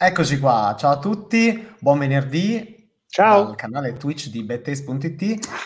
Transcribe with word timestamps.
Eccoci 0.00 0.38
qua, 0.38 0.76
ciao 0.78 0.92
a 0.92 0.98
tutti, 0.98 1.74
buon 1.80 1.98
venerdì. 1.98 2.88
Ciao. 3.08 3.46
Dal 3.46 3.56
canale 3.56 3.94
Twitch 3.94 4.28
di 4.28 4.44
bettes.it. 4.44 5.22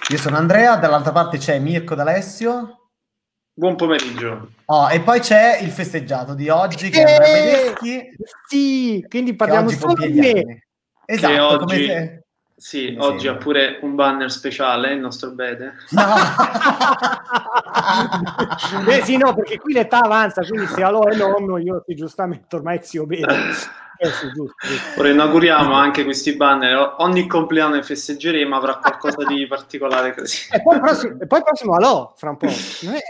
Io 0.09 0.17
sono 0.17 0.37
Andrea, 0.39 0.77
dall'altra 0.77 1.13
parte 1.13 1.37
c'è 1.37 1.59
Mirko 1.59 1.95
D'Alessio. 1.95 2.89
Buon 3.53 3.77
pomeriggio. 3.77 4.53
Oh, 4.67 4.89
e 4.91 5.01
poi 5.01 5.21
c'è 5.21 5.59
il 5.61 5.69
festeggiato 5.71 6.33
di 6.35 6.49
oggi 6.49 6.89
che 6.89 7.03
Eh, 7.03 7.05
è 7.05 7.13
Andrea 7.15 7.33
Bedeschi, 7.75 8.17
Sì, 8.49 9.05
quindi 9.07 9.35
parliamo 9.35 9.67
oggi 9.67 9.77
solo 9.77 9.95
di 10.07 10.13
me. 10.19 10.65
Esatto, 11.05 11.33
Che 11.33 11.39
come 11.59 11.75
oggi- 11.75 11.87
se... 11.87 12.17
Sì, 12.57 12.91
Mi 12.93 12.99
oggi 13.01 13.25
sembra. 13.25 13.33
ha 13.33 13.43
pure 13.43 13.79
un 13.83 13.95
banner 13.97 14.31
speciale, 14.31 14.93
il 14.93 15.01
nostro 15.01 15.33
Bede. 15.33 15.73
No! 15.91 16.03
eh 18.89 19.03
sì, 19.03 19.17
no, 19.17 19.35
perché 19.35 19.59
qui 19.59 19.73
l'età 19.73 19.99
avanza, 19.99 20.43
quindi 20.47 20.67
se 20.69 20.81
Alò 20.83 21.03
è 21.07 21.17
nonno, 21.17 21.59
io 21.59 21.83
giustamente 21.89 22.55
ormai 22.55 22.79
zio 22.83 23.05
bene. 23.05 23.27
Eh 24.05 24.11
sì, 24.11 24.27
giusto, 24.33 24.55
giusto. 24.67 24.99
Ora 25.01 25.11
inauguriamo 25.11 25.75
anche 25.75 26.03
questi 26.03 26.35
banner. 26.35 26.97
Ogni 26.99 27.29
compleanno 27.29 27.77
che 27.77 27.85
festeggeremo 27.85 28.57
avrà 28.57 28.79
qualcosa 28.79 29.25
di 29.25 29.47
particolare 29.47 30.13
così. 30.13 30.49
E 30.51 30.61
poi 30.61 30.75
il 30.75 30.81
prossimo, 30.81 31.21
e 31.21 31.27
poi 31.27 31.39
il 31.39 31.45
prossimo 31.45 31.75
Alò, 31.77 32.13
fra 32.17 32.31
un 32.31 32.37
po'. 32.37 32.47
Non 32.83 32.95
è- 32.95 33.01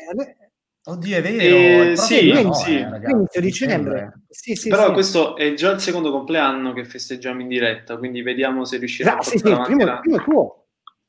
Oddio, 0.84 1.16
è 1.16 1.22
vero. 1.22 1.90
Eh, 1.92 1.96
sì, 1.96 2.32
no, 2.42 2.52
sì. 2.52 2.74
eh, 2.76 2.86
inizio 3.10 3.40
dicembre. 3.40 4.12
Sì, 4.28 4.54
sì, 4.54 4.68
Però 4.68 4.86
sì. 4.88 4.92
questo 4.92 5.36
è 5.36 5.54
già 5.54 5.70
il 5.70 5.80
secondo 5.80 6.10
compleanno 6.10 6.72
che 6.72 6.84
festeggiamo 6.84 7.40
in 7.40 7.48
diretta, 7.48 7.96
quindi 7.96 8.20
vediamo 8.20 8.64
se 8.64 8.78
riusciremo 8.78 9.14
Ah, 9.16 9.18
a 9.20 9.22
sì, 9.22 9.38
sì, 9.38 9.42
primo 9.44 10.02
è 10.18 10.22
tuo. 10.24 10.61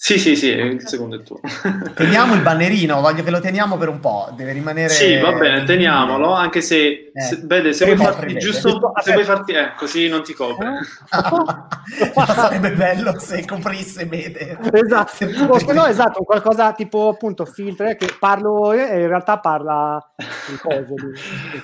Sì, 0.04 0.20
sì, 0.20 0.36
sì, 0.36 0.48
il 0.50 0.86
secondo 0.86 1.16
è 1.16 1.24
tuo. 1.24 1.40
Teniamo 1.96 2.34
il 2.34 2.42
bannerino, 2.42 3.00
voglio 3.00 3.24
che 3.24 3.32
lo 3.32 3.40
teniamo 3.40 3.78
per 3.78 3.88
un 3.88 4.02
po', 4.02 4.34
deve 4.36 4.52
rimanere... 4.52 4.90
Sì, 4.90 5.18
va 5.18 5.32
bene, 5.32 5.64
teniamolo, 5.64 6.34
anche 6.34 6.60
se, 6.60 7.10
Eh. 7.14 7.22
se- 7.22 7.38
Bede, 7.38 7.72
se 7.72 7.86
vuoi 7.86 7.96
un 7.98 8.04
po' 8.04 8.12
farti 8.12 8.26
prevede. 8.26 8.46
giusto, 8.46 8.92
se 9.02 9.14
vuoi 9.14 9.24
farti, 9.24 9.54
eh, 9.54 9.74
così 9.78 10.10
non 10.10 10.22
ti 10.22 10.34
copre. 10.34 10.80
Ma 11.10 12.26
sarebbe 12.36 12.74
bello 12.74 13.18
se 13.18 13.46
coprisse 13.46 14.06
Bede. 14.06 14.60
Esatto, 14.74 15.26
o 15.48 15.58
se 15.60 15.72
no 15.72 15.86
esatto, 15.86 16.20
un 16.20 16.26
qualcosa 16.26 16.74
tipo 16.74 17.08
appunto 17.08 17.46
filtre 17.46 17.96
che 17.96 18.14
parlo 18.20 18.74
e 18.74 18.82
in 19.00 19.08
realtà 19.08 19.40
parla 19.40 20.06
di- 20.18 20.60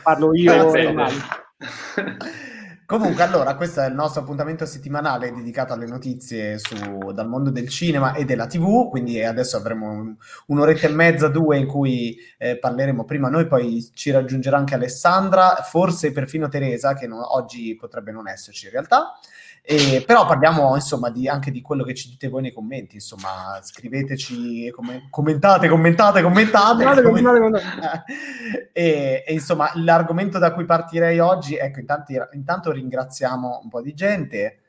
parlo 0.02 0.30
io 0.40 0.72
Perfetto. 0.72 0.94
Comunque, 2.90 3.22
allora, 3.22 3.56
questo 3.56 3.82
è 3.82 3.88
il 3.88 3.94
nostro 3.94 4.22
appuntamento 4.22 4.66
settimanale 4.66 5.32
dedicato 5.32 5.74
alle 5.74 5.86
notizie 5.86 6.58
su- 6.58 7.12
dal 7.14 7.28
mondo 7.30 7.52
del 7.52 7.70
cinema 7.70 8.14
e 8.16 8.26
della 8.26 8.48
TV. 8.48 8.90
Quindi 8.90 9.24
adesso 9.24 9.58
avremo 9.58 9.92
un- 9.92 10.16
un'oretta 10.48 10.88
e 10.88 10.90
mezza, 10.90 11.28
due 11.28 11.60
in 11.60 11.68
cui 11.68 12.18
eh, 12.40 12.58
parleremo 12.58 13.06
prima 13.06 13.30
noi, 13.30 13.46
poi 13.46 13.88
ci 13.94 14.10
raggiungerà 14.10 14.58
anche 14.58 14.74
Alessandra, 14.74 15.58
forse 15.70 16.12
perfino 16.12 16.48
Teresa, 16.50 16.96
che 16.96 17.06
no- 17.06 17.36
oggi 17.36 17.76
potrebbe 17.76 18.12
non 18.12 18.28
esserci 18.28 18.66
in 18.66 18.72
realtà. 18.72 19.14
E, 19.72 20.04
però 20.04 20.26
parliamo 20.26 20.74
insomma 20.74 21.12
di, 21.12 21.28
anche 21.28 21.52
di 21.52 21.62
quello 21.62 21.84
che 21.84 21.94
ci 21.94 22.10
dite 22.10 22.28
voi 22.28 22.42
nei 22.42 22.52
commenti. 22.52 22.96
Insomma, 22.96 23.60
scriveteci, 23.62 24.72
come- 24.72 25.08
commentate, 25.12 25.68
commentate, 25.70 26.24
commentate. 26.24 26.82
Guarda, 26.84 27.02
come- 27.04 27.22
guarda, 27.22 27.40
guarda. 27.50 28.04
e, 28.74 29.24
e, 29.28 29.32
insomma, 29.34 29.70
l'argomento 29.76 30.40
da 30.40 30.54
cui 30.54 30.66
partirei 30.66 31.20
oggi, 31.20 31.56
ecco, 31.56 31.82
intanto, 31.82 32.12
intanto 32.32 32.72
ringraziamo 32.72 33.60
un 33.62 33.70
po' 33.70 33.82
di 33.84 33.94
gente. 33.94 34.62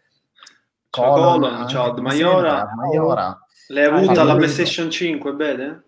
Ciao 0.90 1.14
Colon, 1.14 1.66
ciao 1.66 1.94
Maiora. 1.94 2.68
Maiora. 2.76 3.38
L'hai 3.68 3.84
Ah, 3.86 3.94
avuta 3.94 4.20
sì, 4.20 4.26
la 4.26 4.36
PlayStation 4.36 4.90
5, 4.90 5.32
Bede? 5.32 5.84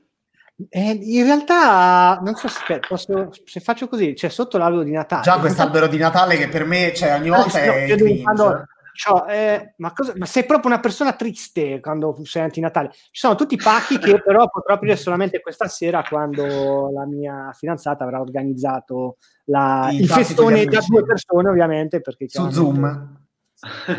Eh, 0.71 0.91
in 1.03 1.25
realtà, 1.25 2.19
non 2.23 2.35
so 2.37 2.49
se, 2.49 2.79
posso- 2.79 3.29
se 3.45 3.61
faccio 3.61 3.89
così, 3.89 4.15
c'è 4.15 4.29
sotto 4.31 4.57
l'albero 4.57 4.85
di 4.85 4.93
Natale. 4.93 5.23
Già 5.23 5.39
quest'albero 5.39 5.87
di 5.89 5.99
Natale 5.99 6.39
che 6.39 6.49
per 6.49 6.65
me, 6.65 6.95
cioè, 6.95 7.15
ogni 7.17 7.29
Ah, 7.31 7.37
volta 7.37 7.59
no, 7.63 7.73
è 7.73 8.23
quando- 8.23 8.65
cioè, 8.95 9.33
eh, 9.33 9.75
ma, 9.79 9.93
cosa- 9.93 10.13
ma 10.17 10.27
sei 10.27 10.45
proprio 10.45 10.71
una 10.71 10.81
persona 10.81 11.13
triste 11.15 11.81
quando 11.81 12.17
sei 12.25 12.43
antinatale. 12.43 12.91
Ci 12.93 13.09
sono 13.13 13.35
tutti 13.35 13.55
i 13.55 13.61
pacchi 13.63 13.99
che 13.99 14.21
però 14.23 14.49
potrò 14.49 14.75
aprire 14.75 14.97
solamente 14.97 15.41
questa 15.41 15.69
sera 15.69 16.03
quando 16.03 16.91
la 16.93 17.07
mia 17.07 17.53
fidanzata 17.53 18.05
avrà 18.05 18.21
organizzato 18.21 19.17
la- 19.45 19.89
il 19.93 20.09
festone 20.09 20.65
da 20.65 20.81
due 20.87 21.05
persone, 21.05 21.49
ovviamente. 21.49 22.01
Perché 22.01 22.29
Su 22.29 22.51
Zoom. 22.51 23.21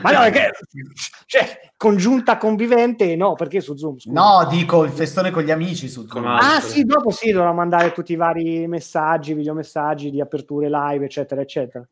Ma 0.02 0.12
no, 0.12 0.20
perché, 0.20 0.52
cioè, 1.26 1.72
congiunta 1.78 2.38
convivente, 2.38 3.16
no, 3.16 3.34
perché 3.34 3.62
su 3.62 3.76
Zoom? 3.78 3.98
scusa? 3.98 4.20
No, 4.20 4.46
dico 4.50 4.84
il 4.84 4.92
festone 4.92 5.32
con 5.32 5.44
gli 5.44 5.52
amici 5.52 5.88
su 5.88 6.06
Zoom. 6.06 6.26
Ah 6.26 6.60
sì, 6.60 6.84
dopo 6.84 7.12
sì, 7.12 7.32
dovrò 7.32 7.54
mandare 7.54 7.94
tutti 7.94 8.12
i 8.12 8.18
vari 8.18 8.68
messaggi, 8.68 9.34
videomessaggi 9.34 10.12
di 10.12 10.20
aperture 10.20 10.70
live, 10.70 11.06
eccetera, 11.06 11.42
eccetera. 11.42 11.88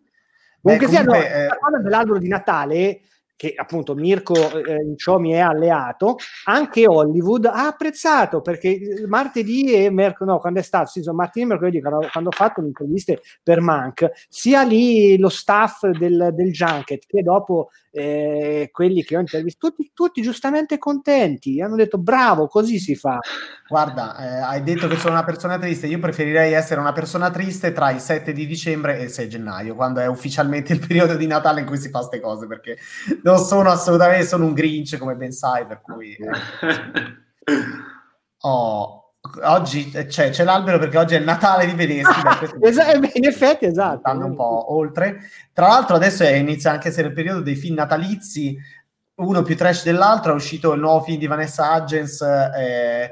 Comunque, 0.61 0.87
sia, 0.87 1.03
no, 1.03 1.11
comunque, 1.11 1.33
eh, 1.33 1.47
la 1.47 1.57
cosa 1.59 1.77
dell'albero 1.79 2.19
di 2.19 2.27
Natale, 2.27 3.01
che 3.41 3.55
appunto 3.55 3.95
Mirko 3.95 4.35
eh, 4.35 4.83
in 4.83 4.95
ciò 4.97 5.17
mi 5.17 5.31
è 5.31 5.39
alleato, 5.39 6.17
anche 6.45 6.85
Hollywood 6.87 7.45
ha 7.45 7.65
apprezzato 7.65 8.41
perché 8.41 9.03
martedì 9.07 9.73
e 9.73 9.89
mercoledì, 9.89 10.35
no, 10.35 10.39
quando 10.39 10.59
è 10.59 10.61
stato, 10.61 10.91
sì, 10.91 11.01
sono 11.01 11.15
martedì 11.15 11.45
e 11.45 11.47
mercoledì, 11.47 11.81
quando, 11.81 12.07
quando 12.11 12.29
ho 12.29 12.35
fatto 12.35 12.61
le 12.61 12.67
interviste 12.67 13.21
per 13.41 13.59
Mank, 13.59 14.11
sia 14.29 14.61
lì 14.61 15.17
lo 15.17 15.29
staff 15.29 15.87
del, 15.87 16.29
del 16.33 16.51
Junket 16.51 17.05
che 17.07 17.23
dopo 17.23 17.69
eh, 17.91 18.69
quelli 18.71 19.03
che 19.03 19.17
ho 19.17 19.19
intervistato, 19.19 19.75
tutti, 19.75 19.91
tutti 19.93 20.21
giustamente 20.21 20.77
contenti, 20.77 21.61
hanno 21.61 21.75
detto 21.75 21.97
bravo, 21.97 22.47
così 22.47 22.79
si 22.79 22.95
fa. 22.95 23.19
Guarda, 23.67 24.17
eh, 24.17 24.41
hai 24.41 24.63
detto 24.63 24.87
che 24.87 24.95
sono 24.97 25.13
una 25.13 25.23
persona 25.23 25.57
triste. 25.57 25.87
Io 25.87 25.99
preferirei 25.99 26.53
essere 26.53 26.79
una 26.79 26.93
persona 26.93 27.29
triste 27.29 27.71
tra 27.71 27.91
il 27.91 27.99
7 27.99 28.33
di 28.33 28.45
dicembre 28.45 28.97
e 28.97 29.03
il 29.03 29.09
6 29.09 29.29
gennaio, 29.29 29.75
quando 29.75 29.99
è 29.99 30.07
ufficialmente 30.07 30.73
il 30.73 30.79
periodo 30.85 31.15
di 31.15 31.27
Natale 31.27 31.61
in 31.61 31.65
cui 31.65 31.77
si 31.77 31.89
fa 31.89 31.99
queste 31.99 32.19
cose, 32.19 32.47
perché 32.47 32.77
non 33.23 33.37
sono 33.37 33.69
assolutamente, 33.69 34.25
sono 34.25 34.45
un 34.45 34.53
Grinch, 34.53 34.97
come 34.97 35.15
ben 35.15 35.31
sai, 35.31 35.65
per 35.65 35.81
cui... 35.81 36.15
eh. 36.15 37.19
Oh, 38.43 39.00
oggi 39.43 39.91
eh, 39.93 40.05
c'è, 40.07 40.29
c'è 40.31 40.43
l'albero 40.43 40.79
perché 40.79 40.97
oggi 40.97 41.15
è 41.15 41.19
il 41.19 41.23
Natale 41.23 41.65
di 41.65 41.73
Vedeschi. 41.73 42.21
questo- 42.37 42.57
Esa- 42.61 42.91
eh, 42.91 43.11
in 43.13 43.25
effetti, 43.25 43.65
esatto. 43.65 44.01
andando 44.09 44.25
un 44.31 44.35
po' 44.35 44.73
oltre. 44.73 45.19
Tra 45.53 45.67
l'altro 45.67 45.95
adesso 45.95 46.23
inizia 46.23 46.71
anche 46.71 46.87
a 46.87 46.91
essere 46.91 47.07
il 47.09 47.13
periodo 47.13 47.41
dei 47.41 47.55
film 47.55 47.75
natalizi, 47.75 48.57
uno 49.15 49.43
più 49.43 49.55
trash 49.55 49.83
dell'altro, 49.83 50.31
è 50.31 50.35
uscito 50.35 50.73
il 50.73 50.79
nuovo 50.79 51.03
film 51.03 51.19
di 51.19 51.27
Vanessa 51.27 51.75
Hudgens, 51.75 52.21
eh, 52.21 53.11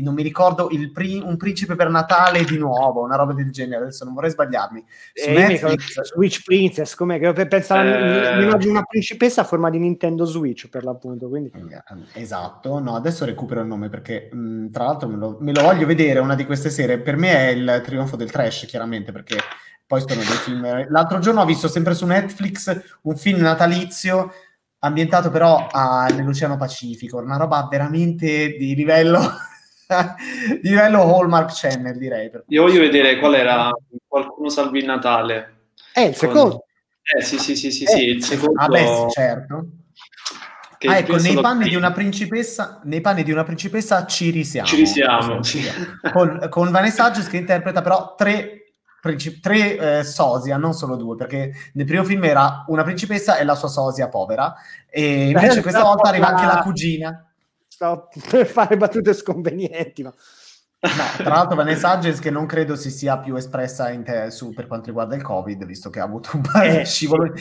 non 0.00 0.14
mi 0.14 0.22
ricordo, 0.22 0.68
il 0.70 0.90
pri- 0.92 1.22
Un 1.24 1.36
principe 1.36 1.74
per 1.76 1.88
Natale 1.90 2.44
di 2.44 2.58
nuovo, 2.58 3.02
una 3.02 3.16
roba 3.16 3.32
del 3.32 3.50
genere, 3.50 3.82
adesso 3.82 4.04
non 4.04 4.14
vorrei 4.14 4.30
sbagliarmi. 4.30 4.84
Su 5.14 5.28
Eh, 5.28 5.32
Netflix, 5.34 6.00
Switch 6.02 6.42
Princess, 6.44 6.94
com'è 6.94 7.18
che 7.18 7.32
per 7.32 7.48
pensare 7.48 8.32
Eh. 8.32 8.36
mi 8.36 8.44
immagino 8.44 8.72
una 8.72 8.82
principessa 8.84 9.42
a 9.42 9.44
forma 9.44 9.70
di 9.70 9.78
Nintendo 9.78 10.24
Switch 10.24 10.68
per 10.68 10.84
l'appunto, 10.84 11.28
quindi 11.28 11.50
Esatto, 12.12 12.78
no, 12.78 12.94
adesso 12.96 13.24
recupero 13.24 13.60
il 13.60 13.66
nome 13.66 13.88
perché 13.88 14.28
mh, 14.32 14.70
tra 14.70 14.84
l'altro 14.84 15.08
me 15.08 15.16
lo, 15.16 15.36
me 15.40 15.52
lo 15.52 15.62
voglio 15.62 15.86
vedere 15.86 16.18
una 16.20 16.34
di 16.34 16.44
queste 16.46 16.70
sere. 16.70 16.98
Per 16.98 17.16
me 17.16 17.30
è 17.32 17.48
il 17.50 17.80
trionfo 17.84 18.16
del 18.16 18.30
trash, 18.30 18.66
chiaramente, 18.66 19.12
perché 19.12 19.36
poi 19.86 20.00
sono 20.00 20.14
dei 20.14 20.24
film. 20.24 20.86
L'altro 20.90 21.18
giorno 21.18 21.42
ho 21.42 21.44
visto 21.44 21.68
sempre 21.68 21.94
su 21.94 22.06
Netflix 22.06 22.98
un 23.02 23.16
film 23.16 23.40
natalizio 23.40 24.32
ambientato 24.78 25.30
però 25.30 25.66
a- 25.70 26.06
nell'Oceano 26.14 26.56
Pacifico, 26.56 27.18
una 27.18 27.36
roba 27.36 27.66
veramente 27.70 28.56
di 28.58 28.74
livello 28.74 29.20
livello 30.62 31.02
Hallmark 31.02 31.52
Channel, 31.52 31.96
direi. 31.96 32.30
Io 32.48 32.62
voglio 32.62 32.80
vedere 32.80 33.18
qual 33.18 33.34
era 33.34 33.70
Qualcuno 34.06 34.48
salvi 34.48 34.78
il 34.78 34.84
Natale. 34.84 35.66
è 35.92 36.00
il 36.00 36.14
secondo. 36.14 36.66
Eh 37.02 37.20
sì, 37.20 37.38
sì, 37.38 37.56
sì, 37.56 37.70
sì, 37.70 37.84
sì, 37.84 38.08
il 38.10 38.24
secondo... 38.24 38.60
Ah, 38.60 38.68
beh, 38.68 39.06
certo. 39.10 39.66
che 40.78 40.88
Ah, 40.88 40.98
ecco, 40.98 41.16
nei 41.16 41.34
panni, 41.40 41.68
di 41.68 41.74
una 41.74 41.92
principessa, 41.92 42.80
nei 42.84 43.00
panni 43.00 43.24
di 43.24 43.32
una 43.32 43.42
principessa 43.42 44.06
ci 44.06 44.30
risiamo. 44.30 44.66
Ci 44.66 44.76
risiamo, 44.76 45.42
sì. 45.42 45.62
Con, 46.12 46.46
con 46.48 46.70
Vanessa 46.70 47.06
Hudgens 47.06 47.26
che 47.26 47.38
interpreta 47.38 47.82
però 47.82 48.14
tre, 48.14 48.72
tre 49.42 49.98
eh, 49.98 50.04
sosia, 50.04 50.56
non 50.56 50.72
solo 50.72 50.96
due, 50.96 51.16
perché 51.16 51.52
nel 51.74 51.86
primo 51.86 52.04
film 52.04 52.24
era 52.24 52.64
una 52.68 52.84
principessa 52.84 53.36
e 53.36 53.44
la 53.44 53.54
sua 53.54 53.68
sosia 53.68 54.08
povera, 54.08 54.54
e 54.88 55.30
invece 55.30 55.58
Eh, 55.58 55.62
questa 55.62 55.82
volta 55.82 56.08
arriva 56.08 56.28
anche 56.28 56.46
la 56.46 56.62
cugina. 56.62 57.28
Stavo 57.74 58.08
per 58.30 58.46
fare 58.46 58.76
battute 58.76 59.12
sconvenienti, 59.12 60.02
ma 60.04 60.14
No, 60.84 60.90
tra 61.16 61.30
l'altro 61.36 61.56
Vanessa 61.56 61.94
Hudgens 61.94 62.20
che 62.20 62.30
non 62.30 62.44
credo 62.44 62.76
si 62.76 62.90
sia 62.90 63.18
più 63.18 63.34
espressa 63.36 63.88
in 63.90 64.04
te- 64.04 64.30
su, 64.30 64.52
per 64.52 64.66
quanto 64.66 64.86
riguarda 64.88 65.16
il 65.16 65.22
Covid, 65.22 65.64
visto 65.64 65.88
che 65.88 65.98
ha 65.98 66.04
avuto 66.04 66.30
un 66.34 66.42
paio 66.42 66.72
di 66.72 66.76
Eh, 66.80 66.84
scivoli. 66.84 67.32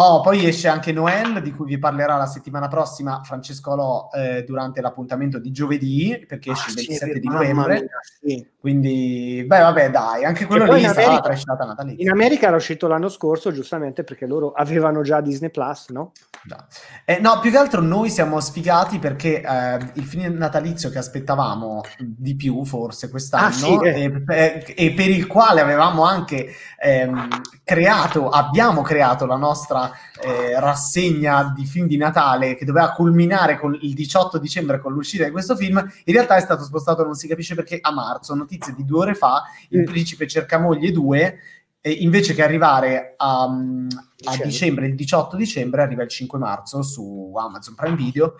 Oh, 0.00 0.20
poi 0.20 0.46
esce 0.46 0.68
anche 0.68 0.92
Noel, 0.92 1.42
di 1.42 1.50
cui 1.50 1.66
vi 1.66 1.76
parlerà 1.78 2.16
la 2.16 2.26
settimana 2.26 2.68
prossima 2.68 3.20
Francesco 3.24 3.72
Alò 3.72 4.08
eh, 4.14 4.44
durante 4.44 4.80
l'appuntamento 4.80 5.40
di 5.40 5.50
giovedì, 5.50 6.24
perché 6.28 6.52
esce 6.52 6.66
Ah, 6.68 6.72
il 6.72 6.78
sì, 6.78 6.86
27 6.86 7.18
di 7.18 7.26
mamma 7.26 7.38
novembre. 7.40 7.74
mia, 7.80 7.88
sì. 8.20 8.46
Quindi, 8.60 9.44
beh, 9.46 9.58
vabbè, 9.60 9.90
dai, 9.90 10.24
anche 10.24 10.44
quello 10.44 10.72
lì 10.72 10.82
in 10.82 10.88
sarà 10.90 11.18
trascinata 11.20 11.64
natalizia. 11.64 12.02
In 12.04 12.10
America 12.10 12.46
era 12.46 12.56
uscito 12.56 12.86
l'anno 12.86 13.08
scorso, 13.08 13.50
giustamente 13.50 14.04
perché 14.04 14.26
loro 14.26 14.52
avevano 14.52 15.02
già 15.02 15.20
Disney 15.20 15.50
Plus, 15.50 15.88
no? 15.88 16.12
Già. 16.44 16.64
Eh, 17.04 17.18
no, 17.18 17.40
più 17.40 17.50
che 17.50 17.56
altro 17.56 17.80
noi 17.80 18.08
siamo 18.10 18.38
sfigati 18.40 18.98
perché 19.00 19.40
eh, 19.40 19.78
il 19.94 20.04
film 20.04 20.36
natalizio 20.36 20.90
che 20.90 20.98
aspettavamo 20.98 21.82
di 21.98 22.36
più, 22.36 22.64
forse 22.64 23.10
quest'anno, 23.10 23.46
Ah, 23.46 23.50
sì, 23.52 23.74
eh. 23.82 24.02
e, 24.04 24.24
e- 24.28 24.74
e 24.76 24.92
per 24.92 25.08
il 25.08 25.26
quale 25.26 25.60
avevamo 25.60 26.04
anche 26.04 26.48
ehm, 26.80 27.28
creato, 27.64 28.28
abbiamo 28.28 28.82
creato 28.82 29.24
la 29.26 29.36
nostra 29.36 29.87
eh, 30.22 30.58
rassegna 30.58 31.52
di 31.54 31.64
film 31.64 31.86
di 31.86 31.96
Natale 31.96 32.54
che 32.54 32.64
doveva 32.64 32.92
culminare 32.92 33.58
con 33.58 33.76
il 33.80 33.94
18 33.94 34.38
dicembre 34.38 34.80
con 34.80 34.92
l'uscita 34.92 35.24
di 35.24 35.30
questo 35.30 35.56
film, 35.56 35.78
in 35.78 36.12
realtà 36.12 36.36
è 36.36 36.40
stato 36.40 36.64
spostato, 36.64 37.04
non 37.04 37.14
si 37.14 37.28
capisce 37.28 37.54
perché, 37.54 37.78
a 37.80 37.92
marzo. 37.92 38.34
Notizie 38.34 38.74
di 38.74 38.84
due 38.84 39.00
ore 39.00 39.14
fa, 39.14 39.44
Il 39.68 39.80
mm. 39.80 39.84
Principe 39.84 40.26
cerca 40.26 40.58
moglie 40.58 40.90
2 40.90 41.38
e 41.80 41.90
invece 41.90 42.34
che 42.34 42.42
arrivare 42.42 43.14
a, 43.16 43.44
a 43.44 44.36
dicembre, 44.42 44.86
il 44.86 44.94
18 44.94 45.36
dicembre, 45.36 45.82
arriva 45.82 46.02
il 46.02 46.08
5 46.08 46.38
marzo 46.38 46.82
su 46.82 47.32
Amazon 47.36 47.74
Prime 47.74 47.96
Video. 47.96 48.34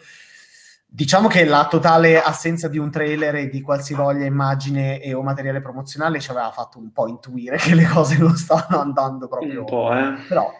Diciamo 0.90 1.28
che 1.28 1.44
la 1.44 1.66
totale 1.66 2.20
assenza 2.20 2.66
di 2.66 2.78
un 2.78 2.90
trailer 2.90 3.34
e 3.36 3.48
di 3.48 3.60
qualsivoglia 3.60 4.24
immagine 4.24 5.00
e 5.00 5.12
o 5.12 5.22
materiale 5.22 5.60
promozionale 5.60 6.18
ci 6.18 6.30
aveva 6.30 6.50
fatto 6.50 6.78
un 6.78 6.92
po' 6.92 7.08
intuire 7.08 7.56
che 7.60 7.74
le 7.74 7.86
cose 7.86 8.16
non 8.18 8.36
stavano 8.36 8.80
andando 8.80 9.28
proprio. 9.28 9.60
Un 9.60 9.66
po', 9.66 9.94
eh. 9.94 10.14
Però, 10.26 10.50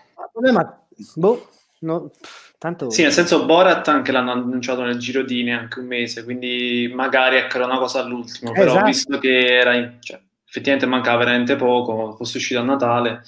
ma, 0.52 0.86
boh, 1.14 1.48
no, 1.80 2.10
tanto... 2.58 2.90
Sì, 2.90 3.02
nel 3.02 3.12
senso 3.12 3.44
Borat 3.44 3.86
anche 3.88 4.12
l'hanno 4.12 4.32
annunciato 4.32 4.82
nel 4.82 4.98
giro 4.98 5.22
di 5.22 5.42
neanche 5.42 5.80
un 5.80 5.86
mese, 5.86 6.25
quindi 6.25 6.90
magari 6.94 7.36
ecco, 7.36 7.56
era 7.56 7.66
una 7.66 7.78
cosa 7.78 8.00
all'ultimo, 8.00 8.52
però 8.52 8.72
esatto. 8.72 8.84
visto 8.84 9.19
che 9.19 9.58
era 9.58 9.75
in, 9.75 9.96
cioè, 10.00 10.20
effettivamente 10.46 10.86
mancava 10.86 11.19
veramente 11.19 11.56
poco, 11.56 12.14
fosse 12.16 12.36
uscito 12.38 12.60
a 12.60 12.64
Natale, 12.64 13.22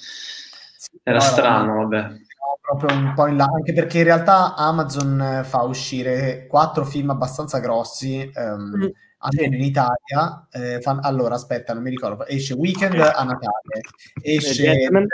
era 1.03 1.17
no, 1.17 1.23
strano, 1.23 1.75
vabbè 1.87 2.19
proprio 2.61 2.97
un 2.97 3.13
po' 3.13 3.27
in 3.27 3.37
là, 3.37 3.45
anche 3.45 3.73
perché 3.73 3.99
in 3.99 4.03
realtà 4.05 4.55
Amazon 4.55 5.19
eh, 5.19 5.43
fa 5.43 5.63
uscire 5.63 6.47
quattro 6.47 6.85
film 6.85 7.09
abbastanza 7.09 7.59
grossi, 7.59 8.29
um, 8.35 8.83
mm. 8.83 8.87
Almeno 9.21 9.55
in 9.55 9.63
Italia. 9.63 10.47
Eh, 10.51 10.81
fan... 10.81 10.99
allora, 11.01 11.35
aspetta, 11.35 11.73
non 11.73 11.83
mi 11.83 11.89
ricordo. 11.89 12.25
Esce 12.27 12.53
Weekend 12.53 12.99
a 12.99 13.23
Natale, 13.23 13.81
esce 14.21 14.53
Gentleman 14.53 15.07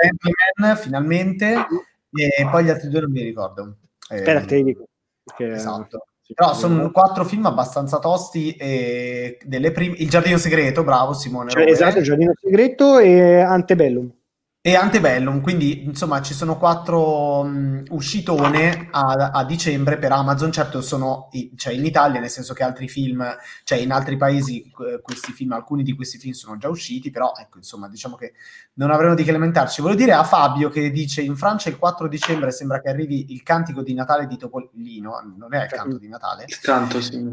finalmente, 0.75 1.55
e 2.11 2.47
poi 2.49 2.63
gli 2.63 2.69
altri 2.69 2.89
due 2.89 3.01
non 3.01 3.11
mi 3.11 3.21
ricordo. 3.21 3.77
Aspetta, 4.09 4.55
eh, 4.55 4.63
dico. 4.63 4.87
Che... 5.35 5.51
Esatto. 5.51 6.07
Però 6.33 6.53
sono 6.53 6.91
quattro 6.91 7.23
film 7.23 7.45
abbastanza 7.45 7.99
tosti 7.99 8.53
e 8.55 9.37
delle 9.45 9.71
prime... 9.71 9.95
Il 9.95 10.09
Giardino 10.09 10.37
Segreto, 10.37 10.83
bravo 10.83 11.13
Simone. 11.13 11.51
Cioè, 11.51 11.69
esatto, 11.69 11.99
Il 11.99 12.03
Giardino 12.03 12.33
Segreto 12.35 12.99
e 12.99 13.39
Antebellum 13.39 14.11
e 14.67 14.75
Antebellum, 14.75 15.39
quindi 15.39 15.85
insomma 15.85 16.21
ci 16.21 16.33
sono 16.33 16.57
quattro 16.57 17.39
um, 17.39 17.85
uscitone 17.87 18.89
a, 18.91 19.31
a, 19.31 19.45
dicembre 19.45 19.97
per 19.97 20.11
Amazon, 20.11 20.51
certo 20.51 20.81
sono 20.81 21.29
cioè 21.55 21.71
in 21.71 21.85
Italia, 21.85 22.19
nel 22.19 22.29
senso 22.29 22.53
che 22.53 22.65
altri 22.65 22.89
film, 22.89 23.25
cioè 23.63 23.77
in 23.77 23.93
altri 23.93 24.17
paesi 24.17 24.69
questi 25.01 25.31
film, 25.31 25.53
alcuni 25.53 25.83
di 25.83 25.95
questi 25.95 26.17
film 26.17 26.33
sono 26.33 26.57
già 26.57 26.67
usciti, 26.67 27.11
però 27.11 27.31
ecco 27.39 27.59
insomma 27.59 27.87
diciamo 27.87 28.17
che 28.17 28.33
non 28.77 28.89
avremo 28.89 29.13
di 29.13 29.23
che 29.23 29.31
lamentarci. 29.31 29.81
Volevo 29.81 29.99
dire 29.99 30.13
a 30.13 30.23
Fabio 30.23 30.69
che 30.69 30.89
dice 30.89 31.21
in 31.21 31.35
Francia 31.35 31.69
il 31.69 31.77
4 31.77 32.07
dicembre 32.07 32.51
sembra 32.51 32.81
che 32.81 32.89
arrivi 32.89 33.31
il 33.33 33.43
cantico 33.43 33.83
di 33.83 33.93
Natale 33.93 34.25
di 34.25 34.37
Topolino, 34.37 35.21
non 35.37 35.53
è 35.53 35.63
il 35.63 35.69
canto 35.69 35.97
di 35.97 36.07
Natale. 36.07 36.45
Il 36.47 36.59
canto, 36.59 36.99
sì. 36.99 37.23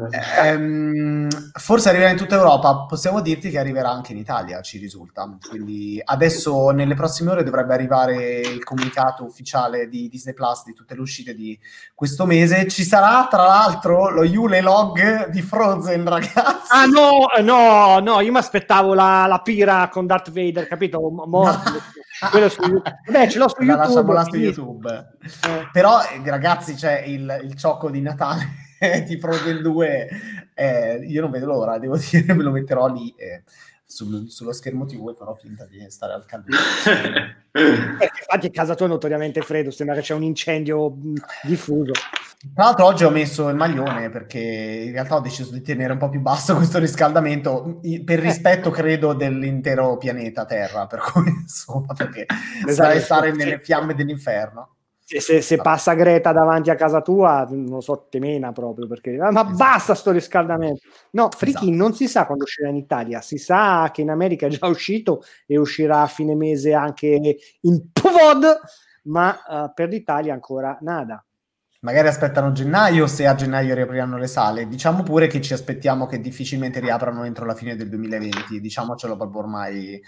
Ehm, 0.43 1.27
forse 1.53 1.89
arriverà 1.89 2.11
in 2.11 2.17
tutta 2.17 2.35
Europa, 2.35 2.85
possiamo 2.87 3.21
dirti 3.21 3.49
che 3.49 3.57
arriverà 3.57 3.89
anche 3.89 4.11
in 4.11 4.19
Italia, 4.19 4.61
ci 4.61 4.77
risulta. 4.77 5.37
Quindi 5.49 5.99
adesso 6.03 6.69
nelle 6.69 6.93
prossime 6.93 7.13
prossime 7.15 7.31
ore 7.31 7.43
dovrebbe 7.43 7.73
arrivare 7.73 8.39
il 8.39 8.63
comunicato 8.63 9.23
ufficiale 9.23 9.87
di 9.87 10.09
Disney 10.09 10.33
Plus 10.33 10.63
di 10.65 10.73
tutte 10.73 10.95
le 10.95 11.01
uscite 11.01 11.33
di 11.33 11.57
questo 11.93 12.25
mese. 12.25 12.67
Ci 12.67 12.83
sarà 12.83 13.27
tra 13.29 13.45
l'altro 13.45 14.09
lo 14.09 14.23
Yule 14.23 14.59
Log 14.61 15.29
di 15.29 15.41
Frozen, 15.41 16.03
ragazzi. 16.09 16.71
Ah 16.71 16.85
no, 16.85 17.27
no, 17.41 17.99
no, 17.99 18.19
io 18.19 18.31
mi 18.31 18.37
aspettavo 18.37 18.93
la, 18.93 19.25
la, 19.27 19.39
pira 19.39 19.87
con 19.89 20.05
Darth 20.05 20.31
Vader, 20.31 20.67
capito? 20.67 20.99
Morto. 21.43 21.71
Quello 22.31 22.49
su 22.49 22.61
Beh, 23.09 23.29
ce 23.29 23.37
l'ho 23.37 23.49
su 23.49 23.61
la 23.63 23.85
YouTube. 23.85 24.23
Su 24.23 24.35
YouTube. 24.37 25.15
Eh. 25.23 25.69
Però, 25.71 25.99
ragazzi, 26.23 26.73
c'è 26.75 27.01
il, 27.01 27.41
il 27.43 27.55
ciocco 27.55 27.89
di 27.89 28.01
Natale 28.01 28.47
di 29.05 29.19
Frozen 29.19 29.61
2. 29.61 30.09
Eh, 30.53 31.05
io 31.07 31.21
non 31.21 31.31
vedo 31.31 31.47
l'ora, 31.47 31.77
devo 31.77 31.97
dire, 31.97 32.33
me 32.33 32.43
lo 32.43 32.51
metterò 32.51 32.87
lì. 32.87 33.13
Eh 33.17 33.43
sul, 33.85 34.29
sullo 34.29 34.51
schermo 34.51 34.85
TV 34.85 35.09
e 35.09 35.15
farò 35.15 35.33
finta 35.35 35.65
di 35.65 35.85
stare 35.89 36.13
al 36.13 36.25
caldo. 36.27 36.47
infatti 37.53 38.47
a 38.47 38.51
casa 38.51 38.75
tua 38.75 38.87
è 38.87 38.89
notoriamente 38.89 39.41
freddo, 39.41 39.71
sembra 39.71 39.95
che 39.95 40.01
c'è 40.01 40.13
un 40.13 40.23
incendio 40.23 40.95
diffuso. 41.43 41.93
Tra 42.53 42.65
l'altro 42.65 42.85
oggi 42.85 43.03
ho 43.03 43.09
messo 43.09 43.49
il 43.49 43.55
maglione 43.55 44.09
perché 44.09 44.39
in 44.39 44.91
realtà 44.91 45.15
ho 45.15 45.19
deciso 45.19 45.51
di 45.51 45.61
tenere 45.61 45.93
un 45.93 45.97
po' 45.97 46.09
più 46.09 46.19
basso 46.19 46.53
questo 46.57 46.79
riscaldamento 46.79 47.79
per 48.03 48.19
rispetto 48.19 48.69
credo 48.69 49.13
dell'intero 49.13 49.97
pianeta 49.97 50.45
Terra, 50.45 50.85
per 50.85 50.99
cui 50.99 51.27
insomma 51.41 51.93
perché 51.93 52.25
esatto. 52.67 52.99
stare 52.99 53.31
nelle 53.31 53.59
fiamme 53.59 53.95
dell'inferno. 53.95 54.74
Se, 55.07 55.41
se, 55.41 55.57
passa 55.57 55.93
Greta 55.93 56.31
davanti 56.31 56.71
a 56.71 56.75
casa 56.75 56.99
tua, 57.01 57.45
non 57.51 57.83
so, 57.83 58.07
te 58.09 58.17
mena 58.17 58.51
proprio 58.51 58.87
perché 58.87 59.15
ma 59.15 59.29
esatto. 59.29 59.53
basta 59.55 59.93
sto 59.93 60.09
riscaldamento. 60.09 60.81
No, 61.11 61.29
Friki 61.29 61.65
esatto. 61.65 61.77
non 61.77 61.93
si 61.93 62.07
sa 62.07 62.25
quando 62.25 62.45
uscirà 62.45 62.69
in 62.69 62.75
Italia, 62.75 63.21
si 63.21 63.37
sa 63.37 63.91
che 63.93 64.01
in 64.01 64.09
America 64.09 64.47
è 64.47 64.49
già 64.49 64.65
uscito 64.65 65.23
e 65.45 65.59
uscirà 65.59 66.01
a 66.01 66.07
fine 66.07 66.33
mese 66.33 66.73
anche 66.73 67.37
in 67.61 67.91
PVOD, 67.91 68.59
ma 69.03 69.37
uh, 69.47 69.73
per 69.75 69.89
l'Italia 69.89 70.33
ancora 70.33 70.75
nada. 70.81 71.23
Magari 71.81 72.07
aspettano 72.07 72.51
gennaio, 72.51 73.05
se 73.05 73.27
a 73.27 73.35
gennaio 73.35 73.75
riapriranno 73.75 74.17
le 74.17 74.25
sale. 74.25 74.67
Diciamo 74.67 75.03
pure 75.03 75.27
che 75.27 75.39
ci 75.39 75.53
aspettiamo 75.53 76.07
che 76.07 76.19
difficilmente 76.19 76.79
riaprano 76.79 77.25
entro 77.25 77.45
la 77.45 77.53
fine 77.53 77.75
del 77.75 77.89
2020, 77.89 78.59
diciamocelo 78.59 79.15
proprio 79.15 79.41
ormai 79.41 80.01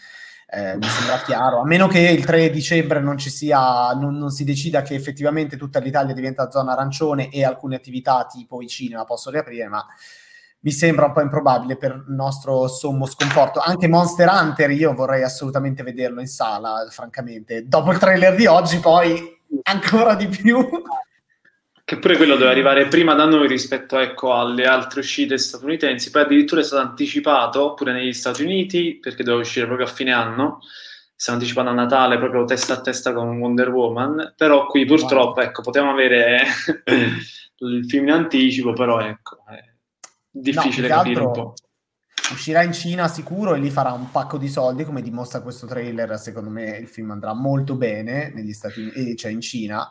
eh, 0.50 0.78
mi 0.78 0.88
sembra 0.88 1.22
chiaro, 1.26 1.60
a 1.60 1.66
meno 1.66 1.88
che 1.88 2.00
il 2.00 2.24
3 2.24 2.50
dicembre 2.50 3.02
non 3.02 3.18
ci 3.18 3.30
sia, 3.30 3.92
non, 3.92 4.18
non, 4.18 4.30
si 4.30 4.46
decida 4.46 4.82
che 4.82 4.96
effettivamente 4.96 5.58
tutta 5.58 5.80
l'Italia 5.80 6.14
diventa 6.14 6.50
zona 6.50 6.72
arancione 6.72 7.30
e 7.30 7.44
alcune 7.44 7.76
attività 7.76 8.26
tipo 8.26 8.62
i 8.62 8.68
cinema 8.68 9.04
possono 9.04 9.36
riaprire, 9.36 9.68
ma 9.68 9.86
mi 10.60 10.72
sembra 10.72 11.08
un 11.08 11.12
po' 11.12 11.22
improbabile 11.22 11.76
per 11.76 12.04
il 12.08 12.14
nostro 12.14 12.68
sommo 12.70 13.06
sconforto. 13.06 13.60
Anche 13.60 13.90
Monster 13.90 14.30
Hunter 14.30 14.72
io 14.72 14.94
vorrei 14.94 15.24
assolutamente 15.24 15.84
vederlo 15.84 16.22
in 16.22 16.28
sala, 16.28 16.88
francamente. 16.90 17.68
Dopo 17.68 17.92
il 17.92 17.98
trailer 17.98 18.34
di 18.36 18.46
oggi 18.46 18.80
poi 18.80 19.22
ancora 19.64 20.16
di 20.16 20.28
più. 20.28 20.58
Che 21.88 22.00
pure 22.00 22.18
quello 22.18 22.36
deve 22.36 22.52
arrivare 22.52 22.88
prima 22.90 23.14
da 23.14 23.24
noi 23.24 23.48
rispetto 23.48 23.98
ecco, 23.98 24.34
alle 24.34 24.66
altre 24.66 25.00
uscite 25.00 25.38
statunitensi, 25.38 26.12
poi 26.12 26.24
addirittura 26.24 26.60
è 26.60 26.64
stato 26.66 26.86
anticipato 26.86 27.76
pure 27.76 27.94
negli 27.94 28.12
Stati 28.12 28.44
Uniti 28.44 29.00
perché 29.00 29.24
doveva 29.24 29.42
uscire 29.42 29.68
proprio 29.68 29.88
a 29.88 29.90
fine 29.90 30.12
anno, 30.12 30.60
è 31.16 31.32
anticipato 31.32 31.70
a 31.70 31.72
Natale 31.72 32.18
proprio 32.18 32.44
testa 32.44 32.74
a 32.74 32.82
testa 32.82 33.14
con 33.14 33.38
Wonder 33.38 33.70
Woman, 33.70 34.34
però 34.36 34.66
qui 34.66 34.84
purtroppo 34.84 35.40
ecco, 35.40 35.62
potevamo 35.62 35.94
avere 35.94 36.42
il 37.60 37.86
film 37.88 38.08
in 38.08 38.12
anticipo, 38.12 38.74
però 38.74 39.00
ecco, 39.00 39.46
è 39.48 39.64
difficile 40.30 40.90
no, 40.90 40.94
capire 40.94 41.22
un 41.22 41.32
po'. 41.32 41.54
Uscirà 42.32 42.62
in 42.62 42.74
Cina 42.74 43.08
sicuro 43.08 43.56
e 43.56 43.60
lì 43.60 43.70
farà 43.70 43.92
un 43.92 44.12
pacco 44.12 44.38
di 44.38 44.50
soldi, 44.50 44.84
come 44.84 45.02
dimostra 45.02 45.42
questo 45.42 45.66
trailer. 45.66 46.20
Secondo 46.20 46.50
me 46.50 46.78
il 46.78 46.88
film 46.88 47.12
andrà 47.12 47.34
molto 47.34 47.76
bene 47.76 48.32
negli 48.34 48.54
Stati 48.54 48.82
Uniti, 48.82 49.16
cioè 49.16 49.32
in 49.32 49.42
Cina 49.42 49.90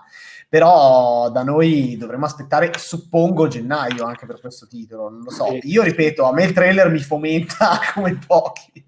però 0.49 1.28
da 1.31 1.43
noi 1.43 1.97
dovremmo 1.97 2.25
aspettare, 2.25 2.73
suppongo, 2.76 3.49
gennaio 3.49 4.05
anche 4.05 4.26
per 4.26 4.40
questo 4.40 4.66
titolo, 4.66 5.09
non 5.11 5.23
lo 5.23 5.31
so. 5.31 5.59
Io 5.62 5.83
ripeto, 5.83 6.25
a 6.25 6.33
me 6.33 6.45
il 6.45 6.52
trailer 6.52 6.88
mi 6.88 7.00
fomenta 7.00 7.81
come 7.95 8.19
pochi. 8.25 8.85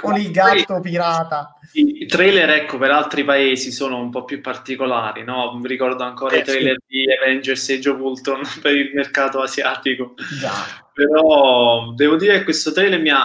Con 0.00 0.16
il 0.16 0.30
gatto 0.30 0.80
pirata. 0.80 1.54
I 1.72 2.06
trailer, 2.06 2.50
ecco, 2.50 2.78
per 2.78 2.90
altri 2.90 3.24
paesi 3.24 3.70
sono 3.70 4.00
un 4.00 4.10
po' 4.10 4.24
più 4.24 4.40
particolari, 4.40 5.24
no? 5.24 5.60
Ricordo 5.62 6.02
ancora 6.02 6.36
eh, 6.36 6.40
i 6.40 6.44
trailer 6.44 6.76
sì. 6.86 6.96
di 6.96 7.04
Avengers 7.12 7.68
Age 7.68 7.88
of 7.88 8.00
Ultron 8.00 8.42
per 8.62 8.74
il 8.74 8.90
mercato 8.94 9.40
asiatico. 9.40 10.14
Già. 10.38 10.87
Però 10.98 11.92
devo 11.94 12.16
dire 12.16 12.38
che 12.38 12.44
questo 12.44 12.72
trailer 12.72 13.00
mi 13.00 13.10
ha, 13.10 13.24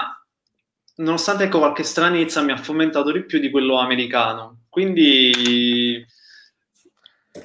nonostante 0.97 1.45
ecco 1.45 1.57
qualche 1.57 1.81
stranezza, 1.81 2.43
mi 2.43 2.51
ha 2.51 2.57
fomentato 2.57 3.11
di 3.11 3.25
più 3.25 3.39
di 3.39 3.49
quello 3.49 3.79
americano. 3.79 4.65
Quindi 4.69 6.05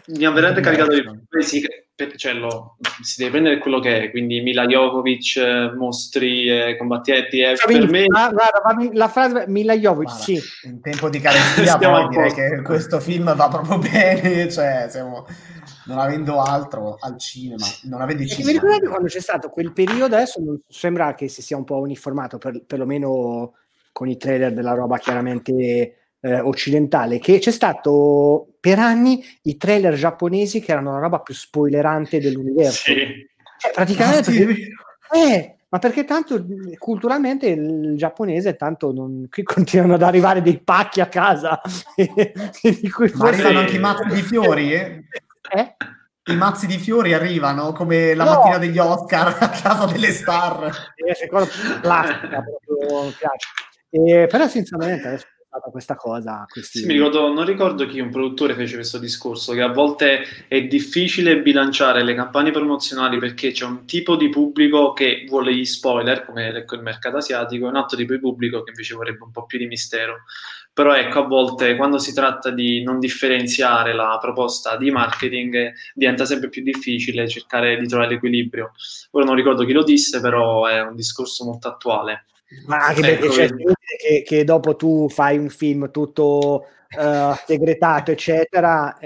mi 0.09 0.25
ha 0.27 0.31
veramente 0.31 0.61
caricato 0.61 0.93
di 0.93 1.01
più. 1.01 1.41
Sì, 1.41 1.67
cioè 2.17 2.35
lo, 2.35 2.77
si 3.01 3.23
deve 3.23 3.31
prendere 3.31 3.59
quello 3.59 3.81
che 3.81 4.03
è, 4.03 4.11
quindi 4.11 4.43
Mila 4.43 4.67
Jovovic, 4.67 5.73
mostri, 5.75 6.47
eh, 6.47 6.77
combattenti. 6.77 7.41
Eh, 7.41 7.55
per 7.67 7.89
me... 7.89 8.05
ah, 8.09 8.31
guarda, 8.31 8.93
la 8.93 9.09
frase 9.09 9.47
Mila 9.49 9.79
Jovovic, 9.79 10.09
guarda, 10.09 10.25
sì. 10.25 10.39
In 10.65 10.83
tempo 10.83 11.09
di 11.09 11.21
carestia 11.21 11.79
poi 11.79 12.09
direi 12.09 12.35
che 12.35 12.61
questo 12.63 13.01
film 13.01 13.35
va 13.35 13.49
proprio 13.49 13.79
bene, 13.81 14.51
cioè 14.51 14.89
siamo 14.91 15.27
non 15.89 15.99
avendo 15.99 16.41
altro 16.41 16.97
al 17.01 17.19
cinema, 17.19 17.65
non 17.85 18.03
avendo 18.03 18.23
il 18.23 18.29
cinema. 18.29 18.53
Mi 18.53 18.59
ricordo 18.59 18.91
quando 18.91 19.09
c'è 19.09 19.21
stato 19.21 19.49
quel 19.49 19.73
periodo, 19.73 20.15
adesso 20.15 20.41
sembra 20.69 21.15
che 21.15 21.29
si 21.29 21.41
sia 21.41 21.57
un 21.57 21.65
po' 21.65 21.79
uniformato, 21.79 22.37
per, 22.37 22.63
perlomeno 22.65 23.55
con 23.91 24.09
i 24.09 24.19
trailer 24.19 24.53
della 24.53 24.75
roba 24.75 24.99
chiaramente 24.99 25.97
eh, 26.21 26.41
occidentale, 26.41 27.19
che 27.19 27.39
c'è 27.39 27.51
stato 27.51 28.57
per 28.61 28.79
anni 28.79 29.25
i 29.43 29.57
trailer 29.57 29.95
giapponesi 29.95 30.61
che 30.61 30.73
erano 30.73 30.93
la 30.93 30.99
roba 30.99 31.21
più 31.21 31.35
spoilerante 31.35 32.21
dell'universo. 32.21 32.93
Sì. 32.93 33.27
Cioè, 33.59 33.73
praticamente... 33.73 34.31
Ah, 34.31 35.15
sì. 35.15 35.33
eh, 35.33 35.57
ma 35.71 35.79
perché 35.79 36.05
tanto 36.05 36.47
culturalmente 36.79 37.49
il 37.49 37.95
giapponese 37.97 38.57
tanto 38.57 38.91
non, 38.91 39.27
qui 39.31 39.43
continuano 39.43 39.95
ad 39.95 40.03
arrivare 40.03 40.41
dei 40.41 40.59
pacchi 40.63 41.03
a 41.03 41.09
casa 41.09 41.61
di 42.63 42.91
cui 42.91 43.11
ma 43.15 43.29
arrivano 43.29 43.59
anche 43.59 43.77
i 43.77 43.79
mazzi 43.79 44.15
di 44.15 44.23
fiori 44.23 44.73
eh? 44.73 45.05
Eh? 45.49 45.77
i 46.31 46.37
mazzi 46.37 46.67
di 46.67 46.79
fiori 46.79 47.15
arrivano 47.15 47.73
come 47.73 48.15
la 48.15 48.25
no. 48.25 48.31
mattina 48.35 48.59
degli 48.59 48.79
Oscar 48.79 49.37
a 49.41 49.49
casa 49.49 49.87
delle 49.87 50.11
star 50.11 50.71
eh, 50.95 51.29
plastica 51.81 52.43
proprio 52.43 53.13
piace 53.19 53.49
eh, 53.91 54.27
però 54.27 54.47
sinceramente 54.47 55.07
adesso 55.07 55.27
stata 55.59 55.71
questa 55.71 55.97
cosa. 55.97 56.45
Questi... 56.49 56.81
Sì, 56.81 56.87
mi 56.87 56.93
ricordo, 56.93 57.33
non 57.33 57.45
ricordo 57.45 57.87
chi 57.87 58.01
un 58.01 58.11
produttore 58.11 58.55
fece 58.55 58.75
questo 58.75 58.99
discorso, 58.99 59.53
che 59.53 59.63
a 59.63 59.73
volte 59.73 60.23
è 60.47 60.63
difficile 60.63 61.41
bilanciare 61.41 62.05
le 62.05 62.15
campagne 62.15 62.51
promozionali 62.51 63.19
perché 63.19 63.51
c'è 63.51 63.65
un 63.65 63.85
tipo 63.87 64.17
di 64.17 64.29
pubblico 64.29 64.93
che 64.93 65.25
vuole 65.29 65.55
gli 65.55 65.65
spoiler, 65.65 66.25
come 66.25 66.49
ecco, 66.49 66.75
il 66.77 66.83
mercato 66.83 67.17
asiatico, 67.17 67.67
e 67.67 67.69
un 67.69 67.77
altro 67.77 67.97
tipo 67.97 68.13
di 68.13 68.21
pubblico 68.21 68.63
che 68.63 68.71
invece 68.71 68.95
vorrebbe 68.95 69.25
un 69.25 69.31
po' 69.31 69.47
più 69.47 69.59
di 69.59 69.67
mistero. 69.67 70.25
Però 70.79 70.95
ecco, 70.95 71.25
a 71.25 71.27
volte 71.27 71.75
quando 71.75 71.99
si 71.99 72.15
tratta 72.15 72.51
di 72.51 72.85
non 72.85 73.01
differenziare 73.01 73.93
la 73.93 74.17
proposta 74.21 74.77
di 74.77 74.93
marketing 74.93 75.73
diventa 75.93 76.25
sempre 76.25 76.51
più 76.51 76.63
difficile 76.63 77.27
cercare 77.27 77.77
di 77.79 77.89
trovare 77.89 78.11
l'equilibrio. 78.11 78.71
Ora 79.11 79.25
non 79.25 79.35
ricordo 79.35 79.65
chi 79.65 79.73
lo 79.73 79.83
disse, 79.83 80.21
però 80.21 80.67
è 80.67 80.81
un 80.81 80.95
discorso 80.95 81.45
molto 81.45 81.67
attuale. 81.67 82.27
Ma 82.67 82.77
anche 82.77 83.01
perché 83.01 83.25
ecco, 83.25 83.35
c'è 83.35 83.49
che, 83.49 84.23
che, 84.25 84.45
dopo 84.45 84.77
tu 84.77 85.09
fai 85.09 85.37
un 85.37 85.49
film 85.49 85.91
tutto 85.91 86.67
uh, 86.97 87.35
segretato, 87.45 88.13
eccetera. 88.13 88.97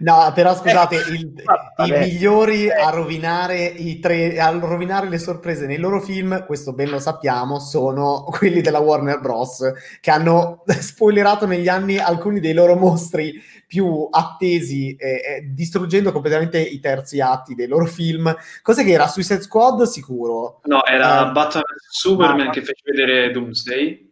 No, 0.00 0.32
però 0.34 0.56
scusate, 0.56 0.96
eh, 0.96 1.12
il, 1.12 1.32
i 1.86 1.90
migliori 1.90 2.68
a 2.68 2.90
rovinare, 2.90 3.64
i 3.64 4.00
tre, 4.00 4.40
a 4.40 4.50
rovinare 4.50 5.08
le 5.08 5.18
sorprese 5.18 5.66
nei 5.66 5.78
loro 5.78 6.00
film, 6.00 6.44
questo 6.46 6.72
ben 6.72 6.90
lo 6.90 6.98
sappiamo, 6.98 7.60
sono 7.60 8.24
quelli 8.36 8.60
della 8.60 8.80
Warner 8.80 9.20
Bros. 9.20 9.72
che 10.00 10.10
hanno 10.10 10.64
spoilerato 10.66 11.46
negli 11.46 11.68
anni 11.68 11.98
alcuni 11.98 12.40
dei 12.40 12.52
loro 12.52 12.74
mostri 12.74 13.40
più 13.68 14.08
attesi, 14.10 14.96
eh, 14.96 15.08
eh, 15.08 15.50
distruggendo 15.52 16.10
completamente 16.10 16.60
i 16.60 16.80
terzi 16.80 17.20
atti 17.20 17.54
dei 17.54 17.68
loro 17.68 17.86
film. 17.86 18.34
Cos'è 18.62 18.82
che 18.82 18.90
era? 18.90 19.06
Suicide 19.06 19.42
Squad 19.42 19.82
sicuro? 19.82 20.60
No, 20.64 20.84
era 20.84 21.28
eh, 21.28 21.32
Batman 21.32 21.62
Superman 21.88 22.46
ma... 22.46 22.50
che 22.50 22.62
fece 22.62 22.82
vedere 22.84 23.30
Doomsday. 23.30 24.10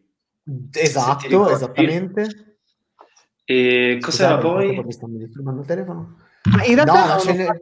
Esatto, 0.73 1.51
esattamente. 1.51 2.48
E 3.51 3.97
cos'era 4.03 4.39
Scusate, 4.39 4.47
poi? 4.47 4.85
Mi 4.85 4.93
stanno 4.93 5.17
disturbando 5.17 5.63
il 5.63 5.67
telefono. 5.67 6.17
Ma 6.55 6.65
in 6.67 6.75
realtà 6.75 7.17
no, 7.17 7.33
ne... 7.33 7.61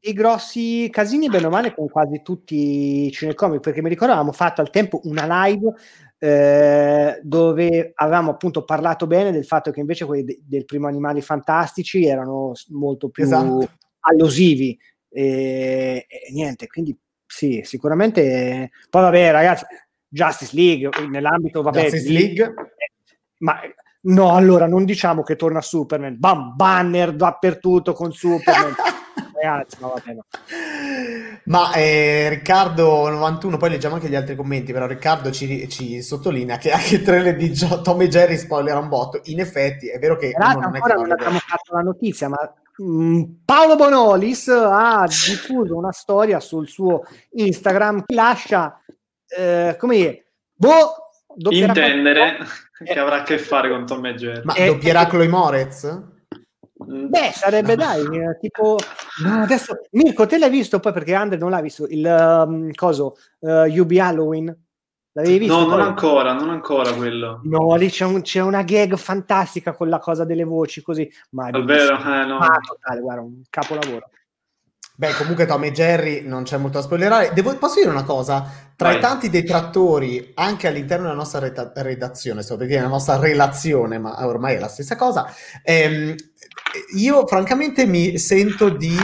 i 0.00 0.12
grossi 0.12 0.90
casini, 0.90 1.30
bene 1.30 1.46
o 1.46 1.48
male, 1.48 1.74
con 1.74 1.88
quasi 1.88 2.20
tutti 2.22 3.06
i 3.06 3.10
cinecomic, 3.12 3.60
perché 3.60 3.80
mi 3.80 3.88
ricordo 3.88 4.12
avevamo 4.12 4.34
fatto 4.34 4.60
al 4.60 4.68
tempo 4.68 5.00
una 5.04 5.46
live 5.46 5.72
eh, 6.18 7.18
dove 7.22 7.92
avevamo 7.94 8.32
appunto 8.32 8.64
parlato 8.64 9.06
bene 9.06 9.32
del 9.32 9.46
fatto 9.46 9.70
che 9.70 9.80
invece 9.80 10.04
quelli 10.04 10.24
de- 10.24 10.40
del 10.44 10.66
primo 10.66 10.86
Animali 10.86 11.22
Fantastici 11.22 12.04
erano 12.04 12.52
molto 12.68 13.08
più 13.08 13.24
esatto. 13.24 13.70
allosivi 14.00 14.78
e, 15.08 16.06
e, 16.06 16.30
niente, 16.32 16.66
quindi 16.66 16.94
sì, 17.26 17.62
sicuramente 17.64 18.70
poi 18.90 19.02
vabbè 19.02 19.30
ragazzi, 19.32 19.64
Justice 20.06 20.54
League 20.54 20.90
nell'ambito 21.08 21.62
vabbè, 21.62 21.84
Justice 21.84 22.12
League 22.12 22.44
eh, 22.44 22.92
ma 23.38 23.58
no, 24.02 24.34
allora 24.34 24.66
non 24.66 24.84
diciamo 24.84 25.22
che 25.22 25.36
torna 25.36 25.60
Superman, 25.60 26.16
bam, 26.18 26.54
banner 26.54 27.14
dappertutto 27.14 27.92
con 27.92 28.12
Superman 28.12 28.74
ragazzi, 29.42 29.76
no, 29.80 29.88
vabbè, 29.94 30.12
no. 30.14 30.24
Ma 31.44 31.72
eh, 31.72 32.28
Riccardo 32.28 33.08
91, 33.08 33.56
poi 33.56 33.70
leggiamo 33.70 33.96
anche 33.96 34.08
gli 34.08 34.14
altri 34.14 34.36
commenti, 34.36 34.72
però 34.72 34.86
Riccardo 34.86 35.30
ci, 35.32 35.68
ci 35.68 36.00
sottolinea 36.00 36.56
che 36.58 36.70
anche 36.70 36.96
il 36.96 37.02
trailer 37.02 37.36
di 37.36 37.52
Gio- 37.52 37.80
Tom 37.80 38.00
e 38.02 38.08
Jerry 38.08 38.36
spoiler 38.36 38.76
un 38.76 38.88
botto. 38.88 39.20
In 39.24 39.40
effetti 39.40 39.88
è 39.88 39.98
vero 39.98 40.16
che... 40.16 40.30
Tra 40.30 40.52
non 40.52 40.64
ancora 40.64 40.94
non 40.94 41.10
abbiamo 41.10 41.38
fatto 41.38 41.74
la 41.74 41.82
notizia, 41.82 42.28
ma 42.28 42.38
mh, 42.76 42.84
mm, 42.84 43.22
Paolo 43.44 43.76
Bonolis 43.76 44.48
ha 44.48 45.04
diffuso 45.06 45.76
una 45.76 45.92
storia 45.92 46.38
sul 46.38 46.68
suo 46.68 47.02
Instagram 47.32 48.04
che 48.06 48.14
lascia, 48.14 48.80
eh, 49.26 49.76
come 49.78 49.96
dire, 49.96 50.26
boh, 50.54 50.94
intendere 51.48 52.38
che 52.84 52.98
avrà 52.98 53.20
a 53.20 53.22
che 53.22 53.38
fare 53.38 53.68
con 53.68 53.86
Tom 53.86 54.04
e 54.06 54.14
Jerry. 54.14 54.42
Ma 54.44 54.54
eh, 54.54 54.66
doppierà 54.66 55.06
Chloe 55.06 55.28
Moretz? 55.28 56.02
Mm. 56.90 57.06
Beh, 57.08 57.30
sarebbe 57.32 57.76
dai, 57.76 58.04
eh, 58.04 58.38
tipo... 58.40 58.76
Adesso, 59.24 59.80
Mirko, 59.92 60.26
te 60.26 60.38
l'hai 60.38 60.50
visto 60.50 60.80
poi 60.80 60.92
perché 60.92 61.14
Andre 61.14 61.38
non 61.38 61.50
l'ha 61.50 61.60
visto, 61.60 61.86
il 61.88 62.04
um, 62.04 62.72
coso, 62.72 63.16
uh, 63.40 63.64
eh, 63.64 63.80
UB 63.80 63.90
Halloween? 63.92 64.56
L'avevi 65.14 65.38
visto? 65.38 65.58
No, 65.58 65.66
non 65.66 65.80
ancora, 65.80 66.32
non 66.32 66.48
ancora 66.48 66.92
quello. 66.94 67.40
No, 67.44 67.74
lì 67.76 67.90
c'è, 67.90 68.06
un, 68.06 68.22
c'è, 68.22 68.40
una 68.40 68.62
gag 68.62 68.96
fantastica 68.96 69.72
con 69.72 69.90
la 69.90 69.98
cosa 69.98 70.24
delle 70.24 70.44
voci 70.44 70.80
così. 70.80 71.10
Ma 71.30 71.48
è 71.48 71.62
vero, 71.62 71.98
eh, 71.98 72.24
no. 72.24 72.38
Ah, 72.38 72.58
totale, 72.66 73.00
guarda, 73.00 73.20
un 73.20 73.42
capolavoro. 73.50 74.08
Beh, 74.94 75.14
comunque 75.16 75.46
Tom 75.46 75.64
e 75.64 75.72
Jerry 75.72 76.22
non 76.26 76.42
c'è 76.42 76.58
molto 76.58 76.78
da 76.78 76.84
spoilerare. 76.84 77.32
Devo, 77.32 77.56
posso 77.56 77.80
dire 77.80 77.88
una 77.88 78.04
cosa? 78.04 78.46
Tra 78.76 78.88
Vai. 78.88 78.98
i 78.98 79.00
tanti 79.00 79.30
detrattori, 79.30 80.32
anche 80.34 80.68
all'interno 80.68 81.04
della 81.04 81.16
nostra 81.16 81.40
reta- 81.40 81.72
redazione, 81.76 82.42
sto 82.42 82.56
per 82.56 82.66
dire 82.66 82.82
la 82.82 82.88
nostra 82.88 83.16
relazione, 83.16 83.98
ma 83.98 84.26
ormai 84.26 84.56
è 84.56 84.58
la 84.58 84.68
stessa 84.68 84.96
cosa, 84.96 85.32
ehm, 85.62 86.14
io 86.96 87.26
francamente 87.26 87.86
mi 87.86 88.18
sento 88.18 88.68
di 88.68 88.96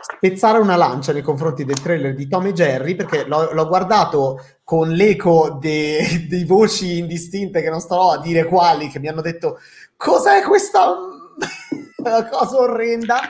spezzare 0.00 0.58
una 0.58 0.76
lancia 0.76 1.12
nei 1.12 1.22
confronti 1.22 1.64
del 1.64 1.80
trailer 1.80 2.14
di 2.14 2.28
Tom 2.28 2.46
e 2.46 2.52
Jerry 2.52 2.94
perché 2.94 3.24
l'ho, 3.24 3.52
l'ho 3.52 3.66
guardato 3.66 4.40
con 4.62 4.90
l'eco 4.90 5.58
de, 5.60 6.26
dei 6.28 6.44
voci 6.44 6.98
indistinte 6.98 7.60
che 7.60 7.70
non 7.70 7.80
starò 7.80 8.12
a 8.12 8.20
dire 8.20 8.44
quali 8.44 8.88
che 8.88 9.00
mi 9.00 9.08
hanno 9.08 9.20
detto 9.20 9.58
cos'è 9.96 10.42
questa 10.42 10.94
cosa 12.30 12.56
orrenda 12.56 13.20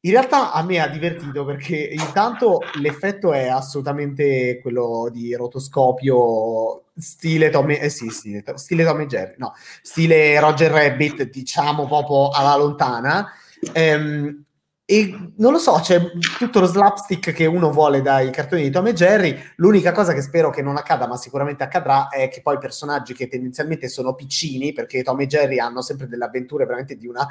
in 0.00 0.10
realtà 0.10 0.52
a 0.52 0.62
me 0.62 0.78
ha 0.78 0.88
divertito 0.88 1.44
perché 1.44 1.76
intanto 1.76 2.60
l'effetto 2.80 3.32
è 3.32 3.48
assolutamente 3.48 4.60
quello 4.62 5.08
di 5.12 5.34
rotoscopio 5.34 6.84
stile 6.96 7.50
Tom, 7.50 7.70
eh 7.70 7.88
sì, 7.88 8.08
stile, 8.08 8.42
stile 8.54 8.84
Tom 8.84 9.04
Jerry, 9.06 9.34
no, 9.38 9.52
stile 9.82 10.38
Roger 10.40 10.70
Rabbit, 10.70 11.28
diciamo 11.30 11.86
proprio 11.86 12.30
alla 12.30 12.56
lontana. 12.56 13.30
Ehm, 13.72 14.45
e 14.88 15.32
non 15.38 15.50
lo 15.50 15.58
so, 15.58 15.80
c'è 15.82 16.00
tutto 16.38 16.60
lo 16.60 16.66
slapstick 16.66 17.32
che 17.32 17.44
uno 17.44 17.72
vuole 17.72 18.02
dai 18.02 18.30
cartoni 18.30 18.62
di 18.62 18.70
Tom 18.70 18.86
e 18.86 18.92
Jerry. 18.92 19.36
L'unica 19.56 19.90
cosa 19.90 20.12
che 20.12 20.22
spero 20.22 20.50
che 20.50 20.62
non 20.62 20.76
accada, 20.76 21.08
ma 21.08 21.16
sicuramente 21.16 21.64
accadrà, 21.64 22.06
è 22.08 22.28
che 22.28 22.40
poi 22.40 22.56
personaggi 22.58 23.12
che 23.12 23.26
tendenzialmente 23.26 23.88
sono 23.88 24.14
piccini, 24.14 24.72
perché 24.72 25.02
Tom 25.02 25.20
e 25.20 25.26
Jerry 25.26 25.58
hanno 25.58 25.82
sempre 25.82 26.06
delle 26.06 26.24
avventure 26.24 26.66
veramente 26.66 26.96
di 26.96 27.08
una 27.08 27.26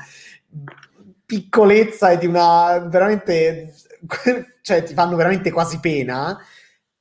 piccolezza 1.25 2.11
e 2.11 2.17
di 2.17 2.27
una 2.27 2.77
veramente 2.79 3.73
cioè 4.61 4.83
ti 4.83 4.93
fanno 4.93 5.15
veramente 5.15 5.49
quasi 5.51 5.79
pena 5.79 6.37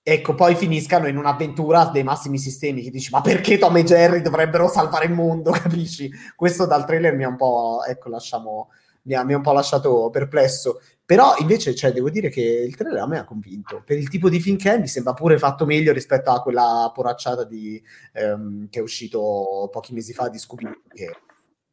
ecco 0.02 0.34
poi 0.34 0.54
finiscano 0.54 1.08
in 1.08 1.18
un'avventura 1.18 1.86
dei 1.86 2.02
massimi 2.02 2.38
sistemi 2.38 2.82
che 2.82 2.90
dici 2.90 3.10
ma 3.10 3.20
perché 3.20 3.58
Tom 3.58 3.76
e 3.76 3.84
Jerry 3.84 4.22
dovrebbero 4.22 4.68
salvare 4.68 5.06
il 5.06 5.12
mondo 5.12 5.50
capisci 5.52 6.10
questo 6.34 6.64
dal 6.64 6.86
trailer 6.86 7.14
mi 7.14 7.24
ha 7.24 7.28
un 7.28 7.36
po' 7.36 7.84
ecco 7.86 8.08
lasciamo 8.08 8.70
mi 9.04 9.14
ha, 9.14 9.24
mi 9.24 9.32
ha 9.32 9.36
un 9.36 9.42
po' 9.42 9.52
lasciato 9.52 10.10
perplesso. 10.10 10.80
Però 11.06 11.34
invece 11.38 11.74
cioè, 11.74 11.92
devo 11.92 12.08
dire 12.08 12.30
che 12.30 12.40
il 12.40 12.76
trailer 12.76 13.02
a 13.02 13.06
me 13.06 13.18
ha 13.18 13.24
convinto. 13.24 13.82
Per 13.84 13.96
il 13.98 14.08
tipo 14.08 14.28
di 14.30 14.40
film 14.40 14.56
che 14.56 14.74
è 14.74 14.78
mi 14.78 14.88
sembra 14.88 15.12
pure 15.12 15.38
fatto 15.38 15.66
meglio 15.66 15.92
rispetto 15.92 16.30
a 16.30 16.40
quella 16.40 16.90
poracciata 16.94 17.44
di, 17.44 17.82
ehm, 18.12 18.68
che 18.70 18.78
è 18.78 18.82
uscito 18.82 19.68
pochi 19.70 19.92
mesi 19.92 20.14
fa 20.14 20.28
di 20.28 20.38
Scooby 20.38 20.70
che, 20.88 21.10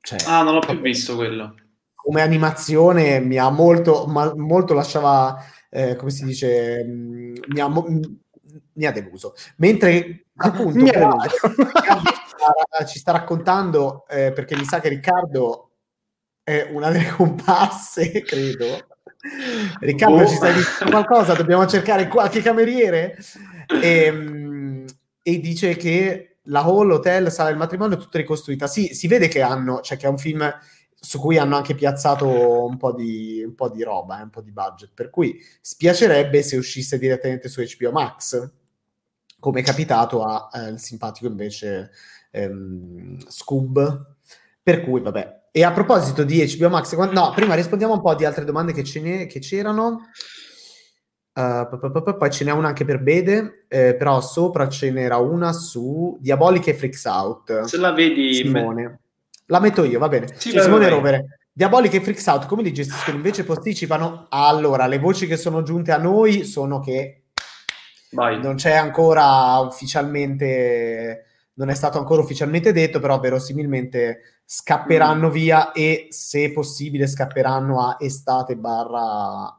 cioè, 0.01 0.19
ah 0.25 0.41
non 0.43 0.55
l'ho 0.55 0.59
più 0.59 0.79
visto 0.79 1.15
quello. 1.15 1.55
come 1.93 2.21
animazione 2.21 3.19
mi 3.19 3.38
ha 3.38 3.50
molto, 3.50 4.05
ma, 4.07 4.33
molto 4.35 4.73
lasciava, 4.73 5.38
eh, 5.69 5.95
come 5.95 6.09
si 6.09 6.25
dice, 6.25 6.83
mh, 6.83 7.33
mi, 7.47 7.59
ha, 7.59 7.69
mh, 7.69 8.19
mi 8.73 8.85
ha 8.85 8.91
deluso. 8.91 9.33
Mentre 9.57 10.25
appunto 10.35 10.83
però, 10.83 11.15
ci 12.88 13.00
sta 13.00 13.11
raccontando, 13.11 14.05
eh, 14.09 14.31
perché 14.33 14.57
mi 14.57 14.65
sa 14.65 14.79
che 14.79 14.89
Riccardo 14.89 15.70
è 16.51 16.70
una 16.72 16.89
delle 16.89 17.10
comparse, 17.10 18.10
credo. 18.24 18.88
Riccardo, 19.79 20.24
oh. 20.24 20.27
ci 20.27 20.36
stai 20.36 20.53
dicendo 20.53 20.91
qualcosa? 20.91 21.34
Dobbiamo 21.34 21.65
cercare 21.67 22.08
qualche 22.08 22.41
cameriere? 22.41 23.17
E, 23.81 24.03
ehm, 24.05 24.86
e 25.22 25.39
dice 25.39 25.75
che 25.75 26.38
la 26.46 26.62
hall, 26.62 26.88
l'hotel, 26.88 27.31
sala 27.31 27.50
del 27.50 27.58
matrimonio 27.58 27.98
è 27.98 28.00
tutta 28.00 28.17
ricostruita. 28.17 28.67
Sì, 28.67 28.93
si 28.93 29.08
vede 29.08 29.27
che 29.27 29.41
hanno, 29.41 29.81
cioè 29.81 29.98
che 29.98 30.08
è 30.08 30.10
un 30.10 30.17
film 30.17 30.51
su 31.03 31.20
cui 31.20 31.38
hanno 31.38 31.55
anche 31.55 31.74
piazzato 31.74 32.65
un 32.65 32.77
po' 32.77 32.93
di, 32.93 33.43
un 33.43 33.55
po 33.55 33.70
di 33.70 33.84
roba, 33.84 34.20
eh, 34.20 34.24
un 34.24 34.29
po' 34.29 34.41
di 34.41 34.51
budget. 34.51 34.91
Per 34.93 35.10
cui 35.10 35.39
spiacerebbe 35.60 36.41
se 36.43 36.58
uscisse 36.58 36.98
direttamente 36.98 37.50
su 37.50 37.62
HBO 37.62 37.91
Max, 37.91 38.51
come 39.39 39.62
è 39.62 39.63
capitato 39.63 40.24
al 40.24 40.74
eh, 40.74 40.77
simpatico 40.77 41.27
invece 41.27 41.91
ehm, 42.31 43.17
Scoob. 43.27 44.15
Per 44.63 44.84
cui, 44.84 45.01
vabbè. 45.01 45.40
E 45.51 45.63
a 45.63 45.72
proposito 45.72 46.24
di 46.24 46.43
HBO 46.58 46.70
Max, 46.70 46.96
quando, 46.96 47.20
no, 47.20 47.31
prima 47.36 47.55
rispondiamo 47.55 47.93
un 47.93 48.01
po' 48.01 48.15
di 48.15 48.24
altre 48.24 48.46
domande 48.46 48.72
che, 48.72 48.84
ne, 49.01 49.25
che 49.25 49.39
c'erano. 49.39 50.10
Uh, 51.34 52.15
poi 52.17 52.31
ce 52.31 52.43
n'è 52.43 52.51
una 52.51 52.70
anche 52.70 52.86
per 52.86 53.01
Bede, 53.01 53.65
eh, 53.67 53.96
però 53.96 54.22
sopra 54.22 54.67
ce 54.67 54.91
n'era 54.91 55.17
una 55.17 55.53
su 55.53 56.17
Diabolic 56.20 56.67
e 56.67 56.74
Freaks 56.74 57.05
Out. 57.05 57.62
Se 57.62 57.77
la 57.77 57.91
vedi, 57.91 58.34
Simone. 58.34 58.81
Me... 58.84 59.00
La 59.48 59.60
metto 59.60 59.84
io, 59.84 60.00
va 60.00 60.08
bene. 60.08 60.27
Sì, 60.38 60.51
Simone 60.58 60.88
Rovere. 60.88 61.39
Diabolic 61.53 61.93
e 61.96 62.01
Freaks 62.01 62.25
Out, 62.27 62.46
come 62.46 62.63
li 62.63 62.72
gestiscono? 62.72 63.17
Invece 63.17 63.43
posticipano? 63.43 64.27
Allora, 64.29 64.88
le 64.88 65.00
voci 65.00 65.27
che 65.27 65.36
sono 65.36 65.63
giunte 65.63 65.91
a 65.91 65.98
noi 65.98 66.46
sono 66.46 66.79
che 66.79 67.24
Vai. 68.12 68.41
non 68.41 68.55
c'è 68.55 68.74
ancora 68.74 69.60
ufficialmente, 69.60 71.25
non 71.62 71.70
è 71.70 71.75
stato 71.75 72.00
ancora 72.00 72.24
ufficialmente 72.24 72.74
detto, 72.74 73.00
però 73.00 73.20
verosimilmente 73.20 74.41
scapperanno 74.44 75.27
mm. 75.27 75.32
via 75.32 75.72
e 75.74 76.08
se 76.10 76.51
possibile 76.51 77.06
scapperanno 77.06 77.80
a 77.80 77.98
estate 78.00 78.56
barra 78.56 79.56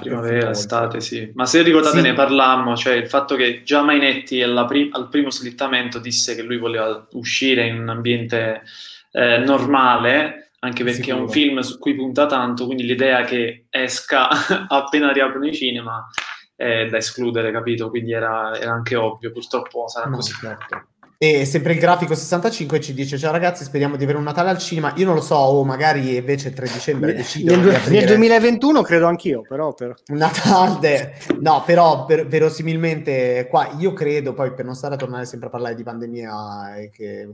Primavera, 0.00 0.48
estate, 0.48 1.02
sì. 1.02 1.30
Ma 1.34 1.44
se 1.44 1.60
ricordate 1.60 1.98
sì. 1.98 2.02
ne 2.02 2.14
parlammo, 2.14 2.74
cioè 2.74 2.94
il 2.94 3.06
fatto 3.06 3.34
che 3.36 3.62
già 3.62 3.82
Mainetti 3.82 4.42
pri- 4.66 4.88
al 4.90 5.10
primo 5.10 5.30
slittamento 5.30 5.98
disse 5.98 6.34
che 6.34 6.40
lui 6.40 6.56
voleva 6.56 7.06
uscire 7.12 7.66
in 7.66 7.78
un 7.78 7.90
ambiente 7.90 8.62
eh, 9.10 9.36
normale, 9.40 10.52
anche 10.60 10.82
perché 10.82 11.02
Sicuro. 11.02 11.18
è 11.18 11.20
un 11.20 11.28
film 11.28 11.58
su 11.58 11.78
cui 11.78 11.94
punta 11.94 12.24
tanto, 12.24 12.64
quindi 12.64 12.84
l'idea 12.84 13.22
che 13.24 13.66
esca 13.68 14.28
appena 14.66 15.12
riaprono 15.12 15.46
i 15.46 15.54
cinema 15.54 16.08
è 16.56 16.86
da 16.86 16.96
escludere, 16.96 17.52
capito? 17.52 17.90
Quindi 17.90 18.12
era, 18.12 18.58
era 18.58 18.72
anche 18.72 18.96
ovvio, 18.96 19.30
purtroppo 19.30 19.88
sarà 19.88 20.08
no, 20.08 20.16
così. 20.16 20.32
Certo. 20.32 20.86
E 21.22 21.44
sempre 21.44 21.74
il 21.74 21.78
grafico 21.78 22.16
65 22.16 22.80
ci 22.80 22.94
dice: 22.94 23.16
Ciao 23.16 23.30
ragazzi, 23.30 23.62
speriamo 23.62 23.94
di 23.94 24.02
avere 24.02 24.18
un 24.18 24.24
Natale 24.24 24.50
al 24.50 24.58
cinema. 24.58 24.92
Io 24.96 25.06
non 25.06 25.14
lo 25.14 25.20
so, 25.20 25.36
o 25.36 25.62
magari 25.62 26.16
invece 26.16 26.52
3 26.52 26.66
dicembre 26.66 27.14
decido. 27.14 27.54
Nel, 27.54 27.80
nel 27.90 28.06
2021 28.06 28.82
credo 28.82 29.06
anch'io, 29.06 29.42
però. 29.42 29.72
Per... 29.72 29.94
Natale, 30.06 31.14
no, 31.38 31.62
però 31.64 32.06
per, 32.06 32.26
verosimilmente 32.26 33.46
qua 33.48 33.70
io 33.78 33.92
credo, 33.92 34.34
poi 34.34 34.52
per 34.52 34.64
non 34.64 34.74
stare 34.74 34.94
a 34.94 34.96
tornare 34.96 35.24
sempre 35.24 35.46
a 35.46 35.50
parlare 35.52 35.76
di 35.76 35.84
pandemia 35.84 36.74
e 36.74 36.90
che. 36.90 37.20
Eh, 37.20 37.30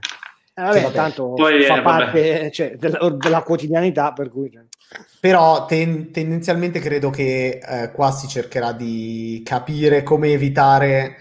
vabbè, 0.55 0.83
cioè, 0.83 0.93
tanto 0.93 1.33
poi, 1.33 1.63
fa 1.63 1.79
eh, 1.79 1.83
parte 1.83 2.51
cioè, 2.53 2.77
della, 2.77 3.09
della, 3.09 3.41
quotidianità, 3.41 4.13
per 4.13 4.29
cui. 4.29 4.51
Cioè. 4.51 4.65
Però 5.19 5.65
ten, 5.65 6.13
tendenzialmente 6.13 6.79
credo 6.79 7.09
che 7.09 7.59
eh, 7.67 7.91
qua 7.93 8.11
si 8.11 8.29
cercherà 8.29 8.73
di 8.73 9.41
capire 9.43 10.03
come 10.03 10.31
evitare 10.31 11.17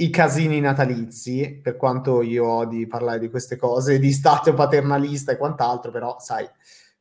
i 0.00 0.10
casini 0.10 0.60
natalizi, 0.60 1.58
per 1.60 1.76
quanto 1.76 2.22
io 2.22 2.46
odi 2.46 2.86
parlare 2.86 3.18
di 3.18 3.28
queste 3.28 3.56
cose, 3.56 3.98
di 3.98 4.12
stato 4.12 4.54
paternalista 4.54 5.32
e 5.32 5.36
quant'altro, 5.36 5.90
però 5.90 6.16
sai, 6.20 6.48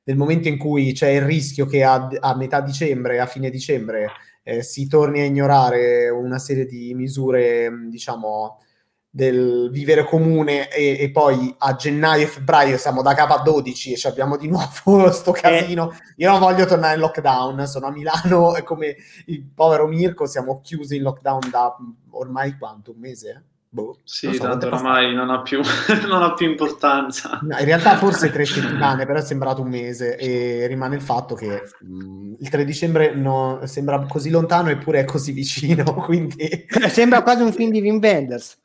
nel 0.03 0.17
momento 0.17 0.47
in 0.47 0.57
cui 0.57 0.93
c'è 0.93 1.09
il 1.09 1.21
rischio 1.21 1.67
che 1.67 1.83
a, 1.83 2.09
a 2.19 2.35
metà 2.35 2.59
dicembre, 2.61 3.19
a 3.19 3.27
fine 3.27 3.51
dicembre, 3.51 4.09
eh, 4.41 4.63
si 4.63 4.87
torni 4.87 5.19
a 5.19 5.25
ignorare 5.25 6.09
una 6.09 6.39
serie 6.39 6.65
di 6.65 6.93
misure, 6.95 7.69
diciamo, 7.87 8.61
del 9.09 9.69
vivere 9.71 10.03
comune 10.03 10.69
e, 10.69 10.97
e, 10.99 11.11
poi 11.11 11.53
a 11.57 11.75
gennaio 11.75 12.25
e 12.25 12.27
febbraio 12.27 12.77
siamo 12.77 13.01
da 13.01 13.13
capo 13.13 13.33
a 13.33 13.41
12 13.41 13.93
e 13.93 14.07
abbiamo 14.07 14.37
di 14.37 14.47
nuovo 14.47 15.09
sto 15.11 15.33
eh. 15.35 15.41
casino. 15.41 15.91
Eh. 15.91 15.95
Io 16.17 16.29
non 16.29 16.39
voglio 16.39 16.65
tornare 16.65 16.95
in 16.95 17.01
lockdown, 17.01 17.65
sono 17.67 17.87
a 17.87 17.91
Milano 17.91 18.55
e 18.55 18.63
come 18.63 18.95
il 19.25 19.43
povero 19.53 19.87
Mirko 19.87 20.25
siamo 20.25 20.61
chiusi 20.61 20.97
in 20.97 21.03
lockdown 21.03 21.49
da 21.49 21.75
ormai 22.11 22.57
quanto? 22.57 22.91
Un 22.91 22.99
mese? 22.99 23.43
Boh, 23.69 23.99
sì, 24.03 24.33
so, 24.33 24.43
tanto 24.43 24.67
ormai 24.67 25.13
non 25.13 25.29
ha, 25.29 25.41
più, 25.41 25.59
non 26.07 26.23
ha, 26.23 26.33
più, 26.33 26.49
importanza. 26.49 27.39
No, 27.41 27.57
in 27.57 27.65
realtà 27.65 27.97
forse 27.97 28.31
tre 28.31 28.45
settimane, 28.45 29.05
però 29.05 29.19
è 29.19 29.21
sembrato 29.21 29.61
un 29.61 29.69
mese 29.69 30.15
e 30.15 30.65
rimane 30.67 30.95
il 30.95 31.01
fatto 31.01 31.35
che 31.35 31.63
mh, 31.81 32.03
mm, 32.03 32.33
il 32.39 32.49
3 32.49 32.65
dicembre 32.65 33.13
no, 33.13 33.59
sembra 33.65 34.03
così 34.07 34.29
lontano 34.29 34.69
eppure 34.69 35.01
è 35.01 35.05
così 35.05 35.31
vicino, 35.31 35.83
quindi... 36.05 36.65
sembra 36.87 37.21
quasi 37.21 37.41
un 37.41 37.51
film 37.51 37.71
di 37.71 37.81
Wim 37.81 37.99
Wenders. 38.01 38.57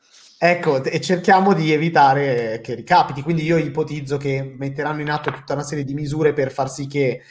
Ecco, 0.44 0.82
e 0.82 1.00
cerchiamo 1.00 1.52
di 1.54 1.70
evitare 1.70 2.60
che 2.64 2.74
ricapiti. 2.74 3.22
Quindi 3.22 3.44
io 3.44 3.58
ipotizzo 3.58 4.16
che 4.16 4.42
metteranno 4.42 5.00
in 5.00 5.08
atto 5.08 5.30
tutta 5.30 5.52
una 5.52 5.62
serie 5.62 5.84
di 5.84 5.94
misure 5.94 6.32
per 6.32 6.50
far 6.50 6.68
sì 6.68 6.88
che 6.88 7.22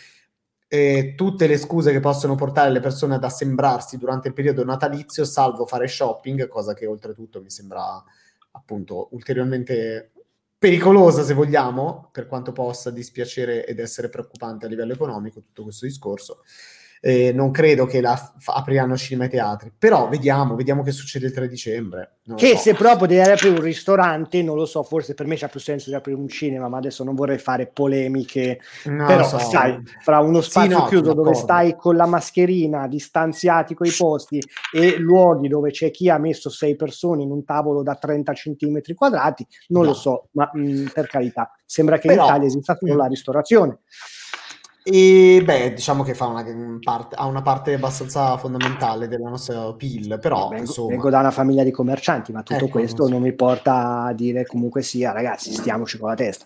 eh, 0.65 1.13
tutte 1.17 1.45
le 1.45 1.57
scuse 1.57 1.91
che 1.91 1.99
possono 1.99 2.35
portare 2.35 2.69
le 2.69 2.79
persone 2.79 3.15
ad 3.15 3.23
assembrarsi 3.25 3.97
durante 3.97 4.29
il 4.29 4.33
periodo 4.33 4.63
natalizio, 4.63 5.25
salvo 5.25 5.65
fare 5.65 5.89
shopping, 5.89 6.47
cosa 6.47 6.73
che 6.73 6.85
oltretutto 6.85 7.41
mi 7.41 7.49
sembra 7.49 8.01
appunto 8.51 9.09
ulteriormente 9.11 10.11
pericolosa 10.57 11.23
se 11.23 11.33
vogliamo, 11.33 12.11
per 12.13 12.27
quanto 12.27 12.53
possa 12.53 12.91
dispiacere 12.91 13.65
ed 13.65 13.79
essere 13.79 14.07
preoccupante 14.07 14.67
a 14.67 14.69
livello 14.69 14.93
economico 14.93 15.41
tutto 15.41 15.63
questo 15.63 15.85
discorso 15.85 16.43
eh, 17.03 17.33
non 17.33 17.49
credo 17.49 17.87
che 17.87 17.99
la 17.99 18.15
f- 18.15 18.49
apriranno 18.49 18.95
cinema 18.95 19.25
e 19.25 19.29
teatri, 19.29 19.73
però 19.75 20.07
vediamo, 20.07 20.55
vediamo 20.55 20.83
che 20.83 20.91
succede 20.91 21.25
il 21.25 21.33
3 21.33 21.47
dicembre. 21.47 22.17
Che 22.35 22.49
so. 22.49 22.57
se 22.57 22.73
proprio 22.75 23.07
devi 23.07 23.27
aprire 23.27 23.55
un 23.55 23.61
ristorante, 23.61 24.43
non 24.43 24.55
lo 24.55 24.65
so, 24.65 24.83
forse 24.83 25.15
per 25.15 25.25
me 25.25 25.35
c'ha 25.35 25.47
più 25.47 25.59
senso 25.59 25.89
di 25.89 25.95
aprire 25.95 26.19
un 26.19 26.27
cinema, 26.27 26.69
ma 26.69 26.77
adesso 26.77 27.03
non 27.03 27.15
vorrei 27.15 27.39
fare 27.39 27.65
polemiche, 27.65 28.59
no, 28.85 29.05
però 29.07 29.27
so. 29.27 29.39
sai, 29.39 29.81
fra 30.01 30.19
uno 30.19 30.41
spazio 30.41 30.69
sì, 30.69 30.77
no, 30.77 30.85
chiuso 30.85 31.13
dove 31.13 31.33
stai 31.33 31.75
con 31.75 31.95
la 31.95 32.05
mascherina, 32.05 32.87
distanziati 32.87 33.73
coi 33.73 33.91
posti 33.91 34.39
e 34.71 34.97
luoghi 34.99 35.47
dove 35.47 35.71
c'è 35.71 35.89
chi 35.89 36.07
ha 36.07 36.19
messo 36.19 36.51
sei 36.51 36.75
persone 36.75 37.23
in 37.23 37.31
un 37.31 37.43
tavolo 37.43 37.81
da 37.81 37.95
30 37.95 38.31
centimetri 38.33 38.93
quadrati, 38.93 39.45
non 39.69 39.81
no. 39.81 39.89
lo 39.89 39.93
so, 39.95 40.27
ma 40.33 40.47
mh, 40.53 40.61
mm, 40.61 40.85
per 40.93 41.07
carità, 41.07 41.51
sembra 41.65 41.97
che 41.97 42.09
però, 42.09 42.21
in 42.21 42.27
Italia 42.27 42.47
esista 42.47 42.77
solo 42.79 42.95
la 42.95 43.07
ristorazione. 43.07 43.79
E 44.83 45.41
beh, 45.45 45.73
diciamo 45.73 46.01
che 46.01 46.15
fa 46.15 46.25
una, 46.25 46.43
parte, 46.81 47.15
ha 47.15 47.25
una 47.25 47.43
parte 47.43 47.73
abbastanza 47.73 48.35
fondamentale 48.37 49.07
della 49.07 49.29
nostra 49.29 49.71
PIL, 49.73 50.17
però 50.19 50.47
vengo, 50.47 50.65
insomma... 50.65 50.89
vengo 50.89 51.09
da 51.11 51.19
una 51.19 51.31
famiglia 51.31 51.63
di 51.63 51.71
commercianti, 51.71 52.31
ma 52.31 52.41
tutto 52.41 52.65
ecco, 52.65 52.79
questo 52.79 53.03
non, 53.03 53.07
so. 53.07 53.13
non 53.13 53.21
mi 53.21 53.33
porta 53.33 54.05
a 54.05 54.13
dire 54.13 54.45
comunque 54.45 54.81
sia, 54.81 55.11
ragazzi, 55.11 55.53
stiamoci 55.53 55.99
con 55.99 56.09
la 56.09 56.15
testa. 56.15 56.45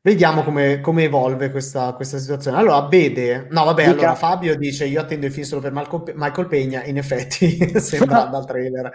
Vediamo 0.00 0.42
come, 0.42 0.80
come 0.80 1.04
evolve 1.04 1.50
questa, 1.50 1.92
questa, 1.94 2.18
situazione. 2.18 2.56
Allora, 2.56 2.82
Bede, 2.82 3.48
no, 3.50 3.64
vabbè, 3.64 3.82
Dica. 3.82 3.94
allora 3.94 4.14
Fabio 4.14 4.56
dice: 4.56 4.86
Io 4.86 5.00
attendo 5.00 5.26
il 5.26 5.32
film 5.32 5.44
solo 5.44 5.60
per 5.60 5.72
Michael 5.72 6.46
Pegna. 6.46 6.84
In 6.84 6.98
effetti, 6.98 7.58
sembra 7.80 8.24
dal 8.30 8.46
trailer. 8.46 8.92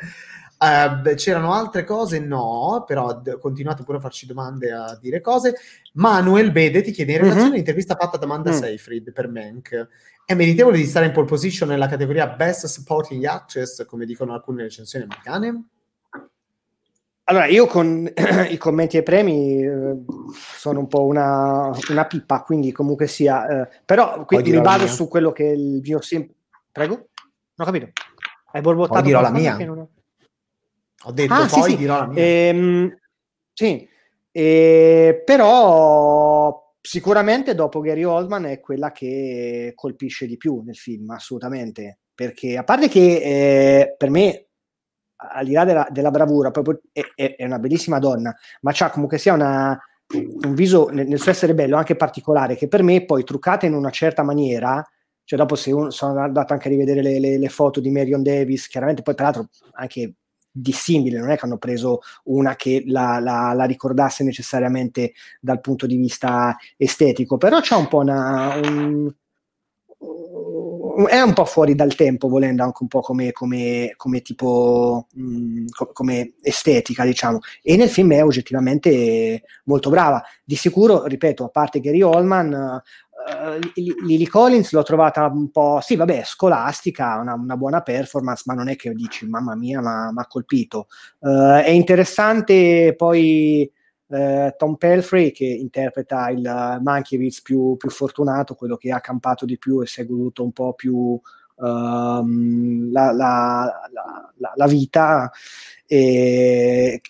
Uh, 0.63 1.13
c'erano 1.15 1.51
altre 1.51 1.83
cose? 1.83 2.19
No, 2.19 2.85
però 2.87 3.13
d- 3.19 3.37
continuate 3.37 3.83
pure 3.83 3.97
a 3.97 3.99
farci 4.01 4.25
domande 4.25 4.71
a 4.71 4.97
dire 5.01 5.19
cose. 5.19 5.55
Manuel 5.93 6.53
Bede 6.53 6.81
ti 6.81 6.91
chiede 6.91 7.11
in 7.11 7.17
relazione 7.17 7.43
mm-hmm. 7.43 7.53
all'intervista 7.55 7.97
fatta 7.99 8.15
da 8.15 8.23
Amanda 8.23 8.51
mm. 8.51 8.53
Seyfried 8.53 9.11
per 9.11 9.27
Mank. 9.27 9.87
È 10.25 10.33
meritevole 10.35 10.77
di 10.77 10.85
stare 10.85 11.07
in 11.07 11.11
pole 11.11 11.27
position 11.27 11.67
nella 11.67 11.89
categoria 11.89 12.27
Best 12.27 12.67
Supporting 12.67 13.25
Actress, 13.25 13.85
come 13.85 14.05
dicono 14.05 14.33
alcune 14.33 14.63
recensioni 14.63 15.03
americane? 15.03 15.65
Allora, 17.25 17.45
io 17.47 17.65
con 17.67 18.09
i 18.49 18.57
commenti 18.57 18.95
e 18.95 19.03
premi 19.03 19.63
eh, 19.63 19.97
sono 20.57 20.79
un 20.79 20.87
po' 20.87 21.05
una, 21.05 21.71
una, 21.89 22.05
pippa, 22.05 22.41
quindi 22.41 22.71
comunque 22.71 23.07
sia... 23.07 23.63
Eh, 23.63 23.69
però 23.83 24.23
quindi 24.23 24.51
mi 24.51 24.61
baso 24.61 24.87
su 24.87 25.09
quello 25.09 25.33
che 25.33 25.43
il 25.43 25.81
mio... 25.83 26.01
Sim- 26.01 26.29
Prego? 26.71 26.93
Non 27.55 27.67
ho 27.67 27.71
capito. 27.71 27.91
Hai 28.51 28.61
borbottato? 28.61 29.01
Poi 29.01 29.03
dirò 29.03 29.19
la 29.19 29.29
mia. 29.29 29.57
Non... 29.57 29.87
Ho 31.03 31.11
detto 31.11 31.33
ah, 31.33 31.47
poi 31.47 31.71
sì, 31.71 31.77
dirò 31.77 31.99
la 31.99 32.07
mia. 32.07 32.23
Ehm, 32.23 32.97
sì, 33.53 33.87
e, 34.31 35.21
però 35.25 36.73
sicuramente 36.81 37.55
dopo 37.55 37.79
Gary 37.79 38.03
Oldman 38.03 38.45
è 38.45 38.59
quella 38.59 38.91
che 38.91 39.71
colpisce 39.75 40.25
di 40.25 40.37
più 40.37 40.61
nel 40.65 40.75
film, 40.75 41.09
assolutamente. 41.11 41.99
Perché 42.15 42.57
a 42.57 42.63
parte 42.63 42.89
che 42.89 43.21
eh, 43.21 43.95
per 43.97 44.09
me, 44.09 44.47
al 45.15 45.45
di 45.45 45.53
là 45.53 45.65
della, 45.65 45.87
della 45.89 46.11
bravura, 46.11 46.51
proprio 46.51 46.81
è, 46.91 47.01
è, 47.15 47.35
è, 47.37 47.45
una 47.45 47.59
bellissima 47.59 47.99
donna, 47.99 48.35
ma 48.61 48.71
c'ha 48.73 48.89
comunque 48.89 49.17
sia 49.17 49.33
una, 49.33 49.79
un 50.15 50.53
viso 50.53 50.89
nel, 50.89 51.07
nel, 51.07 51.19
suo 51.19 51.31
essere 51.31 51.55
bello 51.55 51.77
anche 51.77 51.95
particolare, 51.95 52.55
che 52.55 52.67
per 52.67 52.83
me 52.83 53.05
poi 53.05 53.23
truccata 53.23 53.65
in 53.65 53.73
una 53.73 53.89
certa 53.89 54.23
maniera, 54.23 54.83
cioè 55.23 55.39
dopo 55.39 55.55
se 55.55 55.71
uno, 55.71 55.89
sono 55.89 56.19
andato 56.19 56.53
anche 56.53 56.67
a 56.67 56.71
rivedere 56.71 57.01
le, 57.01 57.19
le, 57.19 57.37
le 57.37 57.49
foto 57.49 57.79
di 57.79 57.89
Marion 57.89 58.21
Davis, 58.21 58.67
chiaramente 58.67 59.01
poi 59.01 59.15
peraltro 59.15 59.47
anche 59.73 60.15
dissimile, 60.53 61.19
non 61.19 61.31
è 61.31 61.37
che 61.37 61.45
hanno 61.45 61.57
preso 61.57 62.01
una 62.25 62.55
che 62.55 62.83
la, 62.85 63.19
la, 63.19 63.53
la, 63.53 63.65
ricordasse 63.65 64.23
necessariamente 64.23 65.13
dal 65.41 65.59
punto 65.59 65.87
di 65.87 65.97
vista 65.97 66.55
estetico, 66.77 67.37
però 67.37 67.59
c'è 67.59 67.75
un 67.75 67.87
po' 67.87 67.97
una, 67.97 68.55
un, 68.63 69.11
è 71.07 71.21
un 71.21 71.33
po' 71.33 71.45
fuori 71.45 71.75
dal 71.75 71.95
tempo, 71.95 72.27
volendo 72.27 72.63
anche 72.63 72.79
un 72.81 72.87
po' 72.87 73.01
come, 73.01 73.31
come, 73.31 73.93
come 73.95 74.21
tipo 74.21 75.07
mh, 75.13 75.23
mm, 75.23 75.65
come 75.91 76.33
estetica, 76.41 77.03
diciamo. 77.03 77.39
E 77.61 77.75
nel 77.75 77.89
film 77.89 78.13
è 78.13 78.23
oggettivamente 78.23 79.43
molto 79.65 79.89
brava. 79.89 80.23
Di 80.43 80.55
sicuro, 80.55 81.05
ripeto, 81.05 81.45
a 81.45 81.49
parte 81.49 81.79
Gary 81.79 82.01
Oldman, 82.01 82.53
uh, 82.53 83.59
Lily 84.05 84.25
Collins 84.25 84.71
l'ho 84.71 84.83
trovata 84.83 85.25
un 85.25 85.49
po', 85.49 85.79
sì, 85.81 85.95
vabbè, 85.95 86.21
scolastica, 86.25 87.17
una, 87.19 87.33
una 87.33 87.57
buona 87.57 87.81
performance, 87.81 88.43
ma 88.45 88.53
non 88.53 88.69
è 88.69 88.75
che 88.75 88.93
dici, 88.93 89.25
mamma 89.27 89.55
mia, 89.55 89.81
mi 89.81 90.19
ha 90.19 90.27
colpito. 90.27 90.87
Uh, 91.19 91.61
è 91.63 91.69
interessante 91.69 92.93
poi 92.95 93.69
uh, 94.13 94.53
Tom 94.57 94.75
Pelfrey 94.75 95.31
che 95.31 95.45
interpreta 95.45 96.29
il 96.29 96.79
Mankiewicz 96.81 97.41
più, 97.41 97.75
più, 97.77 97.89
fortunato, 97.89 98.55
quello 98.55 98.77
che 98.77 98.91
ha 98.91 99.01
campato 99.01 99.45
di 99.45 99.57
più 99.57 99.81
e 99.81 99.87
si 99.87 100.01
è 100.01 100.05
goduto 100.05 100.43
un 100.43 100.51
po' 100.51 100.73
più 100.73 100.95
uh, 100.95 101.21
la, 101.55 103.11
la, 103.11 103.89
la, 104.37 104.53
la, 104.55 104.67
vita. 104.67 105.31
E 105.85 107.01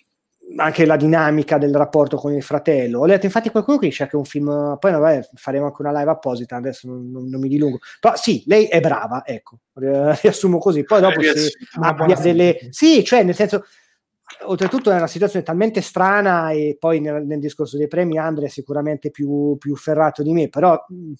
anche 0.58 0.86
la 0.86 0.98
dinamica 0.98 1.58
del 1.58 1.74
rapporto 1.74 2.18
con 2.18 2.34
il 2.34 2.44
fratello. 2.44 3.00
Ho 3.00 3.06
letto 3.06 3.26
infatti 3.26 3.50
qualcuno 3.50 3.78
che 3.78 3.88
dice 3.88 4.06
che 4.06 4.12
è 4.12 4.16
un 4.16 4.26
film, 4.26 4.78
poi 4.80 4.92
vabbè, 4.92 5.30
faremo 5.36 5.66
anche 5.66 5.82
una 5.82 5.98
live 5.98 6.12
apposita, 6.12 6.56
adesso 6.56 6.88
non, 6.88 7.10
non, 7.10 7.28
non 7.28 7.40
mi 7.40 7.48
dilungo, 7.48 7.80
però 8.00 8.16
sì, 8.16 8.44
lei 8.46 8.66
è 8.66 8.80
brava, 8.80 9.26
ecco, 9.26 9.60
riassumo 9.74 10.58
così, 10.58 10.84
poi 10.84 11.02
dopo 11.02 11.22
se 11.22 11.52
abbia 11.80 12.16
delle... 12.16 12.68
Sì, 12.70 13.04
cioè 13.04 13.24
nel 13.24 13.36
senso, 13.36 13.66
oltretutto 14.46 14.92
è 14.92 14.96
una 14.96 15.08
situazione 15.08 15.46
talmente 15.46 15.82
strana 15.82 16.52
e 16.52 16.78
poi 16.80 17.00
nel, 17.00 17.26
nel 17.26 17.40
discorso 17.40 17.78
dei 17.78 17.88
premi 17.88 18.18
Andre 18.18 18.46
è 18.46 18.50
sicuramente 18.50 19.12
più, 19.12 19.56
più 19.58 19.76
ferrato 19.76 20.24
di 20.24 20.34
me, 20.34 20.50
però 20.50 20.74
mh, 20.88 21.14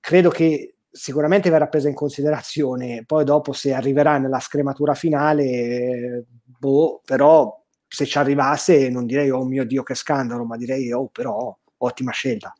credo 0.00 0.30
che 0.30 0.76
sicuramente 0.90 1.50
verrà 1.50 1.68
presa 1.68 1.88
in 1.88 1.94
considerazione, 1.94 3.04
poi 3.04 3.24
dopo 3.24 3.52
se 3.52 3.74
arriverà 3.74 4.18
nella 4.18 4.40
scrematura 4.40 4.94
finale, 4.94 6.24
boh, 6.44 7.02
però 7.04 7.62
se 7.86 8.06
ci 8.06 8.18
arrivasse 8.18 8.88
non 8.88 9.06
direi 9.06 9.30
oh 9.30 9.44
mio 9.44 9.64
Dio 9.64 9.82
che 9.82 9.94
scandalo, 9.94 10.44
ma 10.44 10.56
direi 10.56 10.92
oh 10.92 11.08
però 11.08 11.56
ottima 11.78 12.12
scelta. 12.12 12.54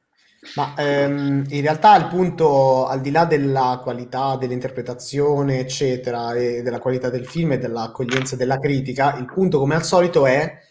Ma 0.54 0.74
ehm, 0.76 1.44
in 1.48 1.60
realtà 1.60 1.96
il 1.96 2.06
punto, 2.06 2.86
al 2.86 3.00
di 3.00 3.10
là 3.10 3.24
della 3.24 3.80
qualità 3.82 4.36
dell'interpretazione, 4.36 5.58
eccetera, 5.58 6.32
e 6.34 6.62
della 6.62 6.78
qualità 6.78 7.10
del 7.10 7.26
film 7.26 7.52
e 7.52 7.58
dell'accoglienza 7.58 8.36
della 8.36 8.58
critica, 8.58 9.16
il 9.16 9.26
punto 9.26 9.58
come 9.58 9.74
al 9.74 9.84
solito 9.84 10.26
è 10.26 10.64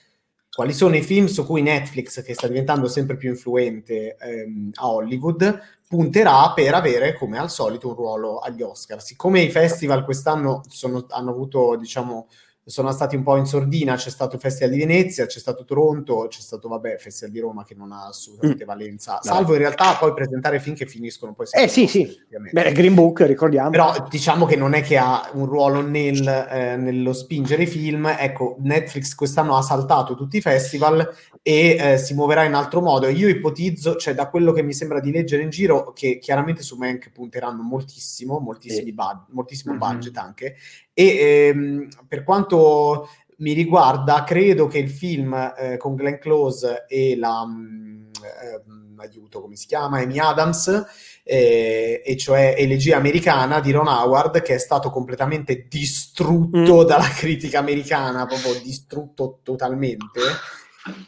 quali 0.55 0.71
sono 0.71 0.95
i 0.95 1.01
film 1.01 1.25
su 1.25 1.45
cui 1.45 1.61
Netflix, 1.61 2.23
che 2.23 2.33
sta 2.33 2.47
diventando 2.47 2.87
sempre 2.87 3.17
più 3.17 3.29
influente 3.29 4.15
ehm, 4.17 4.71
a 4.75 4.89
Hollywood, 4.89 5.59
punterà 5.87 6.53
per 6.53 6.73
avere, 6.73 7.13
come 7.13 7.37
al 7.37 7.51
solito, 7.51 7.89
un 7.89 7.95
ruolo 7.95 8.39
agli 8.39 8.61
Oscar. 8.61 9.01
Siccome 9.01 9.41
i 9.41 9.51
festival 9.51 10.05
quest'anno 10.05 10.61
sono, 10.69 11.05
hanno 11.09 11.31
avuto, 11.31 11.75
diciamo, 11.75 12.27
sono 12.67 12.91
stati 12.91 13.15
un 13.15 13.21
po' 13.21 13.37
in 13.37 13.45
sordina, 13.45 13.95
c'è 13.95 14.09
stato 14.09 14.35
il 14.35 14.41
Festival 14.41 14.73
di 14.73 14.79
Venezia, 14.79 15.27
c'è 15.27 15.37
stato 15.37 15.65
Toronto, 15.65 16.25
c'è 16.27 16.41
stato, 16.41 16.67
vabbè, 16.67 16.97
Festival 16.97 17.31
di 17.31 17.39
Roma 17.39 17.63
che 17.63 17.75
non 17.75 17.91
ha 17.91 18.07
assolutamente 18.07 18.63
mm. 18.63 18.67
valenza, 18.67 19.19
salvo 19.21 19.53
in 19.53 19.59
realtà 19.59 19.95
poi 19.97 20.13
presentare 20.13 20.59
film 20.59 20.75
che 20.75 20.87
finiscono 20.87 21.33
poi. 21.33 21.45
Eh 21.51 21.67
sì, 21.67 21.85
sì, 21.85 22.19
Beh, 22.51 22.71
Green 22.71 22.95
Book, 22.95 23.21
ricordiamo. 23.21 23.69
Però 23.69 24.07
diciamo 24.09 24.45
che 24.45 24.55
non 24.55 24.73
è 24.73 24.81
che 24.81 24.97
ha 24.97 25.29
un 25.33 25.45
ruolo 25.45 25.81
nel, 25.81 26.27
eh, 26.27 26.75
nello 26.75 27.13
spingere 27.13 27.63
i 27.63 27.67
film, 27.67 28.07
ecco, 28.07 28.57
Netflix 28.59 29.13
quest'anno 29.13 29.55
ha 29.55 29.61
saltato 29.61 30.15
tutti 30.15 30.37
i 30.37 30.41
festival 30.41 31.07
e 31.43 31.77
eh, 31.79 31.97
si 31.99 32.15
muoverà 32.15 32.45
in 32.45 32.55
altro 32.55 32.81
modo. 32.81 33.07
Io 33.07 33.27
ipotizzo, 33.27 33.95
cioè 33.97 34.15
da 34.15 34.27
quello 34.27 34.51
che 34.51 34.63
mi 34.63 34.73
sembra 34.73 34.99
di 34.99 35.11
leggere 35.11 35.43
in 35.43 35.51
giro, 35.51 35.93
che 35.93 36.17
chiaramente 36.17 36.63
su 36.63 36.75
Mank 36.77 37.11
punteranno 37.11 37.61
moltissimo, 37.61 38.39
moltissimi 38.39 38.85
sì. 38.85 38.93
bud- 38.93 39.25
moltissimo 39.29 39.75
mm-hmm. 39.75 39.91
budget 39.91 40.17
anche, 40.17 40.55
e 40.97 41.17
ehm, 41.17 41.87
per 42.07 42.23
quanto 42.23 43.09
mi 43.37 43.51
riguarda, 43.51 44.23
credo 44.23 44.67
che 44.67 44.77
il 44.77 44.89
film 44.89 45.33
eh, 45.57 45.75
con 45.77 45.95
Glenn 45.95 46.19
Close 46.19 46.85
e 46.87 47.17
la 47.17 47.41
um, 47.41 48.09
eh, 48.23 48.61
aiuto, 49.01 49.41
come 49.41 49.57
si 49.57 49.67
chiama? 49.67 49.99
Amy 49.99 50.17
Adams, 50.19 50.85
eh, 51.21 52.01
e 52.03 52.17
cioè 52.17 52.55
Elegia 52.57 52.95
americana 52.95 53.59
di 53.59 53.71
Ron 53.71 53.87
Howard, 53.87 54.41
che 54.41 54.55
è 54.55 54.57
stato 54.57 54.89
completamente 54.89 55.67
distrutto 55.67 56.83
mm. 56.83 56.85
dalla 56.85 57.09
critica 57.09 57.59
americana, 57.59 58.25
proprio 58.25 58.53
distrutto 58.63 59.39
totalmente 59.43 60.21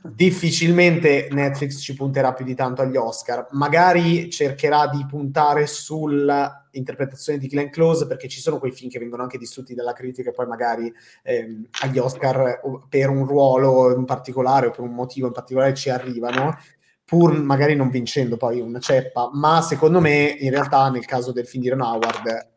difficilmente 0.02 1.28
Netflix 1.32 1.80
ci 1.82 1.94
punterà 1.94 2.34
più 2.34 2.44
di 2.44 2.56
tanto 2.56 2.82
agli 2.82 2.96
Oscar. 2.96 3.48
Magari 3.52 4.30
cercherà 4.30 4.88
di 4.88 5.06
puntare 5.08 5.68
sull'interpretazione 5.68 7.38
di 7.38 7.48
Glenn 7.48 7.70
Close 7.70 8.08
perché 8.08 8.28
ci 8.28 8.40
sono 8.40 8.58
quei 8.58 8.72
film 8.72 8.90
che 8.90 9.00
vengono 9.00 9.24
anche 9.24 9.38
distrutti 9.38 9.76
dalla 9.76 9.94
critica 9.94 10.30
e 10.30 10.34
poi 10.34 10.48
magari 10.48 10.92
ehm, 11.24 11.68
agli 11.82 12.00
Oscar 12.00 12.60
per 12.90 13.10
un 13.10 13.26
ruolo 13.26 13.96
in 13.96 14.06
particolare 14.06 14.68
o 14.68 14.72
per 14.72 14.82
un 14.82 14.94
motivo 14.94 15.28
in 15.28 15.34
particolare 15.34 15.74
ci 15.74 15.90
arrivano 15.90 16.58
pur 17.06 17.40
magari 17.40 17.74
non 17.74 17.90
vincendo 17.90 18.36
poi 18.36 18.60
una 18.60 18.80
ceppa, 18.80 19.30
ma 19.32 19.62
secondo 19.62 20.02
me 20.02 20.36
in 20.40 20.50
realtà 20.50 20.90
nel 20.90 21.06
caso 21.06 21.32
del 21.32 21.48
film 21.48 21.63
di 21.63 21.70
Ron 21.70 21.82
Howard 21.82 22.56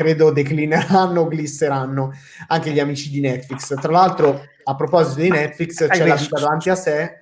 credo 0.00 0.30
declineranno, 0.30 1.26
glisseranno 1.28 2.12
anche 2.48 2.70
gli 2.70 2.80
amici 2.80 3.10
di 3.10 3.20
Netflix. 3.20 3.74
Tra 3.78 3.92
l'altro, 3.92 4.40
a 4.64 4.74
proposito 4.74 5.20
di 5.20 5.28
Netflix, 5.28 5.86
c'è 5.86 6.06
la 6.06 6.14
vita 6.14 6.38
davanti 6.40 6.70
a 6.70 6.74
sé. 6.74 7.18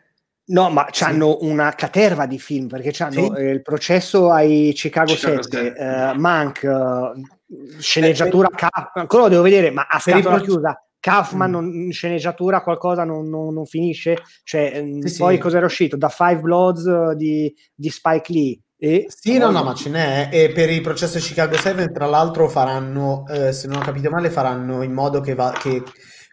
No, 0.50 0.70
ma 0.70 0.86
sì. 0.90 1.04
hanno 1.04 1.38
una 1.40 1.72
caterva 1.72 2.24
di 2.24 2.38
film 2.38 2.68
perché 2.68 3.02
hanno 3.02 3.34
sì. 3.34 3.40
eh, 3.40 3.50
il 3.50 3.62
processo 3.62 4.30
ai 4.30 4.72
Chicago, 4.74 5.12
Chicago 5.12 5.42
7, 5.42 5.74
eh, 5.74 6.16
Mank, 6.16 6.60
uh, 6.62 7.78
sceneggiatura, 7.78 8.48
eh, 8.48 8.56
Ka- 8.56 8.92
ancora 8.94 9.24
lo 9.24 9.28
devo 9.28 9.42
vedere, 9.42 9.70
ma 9.70 9.86
a 9.86 9.98
scatola 9.98 10.36
pro- 10.36 10.44
chiusa. 10.44 10.82
Kaufman 11.00 11.50
mm. 11.50 11.82
in 11.84 11.92
sceneggiatura 11.92 12.62
qualcosa 12.62 13.04
non, 13.04 13.28
non, 13.28 13.52
non 13.52 13.66
finisce? 13.66 14.22
Cioè, 14.42 14.84
sì, 15.04 15.18
poi 15.18 15.36
cosa 15.38 15.58
era 15.58 15.66
uscito? 15.66 15.96
Da 15.96 16.08
Five 16.08 16.40
Bloods 16.40 16.84
uh, 16.84 17.14
di, 17.14 17.54
di 17.74 17.90
Spike 17.90 18.32
Lee 18.32 18.58
e 18.80 19.06
sì, 19.08 19.38
no, 19.38 19.50
no, 19.50 19.64
ma 19.64 19.74
ce 19.74 19.90
n'è. 19.90 20.28
E 20.30 20.50
per 20.50 20.70
il 20.70 20.82
processo 20.82 21.18
Chicago 21.18 21.56
7, 21.56 21.90
tra 21.90 22.06
l'altro, 22.06 22.48
faranno, 22.48 23.26
eh, 23.28 23.52
se 23.52 23.66
non 23.66 23.78
ho 23.78 23.84
capito 23.84 24.08
male, 24.08 24.30
faranno 24.30 24.82
in 24.82 24.92
modo 24.92 25.20
che, 25.20 25.34
va, 25.34 25.50
che 25.50 25.82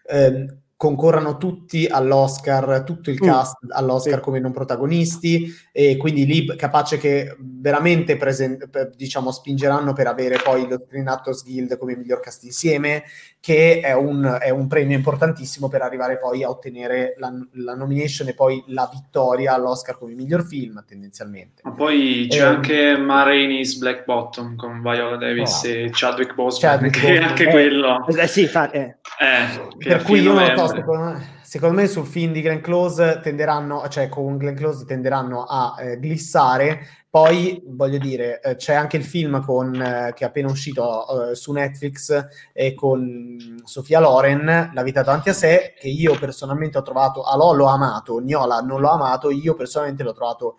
eh, 0.08 0.46
concorrano 0.78 1.38
tutti 1.38 1.88
all'Oscar, 1.88 2.84
tutto 2.84 3.10
il 3.10 3.18
mm. 3.22 3.26
cast 3.26 3.66
mm, 3.66 3.70
all'Oscar 3.72 4.18
sì. 4.18 4.22
come 4.22 4.40
non 4.40 4.52
protagonisti 4.52 5.52
e 5.72 5.98
quindi 5.98 6.26
lì 6.26 6.46
capace 6.56 6.98
che 6.98 7.36
veramente 7.40 8.18
presen- 8.18 8.70
diciamo 8.96 9.32
spingeranno 9.32 9.94
per 9.94 10.08
avere 10.08 10.38
poi 10.44 10.68
lo 10.68 10.84
Screen 10.86 11.08
Actors 11.08 11.44
Guild 11.44 11.78
come 11.78 11.96
miglior 11.96 12.20
cast 12.20 12.44
insieme 12.44 13.04
che 13.46 13.80
è 13.80 13.94
un, 13.94 14.40
è 14.42 14.50
un 14.50 14.66
premio 14.66 14.98
importantissimo 14.98 15.70
per 15.70 15.84
arrivare 15.84 16.18
poi 16.18 16.44
a 16.44 16.50
ottenere 16.50 17.14
la, 17.20 17.32
la, 17.52 17.76
nomination 17.76 18.28
e 18.28 18.34
poi 18.34 18.64
la 18.70 18.90
vittoria 18.92 19.54
all'Oscar 19.54 20.00
come 20.00 20.16
miglior 20.16 20.44
film 20.48 20.84
tendenzialmente. 20.84 21.62
Ma 21.64 21.74
poi 21.74 22.26
c'è 22.28 22.40
eh, 22.40 22.44
anche 22.44 22.98
Ma 22.98 23.22
Rainey's 23.22 23.76
Black 23.76 24.04
Bottom 24.06 24.56
con 24.56 24.82
Viola 24.82 25.18
Davis 25.18 25.62
oh. 25.64 25.68
e 25.68 25.90
Chadwick 25.92 26.34
Boseman 26.34 26.72
Chadwick 26.72 27.00
che 27.00 27.08
Boseman. 27.08 27.30
anche 27.30 27.44
eh, 27.44 27.52
quello 27.52 28.08
eh, 28.08 28.28
sì, 28.28 28.48
fa, 28.48 28.72
eh. 28.72 28.96
Eh, 29.20 29.78
per 29.78 30.02
cui 30.02 30.22
io 30.22 30.34
non 30.34 30.52
lo 30.52 30.58
so, 30.58 30.76
secondo 30.76 31.04
me, 31.04 31.40
secondo 31.44 31.76
me 31.82 31.88
sul 31.88 32.06
film 32.08 32.34
di 32.34 32.42
Glenn 32.42 32.62
Close 32.62 33.20
tenderanno, 33.22 33.88
cioè 33.90 34.10
con 34.10 34.38
Glenn 34.38 34.56
Close 34.56 34.86
tenderanno 34.86 35.44
a 35.44 35.76
eh, 35.82 36.00
glissare 36.00 37.05
poi 37.16 37.64
voglio 37.68 37.98
dire, 37.98 38.42
eh, 38.42 38.58
c'è 38.58 38.74
anche 38.74 38.98
il 38.98 39.06
film 39.06 39.42
con, 39.42 39.74
eh, 39.74 40.12
che 40.14 40.26
è 40.26 40.28
appena 40.28 40.52
uscito 40.52 41.30
eh, 41.30 41.36
su 41.36 41.54
Netflix 41.54 42.28
con 42.76 43.62
Sofia 43.64 44.02
Loren, 44.02 44.72
La 44.74 44.84
vita 44.84 45.02
davanti 45.02 45.30
a 45.30 45.34
sé, 45.34 45.76
che 45.80 45.88
io 45.88 46.20
personalmente 46.20 46.78
ho 46.78 46.82
trovato, 46.82 47.24
Alò 47.24 47.54
l'ho 47.54 47.68
amato, 47.68 48.20
Niola 48.20 48.60
non 48.60 48.82
l'ho 48.82 48.90
amato, 48.90 49.30
io 49.30 49.54
personalmente 49.54 50.04
l'ho 50.04 50.12
trovato 50.12 50.58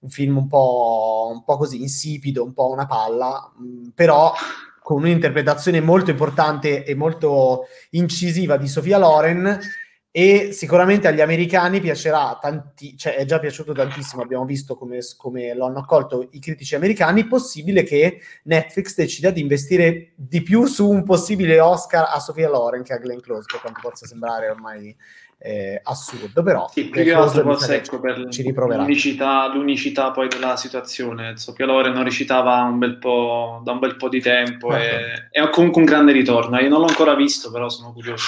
un 0.00 0.10
film 0.10 0.36
un 0.36 0.46
po', 0.46 1.30
un 1.32 1.42
po 1.42 1.56
così 1.56 1.80
insipido, 1.80 2.44
un 2.44 2.52
po' 2.52 2.68
una 2.68 2.84
palla, 2.84 3.50
mh, 3.56 3.64
mm, 3.64 3.88
però 3.94 4.30
con 4.82 4.98
un'interpretazione 4.98 5.80
molto 5.80 6.10
importante 6.10 6.84
e 6.84 6.94
molto 6.94 7.62
incisiva 7.92 8.58
di 8.58 8.68
Sofia 8.68 8.98
Loren 8.98 9.58
e 10.16 10.52
sicuramente 10.52 11.08
agli 11.08 11.20
americani 11.20 11.80
piacerà 11.80 12.38
tanti, 12.40 12.96
cioè 12.96 13.16
è 13.16 13.24
già 13.24 13.40
piaciuto 13.40 13.72
tantissimo, 13.72 14.22
abbiamo 14.22 14.44
visto 14.44 14.76
come, 14.76 15.00
come, 15.16 15.52
lo 15.54 15.66
hanno 15.66 15.80
accolto 15.80 16.28
i 16.30 16.38
critici 16.38 16.76
americani, 16.76 17.26
possibile 17.26 17.82
che 17.82 18.20
Netflix 18.44 18.94
decida 18.94 19.30
di 19.30 19.40
investire 19.40 20.12
di 20.14 20.40
più 20.40 20.66
su 20.66 20.88
un 20.88 21.02
possibile 21.02 21.58
Oscar 21.58 22.04
a 22.14 22.20
Sofia 22.20 22.48
Loren 22.48 22.84
che 22.84 22.92
a 22.92 22.98
Glenn 22.98 23.18
Close, 23.18 23.46
per 23.50 23.60
quanto 23.60 23.80
possa 23.82 24.06
sembrare 24.06 24.48
ormai 24.50 24.96
eh, 25.38 25.80
assurdo, 25.82 26.44
però 26.44 26.68
sì, 26.72 26.84
più 26.84 27.02
che 27.02 27.12
altro 27.12 27.42
forse 27.42 27.74
ecco, 27.74 27.98
per 27.98 28.18
l'unicità, 28.18 29.52
l'unicità, 29.52 30.12
poi 30.12 30.28
della 30.28 30.54
situazione, 30.54 31.36
Sofia 31.38 31.66
Loren 31.66 31.92
non 31.92 32.04
recitava 32.04 32.62
un 32.62 32.78
bel 32.78 32.98
po', 32.98 33.60
da 33.64 33.72
un 33.72 33.80
bel 33.80 33.96
po' 33.96 34.08
di 34.08 34.20
tempo 34.20 34.68
uh-huh. 34.68 34.76
e, 34.76 35.28
e 35.32 35.50
comunque 35.50 35.80
un 35.80 35.88
grande 35.88 36.12
ritorno, 36.12 36.56
io 36.60 36.68
non 36.68 36.78
l'ho 36.78 36.86
ancora 36.86 37.16
visto, 37.16 37.50
però 37.50 37.68
sono 37.68 37.92
curioso. 37.92 38.22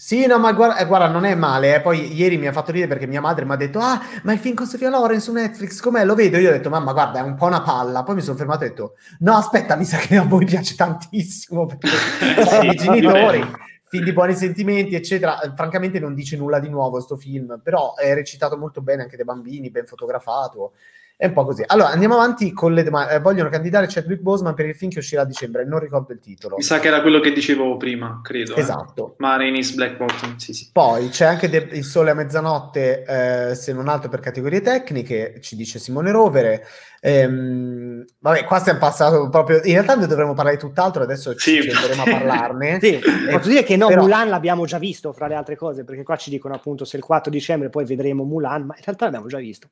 Sì, 0.00 0.26
no, 0.26 0.38
ma 0.38 0.52
guarda, 0.52 0.76
eh, 0.76 0.86
guarda, 0.86 1.08
non 1.08 1.24
è 1.24 1.34
male. 1.34 1.74
Eh. 1.74 1.80
Poi 1.80 2.14
ieri 2.14 2.38
mi 2.38 2.46
ha 2.46 2.52
fatto 2.52 2.70
ridere 2.70 2.88
perché 2.88 3.08
mia 3.08 3.20
madre 3.20 3.44
mi 3.44 3.50
ha 3.52 3.56
detto: 3.56 3.80
Ah, 3.80 4.00
ma 4.22 4.32
il 4.32 4.38
film 4.38 4.54
con 4.54 4.64
Sofia 4.66 4.90
Loren 4.90 5.20
su 5.20 5.32
Netflix, 5.32 5.80
com'è? 5.80 6.04
Lo 6.04 6.14
vedo? 6.14 6.36
Io 6.38 6.50
ho 6.50 6.52
detto: 6.52 6.68
Mamma, 6.70 6.92
guarda, 6.92 7.18
è 7.18 7.22
un 7.22 7.34
po' 7.34 7.46
una 7.46 7.62
palla. 7.62 8.04
Poi 8.04 8.14
mi 8.14 8.20
sono 8.20 8.36
fermato 8.36 8.62
e 8.62 8.66
ho 8.66 8.68
detto: 8.70 8.94
No, 9.20 9.34
aspetta, 9.34 9.74
mi 9.74 9.84
sa 9.84 9.96
che 9.96 10.16
a 10.16 10.22
voi 10.22 10.44
piace 10.44 10.76
tantissimo 10.76 11.66
perché 11.66 11.88
i 12.70 12.76
genitori, 12.76 13.44
film 13.88 14.04
di 14.04 14.12
buoni 14.12 14.34
sentimenti, 14.36 14.94
eccetera. 14.94 15.36
Francamente, 15.56 15.98
non 15.98 16.14
dice 16.14 16.36
nulla 16.36 16.60
di 16.60 16.68
nuovo 16.68 16.90
questo 16.90 17.16
film, 17.16 17.60
però 17.60 17.96
è 17.96 18.14
recitato 18.14 18.56
molto 18.56 18.80
bene 18.80 19.02
anche 19.02 19.16
dai 19.16 19.24
bambini, 19.24 19.68
ben 19.70 19.86
fotografato. 19.86 20.74
È 21.20 21.26
un 21.26 21.32
po' 21.32 21.44
così. 21.44 21.64
Allora, 21.66 21.88
andiamo 21.88 22.14
avanti 22.14 22.52
con 22.52 22.72
le 22.72 22.84
domande. 22.84 23.14
Eh, 23.14 23.18
vogliono 23.18 23.48
candidare 23.48 23.86
Chadwick 23.88 24.22
Boseman 24.22 24.54
per 24.54 24.66
il 24.66 24.76
film 24.76 24.92
che 24.92 25.00
uscirà 25.00 25.22
a 25.22 25.24
dicembre, 25.24 25.64
non 25.64 25.80
ricordo 25.80 26.12
il 26.12 26.20
titolo. 26.20 26.54
Mi 26.54 26.62
sa 26.62 26.78
che 26.78 26.86
era 26.86 27.02
quello 27.02 27.18
che 27.18 27.32
dicevo 27.32 27.76
prima, 27.76 28.20
credo. 28.22 28.54
Eh. 28.54 28.60
Esatto. 28.60 29.10
Eh? 29.10 29.14
Marines 29.18 29.72
Black 29.72 29.96
Bottom, 29.96 30.36
sì, 30.36 30.52
sì. 30.52 30.70
Poi 30.72 31.08
c'è 31.08 31.24
anche 31.24 31.48
De- 31.48 31.70
Il 31.72 31.82
Sole 31.82 32.10
a 32.10 32.14
mezzanotte, 32.14 33.02
eh, 33.02 33.54
se 33.56 33.72
non 33.72 33.88
altro 33.88 34.08
per 34.08 34.20
categorie 34.20 34.60
tecniche, 34.60 35.40
ci 35.40 35.56
dice 35.56 35.80
Simone 35.80 36.12
Rovere. 36.12 36.64
Ehm, 37.00 38.04
vabbè, 38.20 38.44
qua 38.44 38.60
stiamo 38.60 38.78
passando 38.78 39.28
proprio. 39.28 39.56
In 39.64 39.72
realtà 39.72 39.96
noi 39.96 40.06
dovremmo 40.06 40.34
parlare 40.34 40.54
di 40.54 40.62
tutt'altro, 40.62 41.02
adesso 41.02 41.34
ci 41.34 41.60
sì. 41.62 41.68
a 41.68 42.02
parlarne. 42.04 42.78
sì, 42.82 42.94
eh, 42.94 43.02
posso 43.32 43.48
dire 43.48 43.64
che 43.64 43.76
no, 43.76 43.88
però... 43.88 44.02
Mulan 44.02 44.28
l'abbiamo 44.28 44.66
già 44.66 44.78
visto 44.78 45.12
fra 45.12 45.26
le 45.26 45.34
altre 45.34 45.56
cose, 45.56 45.82
perché 45.82 46.04
qua 46.04 46.14
ci 46.14 46.30
dicono 46.30 46.54
appunto 46.54 46.84
se 46.84 46.96
il 46.96 47.02
4 47.02 47.28
dicembre 47.28 47.70
poi 47.70 47.84
vedremo 47.84 48.22
Mulan, 48.22 48.66
ma 48.66 48.76
in 48.76 48.82
realtà 48.84 49.06
l'abbiamo 49.06 49.26
già 49.26 49.38
visto. 49.38 49.68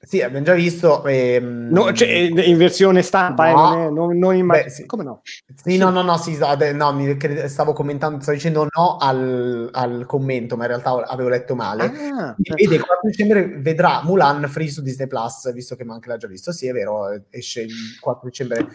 Sì, 0.00 0.20
abbiamo 0.20 0.44
già 0.44 0.54
visto. 0.54 0.71
Ehm... 1.06 1.68
No, 1.70 1.92
cioè, 1.92 2.08
in 2.08 2.56
versione 2.56 3.02
stampa, 3.02 3.50
no. 3.50 3.72
eh, 3.72 3.76
non, 3.76 3.80
è, 3.80 3.90
non, 3.90 4.18
non 4.18 4.34
in 4.34 4.46
Beh, 4.46 4.68
sì. 4.70 4.86
Come 4.86 5.04
no? 5.04 5.20
Sì, 5.24 5.72
sì, 5.72 5.76
no, 5.76 5.90
no, 5.90 6.02
no, 6.02 6.16
sì, 6.16 6.38
no, 6.72 6.92
mi, 6.92 7.16
stavo 7.48 7.72
commentando, 7.72 8.20
stavo 8.20 8.36
dicendo 8.36 8.66
no 8.74 8.96
al, 8.96 9.68
al, 9.72 10.04
commento, 10.06 10.56
ma 10.56 10.62
in 10.64 10.68
realtà 10.68 10.90
avevo 11.06 11.28
letto 11.28 11.54
male. 11.54 11.84
Ah, 11.84 12.34
vede, 12.36 12.74
il 12.74 12.84
4 12.84 13.08
dicembre 13.08 13.46
vedrà 13.60 14.02
Mulan 14.04 14.46
free 14.48 14.68
su 14.68 14.82
Disney 14.82 15.06
Plus, 15.06 15.52
visto 15.52 15.76
che 15.76 15.84
manca 15.84 16.10
l'ha 16.10 16.16
già 16.16 16.26
visto. 16.26 16.52
Sì, 16.52 16.66
è 16.66 16.72
vero, 16.72 17.24
esce 17.30 17.62
il 17.62 17.98
4 18.00 18.28
dicembre 18.28 18.68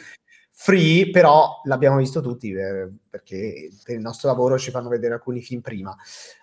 free, 0.60 1.12
però 1.12 1.62
l'abbiamo 1.66 1.98
visto 1.98 2.20
tutti 2.20 2.52
eh, 2.52 2.90
perché 3.08 3.70
per 3.84 3.94
il 3.94 4.02
nostro 4.02 4.28
lavoro 4.28 4.58
ci 4.58 4.72
fanno 4.72 4.90
vedere 4.90 5.14
alcuni 5.14 5.40
film 5.40 5.62
prima. 5.62 5.96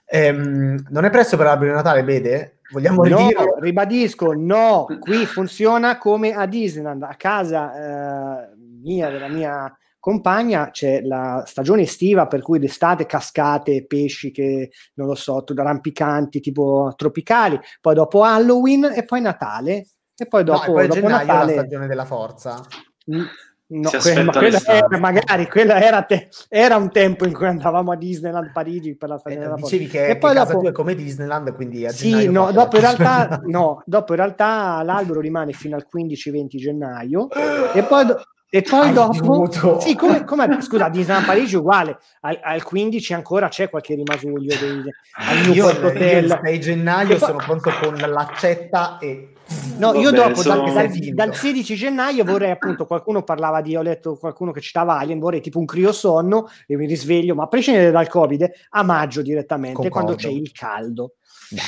Ehm, 0.06 0.86
non 0.88 1.04
è 1.04 1.10
presto 1.10 1.36
per 1.36 1.46
l'albero 1.46 1.70
di 1.72 1.76
Natale, 1.76 2.04
vede? 2.04 2.60
Vogliamo 2.70 3.04
no, 3.04 3.16
ridire? 3.16 3.54
Ribadisco, 3.58 4.32
no, 4.32 4.86
qui 5.00 5.26
funziona 5.26 5.98
come 5.98 6.32
a 6.32 6.46
Disneyland, 6.46 7.02
a 7.02 7.16
casa 7.16 8.44
eh, 8.44 8.54
mia, 8.82 9.10
della 9.10 9.28
mia 9.28 9.76
compagna, 9.98 10.70
c'è 10.70 11.00
la 11.00 11.42
stagione 11.44 11.82
estiva 11.82 12.28
per 12.28 12.40
cui 12.40 12.60
d'estate 12.60 13.06
cascate, 13.06 13.84
pesci 13.84 14.30
che 14.30 14.70
non 14.94 15.08
lo 15.08 15.16
so, 15.16 15.42
rampicanti 15.44 16.38
tipo 16.38 16.92
tropicali, 16.94 17.58
poi 17.80 17.94
dopo 17.94 18.22
Halloween 18.22 18.92
e 18.94 19.04
poi 19.04 19.20
Natale 19.20 19.88
e 20.16 20.26
poi 20.28 20.44
dopo, 20.44 20.66
no, 20.66 20.70
e 20.70 20.72
poi 20.72 20.86
dopo 20.86 21.00
gennaio 21.00 21.26
Natale 21.26 21.54
la 21.54 21.60
stagione 21.60 21.86
della 21.88 22.04
forza. 22.04 22.64
Mm, 23.10 23.24
No, 23.66 23.88
que- 23.88 24.24
quella 24.26 24.60
era, 24.66 24.98
magari 24.98 25.48
quella 25.48 25.80
era, 25.80 26.02
te- 26.02 26.28
era, 26.50 26.76
un 26.76 26.90
tempo 26.90 27.24
in 27.24 27.32
cui 27.32 27.46
andavamo 27.46 27.92
a 27.92 27.96
Disneyland 27.96 28.52
Parigi 28.52 28.94
per 28.94 29.08
la 29.08 29.18
stagione 29.18 29.46
eh, 29.46 29.54
dicevi 29.54 29.86
che, 29.86 30.06
e 30.08 30.18
poi 30.18 30.34
dopo... 30.34 30.68
è 30.68 30.70
come 30.72 30.94
Disneyland 30.94 31.54
quindi 31.54 31.86
a 31.86 31.90
sì, 31.90 32.28
no, 32.28 32.52
dopo 32.52 32.76
in, 32.76 32.82
realtà, 32.82 33.40
no, 33.48 33.82
dopo 33.86 34.12
in 34.12 34.18
realtà 34.18 34.82
l'albero 34.82 35.20
rimane 35.20 35.52
fino 35.52 35.76
al 35.76 35.86
15-20 35.90 36.46
gennaio. 36.56 37.28
E 37.72 37.82
poi, 37.84 38.04
do- 38.04 38.22
e 38.50 38.60
poi 38.60 38.92
dopo 38.92 39.80
sì, 39.80 39.96
come, 39.96 40.24
come, 40.24 40.60
scusa 40.60 40.90
Disneyland 40.90 41.26
Parigi 41.26 41.56
uguale. 41.56 41.98
Al, 42.20 42.38
al, 42.42 42.62
15 42.62 43.14
ancora 43.14 43.48
c'è 43.48 43.70
qualche 43.70 43.94
rimasuglio 43.94 44.54
dei, 44.60 44.82
al 45.48 45.54
io, 45.54 45.66
Hotel. 45.66 46.26
io 46.26 46.34
il 46.34 46.40
6 46.44 46.60
gennaio 46.60 47.16
sono 47.16 47.38
pronto 47.38 47.72
con 47.80 47.94
l'accetta 47.96 48.98
e 48.98 49.33
No, 49.76 49.88
Vabbè, 49.88 49.98
io 49.98 50.10
dopo, 50.10 50.40
sono... 50.40 50.72
dal, 50.72 50.88
dal, 51.12 51.34
16 51.34 51.74
gennaio 51.74 52.24
vorrei 52.24 52.50
appunto, 52.50 52.86
qualcuno 52.86 53.22
parlava 53.22 53.60
di, 53.60 53.76
ho 53.76 53.82
letto 53.82 54.16
qualcuno 54.16 54.52
che 54.52 54.60
citava 54.60 54.98
Alien, 54.98 55.18
vorrei 55.18 55.40
tipo 55.40 55.58
un 55.58 55.66
criosonno 55.66 56.48
e 56.66 56.76
mi 56.76 56.86
risveglio, 56.86 57.34
ma 57.34 57.44
a 57.44 57.48
prescindere 57.48 57.90
dal 57.90 58.08
Covid, 58.08 58.50
a 58.70 58.82
maggio 58.82 59.20
direttamente, 59.20 59.74
Concordo. 59.74 60.06
quando 60.06 60.14
c'è 60.14 60.28
il 60.28 60.50
caldo. 60.52 61.14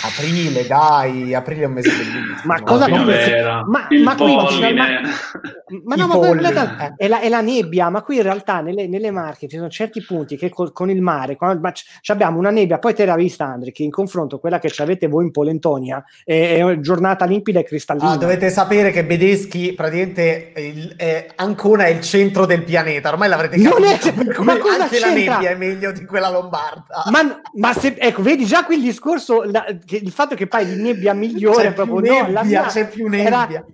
Aprile, 0.02 0.66
dai, 0.66 1.34
aprile 1.34 1.62
è 1.62 1.66
un 1.66 1.72
mese 1.72 1.90
bellissimo. 1.90 2.40
Ma 2.44 2.62
cosa 2.62 2.86
non 2.86 3.04
ma, 3.04 3.86
ma 4.02 4.14
qui 4.14 4.34
ma, 4.34 4.86
ma 5.84 5.94
no, 5.96 6.06
ma 6.06 6.32
realtà, 6.32 6.94
è, 6.96 7.08
la, 7.08 7.20
è, 7.20 7.28
la, 7.28 7.40
nebbia, 7.40 7.90
ma 7.90 8.02
qui 8.02 8.16
in 8.16 8.22
realtà 8.22 8.60
nelle, 8.60 8.86
nelle 8.86 9.10
Marche 9.10 9.48
ci 9.48 9.56
sono 9.56 9.68
certi 9.68 10.02
punti 10.02 10.36
che 10.36 10.48
col, 10.48 10.72
con 10.72 10.90
il 10.90 11.02
mare, 11.02 11.36
quando, 11.36 11.60
ma 11.60 11.72
c- 11.72 11.84
abbiamo 12.06 12.38
una 12.38 12.50
nebbia, 12.50 12.78
poi 12.78 12.94
te 12.94 13.04
l'ha 13.04 13.14
vista 13.16 13.44
Andri, 13.44 13.72
che 13.72 13.82
in 13.82 13.90
confronto 13.90 14.36
a 14.36 14.40
quella 14.40 14.58
che 14.58 14.72
avete 14.78 15.08
voi 15.08 15.24
in 15.24 15.30
Polentonia 15.30 16.02
è, 16.24 16.62
è 16.62 16.80
giornata 16.80 17.24
limpida 17.24 17.60
e 17.60 17.64
cristallina. 17.64 18.10
Ah, 18.10 18.16
dovete 18.16 18.50
sapere 18.50 18.90
che 18.90 19.04
Bedeschi 19.04 19.74
praticamente 19.74 20.52
il, 20.56 20.94
è, 20.96 21.26
Ancona 21.36 21.84
è 21.84 21.90
il 21.90 22.00
centro 22.00 22.46
del 22.46 22.62
pianeta, 22.62 23.10
ormai 23.10 23.28
l'avrete 23.28 23.56
capito. 23.56 23.78
Non 23.78 23.88
è, 23.88 24.34
come, 24.34 24.52
ma 24.52 24.58
cosa 24.58 24.84
anche 24.84 24.96
c'entra? 24.96 25.08
la 25.08 25.14
nebbia 25.14 25.50
è 25.50 25.54
meglio 25.56 25.92
di 25.92 26.04
quella 26.04 26.30
lombarda. 26.30 27.04
Ma, 27.10 27.40
ma 27.54 27.72
se, 27.72 27.94
ecco, 27.98 28.22
vedi 28.22 28.44
già 28.44 28.64
qui 28.64 28.76
il 28.76 28.82
discorso, 28.82 29.42
la, 29.42 29.65
che 29.84 29.96
il 29.96 30.10
fatto 30.10 30.34
che 30.34 30.46
poi 30.46 30.64
di 30.66 30.80
nebbia 30.80 31.12
migliore 31.12 31.64
c'è 31.64 31.72
proprio 31.72 31.98
nebbia, 31.98 32.26
no, 32.26 32.32
la 32.32 32.44
mia 32.44 32.66
c'è 32.66 32.88
più 32.88 33.08
nebbia. 33.08 33.46
Era, 33.46 33.64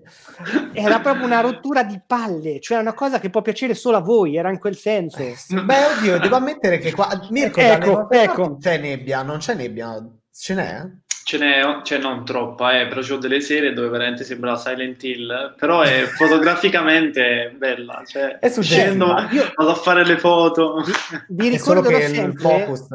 era, 0.72 1.00
proprio 1.00 1.26
una 1.26 1.40
rottura 1.40 1.82
di 1.82 2.00
palle, 2.06 2.60
cioè 2.60 2.78
una 2.78 2.94
cosa 2.94 3.20
che 3.20 3.30
può 3.30 3.42
piacere 3.42 3.74
solo 3.74 3.98
a 3.98 4.00
voi, 4.00 4.36
era 4.36 4.50
in 4.50 4.58
quel 4.58 4.76
senso. 4.76 5.18
Beh, 5.18 5.84
oddio, 5.98 6.18
devo 6.18 6.36
ammettere 6.36 6.78
che 6.78 6.92
qua 6.92 7.08
Mirko, 7.30 7.60
ecco, 7.60 8.10
ecco. 8.10 8.56
c'è 8.58 8.78
nebbia, 8.78 9.22
non 9.22 9.38
c'è 9.38 9.54
nebbia, 9.54 10.02
ce 10.32 10.54
n'è? 10.54 10.82
Ce 11.24 11.38
n'è, 11.38 11.82
cioè 11.84 11.98
non 11.98 12.24
troppa, 12.24 12.80
eh, 12.80 12.88
però 12.88 13.00
c'ho 13.00 13.16
delle 13.16 13.40
serie 13.40 13.72
dove 13.72 13.88
veramente 13.88 14.24
sembra 14.24 14.56
Silent 14.56 15.02
Hill, 15.04 15.54
però 15.56 15.82
è 15.82 16.02
fotograficamente 16.16 17.54
bella, 17.56 18.02
cioè 18.04 18.38
è 18.38 18.50
scendo, 18.50 19.06
io... 19.30 19.52
vado 19.54 19.70
a 19.70 19.74
fare 19.74 20.04
le 20.04 20.18
foto. 20.18 20.82
Vi 21.28 21.48
ricordo 21.48 21.88
che 21.88 22.04
il 22.04 22.34
focus 22.36 22.86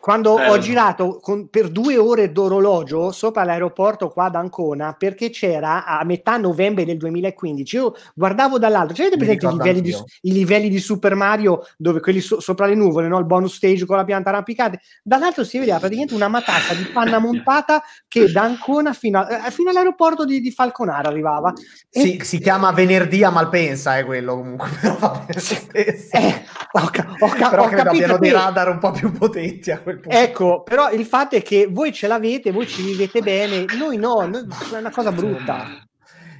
quando 0.00 0.34
Bello. 0.34 0.52
ho 0.52 0.58
girato 0.58 1.18
con, 1.20 1.48
per 1.48 1.68
due 1.68 1.98
ore 1.98 2.32
d'orologio 2.32 3.12
sopra 3.12 3.44
l'aeroporto 3.44 4.08
qua 4.08 4.24
ad 4.24 4.34
Ancona 4.34 4.94
perché 4.94 5.28
c'era 5.28 5.84
a 5.84 6.02
metà 6.04 6.38
novembre 6.38 6.86
del 6.86 6.96
2015 6.96 7.76
io 7.76 7.94
guardavo 8.14 8.58
dall'alto. 8.58 8.94
C'è 8.94 9.10
presente 9.10 9.46
i 9.46 9.52
livelli, 9.52 9.80
di, 9.82 9.94
i 10.22 10.32
livelli, 10.32 10.68
di, 10.70 10.78
Super 10.78 11.14
Mario 11.14 11.66
dove 11.76 12.00
quelli 12.00 12.20
so, 12.20 12.40
sopra 12.40 12.66
le 12.66 12.74
nuvole 12.74 13.08
no? 13.08 13.18
il 13.18 13.26
bonus 13.26 13.56
stage 13.56 13.84
con 13.84 13.96
la 13.96 14.04
pianta 14.04 14.30
arrampicata? 14.30 14.78
Dall'alto 15.02 15.44
si 15.44 15.58
vedeva 15.58 15.78
praticamente 15.78 16.14
una 16.14 16.28
matassa 16.28 16.72
di 16.72 16.84
panna 16.84 17.18
montata 17.20 17.82
che 18.08 18.32
da 18.32 18.42
Ancona 18.42 18.94
fino, 18.94 19.20
a, 19.20 19.46
eh, 19.46 19.50
fino 19.50 19.68
all'aeroporto 19.68 20.24
di, 20.24 20.40
di, 20.40 20.50
Falconara 20.50 21.08
arrivava. 21.08 21.52
E... 21.90 22.00
si, 22.00 22.20
si, 22.22 22.38
chiama 22.38 22.72
venerdì 22.72 23.22
a 23.22 23.30
Malpensa 23.30 23.98
è 23.98 24.04
quello 24.04 24.36
comunque 24.36 24.68
però 24.80 24.96
va 24.98 25.24
bene 25.26 25.40
eh, 25.72 26.44
ho, 26.72 26.80
ho, 26.80 27.48
però 27.50 27.64
ho 27.64 27.68
credo 27.68 27.90
abbiano 27.90 28.18
dei 28.18 28.30
radar 28.30 28.68
un 28.70 28.78
po' 28.78 28.92
più 28.92 29.12
potenti 29.12 29.70
a 29.70 29.78
quel 29.90 30.00
punto. 30.00 30.16
Ecco, 30.16 30.62
però 30.62 30.90
il 30.90 31.04
fatto 31.04 31.36
è 31.36 31.42
che 31.42 31.66
voi 31.70 31.92
ce 31.92 32.06
l'avete, 32.06 32.52
voi 32.52 32.66
ci 32.66 32.82
vivete 32.82 33.20
bene, 33.20 33.64
noi 33.76 33.96
no, 33.96 34.26
noi, 34.26 34.46
è 34.72 34.76
una 34.76 34.90
cosa 34.90 35.12
brutta. 35.12 35.84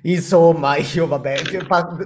Insomma, 0.02 0.76
io 0.76 1.06
vabbè, 1.06 1.42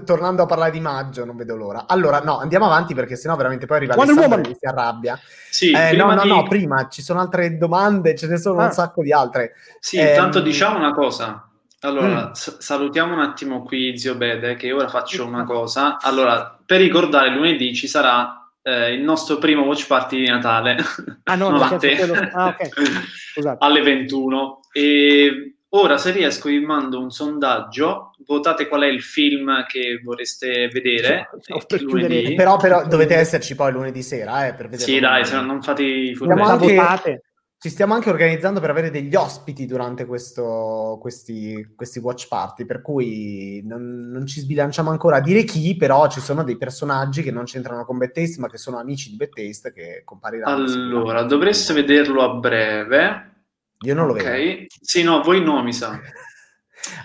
tornando 0.04 0.42
a 0.42 0.46
parlare 0.46 0.72
di 0.72 0.80
maggio, 0.80 1.24
non 1.24 1.36
vedo 1.36 1.54
l'ora. 1.54 1.84
Allora, 1.86 2.20
no, 2.20 2.38
andiamo 2.38 2.66
avanti 2.66 2.92
perché 2.92 3.14
sennò 3.14 3.36
veramente 3.36 3.66
poi 3.66 3.76
arriva 3.76 3.94
Alessandro 3.94 4.50
e 4.50 4.56
si 4.58 4.66
arrabbia. 4.66 5.18
Sì, 5.50 5.70
eh, 5.70 5.92
no, 5.92 6.12
no, 6.12 6.22
di... 6.22 6.28
no, 6.28 6.42
prima 6.44 6.88
ci 6.88 7.02
sono 7.02 7.20
altre 7.20 7.56
domande, 7.56 8.16
ce 8.16 8.26
ne 8.26 8.36
sono 8.36 8.60
ah. 8.60 8.66
un 8.66 8.72
sacco 8.72 9.02
di 9.02 9.12
altre. 9.12 9.52
Sì, 9.78 9.98
eh, 9.98 10.08
intanto 10.08 10.40
diciamo 10.40 10.76
una 10.76 10.92
cosa. 10.92 11.48
Allora, 11.80 12.28
mm. 12.28 12.32
s- 12.32 12.58
salutiamo 12.58 13.12
un 13.12 13.20
attimo 13.20 13.62
qui 13.62 13.96
Zio 13.96 14.16
Bede, 14.16 14.56
che 14.56 14.72
ora 14.72 14.88
faccio 14.88 15.24
una 15.24 15.44
cosa. 15.44 15.98
Allora, 16.00 16.58
per 16.64 16.80
ricordare, 16.80 17.30
lunedì 17.30 17.74
ci 17.74 17.86
sarà 17.86 18.43
eh, 18.66 18.94
il 18.94 19.02
nostro 19.02 19.36
primo 19.36 19.62
watch 19.62 19.86
party 19.86 20.20
di 20.20 20.26
Natale. 20.26 20.76
Ah 21.24 21.36
no, 21.36 21.50
no 21.56 21.78
quello... 21.78 22.14
ah, 22.32 22.48
okay. 22.48 23.56
alle 23.58 23.82
21. 23.82 24.60
E 24.72 25.56
ora 25.68 25.98
se 25.98 26.12
riesco 26.12 26.48
vi 26.48 26.60
mando 26.60 26.98
un 26.98 27.10
sondaggio, 27.10 28.12
votate 28.26 28.66
qual 28.66 28.82
è 28.82 28.86
il 28.86 29.02
film 29.02 29.64
che 29.66 30.00
vorreste 30.02 30.68
vedere. 30.68 31.28
Sì, 31.66 32.34
però, 32.34 32.56
però, 32.56 32.86
dovete 32.86 33.14
esserci 33.14 33.54
poi 33.54 33.72
lunedì 33.72 34.02
sera, 34.02 34.46
eh, 34.46 34.54
per 34.54 34.68
vedere. 34.68 34.90
Sì, 34.90 34.98
dai, 34.98 35.26
se 35.26 35.34
no 35.34 35.42
non 35.42 35.62
fate 35.62 35.82
i 35.82 36.16
anche, 36.18 37.22
ci 37.64 37.70
stiamo 37.70 37.94
anche 37.94 38.10
organizzando 38.10 38.60
per 38.60 38.68
avere 38.68 38.90
degli 38.90 39.14
ospiti 39.14 39.64
durante 39.64 40.04
questo, 40.04 40.98
questi, 41.00 41.72
questi, 41.74 41.98
watch 41.98 42.28
party, 42.28 42.66
per 42.66 42.82
cui 42.82 43.62
non, 43.64 44.10
non, 44.10 44.26
ci 44.26 44.40
sbilanciamo 44.40 44.90
ancora 44.90 45.16
a 45.16 45.20
dire 45.22 45.44
chi, 45.44 45.74
però 45.74 46.06
ci 46.10 46.20
sono 46.20 46.44
dei 46.44 46.58
personaggi 46.58 47.22
che 47.22 47.30
non 47.30 47.44
c'entrano 47.44 47.86
con 47.86 47.98
Taste, 47.98 48.38
ma 48.38 48.50
che 48.50 48.58
sono 48.58 48.76
amici 48.76 49.16
di 49.16 49.16
Taste 49.16 49.72
che 49.72 50.02
compariranno. 50.04 50.62
Allora, 50.62 51.22
dovreste 51.22 51.72
vederlo 51.72 52.20
a 52.20 52.34
breve. 52.34 53.46
Io 53.78 53.94
non 53.94 54.08
lo 54.08 54.12
okay. 54.12 54.56
vedo. 54.56 54.66
Sì, 54.82 55.02
no, 55.02 55.22
voi 55.22 55.42
no, 55.42 55.62
mi 55.62 55.72
sa. 55.72 55.98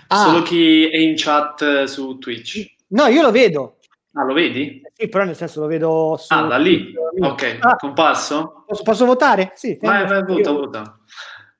ah. 0.08 0.24
Solo 0.26 0.42
chi 0.42 0.90
è 0.90 0.98
in 0.98 1.14
chat 1.16 1.84
su 1.84 2.18
Twitch. 2.18 2.74
No, 2.88 3.06
io 3.06 3.22
lo 3.22 3.30
vedo. 3.30 3.78
Ah, 4.20 4.24
lo 4.24 4.34
vedi? 4.34 4.82
Sì, 4.92 5.08
però 5.08 5.24
nel 5.24 5.34
senso 5.34 5.60
lo 5.60 5.66
vedo 5.66 6.16
su... 6.18 6.32
Ah, 6.34 6.42
da 6.42 6.58
lì? 6.58 6.92
Ok, 7.18 7.56
ah, 7.60 7.76
comparso? 7.76 8.64
Posso, 8.66 8.82
posso 8.82 9.06
votare? 9.06 9.52
Sì. 9.54 9.78
Vai, 9.80 10.06
vai, 10.06 10.22
vota, 10.22 10.52
vota. 10.52 10.98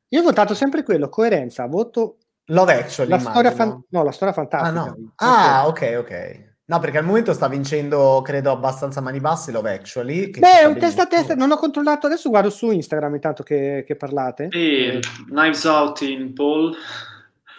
Io 0.09 0.21
ho 0.21 0.23
votato 0.23 0.55
sempre 0.55 0.83
quello, 0.83 1.09
coerenza, 1.09 1.67
voto... 1.67 2.17
Love 2.51 2.75
Actually, 2.75 3.11
la 3.11 3.19
storia 3.19 3.51
fan... 3.53 3.83
No, 3.89 4.03
la 4.03 4.11
storia 4.11 4.35
fantastica. 4.35 4.81
Ah, 4.81 4.85
no. 4.85 5.13
ah 5.17 5.67
ok, 5.69 5.97
ok. 6.01 6.49
No, 6.67 6.79
perché 6.81 6.99
al 6.99 7.05
momento 7.05 7.33
sta 7.33 7.49
vincendo, 7.49 8.21
credo, 8.23 8.51
abbastanza 8.51 9.01
mani 9.01 9.21
basse 9.21 9.53
Love 9.53 9.73
Actually. 9.73 10.31
Beh, 10.31 10.67
un 10.67 10.77
testa 10.77 11.03
a 11.03 11.07
testa, 11.07 11.35
non 11.35 11.51
ho 11.51 11.57
controllato, 11.57 12.07
adesso 12.07 12.29
guardo 12.29 12.51
su 12.51 12.71
Instagram 12.71 13.15
intanto 13.15 13.43
che, 13.43 13.85
che 13.87 13.97
parlate. 13.97 14.49
E 14.51 15.01
Knives 15.29 15.65
Out 15.65 16.03
in 16.03 16.35
Paul. 16.35 16.77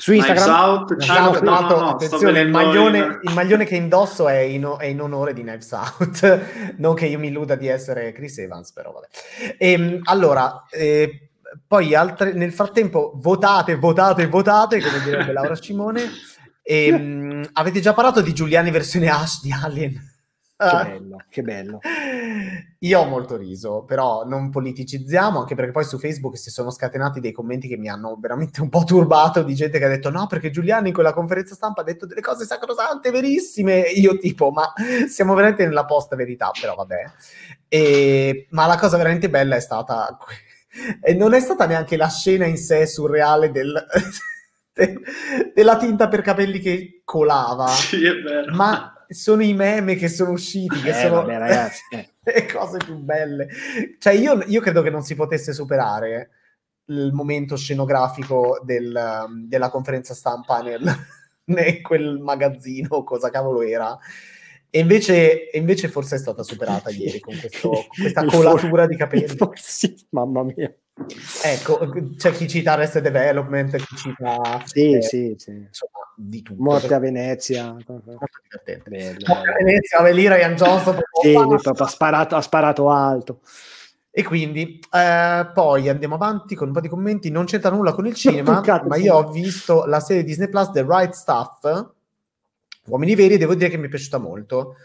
Su 0.02 0.14
Instagram. 0.14 0.50
Out, 0.50 0.96
esatto, 1.00 1.44
no, 1.44 1.60
no, 1.60 1.68
no, 1.68 1.90
attenzione, 1.90 2.40
il 2.40 2.50
maglione, 2.50 3.20
il 3.22 3.34
maglione, 3.36 3.66
che 3.66 3.76
indosso 3.76 4.28
è 4.28 4.40
in, 4.40 4.76
è 4.80 4.86
in, 4.86 5.00
onore 5.00 5.32
di 5.34 5.44
Knives 5.44 5.72
Out. 5.74 6.74
non 6.78 6.96
che 6.96 7.06
io 7.06 7.20
mi 7.20 7.28
illuda 7.28 7.54
di 7.54 7.68
essere 7.68 8.12
Chris 8.12 8.40
Evans, 8.40 8.72
però 8.74 8.94
vabbè. 8.94 9.08
E, 9.60 9.72
ehm, 9.72 10.00
allora, 10.06 10.66
eh, 10.72 11.30
poi 11.68 11.94
altre, 11.94 12.34
nel 12.34 12.52
frattempo 12.52 13.12
votate, 13.18 13.76
votate, 13.76 14.26
votate, 14.26 14.82
come 14.82 15.04
direbbe 15.04 15.34
Laura 15.34 15.56
Cimone. 15.56 16.10
E, 16.64 16.94
um, 16.94 17.44
avete 17.54 17.80
già 17.80 17.92
parlato 17.92 18.22
di 18.22 18.36
Giuliani 18.36 18.70
versione 18.70 19.10
Ash 19.10 19.42
di 19.42 19.52
Alien? 19.52 20.11
Che 20.62 20.68
ah. 20.68 20.84
bello, 20.84 21.24
che 21.28 21.42
bello. 21.42 21.80
Io 22.82 23.00
ho 23.00 23.06
molto 23.06 23.36
riso, 23.36 23.84
però 23.84 24.24
non 24.26 24.52
politicizziamo, 24.52 25.40
anche 25.40 25.56
perché 25.56 25.72
poi 25.72 25.84
su 25.84 25.98
Facebook 25.98 26.38
si 26.38 26.52
sono 26.52 26.70
scatenati 26.70 27.20
dei 27.20 27.32
commenti 27.32 27.68
che 27.68 27.78
mi 27.78 27.90
hanno 27.90 28.16
veramente 28.20 28.62
un 28.62 28.70
po' 28.70 28.84
turbato 28.84 29.42
di 29.42 29.56
gente 29.56 29.80
che 29.80 29.86
ha 29.86 29.90
detto 29.90 30.12
no, 30.12 30.28
perché 30.28 30.52
Giuliani 30.52 30.90
in 30.90 30.94
quella 30.94 31.14
conferenza 31.14 31.56
stampa 31.56 31.82
ha 31.82 31.84
detto 31.84 32.06
delle 32.06 32.22
cose 32.22 32.46
sacrosante, 32.46 33.10
verissime. 33.10 33.80
Io 33.80 34.20
tipo, 34.20 34.52
ma 34.52 34.72
siamo 35.10 35.34
veramente 35.34 35.66
nella 35.66 35.86
post 35.86 36.16
verità, 36.16 36.52
però 36.60 36.76
vabbè. 36.76 37.04
E, 37.68 38.46
ma 38.52 38.68
la 38.68 38.78
cosa 38.78 38.98
veramente 38.98 39.32
bella 39.32 39.56
è 39.56 39.62
stata... 39.62 40.16
E 41.02 41.16
non 41.16 41.34
è 41.34 41.40
stata 41.40 41.66
neanche 41.66 41.98
la 41.98 42.08
scena 42.08 42.46
in 42.46 42.58
sé 42.58 42.86
surreale 42.86 43.50
del... 43.50 43.84
della 45.56 45.78
tinta 45.78 46.08
per 46.08 46.22
capelli 46.22 46.60
che 46.60 47.02
colava. 47.04 47.66
Sì, 47.66 48.06
è 48.06 48.14
vero. 48.22 48.54
Ma 48.54 49.01
sono 49.14 49.44
i 49.44 49.54
meme 49.54 49.96
che 49.96 50.08
sono 50.08 50.32
usciti, 50.32 50.80
che 50.82 50.90
eh, 50.90 51.02
sono 51.02 51.16
vabbè, 51.16 51.38
ragazzi, 51.38 51.82
eh. 51.92 52.10
le 52.24 52.46
cose 52.46 52.78
più 52.78 52.96
belle. 52.98 53.48
Cioè, 54.00 54.14
io, 54.14 54.42
io, 54.46 54.62
credo 54.62 54.82
che 54.82 54.90
non 54.90 55.04
si 55.04 55.16
potesse 55.16 55.54
superare 55.54 56.30
il 56.86 57.12
momento 57.14 57.56
scenografico 57.56 58.62
del, 58.64 59.46
della 59.48 59.70
conferenza 59.70 60.14
stampa 60.14 60.62
nel, 60.62 60.84
in 61.46 61.82
quel 61.82 62.20
magazzino, 62.20 63.04
cosa 63.04 63.30
cavolo 63.30 63.62
era. 63.62 63.98
E 64.70 64.80
invece, 64.80 65.50
invece 65.54 65.90
forse 65.90 66.16
è 66.16 66.20
stata 66.20 66.44
superata 66.44 66.90
ieri 66.92 67.20
con, 67.20 67.38
questo, 67.38 67.88
questa 67.90 68.24
colatura 68.24 68.88
di 68.88 68.96
capelli. 68.96 69.38
Sì, 69.56 70.08
mamma 70.12 70.44
mia. 70.44 70.74
Ecco, 71.44 71.90
c'è 72.18 72.32
chi 72.32 72.48
cita 72.48 72.74
Arrested 72.74 73.04
Development, 73.04 73.76
chi 73.76 73.96
cita... 73.96 74.62
Sì, 74.66 74.94
eh, 74.94 75.02
sì, 75.02 75.36
sì. 75.38 75.52
Insomma, 75.52 76.00
di 76.16 76.42
tutto. 76.42 76.62
Morte 76.62 76.94
a 76.94 77.00
Venezia. 77.00 77.72
Molto 77.72 78.02
divertente. 78.04 78.90
Bello, 78.90 79.26
Morte 79.26 79.50
a 79.50 79.54
Venezia, 79.64 80.08
lì 80.10 80.28
Ryan 80.28 80.56
Johnson. 80.56 81.00
sì, 81.22 81.36
ha 81.36 81.88
sparato, 81.88 82.36
ha 82.36 82.42
sparato 82.42 82.90
alto. 82.90 83.42
E 84.14 84.24
quindi 84.24 84.80
eh, 84.92 85.50
poi 85.54 85.88
andiamo 85.88 86.16
avanti 86.16 86.54
con 86.54 86.68
un 86.68 86.74
po' 86.74 86.82
di 86.82 86.90
commenti. 86.90 87.32
Non 87.32 87.46
c'entra 87.46 87.70
nulla 87.70 87.94
con 87.94 88.06
il 88.06 88.14
cinema, 88.14 88.62
ma 88.86 88.98
io 88.98 89.16
ho 89.16 89.32
visto 89.32 89.86
la 89.86 90.02
serie 90.02 90.24
Disney 90.24 90.50
Plus 90.50 90.72
The 90.72 90.86
Right 90.88 91.14
Stuff. 91.14 91.92
Uomini 92.88 93.16
veri, 93.16 93.38
devo 93.38 93.56
dire 93.56 93.70
che 93.70 93.78
mi 93.78 93.86
è 93.86 93.90
piaciuta 93.90 94.18
molto. 94.18 94.76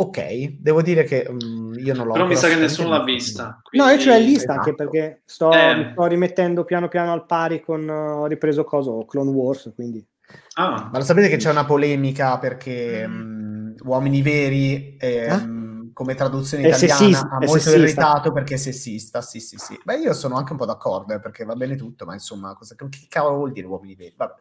Ok, 0.00 0.58
devo 0.60 0.80
dire 0.80 1.02
che 1.02 1.26
um, 1.28 1.74
io 1.76 1.92
non 1.92 2.06
l'ho 2.06 2.12
Però 2.12 2.26
mi 2.26 2.36
sa 2.36 2.46
che 2.46 2.54
nessuno 2.54 2.90
l'ha 2.90 3.02
vista. 3.02 3.58
Quindi... 3.62 3.84
No, 3.84 3.92
io 3.92 4.00
ce 4.00 4.10
l'ho 4.10 4.16
in 4.16 4.24
lista 4.26 4.52
esatto. 4.52 4.58
anche 4.58 4.74
perché 4.76 5.22
sto, 5.24 5.52
eh. 5.52 5.74
mi 5.74 5.90
sto 5.90 6.06
rimettendo 6.06 6.62
piano 6.62 6.86
piano 6.86 7.12
al 7.12 7.26
pari 7.26 7.60
con 7.60 7.88
ho 7.88 8.26
ripreso 8.26 8.62
cosa? 8.62 8.92
Clone 9.08 9.30
Wars, 9.30 9.72
quindi... 9.74 10.06
Ah. 10.54 10.88
Ma 10.92 10.98
lo 10.98 11.04
sapete 11.04 11.26
che 11.28 11.36
c'è 11.36 11.50
una 11.50 11.64
polemica 11.64 12.38
perché 12.38 13.02
um, 13.06 13.74
Uomini 13.82 14.22
Veri 14.22 14.96
eh, 14.98 15.32
um, 15.32 15.92
come 15.92 16.14
traduzione 16.14 16.62
è 16.62 16.68
italiana 16.68 16.94
sessista, 16.94 17.28
ha 17.30 17.44
molto 17.44 17.70
irritato 17.70 18.32
perché 18.32 18.54
è 18.54 18.58
sessista, 18.58 19.20
sì 19.20 19.40
sì 19.40 19.56
sì. 19.56 19.80
Beh 19.82 19.96
io 19.96 20.12
sono 20.12 20.36
anche 20.36 20.52
un 20.52 20.58
po' 20.58 20.64
d'accordo 20.64 21.12
eh, 21.12 21.18
perché 21.18 21.44
va 21.44 21.56
bene 21.56 21.74
tutto, 21.74 22.04
ma 22.04 22.12
insomma 22.12 22.54
cosa, 22.54 22.76
che 22.76 22.88
cavolo 23.08 23.38
vuol 23.38 23.50
dire 23.50 23.66
Uomini 23.66 23.96
Veri? 23.96 24.14
Vabbè. 24.16 24.34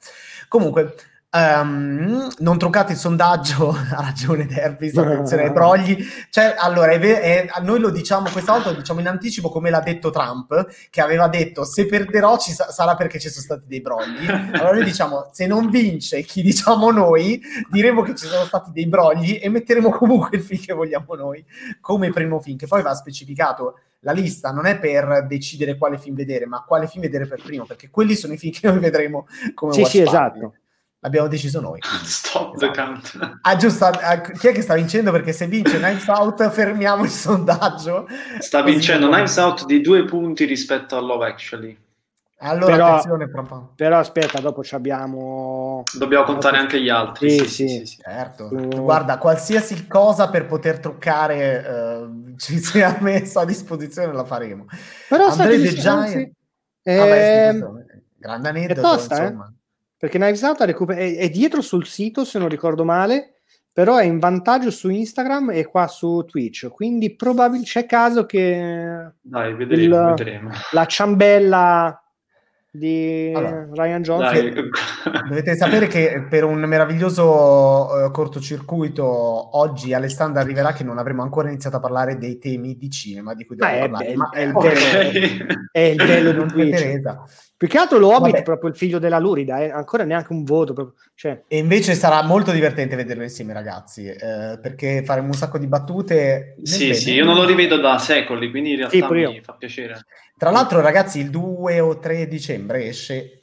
Comunque 0.48 0.94
Um, 1.30 2.30
non 2.38 2.58
truccate 2.58 2.94
il 2.94 2.98
sondaggio, 2.98 3.70
ha 3.92 4.02
ragione 4.02 4.46
Dervis, 4.46 4.96
attenzione 4.96 5.44
ai 5.44 5.52
brogli. 5.52 5.98
Cioè, 6.30 6.56
allora, 6.58 6.92
è 6.92 7.00
ver- 7.00 7.20
è, 7.20 7.50
noi 7.62 7.80
lo 7.80 7.90
diciamo 7.90 8.30
questa 8.30 8.54
volta, 8.54 8.70
lo 8.70 8.78
diciamo 8.78 9.02
in 9.02 9.08
anticipo 9.08 9.50
come 9.50 9.70
l'ha 9.70 9.82
detto 9.82 10.10
Trump, 10.10 10.68
che 10.90 11.02
aveva 11.02 11.28
detto 11.28 11.66
se 11.66 11.86
perderò 11.86 12.38
ci 12.38 12.54
sa- 12.54 12.72
sarà 12.72 12.96
perché 12.96 13.20
ci 13.20 13.30
sono 13.30 13.44
stati 13.44 13.64
dei 13.68 13.82
brogli. 13.82 14.26
Allora 14.26 14.72
noi 14.72 14.86
diciamo, 14.86 15.30
se 15.34 15.48
non 15.48 15.70
vince 15.70 16.22
chi 16.22 16.42
diciamo 16.42 16.92
noi, 16.92 17.42
diremo 17.70 18.04
che 18.04 18.16
ci 18.16 18.26
sono 18.26 18.46
stati 18.46 18.72
dei 18.72 18.88
brogli 18.88 19.38
e 19.42 19.50
metteremo 19.50 19.90
comunque 19.92 20.38
il 20.38 20.44
film 20.44 20.62
che 20.62 20.74
vogliamo 20.74 21.14
noi 21.16 21.46
come 21.82 22.10
primo 22.10 22.40
film, 22.40 22.58
che 22.58 22.68
poi 22.68 22.82
va 22.82 22.96
specificato 22.96 23.80
la 24.02 24.12
lista 24.14 24.52
non 24.52 24.66
è 24.66 24.80
per 24.80 25.26
decidere 25.28 25.76
quale 25.78 25.98
film 25.98 26.16
vedere, 26.16 26.46
ma 26.46 26.64
quale 26.64 26.88
film 26.88 27.02
vedere 27.02 27.28
per 27.28 27.42
primo, 27.42 27.66
perché 27.66 27.90
quelli 27.90 28.16
sono 28.16 28.34
i 28.34 28.38
film 28.38 28.54
che 28.54 28.68
noi 28.68 28.80
vedremo 28.80 29.28
come 29.54 29.74
Sì, 29.74 29.84
sì, 29.84 30.00
esatto 30.00 30.54
L'abbiamo 31.00 31.28
deciso 31.28 31.62
noi. 31.62 31.80
Stop 32.04 32.56
esatto. 32.56 32.72
the 32.72 32.72
count. 32.72 33.40
Ah, 33.42 33.56
giusto. 33.56 33.86
Ah, 33.86 34.20
chi 34.22 34.48
è 34.48 34.52
che 34.52 34.62
sta 34.62 34.74
vincendo? 34.74 35.12
Perché 35.12 35.32
se 35.32 35.48
vince 35.48 35.78
Knives 35.78 36.08
Out, 36.08 36.50
fermiamo 36.50 37.04
il 37.04 37.10
sondaggio. 37.10 38.08
Sta 38.40 38.64
vincendo 38.64 39.08
Knives 39.08 39.38
Out 39.38 39.66
di 39.66 39.82
due 39.82 40.06
punti 40.06 40.46
rispetto 40.46 40.98
a 40.98 41.02
Love 41.02 41.28
Actually. 41.28 41.86
Allora, 42.40 42.72
però, 42.72 42.88
attenzione, 42.88 43.30
proprio. 43.30 43.72
però 43.76 43.98
aspetta, 43.98 44.40
dopo 44.40 44.62
abbiamo. 44.72 45.82
Dobbiamo 45.98 46.24
contare 46.24 46.58
anche 46.58 46.80
gli 46.80 46.90
altri. 46.90 47.32
Sì, 47.32 47.48
sì, 47.48 47.68
sì, 47.68 47.86
sì. 47.86 47.98
certo. 48.00 48.50
Uh... 48.52 48.84
Guarda, 48.84 49.18
qualsiasi 49.18 49.88
cosa 49.88 50.30
per 50.30 50.46
poter 50.46 50.80
truccare 50.80 51.66
uh, 51.68 52.36
ci 52.38 52.60
sia 52.60 52.96
messa 53.02 53.42
a 53.42 53.46
disposizione, 53.46 54.14
la 54.14 54.24
faremo. 54.24 54.66
Però 55.10 55.28
Andrea 55.28 55.58
The 55.58 55.74
Giant. 55.74 56.32
Eh... 56.84 56.96
Vabbè, 56.96 57.52
sì, 57.54 58.02
grande 58.18 58.50
aneddoto, 58.50 58.80
è 58.80 58.84
tosta, 58.84 59.22
insomma. 59.24 59.48
Eh? 59.52 59.57
Perché 59.98 60.18
Knives 60.18 60.42
Out 60.44 60.62
recuper- 60.62 61.00
è, 61.00 61.18
è, 61.18 61.30
dietro 61.30 61.62
sul 61.62 61.86
sito 61.86 62.24
se 62.24 62.40
non 62.40 62.50
ricordo 62.50 62.84
male 62.84 63.42
però 63.72 63.98
è 63.98 64.06
in 64.06 64.20
vantaggio 64.20 64.72
su 64.72 64.90
Instagram 64.90 65.52
e 65.52 65.66
qua 65.66 65.88
su 65.88 66.24
Twitch 66.26 66.70
quindi 66.70 67.16
probabilmente 67.16 67.70
c'è 67.70 67.86
caso 67.86 68.26
che 68.26 69.12
Dai, 69.22 69.54
vedremo, 69.54 70.10
il, 70.10 70.16
vedremo. 70.16 70.52
la 70.72 70.86
ciambella 70.86 72.02
di 72.78 73.32
allora, 73.34 73.68
Ryan 73.72 74.02
Johnson. 74.02 74.70
Dovete 75.28 75.56
sapere 75.56 75.88
che 75.88 76.26
per 76.30 76.44
un 76.44 76.60
meraviglioso 76.60 77.88
uh, 77.88 78.12
cortocircuito 78.12 79.58
oggi 79.58 79.94
Alessandro 79.94 80.42
arriverà 80.42 80.74
che 80.74 80.84
non 80.84 80.98
avremo 80.98 81.24
ancora 81.24 81.50
iniziato 81.50 81.78
a 81.78 81.80
parlare 81.80 82.18
dei 82.18 82.38
temi 82.38 82.78
di 82.78 82.90
cinema 82.90 83.34
di 83.34 83.46
cui 83.46 83.56
dobbiamo 83.56 83.86
ah, 83.86 83.90
parlare. 83.90 84.12
È, 84.12 84.16
ma 84.16 84.30
è, 84.30 84.42
il 84.42 84.52
bello, 84.54 85.70
è 85.72 85.80
il 85.80 85.96
bello 85.96 86.46
di 86.46 86.70
Teresa. 86.70 87.24
Più 87.58 87.68
che 87.68 87.80
altro 87.80 87.98
lo 87.98 88.10
Hobbit 88.10 88.34
Vabbè. 88.34 88.44
proprio 88.44 88.70
il 88.70 88.76
figlio 88.76 89.00
della 89.00 89.18
Lurida, 89.18 89.60
eh? 89.60 89.72
ancora 89.72 90.04
neanche 90.04 90.32
un 90.32 90.44
voto. 90.44 90.74
Proprio, 90.74 90.96
cioè. 91.16 91.42
E 91.48 91.58
invece 91.58 91.96
sarà 91.96 92.22
molto 92.22 92.52
divertente 92.52 92.96
vederlo 92.96 93.24
insieme, 93.24 93.52
ragazzi, 93.52 94.06
eh, 94.06 94.60
perché 94.62 95.04
faremo 95.04 95.28
un 95.28 95.34
sacco 95.34 95.58
di 95.58 95.66
battute. 95.66 96.56
Sì, 96.62 96.94
sì, 96.94 97.14
io 97.14 97.26
non 97.26 97.34
lo 97.34 97.46
rivedo 97.46 97.78
da 97.78 97.98
secoli, 97.98 98.52
quindi 98.52 98.74
in 98.74 98.78
realtà 98.78 98.96
sì, 98.96 99.14
mi 99.14 99.42
fa 99.42 99.54
piacere. 99.54 100.06
Tra 100.38 100.52
l'altro, 100.52 100.82
ragazzi, 100.82 101.20
il 101.20 101.32
2 101.32 101.80
o 101.80 101.98
3 101.98 102.28
dicembre 102.28 102.86
esce 102.86 103.38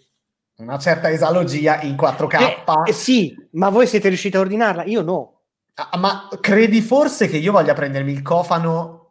una 0.58 0.78
certa 0.78 1.10
esalogia 1.10 1.82
in 1.82 1.96
4K. 1.96 2.40
Eh, 2.40 2.90
eh, 2.90 2.92
sì, 2.92 3.34
ma 3.52 3.68
voi 3.68 3.88
siete 3.88 4.06
riusciti 4.06 4.36
a 4.36 4.40
ordinarla? 4.40 4.84
Io 4.84 5.02
no. 5.02 5.40
Ah, 5.74 5.96
ma 5.98 6.28
credi 6.40 6.80
forse 6.80 7.26
che 7.26 7.38
io 7.38 7.50
voglia 7.50 7.74
prendermi 7.74 8.12
il 8.12 8.22
cofano 8.22 9.03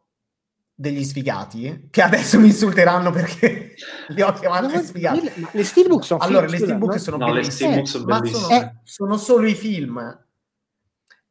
degli 0.75 1.03
sfigati 1.03 1.87
che 1.91 2.01
adesso 2.01 2.39
mi 2.39 2.47
insulteranno 2.47 3.11
perché 3.11 3.75
li 4.09 4.21
ho 4.21 4.33
chiamati 4.33 4.73
no, 4.73 4.81
sfigati. 4.81 5.21
Le, 5.21 5.33
le 5.51 5.63
steelbook 5.63 6.03
sono 6.03 6.19
allora, 6.21 6.47
le 6.47 6.57
steelbook 6.57 6.99
sono 6.99 7.17
no, 7.17 7.31
bellissime, 7.31 7.75
le 7.77 7.85
sono 7.85 8.05
ma 8.05 8.25
sono, 8.25 8.49
eh. 8.49 8.73
sono, 8.83 9.17
solo 9.17 9.47
i 9.47 9.53
film. 9.53 10.19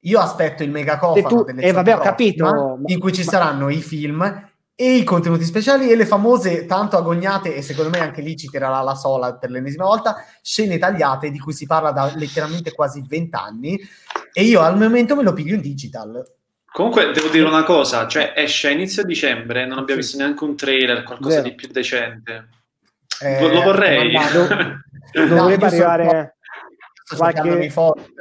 Io 0.05 0.19
aspetto 0.19 0.63
il 0.63 0.71
mega 0.71 0.99
cofano 0.99 1.45
tu, 1.45 1.45
eh, 1.57 1.73
vabbè, 1.73 1.97
ho 1.97 2.01
capito, 2.01 2.81
in 2.87 2.99
cui 2.99 3.13
ci 3.13 3.25
ma... 3.25 3.31
saranno 3.31 3.69
i 3.69 3.81
film 3.81 4.51
e 4.75 4.97
i 4.97 5.05
contenuti 5.05 5.45
speciali 5.45 5.91
e 5.91 5.97
le 5.97 6.07
famose 6.07 6.67
tanto 6.67 6.97
agognate 6.97 7.55
e 7.55 7.63
secondo 7.63 7.91
me 7.91 8.01
anche 8.01 8.23
lì 8.23 8.37
ci 8.37 8.49
tirerà 8.49 8.81
la 8.81 8.95
sola 8.95 9.37
per 9.37 9.51
l'ennesima 9.51 9.85
volta 9.85 10.17
scene 10.41 10.79
tagliate 10.79 11.31
di 11.31 11.39
cui 11.39 11.53
si 11.53 11.67
parla 11.67 11.93
da 11.93 12.11
letteralmente 12.17 12.73
quasi 12.73 13.05
vent'anni 13.07 13.79
e 14.33 14.43
io 14.43 14.61
al 14.61 14.79
momento 14.79 15.15
me 15.15 15.23
lo 15.23 15.35
piglio 15.35 15.55
in 15.55 15.61
digital 15.61 16.25
Comunque 16.73 17.13
devo 17.13 17.29
dire 17.29 17.47
una 17.47 17.65
cosa, 17.65 18.07
cioè 18.07 18.33
esce 18.35 18.69
a 18.69 18.71
inizio 18.71 19.05
dicembre, 19.05 19.67
non 19.67 19.79
abbiamo 19.79 20.01
visto 20.01 20.17
neanche 20.17 20.43
un 20.43 20.57
trailer, 20.57 21.03
qualcosa 21.03 21.37
Vero. 21.37 21.49
di 21.49 21.55
più 21.55 21.69
decente. 21.69 22.49
Eh, 23.21 23.53
lo 23.53 23.61
vorrei. 23.61 24.17
dovrebbe 25.13 25.67
arrivare 25.67 26.37
qualche... 27.15 27.71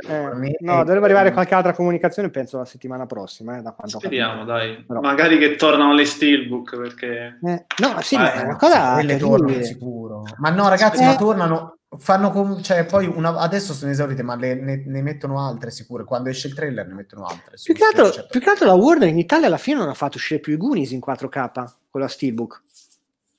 Eh, 0.07 0.57
no, 0.59 0.83
dovrebbe 0.83 1.05
arrivare 1.05 1.31
qualche 1.31 1.55
altra 1.55 1.73
comunicazione, 1.73 2.29
penso 2.29 2.57
la 2.57 2.65
settimana 2.65 3.05
prossima. 3.05 3.57
Eh, 3.57 3.61
da 3.61 3.73
Speriamo, 3.85 4.43
dai. 4.43 4.83
Però... 4.85 4.99
Magari 4.99 5.37
che 5.37 5.55
tornano 5.55 5.93
le 5.93 6.05
steelbook 6.05 6.77
perché... 6.77 7.39
Eh, 7.41 7.65
no, 7.77 8.01
sì, 8.01 8.17
ma 8.17 8.33
è 8.33 8.43
una 8.43 8.57
cosa... 8.57 8.93
Quelle 8.95 9.17
tornano 9.17 9.63
sicuro. 9.63 10.23
Ma 10.37 10.49
no, 10.49 10.67
ragazzi, 10.67 11.03
ma 11.03 11.15
tornano 11.15 11.77
fanno 11.97 12.31
com- 12.31 12.61
cioè 12.61 12.85
poi 12.85 13.05
una- 13.07 13.37
adesso 13.37 13.73
sono 13.73 13.91
esaurite 13.91 14.23
ma 14.23 14.35
le, 14.35 14.55
ne, 14.55 14.83
ne, 14.85 15.01
mettono 15.01 15.45
altre 15.45 15.71
sicure. 15.71 16.03
Quando 16.03 16.29
esce 16.29 16.47
il 16.47 16.53
trailer 16.53 16.87
ne 16.87 16.93
mettono 16.93 17.25
altre 17.25 17.57
più 17.61 17.73
che, 17.73 17.83
altro, 17.83 18.25
più 18.29 18.39
che, 18.39 18.49
altro, 18.49 18.65
la 18.65 18.73
Warner 18.73 19.09
in 19.09 19.17
Italia 19.17 19.47
alla 19.47 19.57
fine 19.57 19.79
non 19.79 19.89
ha 19.89 19.93
fatto 19.93 20.17
uscire 20.17 20.39
più 20.39 20.53
i 20.53 20.57
Goonies 20.57 20.91
in 20.91 21.01
4K 21.05 21.73
con 21.89 22.01
la 22.01 22.07
Steelbook. 22.07 22.63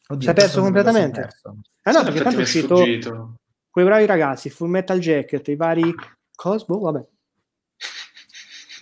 Oddio, 0.09 0.23
si 0.23 0.29
è 0.29 0.35
perso 0.35 0.61
completamente. 0.61 1.29
ah 1.83 1.91
no 1.91 2.03
perché 2.03 2.23
tanto 2.23 2.39
è 2.41 2.43
uscito 2.43 3.37
quei 3.71 3.87
bravi 3.87 4.05
ragazzi, 4.05 4.51
Full 4.51 4.69
Metal 4.69 4.99
Jacket, 4.99 5.49
i 5.49 5.57
vari 5.57 5.95
Cosmo, 6.35 6.79
vabbè. 6.79 7.07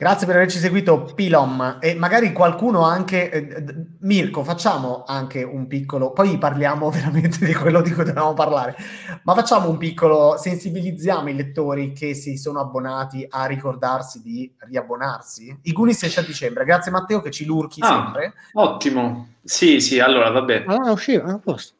Grazie 0.01 0.27
per 0.27 0.37
averci 0.37 0.57
seguito, 0.57 1.13
Pilom. 1.15 1.77
E 1.79 1.95
magari 1.95 2.33
qualcuno 2.33 2.85
anche. 2.85 3.31
Eh, 3.31 3.65
Mirko, 4.01 4.43
facciamo 4.43 5.05
anche 5.07 5.43
un 5.43 5.67
piccolo. 5.67 6.13
Poi 6.13 6.39
parliamo 6.39 6.89
veramente 6.91 7.45
di 7.45 7.53
quello 7.53 7.83
di 7.83 7.93
cui 7.93 8.05
dobbiamo 8.05 8.33
parlare. 8.33 8.77
Ma 9.25 9.35
facciamo 9.35 9.69
un 9.69 9.77
piccolo. 9.77 10.39
Sensibilizziamo 10.39 11.29
i 11.29 11.37
lettori 11.37 11.93
che 11.93 12.15
si 12.15 12.39
sono 12.39 12.61
abbonati 12.61 13.27
a 13.29 13.45
ricordarsi 13.45 14.23
di 14.23 14.51
riabbonarsi. 14.61 15.59
I 15.65 15.73
Gunis 15.73 16.03
esce 16.03 16.21
a 16.21 16.23
dicembre. 16.23 16.65
Grazie, 16.65 16.91
Matteo, 16.91 17.21
che 17.21 17.31
ci 17.31 17.45
lurchi 17.45 17.83
ah, 17.83 17.87
sempre. 17.87 18.33
Ottimo. 18.55 19.35
Sì, 19.45 19.81
sì, 19.81 20.01
allora 20.01 20.31
vabbè. 20.31 20.65
Ah, 20.67 20.93
usciva, 20.93 21.31
a 21.31 21.39
posto. 21.39 21.75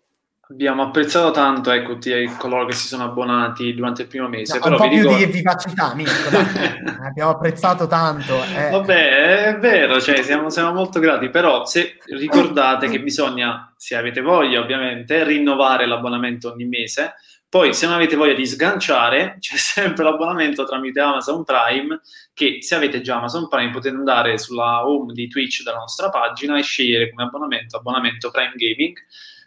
Abbiamo 0.51 0.83
apprezzato 0.83 1.31
tanto 1.31 1.71
ecco, 1.71 1.97
coloro 2.37 2.67
che 2.67 2.73
si 2.73 2.89
sono 2.89 3.05
abbonati 3.05 3.73
durante 3.73 4.03
il 4.03 4.09
primo 4.09 4.27
mese. 4.29 4.59
No, 4.59 4.67
un 4.67 4.77
po' 4.77 4.89
più 4.89 4.99
ricordo... 4.99 5.25
di 5.25 5.27
vivacità, 5.27 5.95
Mirko, 5.95 6.37
abbiamo 7.07 7.31
apprezzato 7.31 7.87
tanto. 7.87 8.43
Eh. 8.43 8.69
Vabbè, 8.69 9.45
è 9.45 9.59
vero, 9.59 10.01
cioè, 10.01 10.23
siamo, 10.23 10.51
siamo, 10.51 10.73
molto 10.73 10.99
grati, 10.99 11.31
però 11.31 11.67
se 11.67 11.99
ricordate 12.17 12.89
che 12.89 13.01
bisogna, 13.01 13.73
se 13.77 13.95
avete 13.95 14.23
voglia 14.23 14.59
ovviamente, 14.59 15.23
rinnovare 15.23 15.87
l'abbonamento 15.87 16.51
ogni 16.51 16.65
mese, 16.65 17.15
poi 17.49 17.73
se 17.73 17.87
non 17.87 17.95
avete 17.95 18.17
voglia 18.17 18.35
di 18.35 18.45
sganciare, 18.45 19.37
c'è 19.43 19.57
sempre 19.57 20.03
l'abbonamento 20.03 20.65
tramite 20.65 20.99
Amazon 20.99 21.45
Prime, 21.45 22.01
che 22.35 22.59
se 22.61 22.75
avete 22.75 23.03
già 23.03 23.19
Amazon 23.19 23.47
Prime 23.47 23.71
potete 23.71 23.95
andare 23.95 24.37
sulla 24.37 24.85
home 24.85 25.13
di 25.13 25.29
Twitch 25.29 25.63
della 25.63 25.79
nostra 25.79 26.09
pagina 26.11 26.59
e 26.59 26.63
scegliere 26.63 27.09
come 27.09 27.23
abbonamento 27.23 27.77
abbonamento 27.77 28.33
Prime 28.33 28.55
Gaming 28.57 28.99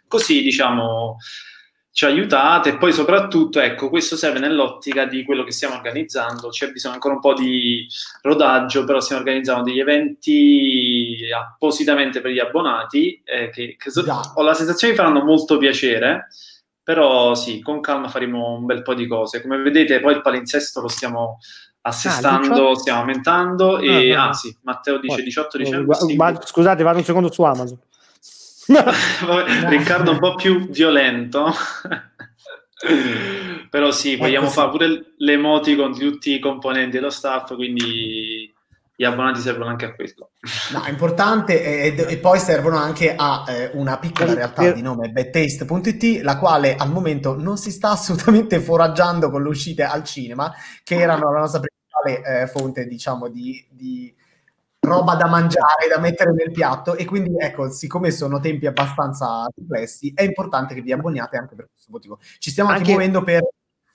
Così 0.08 0.42
diciamo 0.42 1.16
ci 1.94 2.04
aiutate. 2.04 2.70
E 2.70 2.76
poi 2.76 2.92
soprattutto 2.92 3.60
ecco 3.60 3.88
questo 3.88 4.16
serve 4.16 4.40
nell'ottica 4.40 5.06
di 5.06 5.24
quello 5.24 5.44
che 5.44 5.52
stiamo 5.52 5.76
organizzando. 5.76 6.48
C'è 6.48 6.70
bisogno 6.70 6.94
ancora 6.94 7.14
un 7.14 7.20
po' 7.20 7.34
di 7.34 7.86
rodaggio 8.22 8.84
però 8.84 9.00
stiamo 9.00 9.22
organizzando 9.22 9.62
degli 9.62 9.78
eventi 9.78 11.16
appositamente 11.32 12.20
per 12.20 12.32
gli 12.32 12.40
abbonati 12.40 13.22
eh, 13.24 13.48
che, 13.50 13.76
che 13.78 13.90
so, 13.90 14.04
ho 14.34 14.42
la 14.42 14.54
sensazione 14.54 14.92
che 14.92 15.00
faranno 15.00 15.24
molto 15.24 15.56
piacere 15.56 16.26
però 16.82 17.34
sì 17.34 17.60
con 17.60 17.80
calma 17.80 18.08
faremo 18.08 18.56
un 18.56 18.66
bel 18.66 18.82
po' 18.82 18.94
di 18.94 19.06
cose. 19.06 19.40
Come 19.40 19.58
vedete 19.58 20.00
poi 20.00 20.14
il 20.14 20.22
palinsesto 20.22 20.80
lo 20.80 20.88
stiamo 20.88 21.38
assestando 21.86 22.70
ah, 22.70 22.76
stiamo 22.76 23.00
aumentando 23.00 23.78
e 23.78 24.14
ah, 24.14 24.28
ah, 24.28 24.32
sì 24.32 24.56
Matteo 24.62 24.98
dice 24.98 25.22
18 25.22 25.58
dicembre 25.58 25.98
scusate 26.42 26.82
vado 26.82 26.96
un 26.96 27.04
secondo 27.04 27.30
su 27.30 27.42
Amazon 27.42 27.78
Riccardo 29.68 30.12
un 30.12 30.18
po' 30.18 30.34
più 30.34 30.68
violento. 30.68 31.52
Però 33.70 33.90
sì, 33.90 34.16
vogliamo 34.16 34.48
fare 34.48 34.70
pure 34.70 35.14
l'emoticon 35.18 35.92
di 35.92 35.98
tutti 35.98 36.34
i 36.34 36.38
componenti 36.38 36.96
dello 36.96 37.10
staff, 37.10 37.54
quindi 37.54 38.52
gli 38.96 39.04
abbonati 39.04 39.40
servono 39.40 39.70
anche 39.70 39.86
a 39.86 39.94
questo. 39.94 40.30
No, 40.72 40.82
è 40.82 40.90
importante 40.90 41.62
e, 41.62 41.94
e 41.96 42.18
poi 42.18 42.38
servono 42.38 42.76
anche 42.76 43.14
a 43.16 43.44
eh, 43.48 43.70
una 43.74 43.98
piccola 43.98 44.34
realtà 44.34 44.70
di 44.70 44.82
nome 44.82 45.08
bedtaste.it, 45.08 46.22
la 46.22 46.38
quale 46.38 46.76
al 46.76 46.90
momento 46.90 47.36
non 47.36 47.56
si 47.56 47.72
sta 47.72 47.90
assolutamente 47.90 48.60
foraggiando 48.60 49.30
con 49.30 49.42
le 49.42 49.48
uscite 49.48 49.82
al 49.82 50.04
cinema, 50.04 50.52
che 50.84 50.96
erano 50.96 51.32
la 51.32 51.40
nostra 51.40 51.60
principale 51.60 52.42
eh, 52.42 52.46
fonte, 52.46 52.86
diciamo, 52.86 53.28
di, 53.28 53.66
di 53.68 54.14
roba 54.84 55.14
da 55.14 55.26
mangiare, 55.26 55.88
da 55.88 55.98
mettere 55.98 56.32
nel 56.32 56.50
piatto 56.50 56.94
e 56.94 57.04
quindi 57.04 57.34
ecco, 57.36 57.70
siccome 57.70 58.10
sono 58.10 58.40
tempi 58.40 58.66
abbastanza 58.66 59.46
complessi, 59.54 60.12
è 60.14 60.22
importante 60.22 60.74
che 60.74 60.82
vi 60.82 60.92
abboniate 60.92 61.36
anche 61.36 61.54
per 61.54 61.68
questo 61.72 61.90
motivo. 61.90 62.18
Ci 62.38 62.50
stiamo 62.50 62.70
anche, 62.70 62.82
anche 62.82 62.92
muovendo 62.92 63.22
per, 63.22 63.42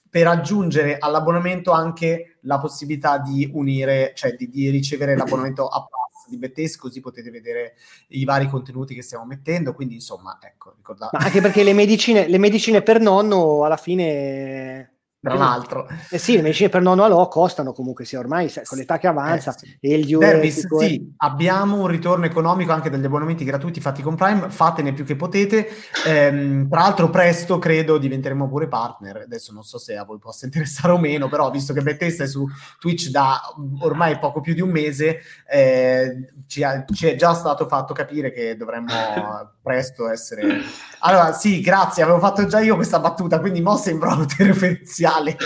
per, 0.09 0.27
aggiungere 0.27 0.97
all'abbonamento 0.97 1.71
anche 1.71 2.37
la 2.41 2.59
possibilità 2.59 3.17
di 3.19 3.49
unire, 3.53 4.13
cioè 4.15 4.33
di, 4.33 4.49
di 4.49 4.69
ricevere 4.69 5.15
l'abbonamento 5.15 5.67
a 5.67 5.85
Plus 5.85 6.29
di 6.29 6.37
Bettes, 6.37 6.77
così 6.77 6.99
potete 6.99 7.31
vedere 7.31 7.75
i 8.09 8.25
vari 8.25 8.47
contenuti 8.47 8.93
che 8.93 9.01
stiamo 9.03 9.25
mettendo, 9.25 9.73
quindi 9.73 9.95
insomma, 9.95 10.37
ecco, 10.41 10.73
ricordate. 10.75 11.17
Ma 11.17 11.25
anche 11.25 11.41
perché 11.41 11.63
le 11.63 11.73
medicine, 11.73 12.27
le 12.27 12.37
medicine 12.37 12.81
per 12.81 12.99
nonno 12.99 13.63
alla 13.63 13.77
fine 13.77 14.99
tra 15.22 15.34
l'altro. 15.34 15.86
Eh 16.09 16.17
sì, 16.17 16.36
le 16.36 16.41
medicine 16.41 16.70
per 16.70 16.82
nonno 16.82 17.03
alò 17.03 17.28
costano 17.28 17.74
comunque, 17.74 18.05
sì, 18.05 18.15
ormai 18.15 18.51
con 18.63 18.78
l'età 18.78 18.97
che 18.97 19.07
avanza 19.07 19.53
eh 19.53 19.57
sì. 19.57 19.78
e 19.82 19.95
il 19.95 20.17
Dervis, 20.17 20.65
sì, 20.78 21.13
abbiamo 21.17 21.82
un 21.82 21.88
ritorno 21.88 22.26
economico 22.26 22.72
anche 22.72 22.89
degli 22.89 23.03
abbonamenti 23.03 23.43
gratuiti 23.43 23.82
fatti 23.82 24.01
con 24.01 24.15
Prime, 24.15 24.49
fatene 24.49 24.93
più 24.93 25.03
che 25.03 25.17
potete. 25.17 25.67
Ehm, 26.05 26.70
tra 26.70 26.82
l'altro 26.82 27.09
presto 27.09 27.59
credo 27.59 27.97
diventeremo 27.97 28.47
pure 28.47 28.70
partner, 28.70 29.17
adesso 29.17 29.51
non 29.51 29.63
so 29.63 29.78
se 29.78 29.97
a 29.97 30.05
voi 30.05 30.20
possa 30.20 30.45
interessare 30.47 30.93
o 30.93 30.97
meno, 30.97 31.28
però 31.28 31.51
visto 31.51 31.74
che 31.74 31.82
Bethesda 31.82 32.24
è 32.24 32.28
su 32.28 32.47
Twitch 32.80 33.09
da 33.09 33.41
ormai 33.82 34.20
poco 34.20 34.39
più 34.39 34.53
di 34.53 34.61
un 34.61 34.70
mese, 34.70 35.20
eh, 35.49 36.32
ci, 36.47 36.63
ha, 36.63 36.86
ci, 36.93 37.07
è 37.07 37.15
già 37.15 37.34
stato 37.34 37.67
fatto 37.67 37.93
capire 37.93 38.32
che 38.32 38.55
dovremmo 38.55 38.88
presto 39.61 40.09
essere... 40.09 40.61
Allora 40.99 41.34
sì, 41.34 41.59
grazie, 41.59 42.03
avevo 42.03 42.20
fatto 42.20 42.45
già 42.45 42.59
io 42.59 42.76
questa 42.76 42.99
battuta, 42.99 43.39
quindi 43.41 43.61
mo 43.61 43.76
sembra 43.76 44.11
autoreferenziale 44.15 45.07
mondiale. 45.10 45.38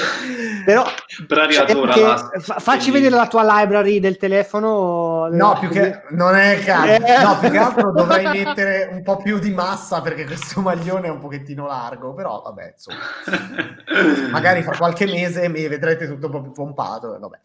Però 0.65 0.85
cioè, 1.17 2.39
fa- 2.39 2.59
facci 2.59 2.91
vedere 2.91 3.15
la 3.15 3.27
tua 3.27 3.43
library 3.43 3.99
del 3.99 4.17
telefono. 4.17 5.27
No, 5.31 5.57
più 5.59 5.69
che 5.69 6.03
non 6.11 6.35
è 6.35 6.59
caro. 6.63 6.91
Eh. 6.91 7.23
No, 7.23 7.37
più 7.39 7.49
che 7.49 7.57
altro 7.57 7.91
dovrei 7.91 8.43
mettere 8.43 8.89
un 8.91 9.03
po' 9.03 9.17
più 9.17 9.39
di 9.39 9.51
massa 9.51 10.01
perché 10.01 10.25
questo 10.25 10.61
maglione 10.61 11.07
è 11.07 11.11
un 11.11 11.19
pochettino 11.19 11.65
largo, 11.67 12.13
però 12.13 12.41
vabbè, 12.41 12.73
insomma. 12.73 14.29
Magari 14.31 14.63
fra 14.63 14.75
qualche 14.77 15.05
mese 15.05 15.47
mi 15.49 15.67
vedrete 15.67 16.07
tutto 16.07 16.27
un 16.27 16.31
po' 16.31 16.41
più 16.41 16.51
pompato, 16.51 17.17
vabbè. 17.19 17.39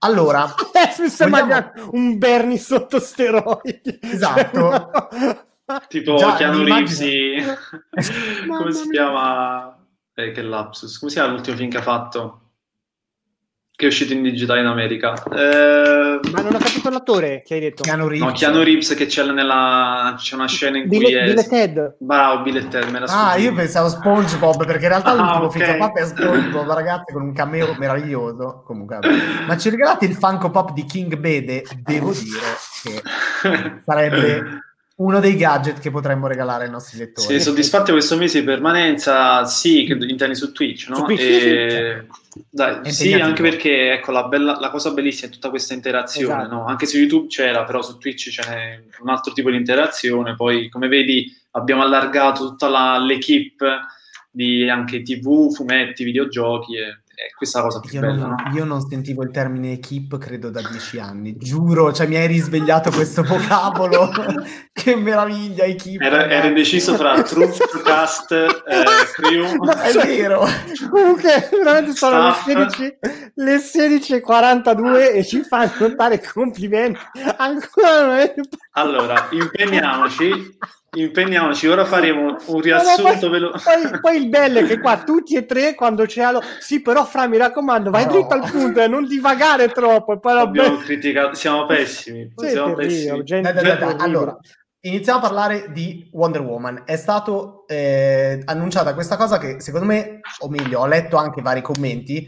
Allora, 0.00 0.52
vogliamo... 1.28 1.72
un 1.92 2.18
Bernie 2.18 2.58
sotto 2.58 2.98
steroidi. 2.98 4.00
Esatto. 4.02 4.90
tipo 5.88 6.16
Già, 6.16 6.34
Keanu 6.34 6.64
Reeves, 6.64 6.98
come 8.48 8.72
si 8.72 8.88
chiama? 8.90 9.81
Eh, 10.22 10.32
che 10.32 10.42
lapsus. 10.42 10.98
Come 10.98 11.10
si 11.10 11.16
chiama 11.16 11.32
l'ultimo 11.32 11.56
film 11.56 11.70
che 11.70 11.78
ha 11.78 11.82
fatto? 11.82 12.38
Che 13.74 13.86
è 13.86 13.88
uscito 13.88 14.12
in 14.12 14.22
digitale 14.22 14.60
in 14.60 14.66
America. 14.66 15.14
Eh... 15.32 16.20
Ma 16.30 16.40
non 16.42 16.54
ho 16.54 16.58
capito 16.58 16.90
l'attore 16.90 17.42
che 17.44 17.54
hai 17.54 17.60
detto. 17.60 17.82
Keanu 17.82 18.06
Reeves. 18.06 18.28
No, 18.28 18.32
Keanu 18.32 18.62
Reeves 18.62 18.94
che 18.94 19.06
c'è, 19.06 19.24
nella... 19.24 20.14
c'è 20.16 20.34
una 20.34 20.46
scena 20.46 20.76
in 20.76 20.88
Bill, 20.88 21.02
cui 21.02 21.14
è... 21.14 21.24
Bill 21.24 21.48
Ted. 21.48 21.96
Bravo, 21.98 22.42
Bill 22.42 22.68
Ted, 22.68 22.90
me 22.90 23.00
la 23.00 23.06
Ah, 23.08 23.36
io 23.36 23.52
pensavo 23.54 23.88
SpongeBob, 23.88 24.66
perché 24.66 24.84
in 24.84 24.88
realtà 24.90 25.10
ah, 25.10 25.14
l'ultimo 25.14 25.44
okay. 25.46 25.50
film 25.50 25.64
che 25.64 25.70
ha 25.70 25.86
fatto 25.86 26.00
è 26.00 26.04
SpongeBob, 26.04 26.72
ragazzi, 26.72 27.12
con 27.12 27.22
un 27.22 27.32
cameo 27.32 27.74
meraviglioso. 27.78 28.62
Comunque. 28.64 28.98
Ma 29.46 29.56
ci 29.56 29.70
regalate 29.70 30.04
il 30.04 30.14
Funko 30.14 30.50
Pop 30.50 30.72
di 30.72 30.84
King 30.84 31.16
Bede? 31.16 31.64
Devo 31.82 32.12
dire 32.12 32.58
che 32.82 33.80
sarebbe 33.84 34.71
uno 35.02 35.20
dei 35.20 35.36
gadget 35.36 35.80
che 35.80 35.90
potremmo 35.90 36.26
regalare 36.26 36.64
ai 36.64 36.70
nostri 36.70 36.98
lettori. 36.98 37.26
Sei 37.26 37.40
soddisfatto 37.40 37.92
questo 37.92 38.16
mese 38.16 38.40
di 38.40 38.46
permanenza? 38.46 39.44
Sì, 39.44 39.84
che 39.84 39.92
intendi 39.92 40.34
su 40.34 40.52
Twitch, 40.52 40.88
no? 40.88 40.96
Su 40.96 41.04
Twitch, 41.04 41.20
e... 41.20 42.06
sì, 42.30 42.44
Dai, 42.48 42.92
sì, 42.92 43.12
anche 43.14 43.42
perché 43.42 43.92
ecco, 43.92 44.10
la, 44.12 44.24
bella, 44.24 44.58
la, 44.58 44.70
cosa 44.70 44.92
bellissima 44.92 45.28
è 45.28 45.32
tutta 45.32 45.50
questa 45.50 45.74
interazione, 45.74 46.42
esatto. 46.42 46.54
no? 46.54 46.64
Anche 46.64 46.86
su 46.86 46.96
YouTube 46.96 47.26
c'era, 47.26 47.64
però 47.64 47.82
su 47.82 47.98
Twitch 47.98 48.30
c'è 48.30 48.80
un 49.00 49.08
altro 49.08 49.32
tipo 49.32 49.50
di 49.50 49.56
interazione. 49.56 50.34
Poi, 50.34 50.68
come 50.68 50.88
vedi, 50.88 51.30
abbiamo 51.52 51.82
allargato 51.82 52.46
tutta 52.46 52.68
la, 52.68 52.98
l'equipe 52.98 53.80
di 54.30 54.68
anche 54.68 55.02
TV, 55.02 55.52
fumetti, 55.52 56.04
videogiochi 56.04 56.76
e 56.76 57.01
è 57.26 57.32
questa 57.36 57.62
cosa 57.62 57.78
più 57.78 57.94
io 57.94 58.00
bella. 58.00 58.26
Non, 58.26 58.36
io 58.54 58.64
non 58.64 58.80
sentivo 58.80 59.22
il 59.22 59.30
termine 59.30 59.72
equip 59.72 60.18
credo 60.18 60.50
da 60.50 60.60
dieci 60.60 60.98
anni, 60.98 61.36
giuro, 61.36 61.92
cioè 61.92 62.06
mi 62.06 62.16
hai 62.16 62.26
risvegliato 62.26 62.90
questo 62.90 63.22
vocabolo. 63.24 64.10
che 64.72 64.96
meraviglia, 64.96 65.64
equip. 65.64 66.00
Era, 66.00 66.28
era 66.28 66.46
indeciso 66.46 66.96
tra 66.96 67.20
Truth, 67.22 67.82
Cast, 67.82 68.32
eh, 68.32 68.84
Crew. 69.14 69.54
No, 69.62 69.72
è 69.72 69.92
vero. 69.92 70.44
Comunque, 70.90 71.48
veramente 71.50 71.92
sono 71.92 72.28
le 72.28 72.34
16, 72.44 72.98
le 73.34 73.56
16.42 73.56 75.14
e 75.14 75.24
ci 75.24 75.42
fanno 75.42 75.94
dare 75.94 76.20
complimenti. 76.20 76.98
Ancora 77.36 78.06
non 78.06 78.16
è... 78.16 78.34
Allora, 78.72 79.28
impegniamoci 79.30 80.58
impegniamoci, 80.94 81.66
ora 81.68 81.84
faremo 81.86 82.36
un 82.46 82.60
riassunto 82.60 83.30
veloce. 83.30 83.64
Poi, 83.64 84.00
poi, 84.00 84.16
il 84.16 84.28
bello 84.28 84.58
è 84.58 84.66
che 84.66 84.78
qua 84.78 85.02
tutti 85.02 85.34
e 85.36 85.46
tre 85.46 85.74
quando 85.74 86.04
c'è 86.04 86.30
lo... 86.30 86.42
sì 86.60 86.82
però 86.82 87.04
Fra 87.06 87.26
mi 87.26 87.38
raccomando 87.38 87.90
vai 87.90 88.04
no. 88.04 88.12
dritto 88.12 88.34
al 88.34 88.50
punto 88.50 88.80
e 88.80 88.84
eh, 88.84 88.88
non 88.88 89.06
divagare 89.06 89.68
troppo 89.68 90.18
poi 90.18 90.38
abbiamo 90.38 90.76
criticato, 90.76 91.34
siamo 91.34 91.64
pessimi, 91.64 92.30
siamo 92.36 92.74
pessimi. 92.74 93.22
Gente, 93.24 93.52
dai, 93.52 93.62
dai, 93.64 93.78
dai, 93.78 93.94
allora 93.98 94.36
iniziamo 94.84 95.18
a 95.18 95.22
parlare 95.22 95.70
di 95.72 96.08
Wonder 96.12 96.42
Woman 96.42 96.82
è 96.84 96.96
stato 96.96 97.66
eh, 97.68 98.42
annunciata 98.44 98.94
questa 98.94 99.16
cosa 99.16 99.38
che 99.38 99.60
secondo 99.60 99.86
me 99.86 100.20
o 100.40 100.48
meglio 100.48 100.80
ho 100.80 100.86
letto 100.86 101.16
anche 101.16 101.40
vari 101.40 101.62
commenti 101.62 102.26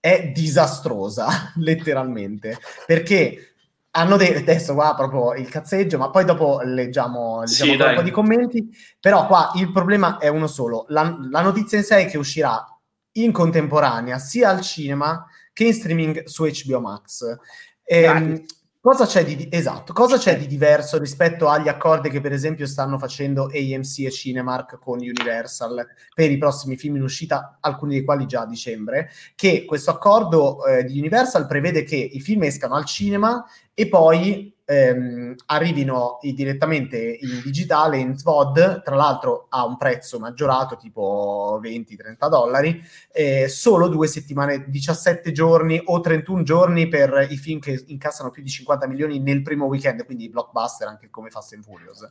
è 0.00 0.30
disastrosa 0.34 1.52
letteralmente 1.60 2.58
perché 2.86 3.51
hanno 3.94 4.16
de- 4.16 4.36
adesso 4.36 4.74
qua 4.74 4.94
proprio 4.94 5.34
il 5.34 5.48
cazzeggio, 5.48 5.98
ma 5.98 6.10
poi 6.10 6.24
dopo 6.24 6.60
leggiamo, 6.62 7.40
leggiamo 7.40 7.72
sì, 7.72 7.80
un 7.80 7.94
po' 7.94 8.02
di 8.02 8.10
commenti. 8.10 8.68
Però 8.98 9.26
qua 9.26 9.52
il 9.56 9.70
problema 9.72 10.18
è 10.18 10.28
uno 10.28 10.46
solo: 10.46 10.84
la, 10.88 11.16
la, 11.30 11.42
notizia 11.42 11.78
in 11.78 11.84
sé 11.84 11.98
è 11.98 12.06
che 12.06 12.18
uscirà 12.18 12.64
in 13.12 13.32
contemporanea 13.32 14.18
sia 14.18 14.48
al 14.48 14.60
cinema 14.62 15.26
che 15.52 15.64
in 15.64 15.74
streaming 15.74 16.24
su 16.24 16.44
HBO 16.44 16.80
Max. 16.80 17.36
Ehm, 17.84 18.42
Cosa 18.84 19.06
c'è, 19.06 19.24
di, 19.24 19.46
esatto, 19.48 19.92
cosa 19.92 20.18
c'è 20.18 20.36
di 20.36 20.48
diverso 20.48 20.98
rispetto 20.98 21.46
agli 21.46 21.68
accordi 21.68 22.10
che 22.10 22.20
per 22.20 22.32
esempio 22.32 22.66
stanno 22.66 22.98
facendo 22.98 23.44
AMC 23.44 24.00
e 24.00 24.10
Cinemark 24.10 24.80
con 24.80 24.98
Universal 24.98 25.86
per 26.12 26.32
i 26.32 26.36
prossimi 26.36 26.76
film 26.76 26.96
in 26.96 27.02
uscita, 27.02 27.58
alcuni 27.60 27.94
dei 27.94 28.04
quali 28.04 28.26
già 28.26 28.40
a 28.40 28.46
dicembre, 28.46 29.08
che 29.36 29.64
questo 29.66 29.92
accordo 29.92 30.66
eh, 30.66 30.82
di 30.82 30.98
Universal 30.98 31.46
prevede 31.46 31.84
che 31.84 31.94
i 31.94 32.18
film 32.18 32.42
escano 32.42 32.74
al 32.74 32.84
cinema 32.84 33.44
e 33.72 33.86
poi 33.86 34.51
ehm, 34.64 35.34
arrivino 35.46 36.18
direttamente 36.20 36.98
in 36.98 37.40
digitale, 37.42 37.98
in 37.98 38.16
SVOD, 38.16 38.82
tra 38.82 38.94
l'altro 38.94 39.46
a 39.48 39.64
un 39.64 39.76
prezzo 39.76 40.18
maggiorato, 40.18 40.76
tipo 40.76 41.60
20-30 41.62 42.28
dollari, 42.28 42.82
eh, 43.12 43.48
solo 43.48 43.88
due 43.88 44.06
settimane, 44.06 44.64
17 44.68 45.32
giorni 45.32 45.80
o 45.84 46.00
31 46.00 46.42
giorni 46.42 46.88
per 46.88 47.26
i 47.30 47.36
film 47.36 47.60
che 47.60 47.82
incassano 47.86 48.30
più 48.30 48.42
di 48.42 48.48
50 48.48 48.86
milioni 48.86 49.18
nel 49.18 49.42
primo 49.42 49.66
weekend, 49.66 50.04
quindi 50.04 50.28
blockbuster 50.28 50.88
anche 50.88 51.10
come 51.10 51.30
Fast 51.30 51.54
and 51.54 51.64
Furious 51.64 52.08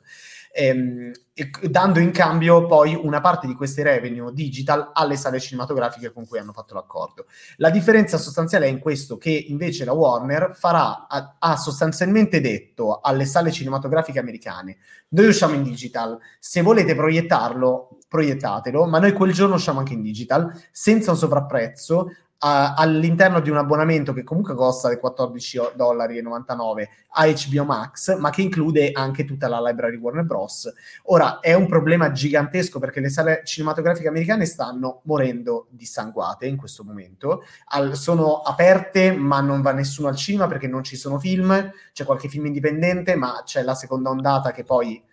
ehm, 0.54 1.12
dando 1.70 1.99
in 1.99 2.12
cambio 2.12 2.66
poi 2.66 2.93
una 2.93 3.22
parte 3.22 3.47
di 3.47 3.56
questi 3.56 3.82
revenue 3.82 4.32
digital 4.34 4.91
alle 4.93 5.16
sale 5.16 5.39
cinematografiche 5.39 6.12
con 6.12 6.28
cui 6.28 6.39
hanno 6.39 6.52
fatto 6.52 6.74
l'accordo. 6.74 7.26
La 7.58 7.70
differenza 7.70 8.18
sostanziale 8.18 8.66
è 8.66 8.70
in 8.70 8.80
questo 8.80 9.18
che 9.18 9.32
invece 9.32 9.86
la 9.86 9.93
Warner 9.93 10.56
farà, 10.56 11.08
ha, 11.08 11.56
sostanzialmente 11.58 12.41
detto 12.41 12.99
alle 12.99 13.26
sale 13.26 13.52
cinematografiche 13.52 14.20
americane, 14.20 14.78
noi 15.10 15.28
usciamo 15.28 15.56
in 15.56 15.64
digital, 15.64 16.18
se 16.39 16.62
volete 16.62 16.95
proiettarlo, 16.95 17.97
proiettatelo, 18.08 18.86
ma 18.86 18.99
noi 18.99 19.14
quel 19.14 19.32
giorno 19.32 19.56
usciamo 19.56 19.80
anche 19.80 19.93
in 19.93 20.02
digital, 20.02 20.52
senza 20.72 21.12
un 21.12 21.18
sovrapprezzo, 21.18 22.10
a, 22.43 22.73
all'interno 22.73 23.39
di 23.39 23.49
un 23.49 23.57
abbonamento 23.57 24.13
che 24.13 24.23
comunque 24.23 24.55
costa 24.55 24.89
14,99 24.89 25.75
dollari 25.75 26.19
a 27.13 27.27
HBO 27.27 27.65
Max, 27.65 28.17
ma 28.17 28.29
che 28.29 28.41
include 28.41 28.91
anche 28.93 29.25
tutta 29.25 29.47
la 29.47 29.61
library 29.61 29.97
Warner 29.97 30.23
Bros. 30.23 30.71
Ora 31.03 31.39
è 31.39 31.53
un 31.53 31.67
problema 31.67 32.11
gigantesco 32.11 32.79
perché 32.79 32.99
le 32.99 33.09
sale 33.09 33.41
cinematografiche 33.43 34.07
americane 34.07 34.45
stanno 34.45 35.01
morendo 35.03 35.67
dissanguate 35.69 36.47
in 36.47 36.57
questo 36.57 36.83
momento. 36.83 37.43
Al, 37.65 37.95
sono 37.95 38.37
aperte, 38.37 39.11
ma 39.11 39.41
non 39.41 39.61
va 39.61 39.71
nessuno 39.71 40.07
al 40.07 40.15
cinema 40.15 40.47
perché 40.47 40.67
non 40.67 40.83
ci 40.83 40.95
sono 40.95 41.19
film, 41.19 41.71
c'è 41.93 42.05
qualche 42.05 42.27
film 42.27 42.47
indipendente, 42.47 43.15
ma 43.15 43.41
c'è 43.45 43.61
la 43.61 43.75
seconda 43.75 44.09
ondata 44.09 44.51
che 44.51 44.63
poi, 44.63 45.03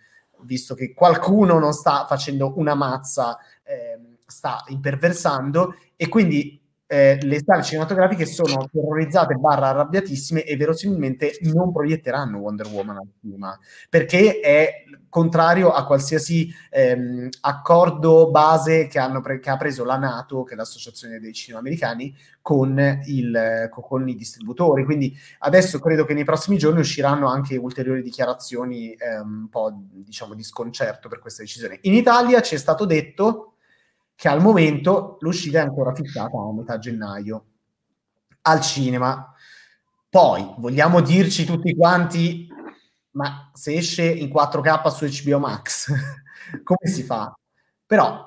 visto 0.41 0.73
che 0.73 0.93
qualcuno 0.93 1.59
non 1.59 1.73
sta 1.73 2.05
facendo 2.07 2.53
una 2.57 2.73
mazza, 2.73 3.37
eh, 3.63 3.99
sta 4.25 4.63
imperversando 4.67 5.75
e 5.95 6.07
quindi 6.07 6.58
eh, 6.91 7.19
le 7.21 7.39
sale 7.45 7.61
cinematografiche 7.61 8.25
sono 8.25 8.67
terrorizzate 8.71 9.35
barra 9.35 9.67
arrabbiatissime 9.67 10.43
e 10.43 10.57
verosimilmente 10.57 11.37
non 11.41 11.71
proietteranno 11.71 12.39
Wonder 12.39 12.65
Woman 12.65 12.97
al 12.97 13.07
cinema 13.21 13.55
perché 13.87 14.39
è 14.39 14.85
contrario 15.07 15.71
a 15.71 15.85
qualsiasi 15.85 16.51
ehm, 16.71 17.29
accordo 17.41 18.31
base 18.31 18.87
che, 18.87 18.99
pre- 19.21 19.39
che, 19.39 19.49
ha 19.51 19.57
preso 19.57 19.83
la 19.83 19.97
NATO, 19.97 20.43
che 20.43 20.53
è 20.53 20.57
l'associazione 20.57 21.19
dei 21.19 21.33
cinema 21.33 21.59
americani, 21.59 22.15
con, 22.41 22.99
il, 23.05 23.69
con, 23.69 24.07
i 24.07 24.15
distributori. 24.15 24.85
Quindi 24.85 25.15
adesso 25.39 25.79
credo 25.79 26.05
che 26.05 26.13
nei 26.15 26.23
prossimi 26.23 26.57
giorni 26.57 26.79
usciranno 26.79 27.27
anche 27.27 27.55
ulteriori 27.57 28.01
dichiarazioni 28.01 28.93
ehm, 28.93 29.41
un 29.41 29.49
po' 29.49 29.71
diciamo 29.75 30.33
di 30.33 30.43
sconcerto 30.43 31.09
per 31.09 31.19
questa 31.19 31.43
decisione. 31.43 31.79
In 31.81 31.93
Italia 31.93 32.41
ci 32.41 32.55
è 32.55 32.57
stato 32.57 32.85
detto 32.85 33.48
che 34.19 34.27
al 34.27 34.41
momento 34.41 35.15
l'uscita 35.21 35.59
è 35.59 35.61
ancora 35.61 35.95
fissata 35.95 36.37
a 36.37 36.51
metà 36.51 36.77
gennaio 36.77 37.45
al 38.41 38.59
cinema. 38.59 39.33
Poi 40.09 40.55
vogliamo 40.57 40.99
dirci 40.99 41.45
tutti 41.45 41.73
quanti, 41.73 42.45
ma 43.11 43.49
se 43.53 43.75
esce 43.75 44.03
in 44.03 44.27
4K 44.27 44.87
su 44.89 45.23
HBO 45.23 45.39
Max, 45.39 45.93
come 46.65 46.91
si 46.91 47.03
fa? 47.03 47.33
Però 47.85 48.21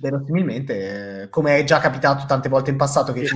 verosimilmente, 0.00 1.28
come 1.30 1.58
è 1.58 1.64
già 1.64 1.78
capitato 1.78 2.26
tante 2.26 2.48
volte 2.48 2.70
in 2.70 2.76
passato, 2.76 3.12
che 3.12 3.28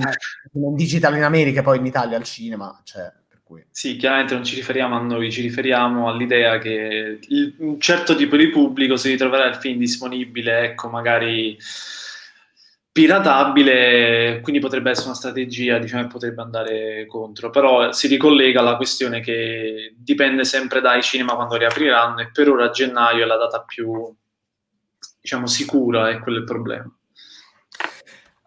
in 0.51 0.75
digital 0.75 1.15
in 1.15 1.23
America 1.23 1.61
e 1.61 1.63
poi 1.63 1.77
in 1.77 1.85
Italia 1.85 2.17
al 2.17 2.23
cinema, 2.25 2.77
cioè 2.83 3.09
cui... 3.49 3.65
Sì, 3.71 3.97
chiaramente 3.97 4.35
non 4.35 4.43
ci 4.43 4.53
riferiamo 4.53 4.95
a 4.95 5.01
noi, 5.01 5.31
ci 5.31 5.41
riferiamo 5.41 6.07
all'idea 6.07 6.59
che 6.59 7.19
il, 7.27 7.55
un 7.57 7.79
certo 7.79 8.15
tipo 8.15 8.37
di 8.37 8.49
pubblico 8.49 8.95
si 8.95 9.09
ritroverà 9.09 9.47
il 9.47 9.55
film 9.55 9.79
disponibile, 9.79 10.65
ecco, 10.65 10.87
magari 10.87 11.57
piratabile, 12.91 14.39
quindi 14.41 14.61
potrebbe 14.61 14.91
essere 14.91 15.07
una 15.07 15.15
strategia, 15.15 15.79
diciamo, 15.79 16.03
che 16.03 16.09
potrebbe 16.09 16.41
andare 16.43 17.05
contro, 17.07 17.49
però 17.49 17.91
si 17.91 18.07
ricollega 18.07 18.59
alla 18.59 18.75
questione 18.75 19.19
che 19.19 19.93
dipende 19.97 20.43
sempre 20.43 20.79
dai 20.79 21.01
cinema 21.01 21.33
quando 21.33 21.55
riapriranno 21.55 22.19
e 22.19 22.29
per 22.31 22.49
ora 22.49 22.69
gennaio 22.69 23.23
è 23.23 23.27
la 23.27 23.37
data 23.37 23.63
più, 23.63 24.13
diciamo, 25.21 25.47
sicura, 25.47 26.09
è 26.09 26.19
quello 26.19 26.37
il 26.37 26.43
problema. 26.43 26.93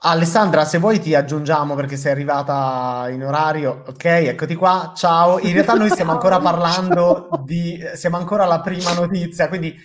Alessandra, 0.04 0.64
se 0.64 0.78
vuoi 0.78 0.98
ti 0.98 1.14
aggiungiamo 1.14 1.76
perché 1.76 1.96
sei 1.96 2.10
arrivata 2.10 3.08
in 3.10 3.22
orario. 3.22 3.84
Ok, 3.86 4.04
eccoti 4.04 4.56
qua. 4.56 4.92
Ciao. 4.96 5.38
In 5.38 5.52
realtà 5.52 5.74
noi 5.74 5.90
stiamo 5.90 6.10
ancora 6.10 6.40
parlando 6.42 7.28
di 7.44 7.80
siamo 7.94 8.16
ancora 8.16 8.42
alla 8.42 8.60
prima 8.60 8.92
notizia, 8.94 9.46
quindi 9.46 9.76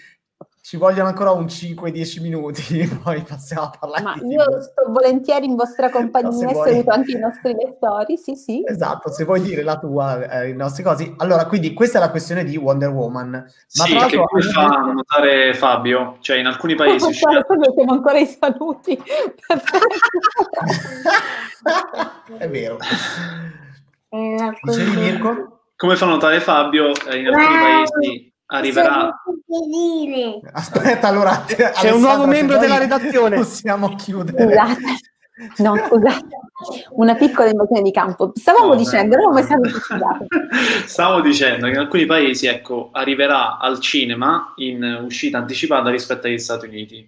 ci 0.68 0.76
vogliono 0.76 1.07
ancora 1.07 1.32
un 1.32 1.45
5-10 1.45 2.22
minuti, 2.22 2.86
poi 3.01 3.22
passiamo 3.22 3.68
a 3.68 3.72
parlare 3.80 4.03
Ma 4.03 4.15
io 4.15 4.43
TV. 4.43 4.59
sto 4.59 4.91
volentieri 4.91 5.45
in 5.45 5.55
vostra 5.55 5.88
compagnia 5.89 6.43
no, 6.43 6.49
e 6.49 6.53
vuoi... 6.53 6.70
saluto 6.70 6.91
anche 6.91 7.11
i 7.13 7.20
nostri 7.20 7.53
lettori, 7.53 8.18
sì 8.18 8.36
sì. 8.36 8.63
Esatto, 8.65 9.09
se 9.09 9.24
vuoi 9.24 9.39
dire 9.39 9.63
la 9.63 9.80
tua, 9.80 10.30
eh, 10.30 10.49
i 10.49 10.53
nostri 10.53 10.84
cosi. 10.84 11.13
Allora, 11.20 11.45
quindi 11.45 11.74
questa 11.74 11.99
è 11.99 12.01
la 12.01 12.09
questione 12.09 12.43
di 12.43 12.57
Wonder 12.57 12.89
Woman. 12.89 13.30
Ma 13.30 13.45
sì, 13.65 13.95
tra 13.95 14.07
che 14.07 14.18
come 14.18 14.41
fa 14.41 14.65
a 14.65 14.91
notare 14.91 15.53
Fabio, 15.53 16.18
cioè 16.20 16.36
in 16.36 16.47
alcuni 16.47 16.76
paesi... 16.76 16.95
Oh, 17.07 17.09
uscita... 17.11 17.45
siamo 17.74 17.93
ancora 17.93 18.20
i 18.20 18.26
saluti. 18.26 19.01
è 22.39 22.49
vero. 22.49 22.78
Eh, 24.09 24.53
Dicevi 24.63 24.97
Mirko? 24.97 25.61
Come 25.78 25.95
fa 25.95 26.05
a 26.05 26.09
notare 26.09 26.41
Fabio, 26.41 26.91
eh, 27.09 27.20
in 27.20 27.28
alcuni 27.28 27.57
paesi 27.57 28.36
arriverà. 28.47 29.23
Aspetta, 30.53 31.07
allora 31.07 31.45
c'è 31.45 31.91
un 31.91 32.01
nuovo 32.01 32.25
membro 32.25 32.57
della 32.57 32.77
redazione. 32.77 33.37
Possiamo 33.37 33.95
chiudere. 33.95 34.43
Scusate. 34.43 34.81
No, 35.57 35.75
scusate, 35.75 36.25
una 36.93 37.13
piccola 37.13 37.49
invasione 37.49 37.83
di 37.83 37.91
campo. 37.91 38.31
Stavamo 38.33 38.69
no, 38.69 38.75
dicendo, 38.75 39.17
no, 39.17 39.25
come 39.25 39.43
siamo 39.43 39.65
Stavo 40.85 41.21
dicendo 41.21 41.67
che 41.67 41.73
in 41.73 41.77
alcuni 41.77 42.07
paesi, 42.07 42.47
ecco, 42.47 42.89
arriverà 42.91 43.59
al 43.59 43.79
cinema 43.79 44.53
in 44.55 45.01
uscita 45.03 45.37
anticipata 45.37 45.91
rispetto 45.91 46.25
agli 46.25 46.39
Stati 46.39 46.65
Uniti 46.65 47.07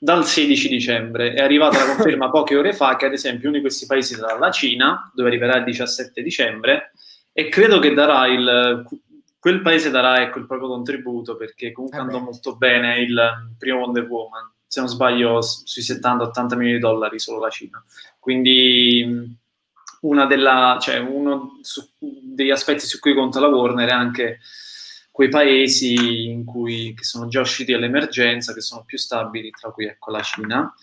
dal 0.00 0.26
16 0.26 0.68
dicembre. 0.68 1.32
È 1.32 1.42
arrivata 1.42 1.78
la 1.78 1.94
conferma 1.94 2.30
poche 2.32 2.56
ore 2.56 2.72
fa 2.72 2.96
che, 2.96 3.06
ad 3.06 3.12
esempio, 3.12 3.48
uno 3.48 3.58
di 3.58 3.62
questi 3.62 3.86
paesi 3.86 4.14
sarà 4.14 4.36
la 4.36 4.50
Cina, 4.50 5.08
dove 5.14 5.28
arriverà 5.28 5.58
il 5.58 5.64
17 5.64 6.22
dicembre, 6.22 6.90
e 7.32 7.48
credo 7.48 7.78
che 7.78 7.94
darà 7.94 8.26
il 8.26 8.84
quel 9.40 9.62
paese 9.62 9.90
darà 9.90 10.20
ecco, 10.22 10.38
il 10.38 10.46
proprio 10.46 10.68
contributo 10.68 11.34
perché 11.34 11.72
comunque 11.72 11.98
eh 11.98 12.02
andò 12.02 12.18
molto 12.20 12.56
bene 12.56 13.00
il 13.00 13.54
primo 13.58 13.78
Wonder 13.78 14.06
Woman, 14.06 14.52
se 14.66 14.80
non 14.80 14.88
sbaglio 14.88 15.40
sui 15.40 15.82
70-80 15.82 16.56
milioni 16.56 16.72
di 16.74 16.78
dollari 16.78 17.18
solo 17.18 17.40
la 17.40 17.48
Cina. 17.48 17.82
Quindi 18.18 19.38
della, 20.28 20.78
cioè, 20.80 20.98
uno 20.98 21.58
su, 21.62 21.82
degli 21.98 22.50
aspetti 22.50 22.86
su 22.86 22.98
cui 22.98 23.14
conta 23.14 23.40
la 23.40 23.48
Warner 23.48 23.88
è 23.88 23.92
anche 23.92 24.38
quei 25.10 25.28
paesi 25.28 26.28
in 26.28 26.44
cui, 26.44 26.94
che 26.94 27.04
sono 27.04 27.26
già 27.28 27.40
usciti 27.40 27.72
dall'emergenza, 27.72 28.54
che 28.54 28.60
sono 28.60 28.84
più 28.84 28.96
stabili, 28.96 29.50
tra 29.50 29.70
cui 29.70 29.86
ecco, 29.86 30.10
la 30.10 30.22
Cina, 30.22 30.74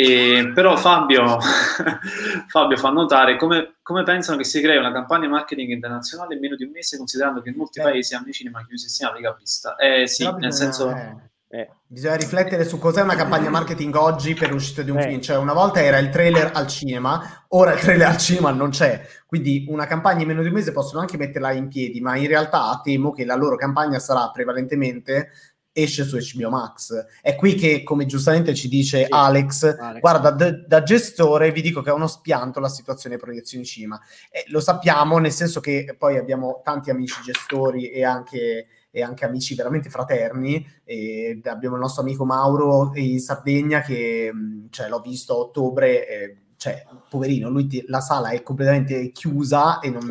e, 0.00 0.52
però 0.54 0.76
Fabio, 0.76 1.38
Fabio, 2.46 2.76
fa 2.76 2.90
notare 2.90 3.36
come, 3.36 3.78
come, 3.82 4.04
pensano 4.04 4.38
che 4.38 4.44
si 4.44 4.60
crei 4.60 4.76
una 4.76 4.92
campagna 4.92 5.26
marketing 5.26 5.70
internazionale 5.70 6.34
in 6.34 6.40
meno 6.40 6.54
di 6.54 6.62
un 6.62 6.70
mese, 6.70 6.96
considerando 6.96 7.42
che 7.42 7.48
in 7.48 7.56
molti 7.56 7.80
eh. 7.80 7.82
paesi 7.82 8.14
hanno 8.14 8.28
i 8.28 8.32
cinema 8.32 8.64
chiusi 8.64 8.88
sia 8.88 9.12
la 9.12 9.20
capista. 9.20 9.74
Eh 9.74 10.06
sì, 10.06 10.22
però 10.22 10.36
nel 10.36 10.52
senso... 10.52 10.90
Eh. 10.94 11.16
Eh. 11.50 11.66
Bisogna 11.86 12.16
riflettere 12.16 12.64
su 12.64 12.78
cos'è 12.78 13.00
una 13.00 13.14
campagna 13.14 13.48
marketing 13.48 13.94
oggi 13.94 14.34
per 14.34 14.50
l'uscita 14.50 14.82
di 14.82 14.90
un 14.90 14.98
eh. 14.98 15.02
film. 15.02 15.20
Cioè, 15.20 15.38
una 15.38 15.54
volta 15.54 15.82
era 15.82 15.96
il 15.96 16.10
trailer 16.10 16.50
al 16.54 16.66
cinema, 16.66 17.46
ora 17.48 17.72
il 17.72 17.80
trailer 17.80 18.06
al 18.06 18.18
cinema 18.18 18.50
non 18.50 18.68
c'è. 18.68 19.04
Quindi 19.26 19.64
una 19.68 19.86
campagna 19.86 20.20
in 20.20 20.28
meno 20.28 20.42
di 20.42 20.48
un 20.48 20.54
mese 20.54 20.72
possono 20.72 21.00
anche 21.00 21.16
metterla 21.16 21.52
in 21.52 21.68
piedi, 21.68 22.00
ma 22.00 22.16
in 22.16 22.28
realtà 22.28 22.78
temo 22.84 23.12
che 23.12 23.24
la 23.24 23.34
loro 23.34 23.56
campagna 23.56 23.98
sarà 23.98 24.30
prevalentemente 24.30 25.30
esce 25.82 26.04
su 26.04 26.16
HBO 26.16 26.50
Max. 26.50 27.06
È 27.22 27.34
qui 27.34 27.54
che, 27.54 27.82
come 27.82 28.06
giustamente 28.06 28.54
ci 28.54 28.68
dice 28.68 29.04
sì, 29.04 29.06
Alex, 29.08 29.76
Alex, 29.78 30.00
guarda, 30.00 30.30
d- 30.30 30.66
da 30.66 30.82
gestore 30.82 31.52
vi 31.52 31.62
dico 31.62 31.82
che 31.82 31.90
è 31.90 31.92
uno 31.92 32.06
spianto 32.06 32.60
la 32.60 32.68
situazione 32.68 33.16
proiezioni 33.16 33.64
cinema. 33.64 34.00
E 34.30 34.44
lo 34.48 34.60
sappiamo, 34.60 35.18
nel 35.18 35.32
senso 35.32 35.60
che 35.60 35.94
poi 35.98 36.16
abbiamo 36.16 36.60
tanti 36.64 36.90
amici 36.90 37.20
gestori 37.22 37.90
e 37.90 38.04
anche 38.04 38.66
e 38.90 39.02
anche 39.02 39.24
amici 39.24 39.54
veramente 39.54 39.90
fraterni. 39.90 40.66
E 40.84 41.40
abbiamo 41.44 41.76
il 41.76 41.82
nostro 41.82 42.02
amico 42.02 42.24
Mauro 42.24 42.92
in 42.94 43.20
Sardegna 43.20 43.80
che 43.80 44.32
cioè, 44.70 44.88
l'ho 44.88 45.00
visto 45.00 45.34
a 45.34 45.38
ottobre. 45.38 46.08
E, 46.08 46.36
cioè, 46.58 46.84
poverino, 47.08 47.48
lui 47.48 47.68
ti, 47.68 47.84
la 47.86 48.00
sala 48.00 48.30
è 48.30 48.42
completamente 48.42 49.12
chiusa 49.12 49.78
e 49.78 49.90
non, 49.90 50.10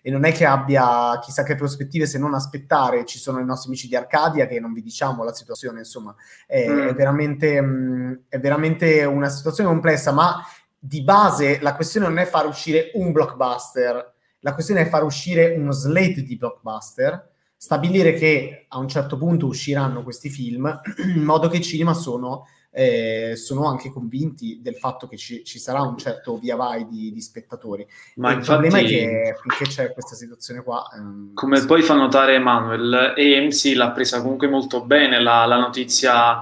e 0.00 0.10
non, 0.12 0.24
è 0.24 0.32
che 0.32 0.46
abbia 0.46 1.18
chissà 1.20 1.42
che 1.42 1.56
prospettive 1.56 2.06
se 2.06 2.18
non 2.18 2.34
aspettare. 2.34 3.04
Ci 3.04 3.18
sono 3.18 3.40
i 3.40 3.44
nostri 3.44 3.68
amici 3.68 3.88
di 3.88 3.96
Arcadia 3.96 4.46
che 4.46 4.60
non 4.60 4.72
vi 4.72 4.80
diciamo 4.80 5.24
la 5.24 5.34
situazione, 5.34 5.80
insomma, 5.80 6.14
è, 6.46 6.68
mm. 6.68 6.86
è, 6.86 6.94
veramente, 6.94 7.60
mh, 7.60 8.20
è 8.28 8.38
veramente 8.38 9.04
una 9.04 9.28
situazione 9.28 9.68
complessa, 9.68 10.12
ma 10.12 10.40
di 10.78 11.02
base 11.02 11.58
la 11.60 11.74
questione 11.74 12.06
non 12.06 12.18
è 12.18 12.26
far 12.26 12.46
uscire 12.46 12.92
un 12.94 13.10
blockbuster, 13.10 14.14
la 14.38 14.54
questione 14.54 14.82
è 14.82 14.88
far 14.88 15.02
uscire 15.02 15.56
uno 15.56 15.72
slate 15.72 16.22
di 16.22 16.36
blockbuster, 16.36 17.28
stabilire 17.56 18.12
che 18.12 18.66
a 18.68 18.78
un 18.78 18.86
certo 18.86 19.18
punto 19.18 19.46
usciranno 19.46 20.04
questi 20.04 20.30
film, 20.30 20.80
in 21.12 21.24
modo 21.24 21.48
che 21.48 21.56
i 21.56 21.62
cinema 21.62 21.92
sono 21.92 22.46
eh, 22.70 23.34
sono 23.36 23.66
anche 23.66 23.90
convinti 23.90 24.60
del 24.62 24.74
fatto 24.74 25.08
che 25.08 25.16
ci, 25.16 25.44
ci 25.44 25.58
sarà 25.58 25.80
un 25.82 25.96
certo 25.96 26.36
via 26.38 26.56
vai 26.56 26.86
di, 26.86 27.12
di 27.12 27.20
spettatori. 27.20 27.86
Ma 28.16 28.32
il 28.32 28.42
problema 28.42 28.78
è 28.78 28.84
che 28.84 29.34
finché 29.40 29.64
c'è 29.64 29.92
questa 29.92 30.14
situazione 30.14 30.62
qua... 30.62 30.88
Ehm, 30.94 31.32
come 31.34 31.60
sì. 31.60 31.66
poi 31.66 31.82
fa 31.82 31.94
notare 31.94 32.34
Emanuel, 32.34 33.14
AMC 33.16 33.72
l'ha 33.74 33.90
presa 33.90 34.20
comunque 34.20 34.48
molto 34.48 34.84
bene 34.84 35.20
la, 35.20 35.44
la 35.46 35.58
notizia 35.58 36.40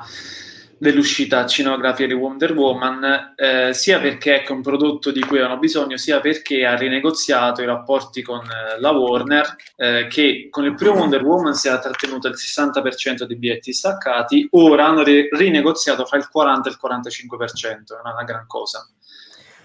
dell'uscita 0.78 1.46
cinematografica 1.46 2.08
di 2.08 2.14
Wonder 2.14 2.52
Woman, 2.52 3.34
eh, 3.36 3.72
sia 3.72 3.98
perché 4.00 4.42
è 4.42 4.50
un 4.50 4.62
prodotto 4.62 5.10
di 5.10 5.20
cui 5.20 5.40
hanno 5.40 5.58
bisogno, 5.58 5.96
sia 5.96 6.20
perché 6.20 6.66
ha 6.66 6.74
rinegoziato 6.76 7.62
i 7.62 7.66
rapporti 7.66 8.22
con 8.22 8.40
eh, 8.40 8.78
la 8.80 8.90
Warner, 8.90 9.56
eh, 9.76 10.06
che 10.08 10.48
con 10.50 10.64
il 10.64 10.74
primo 10.74 10.94
Wonder 10.96 11.22
Woman 11.22 11.54
si 11.54 11.68
era 11.68 11.78
trattenuto 11.78 12.28
il 12.28 12.34
60% 12.34 13.24
dei 13.24 13.36
biglietti 13.36 13.72
staccati, 13.72 14.48
ora 14.52 14.86
hanno 14.86 15.02
ri- 15.02 15.28
rinegoziato 15.30 16.04
fra 16.04 16.18
il 16.18 16.28
40 16.28 16.68
e 16.68 16.72
il 16.72 16.78
45%, 16.80 17.96
è 17.96 18.00
una 18.02 18.24
gran 18.24 18.46
cosa. 18.46 18.86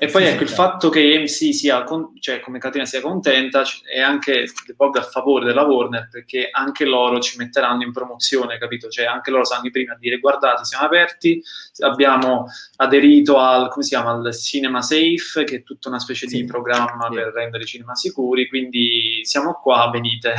E 0.04 0.08
poi 0.08 0.24
sì, 0.24 0.30
ecco, 0.30 0.38
sì, 0.38 0.44
il 0.46 0.48
certo. 0.48 0.64
fatto 0.64 0.90
che 0.90 1.16
AMC 1.16 1.54
sia, 1.54 1.84
con, 1.84 2.14
cioè 2.20 2.40
come 2.40 2.58
catena 2.58 2.86
sia 2.86 3.02
contenta 3.02 3.62
è 3.88 4.00
anche 4.00 4.46
a 4.46 5.02
favore 5.04 5.46
della 5.46 5.62
Warner 5.62 6.08
perché 6.10 6.50
anche 6.52 6.86
loro 6.86 7.20
ci 7.20 7.38
metteranno 7.38 7.84
in 7.84 7.92
promozione, 7.92 8.58
capito? 8.58 8.90
Cioè 8.90 9.06
anche 9.06 9.30
loro 9.30 9.46
sanno 9.46 9.70
prima 9.70 9.94
a 9.94 9.98
dire 10.00 10.18
guardate, 10.18 10.66
siamo 10.66 10.86
aperti, 10.86 11.40
abbiamo 11.82 12.48
aderito 12.78 13.38
al, 13.38 13.70
come 13.70 13.84
si 13.84 13.90
chiama, 13.90 14.10
al 14.10 14.36
Cinema 14.36 14.82
Safe, 14.82 15.44
che 15.44 15.58
è 15.58 15.64
tutta 15.64 15.90
una 15.90 16.00
specie 16.00 16.28
sì, 16.28 16.38
di 16.38 16.46
programma 16.46 17.08
per 17.08 17.32
rendere 17.32 17.62
i 17.62 17.68
cinema 17.68 17.94
sicuri, 17.94 18.50
quindi 18.50 19.20
siamo 19.22 19.54
qua, 19.62 19.88
venite. 19.94 20.34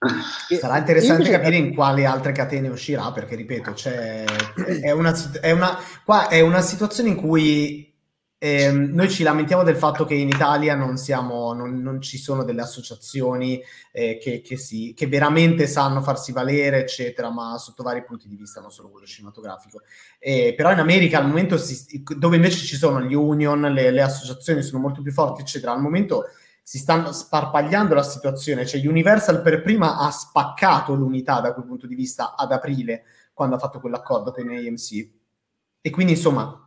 Sarà 0.58 0.78
interessante 0.78 1.28
capire 1.28 1.56
in 1.56 1.74
quali 1.74 2.06
altre 2.06 2.32
catene 2.32 2.68
uscirà, 2.68 3.12
perché 3.12 3.36
ripeto, 3.36 3.72
c'è, 3.72 4.24
è, 4.80 4.92
una, 4.92 5.14
è, 5.42 5.50
una, 5.50 5.78
qua 6.06 6.28
è 6.28 6.40
una 6.40 6.62
situazione 6.62 7.10
in 7.10 7.16
cui 7.16 7.92
eh, 8.44 8.70
noi 8.70 9.08
ci 9.08 9.22
lamentiamo 9.22 9.62
del 9.62 9.74
fatto 9.74 10.04
che 10.04 10.12
in 10.12 10.28
Italia 10.28 10.74
non, 10.74 10.98
siamo, 10.98 11.54
non, 11.54 11.80
non 11.80 12.02
ci 12.02 12.18
sono 12.18 12.44
delle 12.44 12.60
associazioni 12.60 13.58
eh, 13.90 14.18
che, 14.20 14.42
che, 14.42 14.58
si, 14.58 14.92
che, 14.94 15.06
veramente 15.06 15.66
sanno 15.66 16.02
farsi 16.02 16.30
valere, 16.30 16.80
eccetera, 16.80 17.30
ma 17.30 17.56
sotto 17.56 17.82
vari 17.82 18.04
punti 18.04 18.28
di 18.28 18.36
vista, 18.36 18.60
non 18.60 18.70
solo 18.70 18.90
quello 18.90 19.06
cinematografico. 19.06 19.80
Eh, 20.18 20.52
però 20.54 20.70
in 20.72 20.78
America, 20.78 21.16
al 21.16 21.26
momento, 21.26 21.56
si, 21.56 22.02
dove 22.18 22.36
invece 22.36 22.66
ci 22.66 22.76
sono 22.76 23.00
gli 23.00 23.14
union, 23.14 23.62
le, 23.62 23.90
le, 23.90 24.02
associazioni 24.02 24.60
sono 24.60 24.82
molto 24.82 25.00
più 25.00 25.12
forti, 25.12 25.40
eccetera, 25.40 25.72
al 25.72 25.80
momento 25.80 26.24
si 26.62 26.76
stanno 26.76 27.12
sparpagliando 27.12 27.94
la 27.94 28.02
situazione. 28.02 28.66
Cioè, 28.66 28.86
Universal 28.86 29.40
per 29.40 29.62
prima 29.62 29.96
ha 29.96 30.10
spaccato 30.10 30.92
l'unità 30.92 31.40
da 31.40 31.54
quel 31.54 31.64
punto 31.64 31.86
di 31.86 31.94
vista 31.94 32.34
ad 32.36 32.52
aprile, 32.52 33.04
quando 33.32 33.56
ha 33.56 33.58
fatto 33.58 33.80
quell'accordo 33.80 34.32
con 34.32 34.50
AMC. 34.50 35.08
E 35.80 35.88
quindi, 35.88 36.12
insomma, 36.12 36.58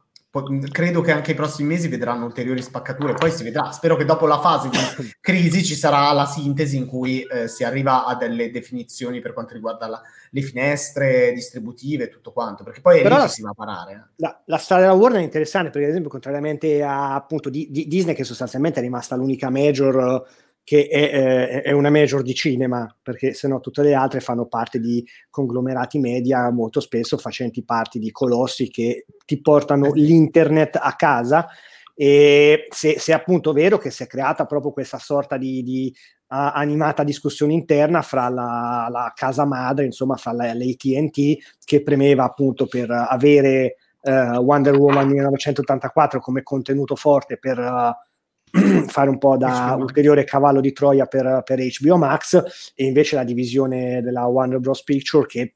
credo 0.71 1.01
che 1.01 1.11
anche 1.11 1.31
i 1.31 1.35
prossimi 1.35 1.69
mesi 1.69 1.87
vedranno 1.87 2.25
ulteriori 2.25 2.61
spaccature, 2.61 3.13
poi 3.13 3.31
si 3.31 3.43
vedrà. 3.43 3.71
Spero 3.71 3.95
che 3.95 4.05
dopo 4.05 4.27
la 4.27 4.39
fase 4.39 4.69
di 4.69 4.77
crisi 5.19 5.63
ci 5.63 5.75
sarà 5.75 6.11
la 6.11 6.25
sintesi 6.25 6.77
in 6.77 6.85
cui 6.85 7.21
eh, 7.21 7.47
si 7.47 7.63
arriva 7.63 8.05
a 8.05 8.15
delle 8.15 8.51
definizioni 8.51 9.19
per 9.19 9.33
quanto 9.33 9.53
riguarda 9.53 9.87
la, 9.87 10.01
le 10.31 10.41
finestre 10.41 11.31
distributive 11.33 12.05
e 12.05 12.09
tutto 12.09 12.31
quanto, 12.31 12.63
perché 12.63 12.81
poi 12.81 12.99
è 12.99 13.07
lì 13.07 13.15
che 13.15 13.27
si 13.29 13.41
va 13.41 13.49
a 13.49 13.53
parare. 13.53 13.93
Eh. 13.93 14.13
La, 14.17 14.41
la 14.45 14.57
storia 14.57 14.85
della 14.85 14.97
Warner 14.97 15.21
è 15.21 15.23
interessante 15.23 15.69
perché, 15.69 15.85
ad 15.85 15.91
esempio, 15.91 16.11
contrariamente 16.11 16.83
a 16.83 17.15
appunto 17.15 17.49
di, 17.49 17.67
di 17.69 17.87
Disney, 17.87 18.13
che 18.13 18.23
sostanzialmente 18.23 18.79
è 18.79 18.83
rimasta 18.83 19.15
l'unica 19.15 19.49
major 19.49 20.25
che 20.67 20.89
è, 20.89 21.61
è, 21.61 21.71
una 21.71 21.89
major 21.89 22.21
di 22.21 22.33
cinema, 22.33 22.93
perché 23.01 23.33
se 23.33 23.47
no 23.47 23.61
tutte 23.61 23.83
le 23.83 23.93
altre 23.93 24.19
fanno 24.19 24.47
parte 24.47 24.81
di 24.81 25.01
conglomerati 25.29 25.97
media, 25.97 26.51
molto 26.51 26.81
spesso 26.81 27.17
facenti 27.17 27.63
parte 27.63 27.99
di 27.99 28.11
colossi 28.11 28.69
che 28.69 29.05
ti 29.25 29.39
portano 29.39 29.93
l'internet 29.93 30.75
a 30.75 30.93
casa. 30.97 31.47
E 31.95 32.67
se, 32.69 32.99
se 32.99 33.13
è 33.13 33.15
appunto 33.15 33.53
vero 33.53 33.77
che 33.77 33.91
si 33.91 34.03
è 34.03 34.07
creata 34.07 34.45
proprio 34.45 34.73
questa 34.73 34.97
sorta 34.97 35.37
di, 35.37 35.63
di 35.63 35.95
uh, 35.95 36.35
animata 36.35 37.05
discussione 37.05 37.53
interna 37.53 38.01
fra 38.01 38.27
la, 38.27 38.89
la, 38.91 39.13
casa 39.15 39.45
madre, 39.45 39.85
insomma, 39.85 40.17
fra 40.17 40.33
la, 40.33 40.53
l'ATT, 40.53 41.37
che 41.63 41.81
premeva 41.81 42.25
appunto 42.25 42.67
per 42.67 42.91
avere 42.91 43.77
uh, 44.01 44.35
Wonder 44.39 44.75
Woman 44.75 45.07
1984 45.07 46.19
come 46.19 46.43
contenuto 46.43 46.97
forte 46.97 47.37
per 47.37 47.57
uh, 47.57 48.06
fare 48.87 49.09
un 49.09 49.17
po' 49.17 49.37
da 49.37 49.75
ulteriore 49.77 50.23
cavallo 50.23 50.61
di 50.61 50.71
Troia 50.71 51.05
per, 51.05 51.41
per 51.43 51.59
HBO 51.59 51.97
Max 51.97 52.71
e 52.75 52.85
invece 52.85 53.15
la 53.15 53.23
divisione 53.23 54.01
della 54.01 54.25
Warner 54.25 54.59
Bros. 54.59 54.83
Picture 54.83 55.25
che 55.25 55.55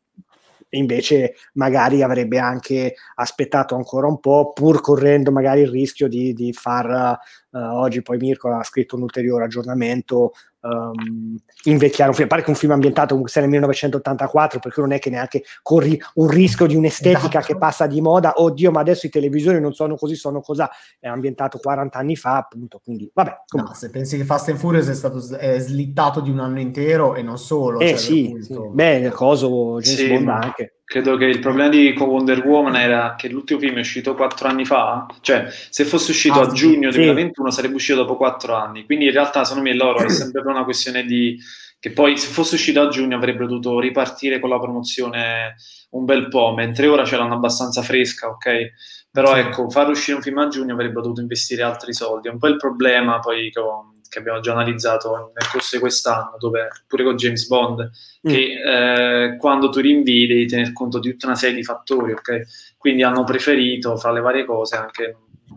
invece 0.72 1.36
magari 1.54 2.02
avrebbe 2.02 2.40
anche 2.40 2.96
aspettato 3.16 3.76
ancora 3.76 4.08
un 4.08 4.20
po' 4.20 4.54
pur 4.54 4.82
correndo 4.82 5.32
magari 5.32 5.62
il 5.62 5.70
rischio 5.70 6.08
di, 6.08 6.34
di 6.34 6.54
far 6.54 7.20
uh, 7.50 7.58
oggi 7.58 8.02
poi 8.02 8.18
Mirko 8.18 8.50
ha 8.54 8.64
scritto 8.64 8.96
un 8.96 9.02
ulteriore 9.02 9.46
aggiornamento 9.46 10.32
um, 10.62 11.38
invecchiare 11.64 12.10
un 12.10 12.16
film, 12.16 12.28
pare 12.28 12.44
che 12.44 12.50
un 12.50 12.56
film 12.56 12.72
ambientato 12.72 13.10
comunque 13.10 13.32
sia 13.32 13.42
nel 13.42 13.50
1984, 13.50 14.60
perché 14.60 14.82
non 14.82 14.92
è 14.92 15.00
che 15.00 15.10
neanche 15.10 15.44
corri 15.62 16.00
un 16.16 16.28
rischio 16.28 16.66
di 16.66 16.76
un'estetica 16.76 17.40
esatto. 17.40 17.46
che 17.46 17.58
passa 17.58 17.88
di 17.88 18.02
moda, 18.02 18.34
oddio, 18.36 18.72
ma 18.72 18.80
adesso 18.80 19.06
i 19.06 19.10
televisori 19.10 19.60
non 19.60 19.74
sono 19.74 19.96
così, 19.96 20.16
sono 20.16 20.42
cosa, 20.42 20.70
è 21.00 21.08
ambientato 21.08 21.58
40 21.58 21.98
anni 21.98 22.16
fa, 22.16 22.38
appunto, 22.38 22.80
quindi 22.84 23.10
vabbè. 23.14 23.42
No, 23.56 23.74
se 23.74 23.90
pensi 23.90 24.18
che 24.18 24.24
Fast 24.24 24.50
and 24.50 24.58
Furious 24.58 24.88
è 24.88 24.96
stato 24.96 25.20
è 25.38 25.60
slittato 25.60 26.22
di 26.22 26.30
un 26.30 26.40
anno 26.40 26.60
intero 26.60 27.16
e 27.16 27.22
non 27.22 27.38
solo. 27.38 27.80
Eh 27.80 27.90
cioè, 27.90 27.98
sì, 27.98 28.38
sì. 28.42 28.60
beh, 28.72 29.10
coso 29.12 29.80
James 29.80 30.00
sì, 30.00 30.08
Bond 30.08 30.30
anche. 30.30 30.76
Credo 30.92 31.16
che 31.16 31.24
il 31.24 31.40
problema 31.40 31.70
di 31.70 31.96
Wonder 31.98 32.46
Woman 32.46 32.76
era 32.76 33.16
che 33.16 33.30
l'ultimo 33.30 33.62
film 33.62 33.78
è 33.78 33.80
uscito 33.80 34.14
quattro 34.14 34.50
anni 34.50 34.66
fa, 34.66 35.06
cioè 35.22 35.48
se 35.70 35.86
fosse 35.86 36.12
uscito 36.12 36.42
ah, 36.42 36.48
a 36.48 36.52
giugno 36.52 36.92
sì. 36.92 36.98
2021 36.98 37.50
sarebbe 37.50 37.76
uscito 37.76 38.00
dopo 38.00 38.18
quattro 38.18 38.56
anni, 38.56 38.84
quindi 38.84 39.06
in 39.06 39.12
realtà 39.14 39.46
secondo 39.46 39.70
me 39.70 39.74
loro 39.74 40.00
è 40.00 40.10
sempre 40.12 40.42
una 40.42 40.66
questione 40.66 41.06
di 41.06 41.40
che 41.80 41.92
poi 41.92 42.18
se 42.18 42.28
fosse 42.28 42.56
uscito 42.56 42.82
a 42.82 42.90
giugno 42.90 43.16
avrebbero 43.16 43.48
dovuto 43.48 43.80
ripartire 43.80 44.40
con 44.40 44.50
la 44.50 44.60
promozione 44.60 45.56
un 45.92 46.04
bel 46.04 46.28
po', 46.28 46.54
mentre 46.54 46.88
ora 46.88 47.06
ce 47.06 47.16
l'hanno 47.16 47.36
abbastanza 47.36 47.82
fresca, 47.82 48.28
ok? 48.28 48.72
Però 49.10 49.34
sì. 49.34 49.40
ecco, 49.40 49.70
far 49.70 49.88
uscire 49.88 50.18
un 50.18 50.22
film 50.22 50.40
a 50.40 50.50
giugno 50.50 50.74
avrebbero 50.74 51.04
dovuto 51.04 51.22
investire 51.22 51.62
altri 51.62 51.94
soldi, 51.94 52.28
è 52.28 52.32
un 52.32 52.38
po' 52.38 52.48
il 52.48 52.58
problema 52.58 53.20
poi 53.20 53.50
con 53.50 54.01
che 54.12 54.20
abbiamo 54.20 54.42
già 54.42 54.52
analizzato 54.52 55.32
nel 55.34 55.50
corso 55.50 55.78
di 55.78 55.82
quest'anno, 55.82 56.36
dove 56.38 56.68
pure 56.86 57.06
con 57.06 57.16
James 57.16 57.48
Bond, 57.48 57.90
mm. 58.28 58.30
che 58.30 58.56
eh, 58.62 59.38
quando 59.38 59.70
tu 59.70 59.80
rinvii 59.80 60.28
devi 60.28 60.48
tener 60.48 60.74
conto 60.74 61.00
di 61.00 61.12
tutta 61.12 61.28
una 61.28 61.36
serie 61.38 61.56
di 61.56 61.64
fattori, 61.64 62.12
ok? 62.12 62.42
Quindi 62.78 63.04
hanno 63.04 63.24
preferito, 63.24 63.96
fra 63.96 64.12
le 64.12 64.20
varie 64.20 64.44
cose, 64.44 64.76
anche 64.76 65.16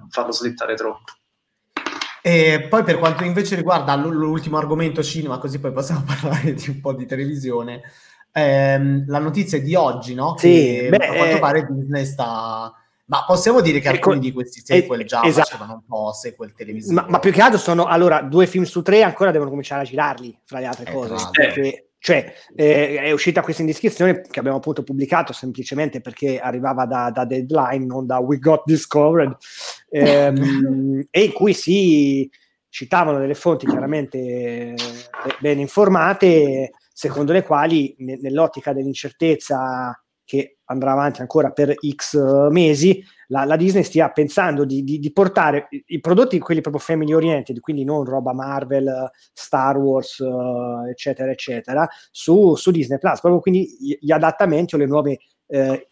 farlo 0.08 0.30
slittare 0.30 0.76
troppo. 0.76 1.12
E 2.22 2.68
poi 2.70 2.84
per 2.84 2.98
quanto 2.98 3.24
invece 3.24 3.56
riguarda 3.56 3.96
l'ultimo 3.96 4.56
argomento 4.56 5.02
cinema, 5.02 5.38
così 5.38 5.58
poi 5.58 5.72
possiamo 5.72 6.04
parlare 6.06 6.54
di 6.54 6.68
un 6.68 6.80
po' 6.80 6.92
di 6.92 7.06
televisione, 7.06 7.82
ehm, 8.30 9.06
la 9.08 9.18
notizia 9.18 9.58
è 9.58 9.62
di 9.62 9.74
oggi, 9.74 10.14
no? 10.14 10.36
Sì, 10.38 10.48
che 10.48 10.88
beh, 10.90 11.08
a 11.08 11.12
quanto 11.12 11.38
pare 11.40 11.66
Disney 11.68 12.04
sta 12.04 12.72
ma 13.06 13.24
possiamo 13.26 13.60
dire 13.60 13.80
che 13.80 13.88
alcuni 13.88 14.18
di 14.18 14.32
questi 14.32 14.62
sequel 14.64 15.04
già 15.04 15.22
esatto. 15.22 15.48
facevano 15.48 15.74
un 15.74 15.84
po' 15.86 16.12
sequel 16.12 16.54
televisivi. 16.54 16.94
Ma, 16.94 17.06
ma, 17.08 17.18
più 17.18 17.32
che 17.32 17.42
altro 17.42 17.58
sono, 17.58 17.84
allora, 17.84 18.22
due 18.22 18.46
film 18.46 18.64
su 18.64 18.82
tre 18.82 19.02
ancora 19.02 19.30
devono 19.30 19.50
cominciare 19.50 19.82
a 19.82 19.84
girarli, 19.84 20.38
fra 20.44 20.58
le 20.58 20.66
altre 20.66 20.86
eh, 20.86 20.92
cose. 20.92 21.14
Perché, 21.30 21.90
cioè, 21.98 22.34
eh, 22.54 22.96
è 22.96 23.12
uscita 23.12 23.42
questa 23.42 23.62
indiscrezione 23.62 24.22
che 24.22 24.38
abbiamo 24.38 24.58
appunto 24.58 24.82
pubblicato 24.82 25.32
semplicemente 25.32 26.00
perché 26.00 26.38
arrivava 26.38 26.86
da, 26.86 27.10
da 27.10 27.24
Deadline, 27.24 27.84
non 27.84 28.06
da 28.06 28.18
We 28.18 28.38
Got 28.38 28.62
Discovered, 28.64 29.36
ehm, 29.90 31.06
e 31.10 31.24
in 31.24 31.32
cui 31.32 31.52
si 31.52 32.30
citavano 32.68 33.18
delle 33.18 33.34
fonti 33.34 33.66
chiaramente 33.66 34.18
eh, 34.18 34.76
ben 35.40 35.58
informate, 35.58 36.72
secondo 36.92 37.32
le 37.32 37.42
quali 37.42 37.94
nell'ottica 37.98 38.72
dell'incertezza 38.72 39.98
che 40.24 40.53
andrà 40.66 40.92
avanti 40.92 41.20
ancora 41.20 41.50
per 41.50 41.74
X 41.74 42.18
mesi, 42.50 43.04
la, 43.28 43.44
la 43.44 43.56
Disney 43.56 43.82
stia 43.82 44.10
pensando 44.10 44.64
di, 44.64 44.84
di, 44.84 44.98
di, 44.98 45.12
portare 45.12 45.68
i 45.86 46.00
prodotti, 46.00 46.38
quelli 46.38 46.60
proprio 46.60 46.82
family 46.82 47.12
oriented, 47.12 47.60
quindi 47.60 47.84
non 47.84 48.04
roba 48.04 48.32
Marvel, 48.32 49.10
Star 49.32 49.76
Wars, 49.76 50.18
uh, 50.18 50.86
eccetera, 50.88 51.30
eccetera, 51.30 51.88
su, 52.10 52.54
su 52.54 52.70
Disney 52.70 52.98
Plus, 52.98 53.20
proprio 53.20 53.40
quindi 53.40 53.98
gli 54.00 54.12
adattamenti 54.12 54.74
o 54.74 54.78
le 54.78 54.86
nuove 54.86 55.18
eh, 55.46 55.86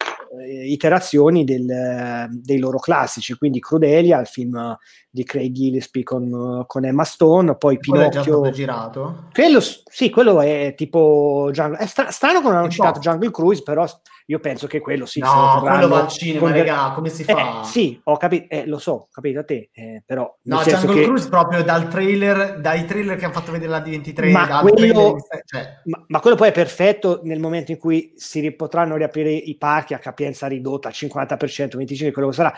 iterazioni 0.65 1.43
del, 1.43 2.27
dei 2.31 2.57
loro 2.57 2.79
classici, 2.79 3.35
quindi 3.35 3.59
Crudelia, 3.59 4.19
il 4.19 4.27
film 4.27 4.75
di 5.09 5.23
Craig 5.23 5.51
Gillespie 5.51 6.03
con, 6.03 6.63
con 6.65 6.85
Emma 6.85 7.03
Stone, 7.03 7.55
poi 7.55 7.77
quello 7.77 8.09
Pinocchio. 8.09 8.39
Quello 8.39 8.53
è 8.53 8.55
girato? 8.55 9.27
Quello, 9.31 9.59
sì, 9.59 10.09
quello 10.09 10.41
è 10.41 10.73
tipo 10.75 11.49
Jungle, 11.51 11.77
è 11.77 11.85
stra- 11.85 12.09
strano 12.09 12.41
che 12.41 12.47
non 12.47 12.57
hanno 12.57 12.69
citato 12.69 12.99
Jungle 12.99 13.31
Cruise, 13.31 13.61
però 13.61 13.85
io 14.27 14.39
penso 14.39 14.67
che 14.67 14.79
quello 14.79 15.05
sì. 15.05 15.19
No, 15.19 15.59
quello 15.61 15.87
va 15.87 16.01
al 16.01 16.07
cinema, 16.07 16.47
con... 16.47 16.51
regà, 16.51 16.91
come 16.95 17.09
si 17.09 17.21
eh, 17.23 17.25
fa? 17.25 17.63
sì, 17.63 17.99
ho 18.03 18.17
capito, 18.17 18.45
eh, 18.49 18.65
lo 18.65 18.77
so, 18.79 19.07
capito 19.11 19.39
a 19.39 19.43
te, 19.43 19.69
eh, 19.73 20.03
però... 20.05 20.33
No, 20.43 20.61
Jungle 20.61 20.93
che... 20.93 21.03
Cruise 21.03 21.29
proprio 21.29 21.63
dal 21.63 21.87
trailer, 21.87 22.59
dai 22.59 22.85
trailer 22.85 23.17
che 23.17 23.25
hanno 23.25 23.33
fatto 23.33 23.51
vedere 23.51 23.71
la 23.71 23.79
D23, 23.79 24.31
ma 24.31 24.59
quello, 24.61 25.17
cioè... 25.45 25.81
ma, 25.85 26.03
ma 26.07 26.19
quello 26.19 26.35
poi 26.35 26.49
è 26.49 26.53
perfetto 26.53 27.21
nel 27.23 27.39
momento 27.39 27.71
in 27.71 27.77
cui 27.77 28.13
si 28.15 28.51
potranno 28.51 28.95
riaprire 28.95 29.31
i 29.31 29.57
parchi 29.57 29.93
a 29.93 29.99
capienza 29.99 30.47
ridotta 30.47 30.87
al 30.87 30.93
50%, 30.95 31.77
25%, 31.77 32.11
quello 32.11 32.29
che 32.29 32.35
sarà, 32.35 32.53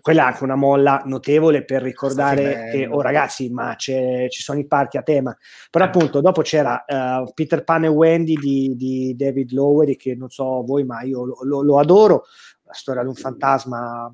quella 0.00 0.22
è 0.22 0.26
anche 0.26 0.44
una 0.44 0.54
molla 0.54 1.02
notevole 1.04 1.64
per 1.64 1.82
ricordare 1.82 2.70
che, 2.70 2.86
oh 2.86 3.00
ragazzi, 3.00 3.50
ma 3.50 3.74
ci 3.76 4.28
sono 4.30 4.58
i 4.58 4.66
parchi 4.66 4.96
a 4.96 5.02
tema. 5.02 5.36
Però 5.70 5.84
certo. 5.84 5.98
appunto 5.98 6.20
dopo 6.20 6.42
c'era 6.42 6.84
uh, 6.86 7.30
Peter 7.34 7.64
Pan 7.64 7.84
e 7.84 7.88
Wendy 7.88 8.34
di, 8.34 8.74
di, 8.76 9.14
David 9.16 9.52
Lowery, 9.52 9.96
che 9.96 10.14
non 10.14 10.30
so 10.30 10.62
voi, 10.64 10.84
ma 10.84 11.02
io 11.02 11.24
lo, 11.24 11.38
lo, 11.42 11.62
lo 11.62 11.78
adoro, 11.78 12.24
la 12.64 12.72
storia 12.72 13.02
di 13.02 13.08
un 13.08 13.14
fantasma 13.14 14.12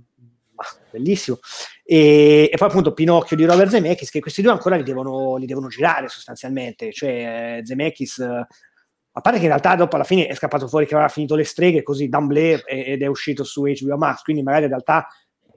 bellissimo. 0.91 1.39
E, 1.85 2.49
e, 2.53 2.57
poi 2.57 2.69
appunto 2.69 2.93
Pinocchio 2.93 3.37
di 3.37 3.45
Robert 3.45 3.71
Zemeckis, 3.71 4.11
che 4.11 4.21
questi 4.21 4.43
due 4.43 4.53
ancora 4.53 4.77
li 4.77 4.83
devono, 4.83 5.37
li 5.37 5.47
devono 5.47 5.69
girare 5.69 6.09
sostanzialmente, 6.09 6.93
cioè 6.93 7.61
Zemeckis... 7.63 8.19
a 8.19 9.21
parte 9.21 9.39
che 9.39 9.45
in 9.45 9.51
realtà 9.51 9.77
dopo 9.77 9.95
alla 9.95 10.05
fine 10.05 10.27
è 10.27 10.35
scappato 10.35 10.69
fuori 10.69 10.87
che 10.87 10.95
aveva 10.95 11.09
finito 11.09 11.37
le 11.37 11.45
streghe 11.45 11.83
così 11.83 12.09
d'amblè 12.09 12.65
ed 12.67 13.03
è 13.03 13.07
uscito 13.07 13.45
su 13.45 13.63
HBO 13.63 13.97
Max, 13.97 14.23
quindi 14.23 14.43
magari 14.43 14.65
in 14.65 14.71
realtà 14.71 15.07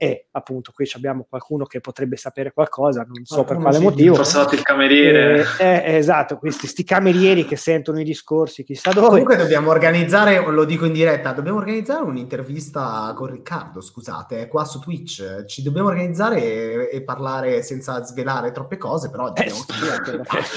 e 0.02 0.28
appunto 0.30 0.72
qui 0.74 0.90
abbiamo 0.94 1.26
qualcuno 1.28 1.66
che 1.66 1.80
potrebbe 1.80 2.16
sapere 2.16 2.54
qualcosa, 2.54 3.04
non 3.06 3.22
so 3.22 3.40
ah, 3.40 3.44
per 3.44 3.58
quale 3.58 3.78
motivo. 3.80 4.14
Forse 4.14 4.46
il 4.52 4.62
cameriere. 4.62 5.44
Eh, 5.58 5.82
eh, 5.84 5.96
esatto, 5.96 6.38
questi 6.38 6.66
sti 6.66 6.84
camerieri 6.84 7.44
che 7.44 7.56
sentono 7.56 8.00
i 8.00 8.04
discorsi, 8.04 8.64
chissà 8.64 8.92
dove. 8.92 9.08
Comunque 9.08 9.36
dobbiamo 9.36 9.68
organizzare, 9.68 10.40
lo 10.50 10.64
dico 10.64 10.86
in 10.86 10.94
diretta, 10.94 11.32
dobbiamo 11.32 11.58
organizzare 11.58 12.02
un'intervista 12.02 13.12
con 13.14 13.26
Riccardo, 13.26 13.82
scusate, 13.82 14.48
qua 14.48 14.64
su 14.64 14.78
Twitch. 14.78 15.44
Ci 15.44 15.62
dobbiamo 15.62 15.88
organizzare 15.88 16.88
e, 16.88 16.96
e 16.96 17.02
parlare 17.02 17.60
senza 17.62 18.02
svelare 18.02 18.52
troppe 18.52 18.78
cose, 18.78 19.10
però 19.10 19.34
eh, 19.34 19.50
sì, 19.50 19.64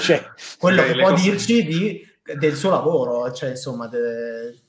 cioè, 0.04 0.24
quello 0.58 0.82
che 0.84 0.92
può 0.94 1.10
cose... 1.10 1.22
dirci 1.22 1.64
di, 1.66 2.00
del 2.38 2.54
suo 2.54 2.70
lavoro, 2.70 3.30
cioè 3.30 3.50
insomma... 3.50 3.88
De 3.88 4.63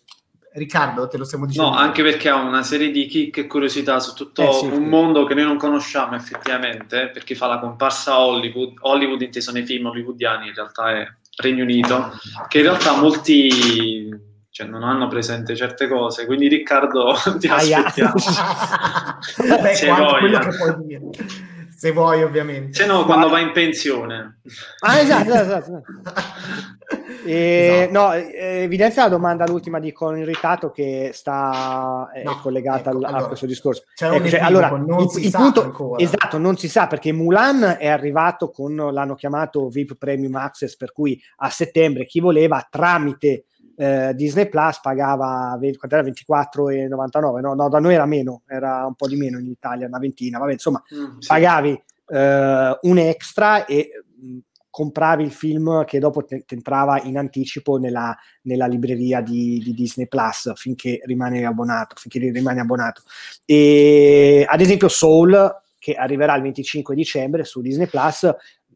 Riccardo, 0.55 1.07
te 1.07 1.17
lo 1.17 1.25
stiamo 1.25 1.45
dicendo. 1.45 1.69
No, 1.69 1.75
anche 1.75 2.01
perché 2.01 2.29
ha 2.29 2.35
una 2.35 2.63
serie 2.63 2.89
di 2.89 3.05
chicche 3.07 3.41
e 3.41 3.47
curiosità 3.47 3.99
su 3.99 4.13
tutto 4.13 4.49
eh, 4.49 4.53
sì, 4.53 4.65
un 4.65 4.73
sì. 4.73 4.79
mondo 4.79 5.25
che 5.25 5.33
noi 5.33 5.43
non 5.43 5.57
conosciamo 5.57 6.15
effettivamente, 6.15 7.09
perché 7.09 7.35
fa 7.35 7.47
la 7.47 7.59
comparsa 7.59 8.19
Hollywood, 8.21 8.73
Hollywood 8.79 9.21
inteso 9.21 9.51
nei 9.51 9.65
film 9.65 9.87
hollywoodiani, 9.87 10.47
in 10.47 10.53
realtà 10.53 10.91
è 10.91 11.05
Regno 11.37 11.63
Unito, 11.63 12.13
che 12.47 12.59
in 12.59 12.63
realtà 12.63 12.95
molti 12.95 14.09
cioè, 14.49 14.67
non 14.67 14.83
hanno 14.83 15.07
presente 15.07 15.55
certe 15.57 15.89
cose, 15.89 16.25
quindi 16.25 16.47
Riccardo 16.47 17.13
ti 17.37 17.47
aspettiamo. 17.47 18.13
Vabbè, 19.49 19.73
Se 19.73 19.87
quello 19.87 20.39
che 20.39 20.55
puoi 20.55 20.85
dire 20.85 21.01
se 21.75 21.91
vuoi 21.91 22.23
ovviamente. 22.23 22.73
Se 22.73 22.85
no, 22.85 23.05
quando 23.05 23.29
vai 23.29 23.43
in 23.43 23.51
pensione. 23.51 24.39
Ah, 24.79 24.99
esatto, 24.99 25.33
esatto. 25.33 25.57
esatto. 25.57 25.83
E, 27.25 27.89
esatto. 27.89 27.91
No, 27.91 28.13
evidenzia 28.13 29.03
la 29.03 29.09
domanda 29.09 29.47
l'ultima 29.47 29.79
di 29.79 29.91
con 29.91 30.15
irritato 30.15 30.69
che 30.69 31.09
sta 31.11 32.11
è 32.13 32.21
no, 32.21 32.39
collegata 32.39 32.91
ecco, 32.91 33.03
a, 33.03 33.07
allora, 33.07 33.25
questo 33.25 33.47
discorso. 33.47 33.85
Ecco, 33.97 34.29
cioè, 34.29 34.39
allora, 34.39 34.69
non 34.69 35.01
il, 35.01 35.09
si 35.09 35.25
il 35.25 35.31
punto, 35.31 35.63
ancora. 35.63 36.03
Esatto, 36.03 36.37
non 36.37 36.55
si 36.57 36.69
sa 36.69 36.85
perché 36.85 37.11
Mulan 37.11 37.77
è 37.79 37.87
arrivato 37.87 38.51
con, 38.51 38.75
l'hanno 38.75 39.15
chiamato 39.15 39.67
VIP 39.69 39.95
Premium 39.95 40.35
Access, 40.35 40.77
per 40.77 40.91
cui 40.91 41.19
a 41.37 41.49
settembre 41.49 42.05
chi 42.05 42.19
voleva 42.19 42.65
tramite 42.69 43.45
eh, 43.77 44.13
Disney 44.15 44.47
Plus 44.49 44.79
pagava 44.79 45.57
24,99, 45.59 47.39
no? 47.39 47.53
no, 47.53 47.69
da 47.69 47.79
noi 47.79 47.93
era 47.93 48.05
meno, 48.05 48.43
era 48.47 48.85
un 48.85 48.95
po' 48.95 49.07
di 49.07 49.15
meno 49.15 49.39
in 49.39 49.47
Italia, 49.47 49.87
una 49.87 49.99
ventina, 49.99 50.39
vabbè, 50.39 50.53
insomma, 50.53 50.81
mm, 50.93 51.19
sì. 51.19 51.27
pagavi 51.27 51.83
eh, 52.07 52.79
un 52.81 52.97
extra 52.97 53.65
e 53.65 53.89
mh, 54.19 54.37
compravi 54.69 55.23
il 55.23 55.31
film 55.31 55.85
che 55.85 55.99
dopo 55.99 56.25
ti 56.25 56.43
entrava 56.47 57.01
in 57.01 57.17
anticipo 57.17 57.77
nella, 57.77 58.13
nella 58.41 58.67
libreria 58.67 59.21
di, 59.21 59.61
di, 59.63 59.73
Disney 59.73 60.05
Plus 60.07 60.51
finché 60.55 60.99
rimane 61.05 61.45
abbonato, 61.45 61.95
finché 61.97 62.19
rimane 62.19 62.59
abbonato. 62.59 63.03
E 63.45 64.45
ad 64.45 64.59
esempio 64.59 64.89
Soul, 64.89 65.61
che 65.79 65.93
arriverà 65.93 66.35
il 66.35 66.41
25 66.41 66.93
dicembre 66.93 67.45
su 67.45 67.61
Disney 67.61 67.87
Plus, 67.87 68.29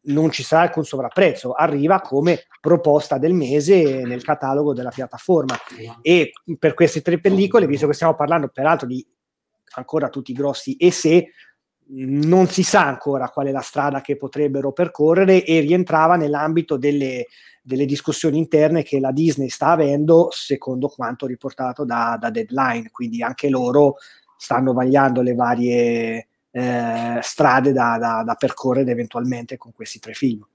non 0.03 0.31
ci 0.31 0.43
sarà 0.43 0.63
alcun 0.63 0.83
sovrapprezzo, 0.83 1.53
arriva 1.53 2.01
come 2.01 2.45
proposta 2.59 3.17
del 3.17 3.33
mese 3.33 4.03
nel 4.03 4.23
catalogo 4.23 4.73
della 4.73 4.89
piattaforma. 4.89 5.55
E 6.01 6.31
per 6.57 6.73
queste 6.73 7.01
tre 7.01 7.19
pellicole, 7.19 7.67
visto 7.67 7.87
che 7.87 7.93
stiamo 7.93 8.15
parlando 8.15 8.49
peraltro 8.49 8.87
di 8.87 9.05
ancora 9.75 10.09
tutti 10.09 10.33
grossi 10.33 10.75
e 10.75 10.91
se, 10.91 11.29
non 11.91 12.47
si 12.47 12.61
sa 12.61 12.85
ancora 12.85 13.29
qual 13.29 13.47
è 13.47 13.51
la 13.51 13.61
strada 13.61 14.01
che 14.01 14.15
potrebbero 14.15 14.71
percorrere 14.71 15.43
e 15.43 15.59
rientrava 15.59 16.15
nell'ambito 16.15 16.77
delle, 16.77 17.25
delle 17.63 17.85
discussioni 17.85 18.37
interne 18.37 18.83
che 18.83 18.99
la 18.99 19.11
Disney 19.11 19.49
sta 19.49 19.69
avendo 19.69 20.29
secondo 20.31 20.87
quanto 20.87 21.25
riportato 21.25 21.85
da, 21.85 22.15
da 22.19 22.29
Deadline, 22.29 22.91
quindi 22.91 23.23
anche 23.23 23.49
loro 23.49 23.95
stanno 24.37 24.73
vagliando 24.73 25.21
le 25.21 25.33
varie 25.33 26.28
eh, 26.51 27.19
strade 27.21 27.71
da, 27.71 27.97
da, 27.99 28.23
da, 28.23 28.35
percorrere 28.35 28.91
eventualmente 28.91 29.57
con 29.57 29.71
questi 29.73 29.99
tre 29.99 30.13
film. 30.13 30.45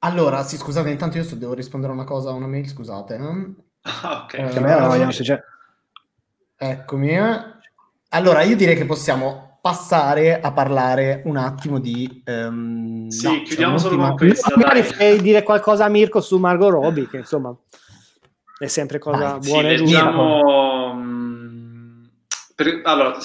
Allora, 0.00 0.42
sì, 0.44 0.56
scusate, 0.56 0.90
intanto 0.90 1.18
io 1.18 1.26
devo 1.36 1.54
rispondere 1.54 1.92
a 1.92 1.96
una 1.96 2.04
cosa, 2.04 2.30
a 2.30 2.32
una 2.32 2.46
mail, 2.46 2.66
scusate. 2.66 3.14
Ah, 3.82 4.22
ok. 4.24 4.34
Eh, 4.34 4.60
me, 4.60 5.42
Eccomi. 6.56 7.10
Eh. 7.10 7.40
Allora, 8.10 8.42
io 8.42 8.56
direi 8.56 8.76
che 8.76 8.86
possiamo 8.86 9.58
passare 9.60 10.40
a 10.40 10.52
parlare 10.52 11.22
un 11.26 11.36
attimo 11.36 11.78
di... 11.78 12.22
Um, 12.26 13.08
sì, 13.08 13.26
no, 13.26 13.42
chiudiamo 13.42 13.78
solo 13.78 13.96
con 13.96 14.16
questa. 14.16 14.54
Magari 14.56 14.82
fai 14.82 15.20
dire 15.20 15.42
qualcosa 15.42 15.84
a 15.84 15.88
Mirko 15.88 16.20
su 16.20 16.38
Margot 16.38 16.70
Robbie, 16.70 17.08
che 17.08 17.18
insomma 17.18 17.54
è 18.58 18.66
sempre 18.66 18.98
cosa 18.98 19.38
Dai, 19.38 19.48
buona 19.48 19.68
sì, 19.68 19.74
e 19.74 19.78
leggiamo... 19.78 20.79
Per, 22.60 22.82
allora, 22.84 23.16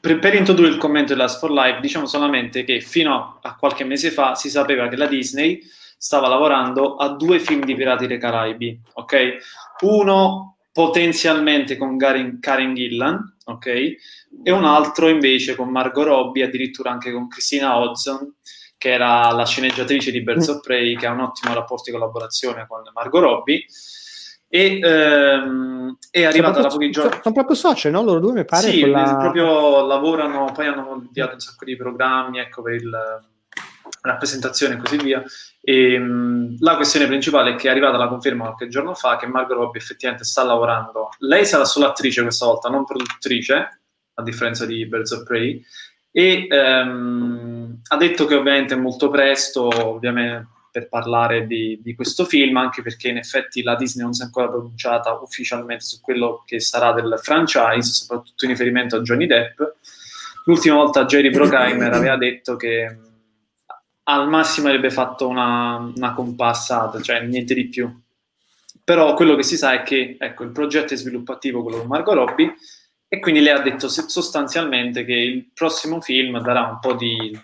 per, 0.00 0.18
per, 0.18 0.34
introdurre 0.34 0.68
il 0.68 0.78
commento 0.78 1.12
della 1.12 1.28
Sport 1.28 1.52
Live, 1.52 1.80
diciamo 1.80 2.06
solamente 2.06 2.64
che 2.64 2.80
fino 2.80 3.38
a 3.42 3.54
qualche 3.54 3.84
mese 3.84 4.10
fa 4.10 4.34
si 4.34 4.48
sapeva 4.48 4.88
che 4.88 4.96
la 4.96 5.04
Disney 5.04 5.60
stava 5.98 6.28
lavorando 6.28 6.96
a 6.96 7.10
due 7.10 7.40
film 7.40 7.62
di 7.62 7.74
Pirati 7.74 8.06
dei 8.06 8.18
Caraibi, 8.18 8.80
ok? 8.94 9.36
Uno 9.80 10.56
potenzialmente 10.72 11.76
con 11.76 11.98
Karen, 11.98 12.40
Karen 12.40 12.72
Gillan, 12.72 13.36
ok? 13.44 13.66
E 13.66 14.50
un 14.50 14.64
altro 14.64 15.08
invece 15.08 15.56
con 15.56 15.68
Margot 15.68 16.06
Robbie, 16.06 16.44
addirittura 16.44 16.90
anche 16.90 17.12
con 17.12 17.28
Christina 17.28 17.76
Hodgson, 17.76 18.36
che 18.78 18.92
era 18.92 19.30
la 19.32 19.44
sceneggiatrice 19.44 20.10
di 20.10 20.22
Birds 20.22 20.48
of 20.48 20.62
Prey, 20.62 20.96
che 20.96 21.06
ha 21.06 21.12
un 21.12 21.20
ottimo 21.20 21.52
rapporto 21.52 21.90
di 21.90 21.98
collaborazione 21.98 22.64
con 22.66 22.80
Margot 22.94 23.20
Robbie. 23.20 23.62
E 24.52 24.80
ehm, 24.82 25.96
è 26.10 26.24
arrivata 26.24 26.60
da 26.60 26.66
pochi 26.66 26.90
giorni. 26.90 27.20
Sono 27.22 27.34
proprio 27.34 27.54
social, 27.54 27.92
no? 27.92 28.02
Loro 28.02 28.18
due 28.18 28.32
mi 28.32 28.44
pare. 28.44 28.68
Sì, 28.68 28.84
la... 28.84 29.16
proprio 29.16 29.86
lavorano, 29.86 30.50
poi 30.52 30.66
hanno 30.66 31.00
inviato 31.04 31.34
un 31.34 31.40
sacco 31.40 31.64
di 31.64 31.76
programmi, 31.76 32.40
ecco, 32.40 32.60
per 32.62 32.74
il 32.74 32.90
rappresentazione 34.02 34.74
e 34.74 34.78
così 34.78 34.96
via. 34.96 35.22
E, 35.60 35.96
mh, 35.96 36.56
la 36.60 36.74
questione 36.74 37.06
principale 37.06 37.52
è 37.52 37.54
che 37.54 37.68
è 37.68 37.70
arrivata 37.70 37.96
la 37.96 38.08
conferma 38.08 38.46
qualche 38.46 38.66
giorno 38.66 38.94
fa 38.94 39.16
che 39.16 39.26
Margot 39.26 39.56
Robbie 39.56 39.80
effettivamente 39.80 40.24
sta 40.24 40.42
lavorando. 40.42 41.10
Lei 41.18 41.46
sarà 41.46 41.64
solo 41.64 41.86
attrice 41.86 42.22
questa 42.22 42.46
volta, 42.46 42.68
non 42.68 42.84
produttrice, 42.84 43.80
a 44.14 44.22
differenza 44.22 44.66
di 44.66 44.84
Birds 44.86 45.12
of 45.12 45.22
Prey, 45.22 45.62
e 46.10 46.48
ehm, 46.50 47.82
ha 47.86 47.96
detto 47.96 48.24
che 48.24 48.34
ovviamente 48.34 48.74
molto 48.74 49.10
presto, 49.10 49.68
ovviamente 49.68 50.48
per 50.70 50.88
parlare 50.88 51.46
di, 51.46 51.78
di, 51.82 51.94
questo 51.94 52.24
film, 52.24 52.56
anche 52.56 52.82
perché 52.82 53.08
in 53.08 53.16
effetti 53.16 53.62
la 53.62 53.76
Disney 53.76 54.04
non 54.04 54.12
si 54.12 54.22
è 54.22 54.26
ancora 54.26 54.48
pronunciata 54.48 55.12
ufficialmente 55.12 55.84
su 55.84 56.00
quello 56.00 56.42
che 56.46 56.60
sarà 56.60 56.92
del 56.92 57.18
franchise, 57.22 57.92
soprattutto 57.92 58.44
in 58.44 58.50
riferimento 58.50 58.96
a 58.96 59.00
Johnny 59.00 59.26
Depp. 59.26 59.60
L'ultima 60.44 60.76
volta 60.76 61.04
Jerry 61.04 61.30
Bruckheimer 61.30 61.92
aveva 61.94 62.16
detto 62.16 62.56
che 62.56 62.98
al 64.04 64.28
massimo 64.28 64.68
avrebbe 64.68 64.90
fatto 64.90 65.28
una, 65.28 65.92
una 65.94 66.14
compassata, 66.14 67.00
cioè 67.00 67.20
niente 67.20 67.54
di 67.54 67.68
più. 67.68 67.92
però 68.82 69.14
quello 69.14 69.36
che 69.36 69.42
si 69.42 69.56
sa 69.56 69.72
è 69.72 69.82
che 69.82 70.16
ecco, 70.18 70.42
il 70.42 70.50
progetto 70.50 70.94
è 70.94 70.96
sviluppativo, 70.96 71.62
quello 71.62 71.78
con 71.78 71.86
Margot 71.86 72.14
Robbie, 72.14 72.54
e 73.08 73.18
quindi 73.18 73.40
lei 73.40 73.54
ha 73.54 73.60
detto 73.60 73.88
sostanzialmente 73.88 75.04
che 75.04 75.14
il 75.14 75.50
prossimo 75.52 76.00
film 76.00 76.40
darà 76.40 76.68
un 76.68 76.78
po' 76.80 76.94
di 76.94 77.36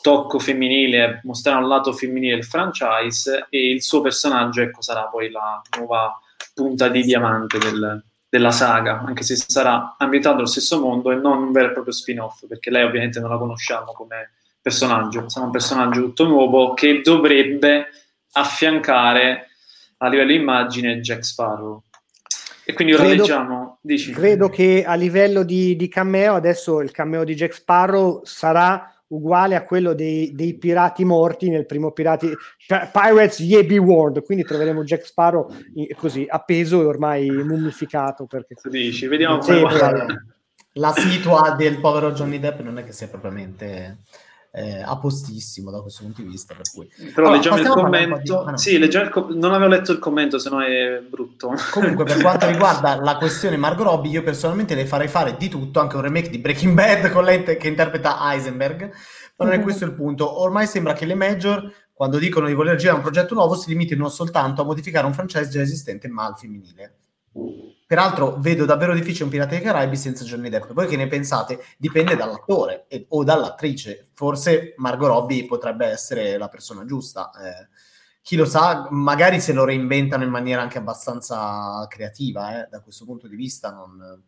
tocco 0.00 0.38
femminile, 0.38 1.20
mostrerà 1.24 1.58
un 1.58 1.68
lato 1.68 1.92
femminile 1.92 2.34
del 2.34 2.44
franchise 2.44 3.46
e 3.50 3.70
il 3.70 3.82
suo 3.82 4.00
personaggio 4.00 4.62
ecco, 4.62 4.82
sarà 4.82 5.02
poi 5.04 5.30
la 5.30 5.60
nuova 5.78 6.18
punta 6.54 6.88
di 6.88 7.02
diamante 7.02 7.58
del, 7.58 8.02
della 8.28 8.50
saga, 8.50 9.02
anche 9.04 9.22
se 9.22 9.36
sarà 9.36 9.96
ambientato 9.98 10.36
nello 10.36 10.46
stesso 10.46 10.80
mondo 10.80 11.10
e 11.10 11.16
non 11.16 11.42
un 11.42 11.52
vero 11.52 11.68
e 11.68 11.72
proprio 11.72 11.92
spin-off, 11.92 12.46
perché 12.46 12.70
lei 12.70 12.84
ovviamente 12.84 13.20
non 13.20 13.30
la 13.30 13.38
conosciamo 13.38 13.92
come 13.92 14.32
personaggio, 14.62 15.28
sarà 15.28 15.46
un 15.46 15.52
personaggio 15.52 16.00
tutto 16.00 16.26
nuovo 16.26 16.74
che 16.74 17.00
dovrebbe 17.02 17.88
affiancare 18.32 19.48
a 19.98 20.08
livello 20.08 20.32
immagine 20.32 21.00
Jack 21.00 21.24
Sparrow. 21.24 21.82
E 22.64 22.72
quindi 22.72 22.94
ora 22.94 23.02
credo, 23.02 23.22
leggiamo. 23.22 23.78
Dici. 23.80 24.12
Credo 24.12 24.48
che 24.48 24.84
a 24.86 24.94
livello 24.94 25.42
di, 25.42 25.74
di 25.74 25.88
cameo, 25.88 26.34
adesso 26.34 26.80
il 26.80 26.92
cameo 26.92 27.24
di 27.24 27.34
Jack 27.34 27.54
Sparrow 27.54 28.20
sarà 28.24 28.99
uguale 29.10 29.54
a 29.54 29.64
quello 29.64 29.94
dei, 29.94 30.32
dei, 30.34 30.56
pirati 30.56 31.04
morti 31.04 31.48
nel 31.48 31.66
primo 31.66 31.92
Pirati 31.92 32.32
Pirates 32.66 33.40
Ye 33.40 33.64
Be 33.64 33.78
Warned 33.78 34.22
quindi 34.24 34.44
troveremo 34.44 34.84
Jack 34.84 35.04
Sparrow 35.04 35.48
così 35.96 36.26
appeso 36.28 36.80
e 36.82 36.84
ormai 36.84 37.28
mummificato 37.28 38.26
perché 38.26 38.54
tu 38.54 38.68
dici? 38.68 39.06
Vediamo 39.06 39.38
come 39.38 40.28
la 40.74 40.92
situa 40.92 41.54
del 41.56 41.80
povero 41.80 42.12
Johnny 42.12 42.38
Depp 42.38 42.60
non 42.60 42.78
è 42.78 42.84
che 42.84 42.92
sia 42.92 43.08
propriamente 43.08 43.98
eh, 44.52 44.82
a 44.82 44.98
postissimo 44.98 45.70
da 45.70 45.80
questo 45.80 46.02
punto 46.02 46.22
di 46.22 46.28
vista. 46.28 46.54
Per 46.54 46.68
cui. 46.72 46.88
Però 47.14 47.28
allora, 47.28 47.36
leggiamo 47.36 47.58
il 47.58 47.68
commento. 47.68 48.44
Di... 48.44 48.50
Ah, 48.50 48.56
sì, 48.56 48.78
leggiamo 48.78 49.04
il 49.04 49.10
com- 49.10 49.32
non 49.32 49.52
avevo 49.52 49.70
letto 49.70 49.92
il 49.92 49.98
commento, 49.98 50.38
se 50.38 50.50
no 50.50 50.60
è 50.62 51.00
brutto. 51.08 51.54
Comunque, 51.70 52.04
per 52.04 52.20
quanto 52.20 52.46
riguarda 52.50 52.96
la 53.00 53.16
questione 53.16 53.56
Margot 53.56 53.86
Robbie, 53.86 54.12
io 54.12 54.22
personalmente 54.22 54.74
le 54.74 54.86
farei 54.86 55.08
fare 55.08 55.36
di 55.36 55.48
tutto, 55.48 55.80
anche 55.80 55.96
un 55.96 56.02
remake 56.02 56.30
di 56.30 56.38
Breaking 56.38 56.74
Bad 56.74 57.10
con 57.10 57.24
lei 57.24 57.42
che 57.44 57.68
interpreta 57.68 58.18
Heisenberg. 58.20 58.92
Ma 59.36 59.44
non 59.46 59.54
è 59.54 59.60
questo 59.60 59.84
il 59.84 59.94
punto. 59.94 60.40
Ormai 60.40 60.66
sembra 60.66 60.92
che 60.92 61.06
le 61.06 61.14
major, 61.14 61.72
quando 61.92 62.18
dicono 62.18 62.46
di 62.46 62.52
voler 62.52 62.76
girare 62.76 62.96
un 62.96 63.02
progetto 63.02 63.34
nuovo, 63.34 63.54
si 63.54 63.70
limitino 63.70 64.08
soltanto 64.08 64.62
a 64.62 64.64
modificare 64.64 65.06
un 65.06 65.14
franchise 65.14 65.48
già 65.48 65.62
esistente 65.62 66.08
ma 66.08 66.26
al 66.26 66.36
femminile. 66.36 66.96
Peraltro 67.90 68.36
vedo 68.38 68.66
davvero 68.66 68.94
difficile 68.94 69.24
un 69.24 69.30
Pirata 69.30 69.50
dei 69.50 69.62
Caraibi 69.62 69.96
senza 69.96 70.22
Johnny 70.22 70.48
Depp. 70.48 70.70
Voi 70.70 70.86
che 70.86 70.94
ne 70.94 71.08
pensate? 71.08 71.64
Dipende 71.76 72.14
dall'attore 72.14 72.84
e, 72.86 73.06
o 73.08 73.24
dall'attrice. 73.24 74.10
Forse 74.14 74.74
Margot 74.76 75.08
Robbie 75.08 75.44
potrebbe 75.44 75.86
essere 75.86 76.38
la 76.38 76.46
persona 76.46 76.84
giusta. 76.84 77.32
Eh, 77.32 77.66
chi 78.22 78.36
lo 78.36 78.44
sa, 78.44 78.86
magari 78.90 79.40
se 79.40 79.52
lo 79.52 79.64
reinventano 79.64 80.22
in 80.22 80.30
maniera 80.30 80.62
anche 80.62 80.78
abbastanza 80.78 81.84
creativa. 81.88 82.62
Eh, 82.62 82.68
da 82.70 82.80
questo 82.80 83.04
punto 83.04 83.26
di 83.26 83.34
vista 83.34 83.72
non, 83.72 84.22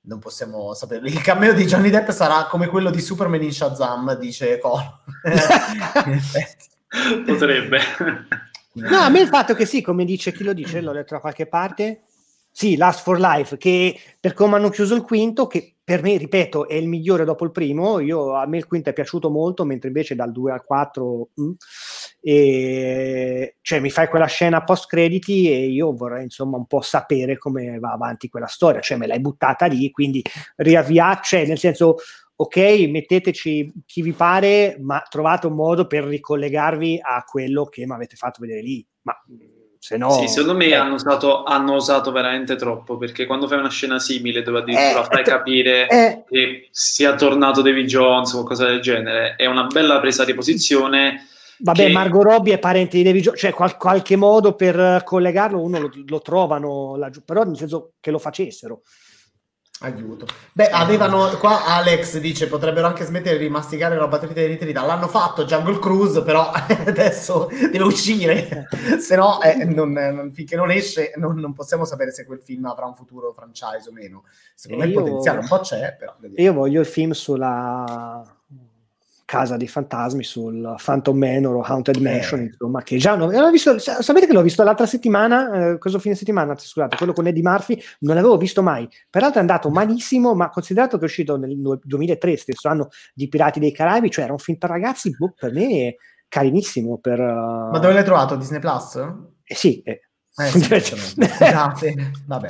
non 0.00 0.18
possiamo 0.18 0.74
sapere. 0.74 1.08
Il 1.08 1.22
cameo 1.22 1.52
di 1.52 1.66
Johnny 1.66 1.90
Depp 1.90 2.10
sarà 2.10 2.46
come 2.46 2.66
quello 2.66 2.90
di 2.90 3.00
Superman 3.00 3.44
in 3.44 3.52
Shazam, 3.52 4.18
dice 4.18 4.58
Cole. 4.58 5.02
Potrebbe. 7.24 7.78
No, 8.72 8.98
a 8.98 9.08
me 9.08 9.20
il 9.20 9.28
fatto 9.30 9.54
che 9.54 9.66
sì, 9.66 9.82
come 9.82 10.04
dice 10.04 10.32
chi 10.32 10.42
lo 10.42 10.52
dice, 10.52 10.80
l'ho 10.80 10.90
letto 10.90 11.14
da 11.14 11.20
qualche 11.20 11.46
parte, 11.46 12.02
sì, 12.58 12.76
Last 12.76 13.04
for 13.04 13.20
Life, 13.20 13.56
che 13.56 13.96
per 14.18 14.34
come 14.34 14.56
hanno 14.56 14.68
chiuso 14.70 14.96
il 14.96 15.02
quinto, 15.02 15.46
che 15.46 15.76
per 15.84 16.02
me, 16.02 16.16
ripeto, 16.16 16.66
è 16.66 16.74
il 16.74 16.88
migliore 16.88 17.24
dopo 17.24 17.44
il 17.44 17.52
primo, 17.52 18.00
io, 18.00 18.34
a 18.34 18.46
me 18.48 18.56
il 18.56 18.66
quinto 18.66 18.90
è 18.90 18.92
piaciuto 18.92 19.30
molto, 19.30 19.64
mentre 19.64 19.86
invece 19.86 20.16
dal 20.16 20.32
2 20.32 20.50
al 20.50 20.64
4, 20.64 21.28
mm, 21.40 21.50
e, 22.20 23.58
cioè 23.60 23.78
mi 23.78 23.90
fai 23.90 24.08
quella 24.08 24.26
scena 24.26 24.64
post 24.64 24.88
crediti 24.88 25.48
e 25.48 25.66
io 25.68 25.94
vorrei 25.94 26.24
insomma 26.24 26.56
un 26.56 26.66
po' 26.66 26.80
sapere 26.80 27.38
come 27.38 27.78
va 27.78 27.92
avanti 27.92 28.28
quella 28.28 28.48
storia, 28.48 28.80
cioè 28.80 28.98
me 28.98 29.06
l'hai 29.06 29.20
buttata 29.20 29.66
lì, 29.66 29.92
quindi 29.92 30.20
riavviaccia, 30.56 31.22
cioè, 31.38 31.46
nel 31.46 31.58
senso 31.58 31.98
ok, 32.34 32.56
metteteci 32.88 33.72
chi 33.86 34.02
vi 34.02 34.12
pare, 34.14 34.76
ma 34.80 35.00
trovate 35.08 35.46
un 35.46 35.54
modo 35.54 35.86
per 35.86 36.02
ricollegarvi 36.02 36.98
a 37.00 37.22
quello 37.22 37.66
che 37.66 37.86
mi 37.86 37.92
avete 37.92 38.16
fatto 38.16 38.40
vedere 38.40 38.62
lì. 38.62 38.84
Ma 39.02 39.14
se 39.78 39.96
no, 39.96 40.10
sì, 40.10 40.28
secondo 40.28 40.56
me 40.56 40.66
eh. 40.66 40.74
hanno, 40.74 40.94
usato, 40.94 41.44
hanno, 41.44 41.74
usato, 41.74 42.10
veramente 42.10 42.56
troppo 42.56 42.96
perché 42.96 43.26
quando 43.26 43.46
fai 43.46 43.58
una 43.58 43.70
scena 43.70 43.98
simile 43.98 44.42
dove 44.42 44.58
addirittura 44.58 45.02
eh, 45.02 45.04
fai 45.04 45.24
capire 45.24 45.86
eh, 45.88 46.24
che 46.28 46.68
sia 46.70 47.14
tornato 47.14 47.62
David 47.62 47.86
Jones 47.86 48.32
o 48.32 48.36
qualcosa 48.36 48.66
del 48.66 48.80
genere, 48.80 49.36
è 49.36 49.46
una 49.46 49.64
bella 49.64 50.00
presa 50.00 50.24
di 50.24 50.34
posizione. 50.34 51.26
Vabbè, 51.60 51.86
che... 51.86 51.92
Margot 51.92 52.22
Robbie 52.22 52.54
è 52.54 52.58
parente 52.58 52.96
di 52.96 53.02
David 53.02 53.22
Jones, 53.22 53.40
cioè 53.40 53.52
qual- 53.52 53.76
qualche 53.76 54.16
modo 54.16 54.54
per 54.54 55.02
collegarlo 55.04 55.60
uno 55.60 55.80
lo, 55.80 55.90
lo 56.06 56.20
trovano 56.20 56.96
laggiù, 56.96 57.22
però 57.24 57.44
nel 57.44 57.56
senso 57.56 57.92
che 58.00 58.10
lo 58.10 58.18
facessero. 58.18 58.82
Aiuto. 59.80 60.26
Beh, 60.52 60.70
avevano 60.70 61.28
qua 61.38 61.64
Alex 61.64 62.18
dice 62.18 62.48
potrebbero 62.48 62.88
anche 62.88 63.04
smettere 63.04 63.38
di 63.38 63.48
masticare 63.48 63.96
la 63.96 64.08
batteria 64.08 64.42
di 64.42 64.52
ritrita. 64.52 64.84
L'hanno 64.84 65.06
fatto 65.06 65.44
Jungle 65.44 65.78
Cruise, 65.78 66.22
però 66.22 66.50
adesso 66.50 67.48
deve 67.48 67.84
uscire. 67.84 68.66
se 68.98 69.14
no, 69.14 69.40
eh, 69.40 69.64
non, 69.64 69.92
non, 69.92 70.32
finché 70.32 70.56
non 70.56 70.72
esce, 70.72 71.12
non, 71.16 71.36
non, 71.36 71.52
possiamo 71.52 71.84
sapere 71.84 72.10
se 72.10 72.24
quel 72.24 72.40
film 72.42 72.64
avrà 72.64 72.86
un 72.86 72.94
futuro 72.96 73.32
franchise 73.32 73.88
o 73.88 73.92
meno. 73.92 74.24
Secondo 74.54 74.82
me 74.82 74.90
il 74.90 74.96
potenziale 74.96 75.38
un 75.38 75.46
po' 75.46 75.60
c'è, 75.60 75.94
però. 75.96 76.16
Io 76.34 76.52
voglio 76.52 76.80
il 76.80 76.86
film 76.86 77.12
sulla 77.12 78.37
Casa 79.28 79.58
dei 79.58 79.68
Fantasmi 79.68 80.24
sul 80.24 80.74
Phantom 80.82 81.14
Manor 81.14 81.56
o 81.56 81.60
Haunted. 81.60 81.98
Mansion, 81.98 82.40
eh. 82.40 82.44
insomma, 82.44 82.80
che 82.80 82.96
già 82.96 83.14
l'ho 83.14 83.50
visto, 83.50 83.78
sapete 83.78 84.26
che 84.26 84.32
l'ho 84.32 84.40
visto 84.40 84.62
l'altra 84.62 84.86
settimana, 84.86 85.72
eh, 85.72 85.78
questo 85.78 85.98
fine 85.98 86.14
settimana, 86.14 86.56
scusate, 86.56 86.96
quello 86.96 87.12
con 87.12 87.26
Eddie 87.26 87.42
Murphy, 87.42 87.78
non 88.00 88.14
l'avevo 88.14 88.38
visto 88.38 88.62
mai, 88.62 88.88
peraltro 89.10 89.36
è 89.36 89.40
andato 89.42 89.68
malissimo, 89.68 90.34
ma 90.34 90.48
considerato 90.48 90.96
che 90.96 91.02
è 91.02 91.06
uscito 91.06 91.36
nel 91.36 91.58
2003, 91.82 92.38
stesso 92.38 92.68
anno 92.68 92.88
di 93.12 93.28
Pirati 93.28 93.60
dei 93.60 93.70
Caraibi, 93.70 94.10
cioè 94.10 94.24
era 94.24 94.32
un 94.32 94.38
film 94.38 94.56
per 94.56 94.70
ragazzi, 94.70 95.14
boh, 95.14 95.34
per 95.38 95.52
me 95.52 95.96
carinissimo. 96.26 96.96
Per, 96.96 97.20
uh... 97.20 97.70
Ma 97.70 97.78
dove 97.78 97.92
l'hai 97.92 98.04
trovato? 98.04 98.34
Disney 98.34 98.60
Plus? 98.60 98.96
Eh 99.44 99.54
sì. 99.54 99.82
Eh. 99.82 100.00
Eh, 100.36 100.80
sì 100.80 101.14
Vabbè. 102.26 102.48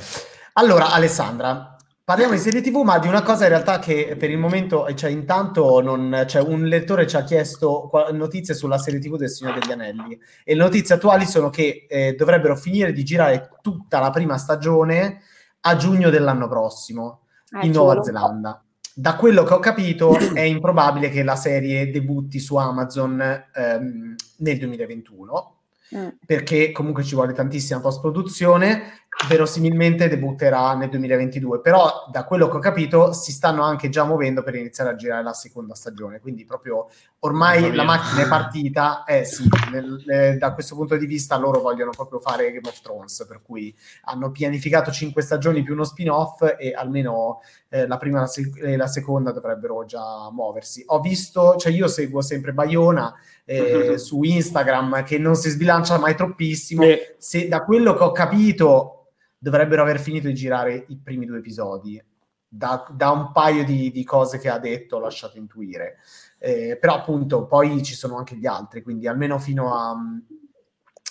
Allora, 0.52 0.92
Alessandra, 0.92 1.76
Parliamo 2.08 2.32
di 2.32 2.38
serie 2.38 2.62
TV, 2.62 2.76
ma 2.84 2.98
di 2.98 3.06
una 3.06 3.20
cosa 3.20 3.42
in 3.42 3.50
realtà 3.50 3.78
che 3.78 4.16
per 4.18 4.30
il 4.30 4.38
momento, 4.38 4.90
cioè 4.94 5.10
intanto 5.10 5.82
non, 5.82 6.24
cioè 6.26 6.40
un 6.40 6.64
lettore 6.64 7.06
ci 7.06 7.16
ha 7.16 7.22
chiesto 7.22 7.90
notizie 8.12 8.54
sulla 8.54 8.78
serie 8.78 8.98
TV 8.98 9.18
del 9.18 9.28
Signore 9.28 9.60
degli 9.60 9.72
Anelli. 9.72 10.18
E 10.42 10.54
le 10.54 10.62
notizie 10.62 10.94
attuali 10.94 11.26
sono 11.26 11.50
che 11.50 11.84
eh, 11.86 12.14
dovrebbero 12.14 12.56
finire 12.56 12.94
di 12.94 13.04
girare 13.04 13.50
tutta 13.60 14.00
la 14.00 14.08
prima 14.08 14.38
stagione 14.38 15.20
a 15.60 15.76
giugno 15.76 16.08
dell'anno 16.08 16.48
prossimo 16.48 17.26
eh, 17.60 17.66
in 17.66 17.72
Nuova 17.72 18.02
Zelanda. 18.02 18.64
Da 18.94 19.14
quello 19.16 19.42
che 19.42 19.52
ho 19.52 19.58
capito 19.58 20.16
è 20.32 20.40
improbabile 20.40 21.10
che 21.10 21.22
la 21.22 21.36
serie 21.36 21.90
debutti 21.90 22.38
su 22.38 22.56
Amazon 22.56 23.20
ehm, 23.20 24.14
nel 24.38 24.58
2021 24.58 25.57
mm. 25.96 26.08
perché 26.26 26.72
comunque 26.72 27.02
ci 27.04 27.14
vuole 27.14 27.32
tantissima 27.32 27.80
post 27.80 28.00
produzione 28.00 29.06
verosimilmente 29.26 30.08
debutterà 30.08 30.74
nel 30.76 30.90
2022, 30.90 31.60
però 31.60 32.06
da 32.10 32.24
quello 32.24 32.48
che 32.48 32.56
ho 32.56 32.60
capito 32.60 33.12
si 33.12 33.32
stanno 33.32 33.62
anche 33.62 33.88
già 33.88 34.04
muovendo 34.04 34.42
per 34.42 34.54
iniziare 34.54 34.90
a 34.90 34.94
girare 34.94 35.24
la 35.24 35.32
seconda 35.32 35.74
stagione, 35.74 36.20
quindi 36.20 36.44
proprio 36.44 36.88
ormai 37.20 37.74
la 37.74 37.82
macchina 37.82 38.22
è 38.22 38.28
partita, 38.28 39.02
eh 39.04 39.24
sì, 39.24 39.48
nel, 39.72 40.04
eh, 40.08 40.36
da 40.36 40.52
questo 40.52 40.76
punto 40.76 40.96
di 40.96 41.06
vista 41.06 41.36
loro 41.36 41.60
vogliono 41.60 41.90
proprio 41.90 42.20
fare 42.20 42.52
Game 42.52 42.68
of 42.68 42.80
Thrones, 42.80 43.24
per 43.26 43.42
cui 43.42 43.74
hanno 44.02 44.30
pianificato 44.30 44.92
cinque 44.92 45.22
stagioni 45.22 45.62
più 45.62 45.72
uno 45.72 45.84
spin-off 45.84 46.54
e 46.56 46.72
almeno 46.72 47.40
eh, 47.70 47.86
la 47.86 47.96
prima 47.96 48.18
e 48.18 48.20
la, 48.20 48.26
sec- 48.28 48.62
e 48.62 48.76
la 48.76 48.86
seconda 48.86 49.32
dovrebbero 49.32 49.84
già 49.84 50.30
muoversi. 50.30 50.84
Ho 50.86 51.00
visto, 51.00 51.56
cioè 51.56 51.72
io 51.72 51.88
seguo 51.88 52.20
sempre 52.20 52.52
Bayona, 52.52 53.12
eh, 53.48 53.96
su 53.96 54.22
Instagram 54.22 55.02
che 55.04 55.16
non 55.16 55.34
si 55.34 55.48
sbilancia 55.48 55.98
mai 55.98 56.14
troppissimo. 56.14 56.82
Eh. 56.82 57.16
Se 57.18 57.48
da 57.48 57.64
quello 57.64 57.94
che 57.94 58.02
ho 58.04 58.12
capito 58.12 59.12
dovrebbero 59.38 59.82
aver 59.82 59.98
finito 60.00 60.26
di 60.26 60.34
girare 60.34 60.84
i 60.88 60.98
primi 61.02 61.24
due 61.24 61.38
episodi. 61.38 62.02
Da, 62.50 62.86
da 62.90 63.10
un 63.10 63.30
paio 63.32 63.62
di, 63.62 63.90
di, 63.90 64.04
cose 64.04 64.38
che 64.38 64.48
ha 64.48 64.58
detto, 64.58 64.96
ho 64.96 65.00
lasciato 65.00 65.36
intuire. 65.36 65.98
Eh, 66.38 66.78
però 66.80 66.94
appunto 66.94 67.46
poi 67.46 67.82
ci 67.82 67.94
sono 67.94 68.16
anche 68.16 68.36
gli 68.36 68.46
altri, 68.46 68.82
quindi 68.82 69.06
almeno 69.06 69.38
fino 69.38 69.74
a 69.74 69.94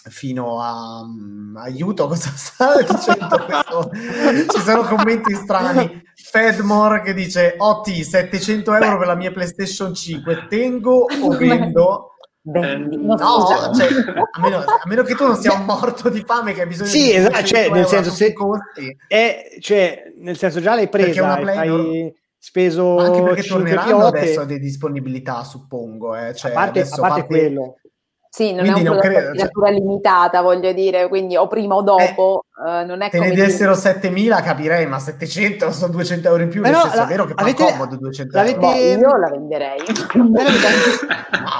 fino 0.09 0.61
a 0.61 1.01
um, 1.01 1.53
aiuto 1.57 2.07
cosa 2.07 2.31
sta 2.35 2.77
dicendo 2.81 3.43
questo 3.45 3.91
ci 4.53 4.61
sono 4.61 4.83
commenti 4.83 5.33
strani 5.35 6.01
Fedmore 6.15 7.01
che 7.01 7.13
dice 7.13 7.55
OT 7.57 7.89
700 7.89 8.73
euro 8.73 8.97
per 8.99 9.07
la 9.07 9.15
mia 9.15 9.33
PlayStation 9.33 9.93
5 9.93 10.47
tengo 10.47 11.07
o 11.23 11.27
vendo 11.35 12.16
eh, 12.53 12.77
no, 12.77 13.17
cioè, 13.17 13.57
a, 13.57 14.39
meno, 14.39 14.57
a, 14.59 14.81
meno, 14.85 15.03
che 15.03 15.15
tu 15.15 15.25
non 15.25 15.35
sia 15.35 15.53
un 15.53 15.65
morto 15.65 16.09
di 16.09 16.23
fame 16.25 16.53
che 16.53 16.61
hai 16.61 16.67
bisogno 16.67 16.89
sì, 16.89 17.03
di 17.03 17.15
esatto, 17.15 17.43
cioè, 17.43 17.69
nel 17.69 17.87
senso, 17.87 18.11
se, 18.11 18.33
è, 19.07 19.57
cioè, 19.59 20.13
nel 20.17 20.37
senso 20.37 20.61
già 20.61 20.75
l'hai 20.75 20.87
presa 20.87 21.33
hai 21.33 22.13
speso 22.37 22.95
Ma 22.95 23.05
anche 23.05 23.21
perché 23.21 23.43
torneranno 23.43 23.97
piote. 23.97 24.17
adesso 24.19 24.45
di 24.45 24.59
disponibilità 24.59 25.43
suppongo 25.43 26.15
eh. 26.15 26.33
cioè, 26.33 26.51
a 26.51 26.53
parte, 26.53 26.81
a 26.81 26.87
parte, 26.87 26.99
parte 26.99 27.25
quello 27.25 27.77
Sì, 28.37 28.53
non 28.53 28.65
quindi 28.65 28.85
è 28.85 28.89
un 28.91 28.99
prodotto 28.99 29.31
di 29.31 29.37
natura 29.39 29.67
cioè... 29.69 29.75
limitata, 29.79 30.41
voglio 30.41 30.71
dire, 30.71 31.07
quindi 31.07 31.35
o 31.35 31.47
prima 31.47 31.73
o 31.73 31.81
dopo, 31.81 32.45
eh, 32.63 32.83
uh, 32.83 32.85
non 32.85 33.01
è 33.01 33.09
te 33.09 33.17
come... 33.17 33.29
ne 33.29 33.35
dessero 33.35 33.71
7.000 33.71 34.43
capirei, 34.43 34.85
ma 34.85 34.99
700 34.99 35.71
sono 35.71 35.91
200 35.93 36.27
euro 36.27 36.43
in 36.43 36.49
più, 36.49 36.61
Però, 36.61 36.73
nel 36.73 36.81
senso, 36.83 36.97
la, 36.97 37.03
è 37.05 37.07
vero 37.07 37.25
che 37.25 37.33
fa 37.33 37.41
avete, 37.41 37.63
comodo 37.63 37.95
200 37.95 38.37
euro. 38.37 38.59
Boh, 38.59 38.73
io 38.73 39.17
la 39.17 39.29
venderei. 39.31 39.79
no, 40.13 40.29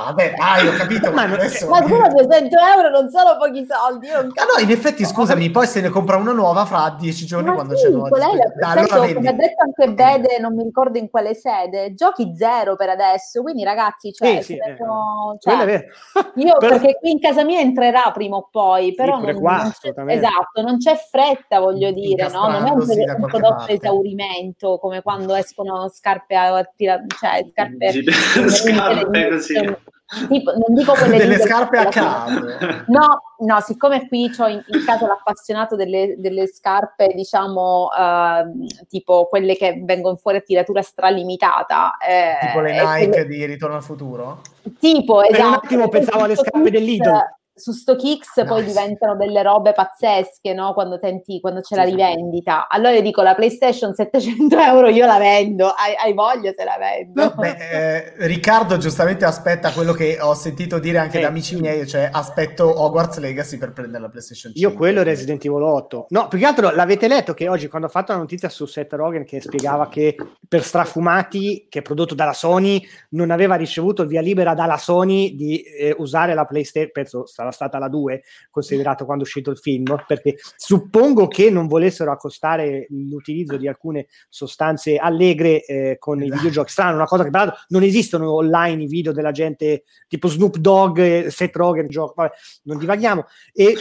vabbè, 0.05 0.33
dai, 0.37 0.67
ho 0.67 0.73
capito. 0.73 1.11
ma, 1.11 1.25
non, 1.25 1.39
adesso... 1.39 1.67
ma 1.67 1.77
scusa, 1.79 2.09
200 2.09 2.55
euro 2.75 2.89
non 2.91 3.09
sono 3.09 3.37
pochi 3.39 3.65
soldi. 3.67 4.05
Io 4.05 4.21
non 4.21 4.31
ah, 4.35 4.59
no, 4.59 4.63
in 4.63 4.69
effetti, 4.69 5.03
scusami, 5.03 5.49
poi 5.49 5.65
se 5.65 5.81
ne 5.81 5.89
compra 5.89 6.17
una 6.17 6.31
nuova 6.31 6.65
fra 6.65 6.95
10 6.95 7.25
giorni 7.25 7.47
ma 7.47 7.55
quando 7.55 7.75
sì, 7.75 7.85
c'è 7.85 7.89
nuova. 7.89 8.09
Qual 8.09 8.21
è 8.21 8.35
la... 8.35 8.69
allora 8.69 9.13
come 9.15 9.29
ha 9.29 9.33
detto 9.33 9.63
anche 9.63 9.93
Bede, 9.93 10.37
non 10.39 10.53
mi 10.53 10.61
ricordo 10.61 10.99
in 10.99 11.09
quale 11.09 11.33
sede, 11.33 11.95
giochi 11.95 12.35
zero 12.37 12.75
per 12.75 12.89
adesso, 12.89 13.41
quindi 13.41 13.63
ragazzi, 13.63 14.13
cioè, 14.13 14.41
sì, 14.43 14.53
sì, 14.53 14.59
devono, 14.63 15.37
cioè 15.39 15.87
io 16.35 16.57
perché 16.67 16.97
qui 16.99 17.11
in 17.11 17.19
casa 17.19 17.43
mia 17.43 17.59
entrerà 17.59 18.11
prima 18.13 18.37
o 18.37 18.47
poi, 18.51 18.93
però 18.93 19.19
sì, 19.19 19.25
non, 19.25 19.39
qua, 19.39 19.71
non 19.95 20.09
esatto, 20.09 20.61
non 20.61 20.77
c'è 20.77 20.95
fretta, 20.95 21.59
voglio 21.59 21.91
dire, 21.91 22.29
no? 22.29 22.47
non 22.47 22.65
è 22.65 22.69
un, 22.71 22.81
sì, 22.85 22.99
un 22.99 23.25
prodotto 23.27 23.55
parte. 23.55 23.73
esaurimento 23.73 24.77
come 24.77 25.01
quando 25.01 25.33
escono 25.35 25.89
scarpe 25.89 26.35
a 26.35 26.71
tira, 26.75 27.03
cioè 27.19 27.45
scarpe, 27.51 27.91
scarpe 28.49 29.29
così. 29.29 29.75
Tipo, 30.29 30.51
non 30.51 30.73
dico 30.73 30.93
quelle 30.93 31.17
delle 31.17 31.37
scarpe 31.37 31.77
a 31.77 31.85
caso. 31.89 32.39
No, 32.87 33.21
no, 33.39 33.59
siccome 33.59 34.07
qui 34.07 34.31
ho 34.37 34.47
in, 34.47 34.63
in 34.65 34.85
caso 34.85 35.05
l'appassionato 35.05 35.75
delle, 35.75 36.15
delle 36.17 36.47
scarpe, 36.47 37.11
diciamo, 37.13 37.87
uh, 37.87 38.85
tipo 38.87 39.27
quelle 39.27 39.57
che 39.57 39.81
vengono 39.83 40.15
fuori 40.15 40.37
a 40.37 40.41
tiratura 40.41 40.81
stralimitata. 40.81 41.97
Eh, 41.97 42.45
tipo 42.45 42.61
le 42.61 42.71
Nike 42.71 43.09
quelle... 43.09 43.25
di 43.25 43.45
Ritorno 43.45 43.75
al 43.75 43.83
futuro? 43.83 44.41
Tipo, 44.79 45.17
per 45.19 45.31
esatto. 45.31 45.47
un 45.47 45.53
attimo 45.53 45.89
pensavo 45.89 46.23
alle 46.23 46.35
scarpe 46.35 46.71
dell'Idol 46.71 47.36
su 47.57 47.71
StockX 47.71 48.37
nice. 48.37 48.45
poi 48.45 48.63
diventano 48.63 49.15
delle 49.15 49.41
robe 49.41 49.73
pazzesche, 49.73 50.53
no? 50.53 50.73
Quando, 50.73 50.99
tenti, 50.99 51.39
quando 51.39 51.61
c'è 51.61 51.75
sì, 51.75 51.81
la 51.81 51.83
rivendita. 51.83 52.67
Allora 52.69 52.91
io 52.91 53.01
dico 53.01 53.21
la 53.23 53.33
PlayStation 53.33 53.93
700 53.93 54.57
euro 54.59 54.87
io 54.89 55.05
la 55.05 55.17
vendo, 55.17 55.67
hai, 55.67 55.95
hai 55.95 56.13
voglia 56.13 56.53
se 56.55 56.63
la 56.63 56.77
vendo. 56.77 57.23
No, 57.23 57.33
beh, 57.35 57.57
eh, 57.57 58.13
Riccardo 58.27 58.77
giustamente 58.77 59.25
aspetta 59.25 59.71
quello 59.71 59.93
che 59.93 60.19
ho 60.21 60.33
sentito 60.35 60.79
dire 60.79 60.99
anche 60.99 61.17
eh, 61.17 61.21
da 61.21 61.27
amici 61.27 61.55
miei, 61.55 61.87
cioè 61.87 62.09
aspetto 62.11 62.81
Hogwarts 62.81 63.17
Legacy 63.17 63.57
per 63.57 63.73
prendere 63.73 64.03
la 64.03 64.09
PlayStation 64.09 64.53
5. 64.53 64.69
Io 64.69 64.77
quello 64.77 65.03
Resident 65.03 65.43
Evil 65.43 65.63
8. 65.63 66.05
No, 66.09 66.27
più 66.27 66.37
che 66.37 66.45
altro 66.45 66.69
l'avete 66.71 67.07
letto 67.07 67.33
che 67.33 67.49
oggi 67.49 67.67
quando 67.67 67.87
ho 67.87 67.91
fatto 67.91 68.11
la 68.11 68.19
notizia 68.19 68.49
su 68.49 68.65
Seth 68.65 68.93
Rogen 68.93 69.25
che 69.25 69.41
spiegava 69.41 69.89
che 69.89 70.15
per 70.47 70.63
Strafumati, 70.63 71.65
che 71.69 71.79
è 71.79 71.81
prodotto 71.81 72.13
dalla 72.13 72.33
Sony, 72.33 72.85
non 73.09 73.31
aveva 73.31 73.55
ricevuto 73.55 74.03
il 74.03 74.07
via 74.07 74.21
libera 74.21 74.53
dalla 74.53 74.77
Sony 74.77 75.35
di 75.35 75.61
eh, 75.61 75.95
usare 75.97 76.33
la 76.33 76.45
PlayStation, 76.45 76.91
penso 76.91 77.25
sarà 77.25 77.46
stata 77.51 77.77
la 77.77 77.87
2, 77.87 78.23
considerato 78.49 79.05
quando 79.05 79.23
è 79.23 79.27
uscito 79.27 79.51
il 79.51 79.57
film, 79.57 80.03
perché 80.07 80.35
suppongo 80.55 81.27
che 81.27 81.49
non 81.49 81.67
volessero 81.67 82.11
accostare 82.11 82.87
l'utilizzo 82.89 83.57
di 83.57 83.67
alcune 83.67 84.07
sostanze 84.29 84.97
allegre 84.97 85.63
eh, 85.65 85.97
con 85.99 86.19
i 86.19 86.25
esatto. 86.25 86.35
videogiochi. 86.37 86.71
Strano, 86.71 86.95
una 86.95 87.05
cosa 87.05 87.23
che 87.23 87.29
tra 87.29 87.43
l'altro 87.43 87.59
non 87.69 87.83
esistono 87.83 88.33
online 88.33 88.83
i 88.83 88.87
video 88.87 89.11
della 89.11 89.31
gente 89.31 89.83
tipo 90.07 90.27
Snoop 90.27 90.57
Dogg, 90.57 91.27
Seth 91.27 91.55
Rogen, 91.55 91.87
gioco, 91.87 92.13
vabbè, 92.15 92.33
non 92.63 92.77
divaghiamo. 92.77 93.25
E 93.53 93.75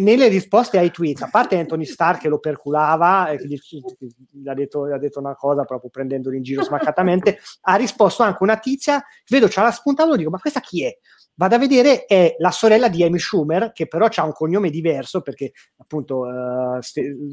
nelle 0.00 0.28
risposte 0.28 0.78
ai 0.78 0.90
tweet, 0.90 1.22
a 1.22 1.28
parte 1.30 1.58
Anthony 1.58 1.84
Starr 1.84 2.18
che 2.18 2.28
lo 2.28 2.38
perculava, 2.38 3.28
eh, 3.28 3.38
che 3.38 3.46
gli, 3.46 4.48
ha 4.48 4.54
detto, 4.54 4.84
ha 4.84 4.98
detto, 4.98 5.20
una 5.20 5.34
cosa 5.34 5.64
proprio 5.64 5.90
prendendolo 5.90 6.36
in 6.36 6.42
giro 6.42 6.62
smaccatamente, 6.62 7.38
ha 7.62 7.76
risposto 7.76 8.22
anche 8.22 8.42
una 8.42 8.58
tizia, 8.58 9.04
vedo 9.28 9.46
c'ha 9.48 9.62
la 9.62 9.70
spuntata, 9.70 10.16
dico 10.16 10.30
ma 10.30 10.38
questa 10.38 10.60
chi 10.60 10.84
è? 10.84 10.98
Vado 11.34 11.54
a 11.54 11.58
vedere 11.58 12.04
è 12.04 12.34
la 12.38 12.50
sorella 12.50 12.88
di 12.88 13.02
Amy 13.02 13.18
Schumer, 13.18 13.72
che 13.72 13.86
però 13.86 14.06
ha 14.14 14.24
un 14.24 14.32
cognome 14.32 14.70
diverso 14.70 15.20
perché 15.20 15.52
appunto 15.78 16.20
uh, 16.20 16.80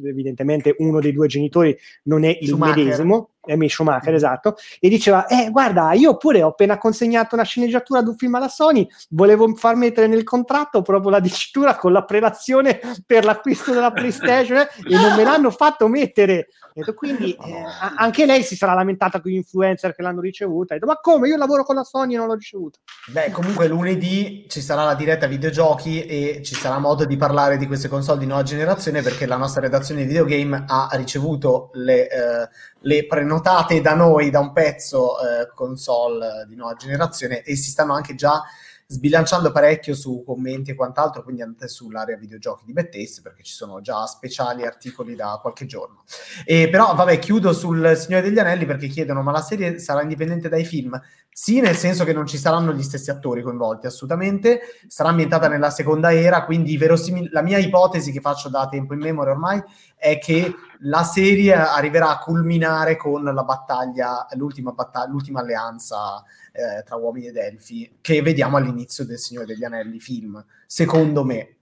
evidentemente 0.08 0.76
uno 0.80 0.99
dei 0.99 1.12
due 1.12 1.28
genitori 1.28 1.78
non 2.04 2.24
è 2.24 2.38
il 2.39 2.49
Schumacher. 2.49 2.78
medesimo, 2.78 3.30
Amy 3.48 3.70
Schumacher, 3.70 4.12
mm. 4.12 4.16
esatto, 4.16 4.56
e 4.80 4.89
diceva, 4.89 5.26
eh 5.28 5.50
guarda, 5.50 5.94
io 5.94 6.18
pure 6.18 6.44
ho 6.44 6.50
appena 6.50 6.78
consegnato 6.78 7.36
una 7.36 7.44
sceneggiatura 7.44 8.02
di 8.02 8.10
un 8.10 8.16
film 8.16 8.36
alla 8.36 8.48
Sony, 8.48 8.88
volevo 9.10 9.54
far 9.56 9.76
mettere 9.76 10.08
nel 10.08 10.24
contratto 10.24 10.82
proprio 10.82 11.10
la 11.12 11.20
dicitura 11.20 11.76
con 11.76 11.92
la 11.92 12.04
prelazione 12.04 12.80
per 13.06 13.26
l'acquisto 13.26 13.74
della 13.74 13.92
PlayStation 13.94 14.58
eh, 14.58 14.70
e 14.88 14.96
non 14.96 15.16
me 15.16 15.24
l'hanno 15.24 15.52
fatto 15.52 15.88
mettere. 15.88 16.48
Detto, 16.74 16.94
quindi 16.94 17.34
eh, 17.34 17.64
anche 17.98 18.26
lei 18.26 18.44
si 18.44 18.56
sarà 18.56 18.74
lamentata 18.74 19.20
con 19.20 19.30
gli 19.30 19.36
influencer 19.36 19.94
che 19.94 20.02
l'hanno 20.02 20.22
ricevuta. 20.22 20.74
Detto, 20.74 20.86
ma 20.86 20.98
come? 21.02 21.28
Io 21.28 21.36
lavoro 21.36 21.64
con 21.64 21.76
la 21.76 21.84
Sony 21.84 22.14
e 22.14 22.18
non 22.18 22.28
l'ho 22.28 22.36
ricevuta. 22.36 22.80
Beh, 23.12 23.32
comunque 23.32 23.68
lunedì 23.68 24.46
ci 24.48 24.62
sarà 24.62 24.86
la 24.86 24.96
diretta 24.96 25.28
videogiochi 25.28 26.06
e 26.06 26.42
ci 26.44 26.56
sarà 26.56 26.80
modo 26.80 27.04
di 27.04 27.18
parlare 27.18 27.58
di 27.58 27.68
queste 27.68 27.89
console 27.89 28.20
di 28.20 28.26
nuova 28.26 28.44
generazione 28.44 29.02
perché 29.02 29.26
la 29.26 29.36
nostra 29.36 29.62
redazione 29.62 30.02
di 30.02 30.08
videogame 30.08 30.64
ha 30.66 30.88
ricevuto 30.94 31.72
le, 31.74 32.08
eh, 32.08 32.50
le 32.80 33.06
prenotate 33.32 33.79
da 33.79 33.93
noi 33.93 34.29
da 34.29 34.39
un 34.39 34.51
pezzo 34.51 35.15
eh, 35.21 35.49
console 35.55 36.45
di 36.49 36.55
nuova 36.55 36.73
generazione 36.73 37.43
e 37.43 37.55
si 37.55 37.69
stanno 37.69 37.93
anche 37.93 38.13
già 38.13 38.43
sbilanciando 38.88 39.53
parecchio 39.53 39.95
su 39.95 40.21
commenti 40.25 40.71
e 40.71 40.75
quant'altro, 40.75 41.23
quindi 41.23 41.41
andate 41.41 41.69
sull'area 41.69 42.17
videogiochi 42.17 42.65
di 42.65 42.73
Bethesda 42.73 43.21
perché 43.21 43.41
ci 43.41 43.53
sono 43.53 43.79
già 43.79 44.05
speciali 44.05 44.65
articoli 44.65 45.15
da 45.15 45.39
qualche 45.41 45.65
giorno. 45.65 46.03
E 46.43 46.67
però, 46.69 46.93
vabbè, 46.93 47.17
chiudo 47.19 47.53
sul 47.53 47.95
Signore 47.95 48.23
degli 48.23 48.38
Anelli 48.38 48.65
perché 48.65 48.88
chiedono, 48.88 49.21
ma 49.21 49.32
la 49.32 49.41
serie 49.41 49.79
sarà 49.79 50.01
indipendente 50.01 50.49
dai 50.49 50.65
film? 50.65 51.01
Sì, 51.34 51.61
nel 51.61 51.75
senso 51.77 52.03
che 52.03 52.11
non 52.11 52.27
ci 52.27 52.38
saranno 52.38 52.73
gli 52.73 52.84
stessi 52.84 53.09
attori 53.09 53.41
coinvolti, 53.41 53.86
assolutamente. 53.88 54.59
Sarà 54.88 55.09
ambientata 55.09 55.47
nella 55.47 55.69
seconda 55.69 56.13
era, 56.13 56.43
quindi 56.43 56.75
verosimil- 56.77 57.32
la 57.32 57.41
mia 57.41 57.57
ipotesi 57.57 58.11
che 58.11 58.19
faccio 58.19 58.49
da 58.49 58.67
tempo 58.67 58.93
in 58.93 58.99
memoria 58.99 59.32
ormai 59.32 59.63
è 59.95 60.19
che 60.19 60.53
la 60.82 61.03
serie 61.03 61.53
arriverà 61.53 62.09
a 62.09 62.19
culminare 62.19 62.97
con 62.97 63.23
la 63.23 63.43
battaglia, 63.43 64.27
l'ultima, 64.34 64.71
battaglia, 64.71 65.09
l'ultima 65.09 65.39
alleanza 65.39 66.21
eh, 66.51 66.84
tra 66.84 66.97
uomini 66.97 67.27
ed 67.27 67.38
elfi 67.38 67.97
che 68.01 68.21
vediamo 68.21 68.57
all'inizio 68.57 69.05
del 69.05 69.17
Signore 69.17 69.45
degli 69.45 69.63
Anelli 69.63 69.99
film. 69.99 70.43
Secondo 70.67 71.23
me 71.23 71.55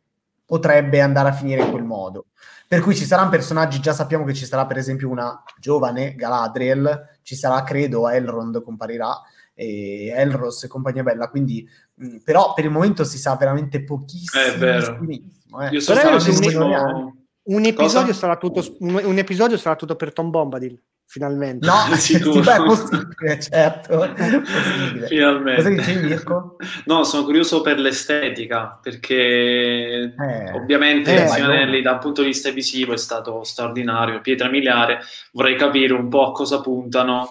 potrebbe 0.45 0.99
andare 0.99 1.29
a 1.29 1.33
finire 1.33 1.61
in 1.61 1.69
quel 1.69 1.83
modo. 1.83 2.25
Per 2.67 2.81
cui 2.81 2.95
ci 2.95 3.05
saranno 3.05 3.29
personaggi, 3.29 3.79
già 3.79 3.93
sappiamo 3.93 4.25
che 4.25 4.33
ci 4.33 4.45
sarà 4.45 4.65
per 4.65 4.77
esempio 4.77 5.09
una 5.09 5.43
giovane 5.59 6.15
Galadriel, 6.15 7.17
ci 7.21 7.35
sarà 7.35 7.63
credo 7.63 8.09
Elrond 8.09 8.63
comparirà, 8.63 9.15
e 9.59 10.13
Elros 10.15 10.63
e 10.63 10.67
compagnia 10.69 11.03
bella, 11.03 11.27
quindi 11.27 11.67
mh, 11.95 12.05
mm, 12.05 12.17
però 12.23 12.53
per 12.53 12.63
il 12.63 12.71
momento 12.71 13.03
si 13.03 13.17
sa 13.17 13.35
veramente 13.35 13.83
pochissimo. 13.83 14.41
È 14.41 14.57
vero. 14.57 14.97
Eh. 15.01 15.69
Io 15.71 15.81
sono 15.81 15.99
stato 16.17 17.13
un, 17.43 17.65
episodio 17.65 18.13
sarà 18.13 18.37
tutto, 18.37 18.63
un, 18.79 19.01
un 19.03 19.17
episodio 19.17 19.57
sarà 19.57 19.75
tutto 19.75 19.97
per 19.97 20.13
Tom 20.13 20.29
Bombadil 20.29 20.81
finalmente. 21.05 21.65
No, 21.65 21.73
sicuro. 21.97 22.39
è 22.39 22.63
possibile, 22.63 23.39
certo. 23.41 24.03
È 24.03 24.39
possibile. 24.39 25.07
Finalmente. 25.07 25.63
Cosa 25.63 25.75
dicevi 25.75 26.07
Mirko? 26.07 26.55
No, 26.85 27.03
sono 27.03 27.25
curioso 27.25 27.61
per 27.61 27.79
l'estetica, 27.79 28.79
perché 28.81 30.13
eh, 30.15 30.51
ovviamente 30.53 31.13
eh, 31.13 31.41
Anelli 31.41 31.81
da 31.81 31.93
un 31.93 31.99
punto 31.99 32.21
di 32.21 32.27
vista 32.27 32.49
visivo 32.51 32.93
è 32.93 32.97
stato 32.97 33.43
straordinario, 33.43 34.21
pietra 34.21 34.47
miliare, 34.47 34.99
vorrei 35.33 35.57
capire 35.57 35.93
un 35.93 36.07
po' 36.07 36.27
a 36.27 36.31
cosa 36.31 36.61
puntano 36.61 37.29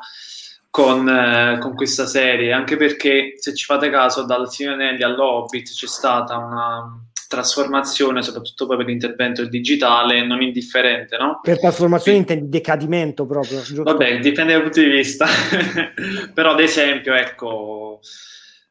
con, 0.78 1.08
eh, 1.08 1.58
con 1.58 1.74
questa 1.74 2.06
serie, 2.06 2.52
anche 2.52 2.76
perché 2.76 3.32
se 3.36 3.52
ci 3.52 3.64
fate 3.64 3.90
caso 3.90 4.24
dal 4.24 4.48
Signore 4.48 4.84
Anelli 4.84 5.02
all'Hobbit 5.02 5.72
c'è 5.72 5.88
stata 5.88 6.36
una 6.36 7.02
trasformazione, 7.26 8.22
soprattutto 8.22 8.66
poi 8.66 8.76
per 8.76 8.86
l'intervento 8.86 9.44
digitale, 9.44 10.24
non 10.24 10.40
indifferente, 10.40 11.16
no? 11.16 11.40
Per 11.42 11.58
trasformazione 11.58 12.18
intendi 12.18 12.48
decadimento 12.48 13.26
proprio. 13.26 13.60
Giusto? 13.60 13.82
Vabbè, 13.82 14.20
dipende 14.20 14.52
dal 14.52 14.62
punto 14.62 14.78
di 14.78 14.86
vista. 14.86 15.26
Però 16.32 16.52
ad 16.52 16.60
esempio, 16.60 17.12
ecco, 17.12 17.98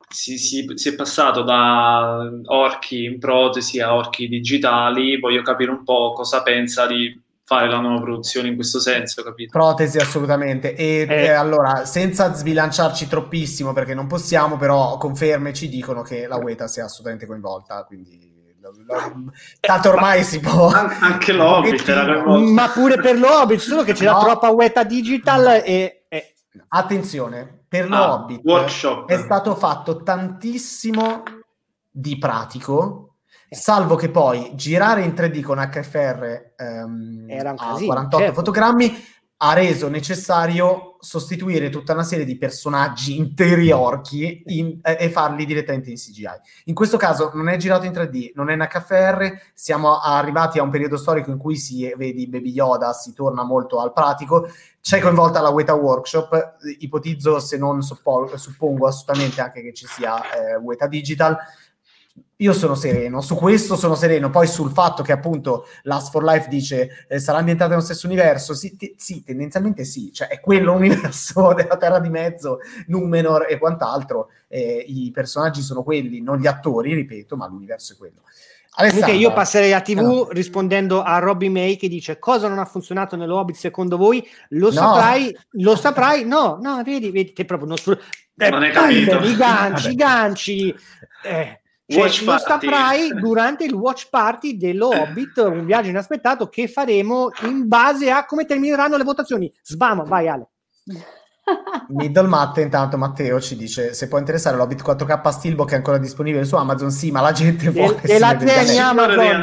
si, 0.08 0.38
si, 0.38 0.66
si, 0.76 0.90
è 0.90 0.96
passato 0.96 1.42
da 1.42 2.22
orchi 2.46 3.04
in 3.04 3.20
protesi 3.20 3.82
a 3.82 3.94
orchi 3.94 4.30
digitali, 4.30 5.20
voglio 5.20 5.42
capire 5.42 5.72
un 5.72 5.84
po' 5.84 6.14
cosa 6.14 6.42
pensa 6.42 6.88
di 6.88 7.26
fare 7.48 7.70
la 7.70 7.80
nuova 7.80 8.02
produzione 8.02 8.50
in 8.50 8.56
questo 8.56 8.82
senso, 8.82 9.24
capito? 9.24 9.58
Protesi 9.58 9.98
assolutamente. 10.00 10.76
E 10.76 11.08
eh. 11.08 11.16
Eh, 11.16 11.30
allora, 11.30 11.86
senza 11.86 12.34
sbilanciarci 12.34 13.08
troppissimo, 13.08 13.72
perché 13.72 13.94
non 13.94 14.06
possiamo, 14.06 14.58
però 14.58 14.98
conferme 14.98 15.54
ci 15.54 15.70
dicono 15.70 16.02
che 16.02 16.28
la 16.28 16.36
Weta 16.36 16.68
sia 16.68 16.84
assolutamente 16.84 17.26
coinvolta, 17.26 17.86
quindi 17.86 18.36
tanto 19.62 19.90
ormai 19.90 20.26
si 20.26 20.42
può 20.42 20.68
anche 20.68 21.32
l'Hobbit 21.32 22.26
ma 22.26 22.68
pure 22.68 23.00
per 23.00 23.18
l'Hobbit 23.18 23.60
solo 23.60 23.84
che 23.84 23.94
c'era 23.94 24.12
no. 24.12 24.20
troppa 24.20 24.50
weta 24.50 24.84
digital 24.84 25.42
no. 25.44 25.64
e, 25.64 26.06
e, 26.10 26.34
attenzione 26.68 27.64
per 27.66 27.86
ah, 27.86 27.88
l'Hobbit 27.88 28.42
workshop. 28.44 29.08
è 29.08 29.16
stato 29.20 29.56
fatto 29.56 30.04
tantissimo 30.04 31.24
di 31.90 32.18
pratico 32.18 33.04
eh. 33.04 33.07
Salvo 33.50 33.96
che 33.96 34.10
poi 34.10 34.52
girare 34.56 35.04
in 35.04 35.12
3D 35.12 35.42
con 35.42 35.58
HFR 35.58 36.54
ehm, 36.56 37.28
a 37.56 37.56
48 37.56 38.18
certo. 38.18 38.34
fotogrammi 38.34 39.06
ha 39.40 39.54
reso 39.54 39.88
necessario 39.88 40.98
sostituire 41.00 41.70
tutta 41.70 41.94
una 41.94 42.04
serie 42.04 42.26
di 42.26 42.38
personaggi 42.38 43.18
interi 43.18 43.70
orchi 43.72 44.42
in, 44.48 44.80
eh, 44.82 44.98
e 45.00 45.10
farli 45.12 45.46
direttamente 45.46 45.92
in 45.92 45.96
CGI. 45.96 46.26
In 46.66 46.74
questo 46.74 46.98
caso 46.98 47.30
non 47.36 47.48
è 47.48 47.58
girato 47.58 47.86
in 47.86 47.92
3D, 47.92 48.32
non 48.34 48.50
è 48.50 48.54
in 48.54 48.68
HFR, 48.68 49.52
siamo 49.54 50.00
arrivati 50.00 50.58
a 50.58 50.64
un 50.64 50.72
periodo 50.72 50.98
storico 50.98 51.30
in 51.30 51.38
cui 51.38 51.56
si 51.56 51.94
vedi 51.96 52.28
Baby 52.28 52.50
Yoda, 52.50 52.94
si 52.94 53.14
torna 53.14 53.44
molto 53.44 53.80
al 53.80 53.94
pratico, 53.94 54.50
c'è 54.82 55.00
coinvolta 55.00 55.40
la 55.40 55.50
Weta 55.50 55.76
Workshop, 55.76 56.56
ipotizzo 56.80 57.40
se 57.40 57.58
non 57.58 57.84
suppo- 57.84 58.36
suppongo 58.38 58.88
assolutamente 58.88 59.42
anche 59.42 59.62
che 59.62 59.74
ci 59.74 59.86
sia 59.86 60.18
eh, 60.32 60.56
Weta 60.56 60.88
Digital, 60.88 61.38
io 62.40 62.54
sono 62.54 62.76
sereno, 62.76 63.22
su 63.22 63.36
questo 63.36 63.76
sono 63.76 63.96
sereno, 63.96 64.30
poi 64.30 64.46
sul 64.46 64.72
fatto 64.72 65.02
che 65.02 65.12
appunto 65.12 65.66
Last 65.84 66.12
for 66.12 66.24
Life 66.24 66.48
dice 66.50 67.06
eh, 67.08 67.20
sarà 67.20 67.40
ambientata 67.40 67.72
nello 67.72 67.82
stesso 67.82 68.06
universo, 68.06 68.54
sì, 68.54 68.76
te- 68.76 68.94
sì, 68.98 69.24
tendenzialmente 69.24 69.84
sì, 69.84 70.12
cioè 70.14 70.28
è 70.28 70.40
quello 70.40 70.74
l'universo 70.74 71.54
della 71.58 71.78
Terra 71.78 72.00
di 72.00 72.10
Mezzo, 72.10 72.60
Numenor 72.88 73.48
e 73.50 73.58
quant'altro, 73.58 74.30
eh, 74.48 74.86
i 74.88 75.10
personaggi 75.12 75.62
sono 75.62 75.82
quelli, 75.82 76.22
non 76.22 76.38
gli 76.38 76.46
attori, 76.46 76.94
ripeto, 76.94 77.36
ma 77.36 77.48
l'universo 77.48 77.94
è 77.94 77.98
quello. 77.98 78.22
Alessandra. 78.80 79.14
io 79.14 79.34
passerei 79.34 79.74
a 79.74 79.82
TV 79.82 80.00
no. 80.00 80.30
rispondendo 80.30 81.02
a 81.02 81.18
Robbie 81.18 81.50
May 81.50 81.78
che 81.78 81.88
dice 81.88 82.20
cosa 82.20 82.48
non 82.48 82.60
ha 82.60 82.66
funzionato 82.66 83.16
nell'Hobbit 83.16 83.56
secondo 83.56 83.98
voi? 83.98 84.24
Lo 84.50 84.68
no. 84.68 84.72
saprai? 84.72 85.36
Lo 85.54 85.76
saprai? 85.76 86.26
No, 86.26 86.60
no, 86.62 86.84
vedi, 86.84 87.10
vedi 87.10 87.34
che 87.34 87.46
proprio 87.46 87.70
non, 87.70 87.78
su- 87.78 87.98
eh, 88.38 88.50
non 88.52 88.64
è 88.64 88.70
capito. 88.70 89.18
I 89.24 89.36
ganci, 89.36 89.90
i 89.90 89.96
ganci. 89.96 90.76
Eh. 91.24 91.62
Cioè, 91.90 92.26
lo 92.26 92.38
saprai 92.38 93.14
durante 93.14 93.64
il 93.64 93.74
watch 93.74 94.10
party 94.10 94.58
dello 94.58 94.90
Hobbit, 94.90 95.38
un 95.38 95.66
viaggio 95.66 95.88
inaspettato 95.88 96.50
che 96.50 96.68
faremo 96.68 97.30
in 97.44 97.66
base 97.66 98.12
a 98.12 98.26
come 98.26 98.46
termineranno 98.46 98.98
le 98.98 99.06
votazioni. 99.06 99.50
Sbama, 99.62 100.04
vai 100.04 100.28
Ale. 100.28 100.50
Middle 101.88 102.28
Matte, 102.28 102.60
intanto 102.60 102.98
Matteo 102.98 103.40
ci 103.40 103.56
dice 103.56 103.94
se 103.94 104.10
può 104.10 104.18
interessare 104.18 104.58
l'Hobbit 104.58 104.84
4K 104.84 105.30
Steelbook 105.30 105.72
è 105.72 105.76
ancora 105.76 105.98
disponibile 105.98 106.44
su 106.44 106.58
Amazon, 106.58 106.92
sì, 106.92 107.10
ma 107.10 107.22
la 107.22 107.32
gente 107.32 107.70
vuole 107.70 108.02
e, 108.02 108.16
e 108.16 108.20
la 108.20 108.36
tieni 108.36 108.78
Amazon. 108.78 109.42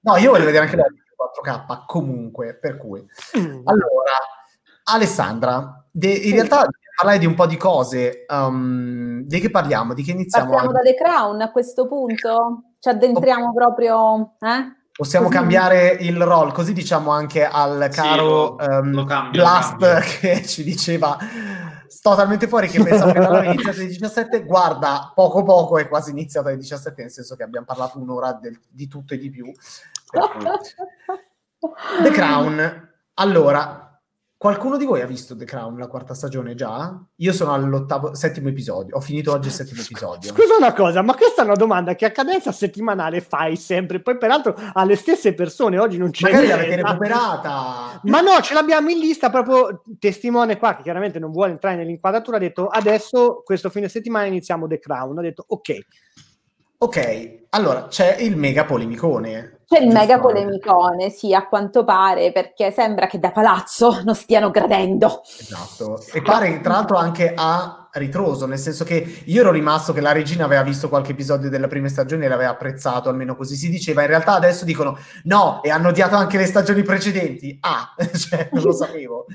No, 0.00 0.16
io 0.16 0.30
voglio 0.30 0.46
vedere 0.46 0.64
anche 0.64 0.76
l'Hobbit 0.76 1.02
4K 1.44 1.84
comunque, 1.86 2.56
per 2.58 2.78
cui. 2.78 3.00
Mm. 3.36 3.60
Allora, 3.64 4.12
Alessandra, 4.84 5.84
de- 5.90 6.08
in 6.08 6.32
realtà 6.32 6.66
parlare 6.96 7.18
di 7.18 7.26
un 7.26 7.34
po' 7.34 7.46
di 7.46 7.56
cose. 7.56 8.24
Um, 8.28 9.22
di 9.22 9.38
che 9.38 9.50
parliamo? 9.50 9.92
Di 9.92 10.02
che 10.02 10.12
iniziamo? 10.12 10.50
Partiamo 10.50 10.72
da 10.72 10.80
The 10.80 10.94
Crown 10.94 11.40
a 11.42 11.52
questo 11.52 11.86
punto? 11.86 12.62
Ci 12.80 12.88
addentriamo 12.88 13.50
okay. 13.50 13.54
proprio... 13.54 14.36
Eh? 14.40 14.74
Possiamo 14.96 15.26
così. 15.26 15.38
cambiare 15.38 15.98
il 16.00 16.18
role, 16.18 16.52
così 16.52 16.72
diciamo 16.72 17.10
anche 17.10 17.44
al 17.44 17.90
caro 17.92 18.56
sì, 18.58 18.66
lo, 18.66 18.78
um, 18.78 18.92
lo 18.92 19.04
cambio, 19.04 19.42
Blast 19.42 20.20
che 20.20 20.40
ci 20.48 20.64
diceva 20.64 21.18
sto 21.86 22.14
talmente 22.14 22.48
fuori 22.48 22.66
che 22.68 22.82
pensavo 22.82 23.12
che 23.12 23.18
l'aveva 23.18 23.44
iniziato 23.44 23.76
alle 23.76 23.88
17 23.88 24.44
guarda, 24.46 25.12
poco 25.14 25.42
poco 25.42 25.76
è 25.76 25.86
quasi 25.86 26.12
iniziato 26.12 26.48
alle 26.48 26.56
17 26.56 27.02
nel 27.02 27.10
senso 27.10 27.36
che 27.36 27.42
abbiamo 27.42 27.66
parlato 27.66 27.98
un'ora 27.98 28.32
del, 28.32 28.58
di 28.70 28.88
tutto 28.88 29.12
e 29.12 29.18
di 29.18 29.28
più 29.28 29.52
The 32.02 32.10
Crown 32.10 32.94
allora, 33.18 33.85
Qualcuno 34.38 34.76
di 34.76 34.84
voi 34.84 35.00
ha 35.00 35.06
visto 35.06 35.34
The 35.34 35.46
Crown, 35.46 35.78
la 35.78 35.86
quarta 35.86 36.12
stagione 36.12 36.54
già? 36.54 36.94
Io 37.16 37.32
sono 37.32 37.54
all'ottavo, 37.54 38.14
settimo 38.14 38.50
episodio, 38.50 38.94
ho 38.94 39.00
finito 39.00 39.32
oggi 39.32 39.46
il 39.46 39.54
settimo 39.54 39.80
episodio. 39.80 40.30
Scusa 40.30 40.56
una 40.58 40.74
cosa, 40.74 41.00
ma 41.00 41.14
questa 41.14 41.40
è 41.40 41.44
una 41.46 41.54
domanda 41.54 41.94
che 41.94 42.04
a 42.04 42.10
cadenza 42.10 42.52
settimanale 42.52 43.22
fai 43.22 43.56
sempre, 43.56 44.02
poi 44.02 44.18
peraltro 44.18 44.54
alle 44.74 44.94
stesse 44.96 45.32
persone, 45.32 45.78
oggi 45.78 45.96
non 45.96 46.10
c'è... 46.10 46.30
Magari 46.30 46.48
l'avete 46.48 46.76
recuperata! 46.76 47.98
Ma 48.02 48.20
no, 48.20 48.42
ce 48.42 48.52
l'abbiamo 48.52 48.90
in 48.90 48.98
lista, 48.98 49.30
proprio 49.30 49.80
testimone 49.98 50.58
qua, 50.58 50.76
che 50.76 50.82
chiaramente 50.82 51.18
non 51.18 51.32
vuole 51.32 51.52
entrare 51.52 51.76
nell'inquadratura, 51.76 52.36
ha 52.36 52.40
detto 52.40 52.66
adesso, 52.66 53.40
questo 53.42 53.70
fine 53.70 53.88
settimana 53.88 54.26
iniziamo 54.26 54.66
The 54.66 54.78
Crown, 54.78 55.16
ho 55.16 55.22
detto 55.22 55.46
ok. 55.48 55.78
Ok, 56.76 57.44
allora 57.48 57.86
c'è 57.86 58.16
il 58.20 58.36
mega 58.36 58.66
polemicone. 58.66 59.55
C'è 59.68 59.80
il 59.80 59.92
mega 59.92 60.20
polemicone, 60.20 61.10
sì, 61.10 61.34
a 61.34 61.48
quanto 61.48 61.82
pare, 61.82 62.30
perché 62.30 62.70
sembra 62.70 63.08
che 63.08 63.18
da 63.18 63.32
palazzo 63.32 64.00
non 64.04 64.14
stiano 64.14 64.52
gradendo. 64.52 65.22
Esatto, 65.40 66.00
e 66.12 66.22
pare 66.22 66.60
tra 66.60 66.74
l'altro 66.74 66.96
anche 66.96 67.32
a 67.34 67.88
ritroso, 67.94 68.46
nel 68.46 68.58
senso 68.58 68.84
che 68.84 69.22
io 69.24 69.40
ero 69.40 69.50
rimasto 69.50 69.92
che 69.92 70.00
la 70.00 70.12
regina 70.12 70.44
aveva 70.44 70.62
visto 70.62 70.88
qualche 70.88 71.12
episodio 71.12 71.50
della 71.50 71.66
prima 71.66 71.88
stagione 71.88 72.26
e 72.26 72.28
l'aveva 72.28 72.50
apprezzato, 72.50 73.08
almeno 73.08 73.34
così 73.34 73.56
si 73.56 73.68
diceva. 73.68 74.02
In 74.02 74.06
realtà 74.06 74.34
adesso 74.34 74.64
dicono 74.64 74.98
no, 75.24 75.60
e 75.64 75.70
hanno 75.70 75.88
odiato 75.88 76.14
anche 76.14 76.38
le 76.38 76.46
stagioni 76.46 76.84
precedenti. 76.84 77.58
Ah, 77.60 77.92
cioè, 78.16 78.48
non 78.52 78.62
lo 78.62 78.72
sapevo. 78.72 79.26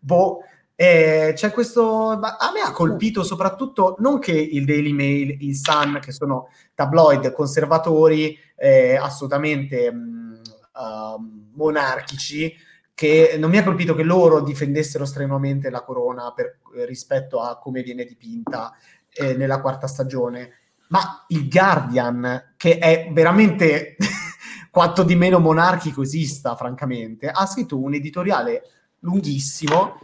boh. 0.00 0.40
Eh, 0.78 1.32
c'è 1.34 1.52
questo. 1.52 2.10
A 2.10 2.50
me 2.52 2.60
ha 2.62 2.70
colpito 2.70 3.22
soprattutto 3.22 3.94
non 4.00 4.18
che 4.18 4.32
il 4.32 4.66
Daily 4.66 4.92
Mail, 4.92 5.36
il 5.40 5.56
Sun, 5.56 5.98
che 6.02 6.12
sono 6.12 6.48
tabloid 6.76 7.32
conservatori 7.32 8.38
eh, 8.54 8.94
assolutamente 8.96 9.90
mh, 9.90 10.40
uh, 10.74 11.50
monarchici, 11.54 12.54
che 12.94 13.34
non 13.38 13.50
mi 13.50 13.58
ha 13.58 13.64
colpito 13.64 13.94
che 13.94 14.04
loro 14.04 14.40
difendessero 14.40 15.04
strenuamente 15.04 15.70
la 15.70 15.82
corona 15.82 16.32
per, 16.32 16.60
eh, 16.76 16.86
rispetto 16.86 17.40
a 17.40 17.58
come 17.58 17.82
viene 17.82 18.04
dipinta 18.04 18.72
eh, 19.12 19.34
nella 19.34 19.60
quarta 19.60 19.86
stagione, 19.86 20.52
ma 20.88 21.24
il 21.28 21.48
Guardian, 21.48 22.54
che 22.56 22.78
è 22.78 23.10
veramente 23.12 23.96
quanto 24.70 25.02
di 25.02 25.16
meno 25.16 25.38
monarchico 25.38 26.02
esista, 26.02 26.54
francamente, 26.54 27.28
ha 27.28 27.46
scritto 27.46 27.78
un 27.78 27.94
editoriale 27.94 28.62
lunghissimo 29.00 29.98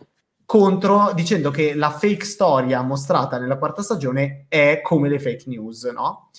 contro 0.45 1.13
dicendo 1.15 1.51
che 1.51 1.75
la 1.75 1.91
fake 1.91 2.25
storia 2.25 2.83
mostrata 2.83 3.39
nella 3.39 3.57
quarta 3.57 3.83
stagione 3.83 4.47
è 4.49 4.81
come 4.83 5.09
le 5.09 5.19
fake 5.19 5.45
news, 5.47 5.85
no? 5.85 6.31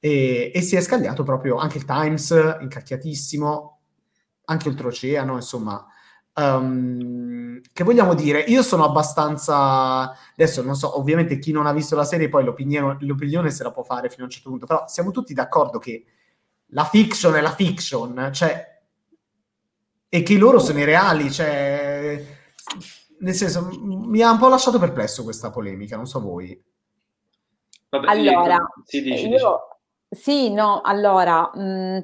E, 0.00 0.50
e 0.54 0.60
si 0.62 0.76
è 0.76 0.80
scagliato 0.80 1.22
proprio 1.22 1.56
anche 1.56 1.78
il 1.78 1.84
Times, 1.84 2.30
incacchiatissimo, 2.60 3.80
anche 4.46 4.68
oltreoceano, 4.68 5.34
insomma. 5.34 5.86
Um, 6.32 7.60
che 7.72 7.84
vogliamo 7.84 8.14
dire? 8.14 8.40
Io 8.40 8.62
sono 8.62 8.84
abbastanza 8.84 10.10
adesso 10.32 10.62
non 10.62 10.74
so, 10.74 10.96
ovviamente 10.98 11.38
chi 11.38 11.52
non 11.52 11.66
ha 11.66 11.72
visto 11.72 11.96
la 11.96 12.04
serie 12.04 12.28
poi 12.28 12.44
l'opinione, 12.44 12.96
l'opinione 13.00 13.50
se 13.50 13.62
la 13.64 13.72
può 13.72 13.82
fare 13.82 14.08
fino 14.08 14.22
a 14.22 14.24
un 14.26 14.30
certo 14.30 14.48
punto, 14.48 14.64
però 14.64 14.84
siamo 14.86 15.10
tutti 15.10 15.34
d'accordo 15.34 15.78
che 15.78 16.04
la 16.68 16.84
fiction 16.84 17.34
è 17.34 17.40
la 17.40 17.52
fiction, 17.52 18.30
cioè 18.32 18.80
e 20.08 20.22
che 20.22 20.38
loro 20.38 20.60
sono 20.60 20.78
i 20.78 20.84
reali, 20.84 21.30
cioè 21.30 22.24
nel 23.20 23.34
senso, 23.34 23.68
mi 23.82 24.22
ha 24.22 24.30
un 24.30 24.38
po' 24.38 24.48
lasciato 24.48 24.78
perplesso 24.78 25.24
questa 25.24 25.50
polemica, 25.50 25.96
non 25.96 26.06
so 26.06 26.20
voi. 26.20 26.60
Vabbè, 27.90 28.08
allora, 28.08 28.58
sì, 28.84 29.02
dici, 29.02 29.24
io, 29.24 29.30
dici. 29.30 29.44
Sì, 30.10 30.52
no, 30.52 30.80
allora, 30.82 31.48
mh, 31.54 31.60
mm, 31.62 31.98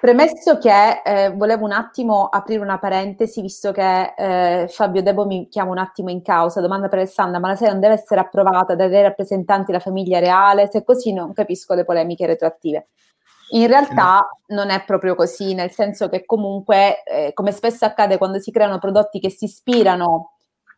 premesso 0.00 0.58
che 0.58 1.00
eh, 1.04 1.30
volevo 1.30 1.64
un 1.64 1.72
attimo 1.72 2.26
aprire 2.26 2.60
una 2.60 2.78
parentesi, 2.78 3.40
visto 3.40 3.72
che 3.72 4.14
eh, 4.16 4.68
Fabio 4.68 5.02
Debo 5.02 5.24
mi 5.24 5.48
chiama 5.48 5.70
un 5.70 5.78
attimo 5.78 6.10
in 6.10 6.22
causa, 6.22 6.60
domanda 6.60 6.88
per 6.88 6.98
Alessandra, 6.98 7.38
ma 7.38 7.48
la 7.48 7.56
serie 7.56 7.72
non 7.72 7.80
deve 7.80 7.94
essere 7.94 8.20
approvata 8.20 8.74
dai 8.74 9.02
rappresentanti 9.02 9.66
della 9.66 9.78
famiglia 9.78 10.18
reale? 10.18 10.68
Se 10.70 10.84
così 10.84 11.12
non 11.12 11.32
capisco 11.32 11.74
le 11.74 11.84
polemiche 11.84 12.26
retroattive. 12.26 12.88
In 13.52 13.66
realtà 13.66 14.28
non 14.48 14.70
è 14.70 14.82
proprio 14.84 15.14
così, 15.14 15.54
nel 15.54 15.70
senso 15.70 16.08
che 16.08 16.24
comunque, 16.24 17.02
eh, 17.04 17.32
come 17.34 17.52
spesso 17.52 17.84
accade 17.84 18.18
quando 18.18 18.38
si 18.40 18.50
creano 18.50 18.78
prodotti 18.78 19.20
che 19.20 19.30
si 19.30 19.44
ispirano 19.44 20.32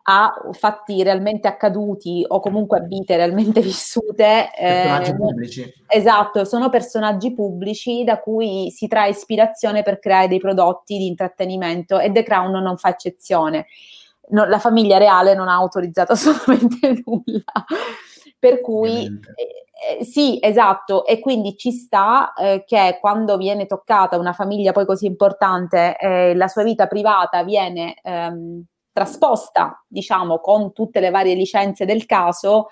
a 0.07 0.35
fatti 0.53 1.03
realmente 1.03 1.49
accaduti 1.49 2.25
o 2.27 2.41
comunque 2.41 2.79
a 2.79 2.83
vite 2.83 3.17
realmente 3.17 3.61
vissute. 3.63 4.51
Personaggi 4.57 5.11
eh, 5.11 5.17
pubblici. 5.17 5.75
Esatto, 5.87 6.45
sono 6.45 6.69
personaggi 6.69 7.33
pubblici 7.33 8.05
da 8.05 8.21
cui 8.21 8.71
si 8.71 8.87
trae 8.87 9.11
ispirazione 9.11 9.83
per 9.83 9.99
creare 9.99 10.29
dei 10.29 10.39
prodotti 10.39 10.99
di 10.99 11.07
intrattenimento 11.07 11.99
e 11.99 12.13
The 12.13 12.23
Crown 12.23 12.63
non 12.63 12.77
fa 12.77 12.91
eccezione. 12.91 13.67
No, 14.31 14.47
la 14.47 14.59
famiglia 14.59 14.99
reale 14.99 15.35
non 15.35 15.49
ha 15.49 15.55
autorizzato 15.55 16.13
assolutamente 16.15 17.03
nulla. 17.05 17.65
Per 18.39 18.61
cui 18.61 19.07
eh, 19.07 20.05
sì, 20.05 20.39
esatto, 20.41 21.07
e 21.07 21.19
quindi 21.19 21.57
ci 21.57 21.73
sta 21.73 22.35
eh, 22.35 22.65
che 22.67 22.99
quando 23.01 23.39
viene 23.39 23.65
toccata 23.65 24.19
una 24.19 24.35
famiglia 24.35 24.73
poi 24.73 24.85
così 24.85 25.07
importante, 25.07 25.97
eh, 25.99 26.35
la 26.35 26.49
sua 26.49 26.63
vita 26.63 26.87
privata 26.87 27.43
viene 27.43 27.97
ehm, 28.03 28.65
trasposta, 28.95 29.85
diciamo, 29.89 30.39
con 30.39 30.73
tutte 30.73 31.01
le 31.01 31.11
varie 31.11 31.35
licenze 31.35 31.85
del 31.85 32.07
caso, 32.07 32.69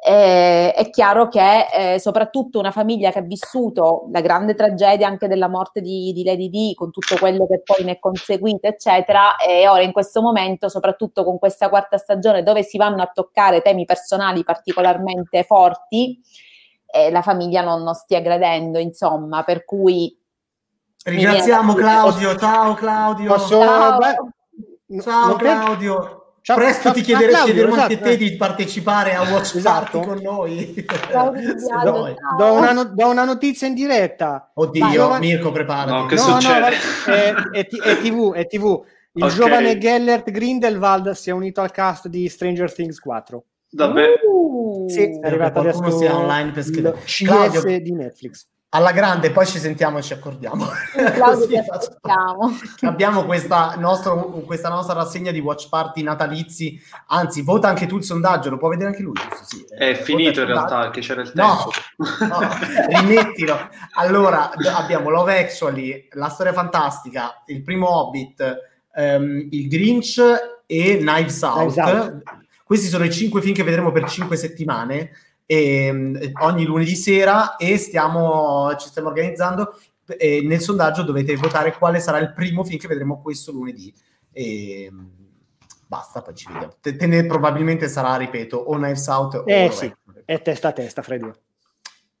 eh, 0.00 0.72
è 0.72 0.90
chiaro 0.90 1.26
che 1.26 1.94
eh, 1.94 1.98
soprattutto 1.98 2.60
una 2.60 2.70
famiglia 2.70 3.10
che 3.10 3.18
ha 3.18 3.22
vissuto 3.22 4.06
la 4.12 4.20
grande 4.20 4.54
tragedia 4.54 5.08
anche 5.08 5.26
della 5.26 5.48
morte 5.48 5.80
di, 5.80 6.12
di, 6.12 6.22
Lady 6.22 6.48
D, 6.48 6.74
con 6.74 6.92
tutto 6.92 7.16
quello 7.18 7.48
che 7.48 7.62
poi 7.64 7.84
ne 7.84 7.92
è 7.92 7.98
conseguito, 7.98 8.68
eccetera, 8.68 9.34
e 9.36 9.66
ora 9.66 9.82
in 9.82 9.90
questo 9.90 10.22
momento, 10.22 10.68
soprattutto 10.68 11.24
con 11.24 11.40
questa 11.40 11.68
quarta 11.68 11.98
stagione 11.98 12.44
dove 12.44 12.62
si 12.62 12.76
vanno 12.76 13.02
a 13.02 13.10
toccare 13.12 13.60
temi 13.60 13.84
personali 13.84 14.44
particolarmente 14.44 15.42
forti, 15.42 16.20
eh, 16.86 17.10
la 17.10 17.22
famiglia 17.22 17.62
non, 17.62 17.82
non 17.82 17.94
stia 17.94 18.20
gradendo, 18.20 18.78
insomma, 18.78 19.42
per 19.42 19.64
cui... 19.64 20.16
Ringraziamo 21.02 21.74
Claudio, 21.74 22.36
ciao 22.36 22.74
Claudio! 22.74 23.32
Posso, 23.32 23.60
ciao. 23.60 23.98
Ciao 25.02 25.36
Claudio. 25.36 26.22
Ciao, 26.40 26.56
Presto 26.56 26.84
ciao, 26.84 26.92
ti 26.94 27.02
chiedere, 27.02 27.28
Claudio, 27.28 27.52
chiederemo 27.52 27.76
esatto. 27.76 27.92
anche 27.92 28.04
te 28.04 28.16
di 28.16 28.36
partecipare 28.36 29.14
a 29.14 29.22
Watch 29.30 29.56
esatto. 29.56 30.00
Con 30.00 30.18
noi. 30.22 30.74
do, 31.12 32.16
do, 32.38 32.52
una, 32.54 32.84
do, 32.84 33.08
una, 33.08 33.24
notizia 33.24 33.66
in 33.66 33.74
diretta. 33.74 34.50
Oddio, 34.54 34.82
Vai, 34.82 34.92
giovane... 34.94 35.26
Mirko, 35.26 35.52
preparati. 35.52 35.92
No, 35.92 36.06
che 36.06 36.14
no, 36.14 36.20
succede? 36.22 36.60
No, 36.60 37.12
è, 37.12 37.34
è, 37.50 37.66
è, 37.66 37.98
TV, 37.98 38.32
è 38.32 38.46
TV. 38.46 38.82
Il 39.12 39.22
okay. 39.24 39.36
giovane 39.36 39.76
Gellert 39.76 40.30
Grindelwald 40.30 41.10
si 41.10 41.28
è 41.28 41.32
unito 41.34 41.60
al 41.60 41.70
cast 41.70 42.08
di 42.08 42.26
Stranger 42.30 42.72
Things 42.72 42.98
4. 42.98 43.44
Davvero? 43.68 44.14
Uh, 44.26 44.88
sì, 44.88 45.20
è 45.20 45.26
arrivato 45.26 45.60
adesso 45.60 45.90
sia 45.98 46.16
online 46.16 46.52
per 46.52 46.64
il 46.66 46.96
CS 47.04 47.24
Claudio, 47.24 47.62
di 47.62 47.92
Netflix 47.92 48.46
alla 48.70 48.92
grande, 48.92 49.30
poi 49.30 49.46
ci 49.46 49.58
sentiamo 49.58 49.98
e 49.98 50.02
ci 50.02 50.12
accordiamo. 50.12 50.66
Abbiamo 52.82 53.24
questa, 53.24 53.76
nostro, 53.78 54.42
questa, 54.44 54.68
nostra 54.68 54.94
rassegna 54.94 55.30
di 55.30 55.38
watch 55.38 55.68
party 55.70 56.02
natalizi. 56.02 56.78
Anzi, 57.06 57.42
vota 57.42 57.68
anche 57.68 57.86
tu 57.86 57.96
il 57.96 58.04
sondaggio, 58.04 58.50
lo 58.50 58.58
può 58.58 58.68
vedere 58.68 58.90
anche 58.90 59.02
lui. 59.02 59.14
Giusto? 59.14 59.44
Sì, 59.44 59.64
è 59.74 59.90
eh, 59.90 59.94
finito 59.94 60.40
in 60.40 60.46
realtà, 60.46 60.90
che 60.90 61.00
c'era 61.00 61.22
il 61.22 61.32
tempo. 61.32 61.70
No, 61.96 62.26
no 62.26 62.40
rimettilo. 62.88 63.56
Allora, 63.94 64.50
abbiamo 64.74 65.08
Love 65.08 65.38
Actually, 65.38 66.08
La 66.12 66.28
storia 66.28 66.52
fantastica, 66.52 67.42
Il 67.46 67.62
primo 67.62 67.88
Hobbit, 67.88 68.56
um, 68.96 69.46
Il 69.50 69.68
Grinch 69.68 70.20
e 70.66 70.98
Knives 70.98 71.40
Out. 71.40 71.72
Knives 71.72 71.76
Out. 71.76 72.22
Questi 72.64 72.88
sono 72.88 73.04
i 73.04 73.10
cinque 73.10 73.40
film 73.40 73.54
che 73.54 73.62
vedremo 73.62 73.92
per 73.92 74.06
cinque 74.06 74.36
settimane 74.36 75.10
e, 75.50 75.86
ehm, 75.86 76.32
ogni 76.42 76.66
lunedì 76.66 76.94
sera 76.94 77.56
e 77.56 77.78
stiamo, 77.78 78.76
ci 78.76 78.88
stiamo 78.88 79.08
organizzando 79.08 79.74
e 80.06 80.42
nel 80.42 80.60
sondaggio 80.60 81.02
dovete 81.02 81.34
votare 81.36 81.74
quale 81.76 82.00
sarà 82.00 82.18
il 82.18 82.34
primo 82.34 82.64
film 82.64 82.78
che 82.78 82.86
vedremo 82.86 83.22
questo 83.22 83.50
lunedì 83.50 83.92
e 84.30 84.84
ehm, 84.84 85.10
basta, 85.86 86.20
poi 86.20 86.34
ci 86.34 86.52
vediamo. 86.52 86.74
Te, 86.82 86.96
te 86.96 87.06
ne 87.06 87.24
probabilmente 87.24 87.88
sarà, 87.88 88.16
ripeto, 88.16 88.58
o 88.58 88.74
Knives 88.74 89.06
Out 89.06 89.42
eh, 89.46 89.66
o... 89.66 89.70
sì, 89.70 89.90
è 90.26 90.42
testa 90.42 90.68
a 90.68 90.72
testa, 90.72 91.00
Freddy. 91.00 91.30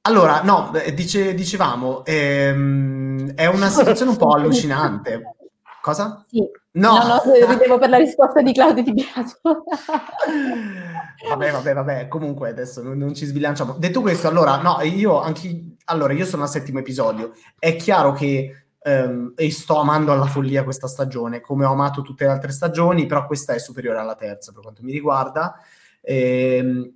Allora, 0.02 0.40
no, 0.42 0.72
dice, 0.94 1.34
dicevamo, 1.34 2.02
ehm, 2.06 3.34
è 3.34 3.44
una 3.44 3.68
situazione 3.70 4.12
un 4.12 4.16
po' 4.16 4.30
allucinante. 4.30 5.34
Cosa? 5.82 6.24
Sì. 6.26 6.42
No, 6.72 6.96
no, 6.98 7.22
no 7.24 7.46
ridevo 7.46 7.78
per 7.78 7.90
la 7.90 7.98
risposta 7.98 8.40
di 8.40 8.52
Claudio 8.54 8.82
Di 8.82 8.92
Beato. 8.94 9.64
vabbè, 11.26 11.50
vabbè, 11.50 11.74
vabbè, 11.74 12.08
comunque 12.08 12.50
adesso 12.50 12.82
non, 12.82 12.98
non, 12.98 13.14
ci 13.14 13.26
sbilanciamo. 13.26 13.76
Detto 13.78 14.00
questo, 14.00 14.28
allora, 14.28 14.60
no, 14.60 14.80
io 14.82 15.20
anche... 15.20 15.76
Allora, 15.86 16.12
io 16.12 16.26
sono 16.26 16.42
al 16.42 16.50
settimo 16.50 16.78
episodio. 16.78 17.32
È 17.58 17.76
chiaro 17.76 18.12
che... 18.12 18.62
Um, 18.80 19.32
e 19.34 19.50
sto 19.50 19.80
amando 19.80 20.12
alla 20.12 20.26
follia 20.26 20.62
questa 20.62 20.86
stagione, 20.86 21.40
come 21.40 21.64
ho 21.66 21.72
amato 21.72 22.00
tutte 22.00 22.24
le 22.24 22.30
altre 22.30 22.52
stagioni, 22.52 23.06
però 23.06 23.26
questa 23.26 23.52
è 23.52 23.58
superiore 23.58 23.98
alla 23.98 24.14
terza 24.14 24.52
per 24.52 24.62
quanto 24.62 24.82
mi 24.82 24.92
riguarda. 24.92 25.60
Ehm, 26.00 26.92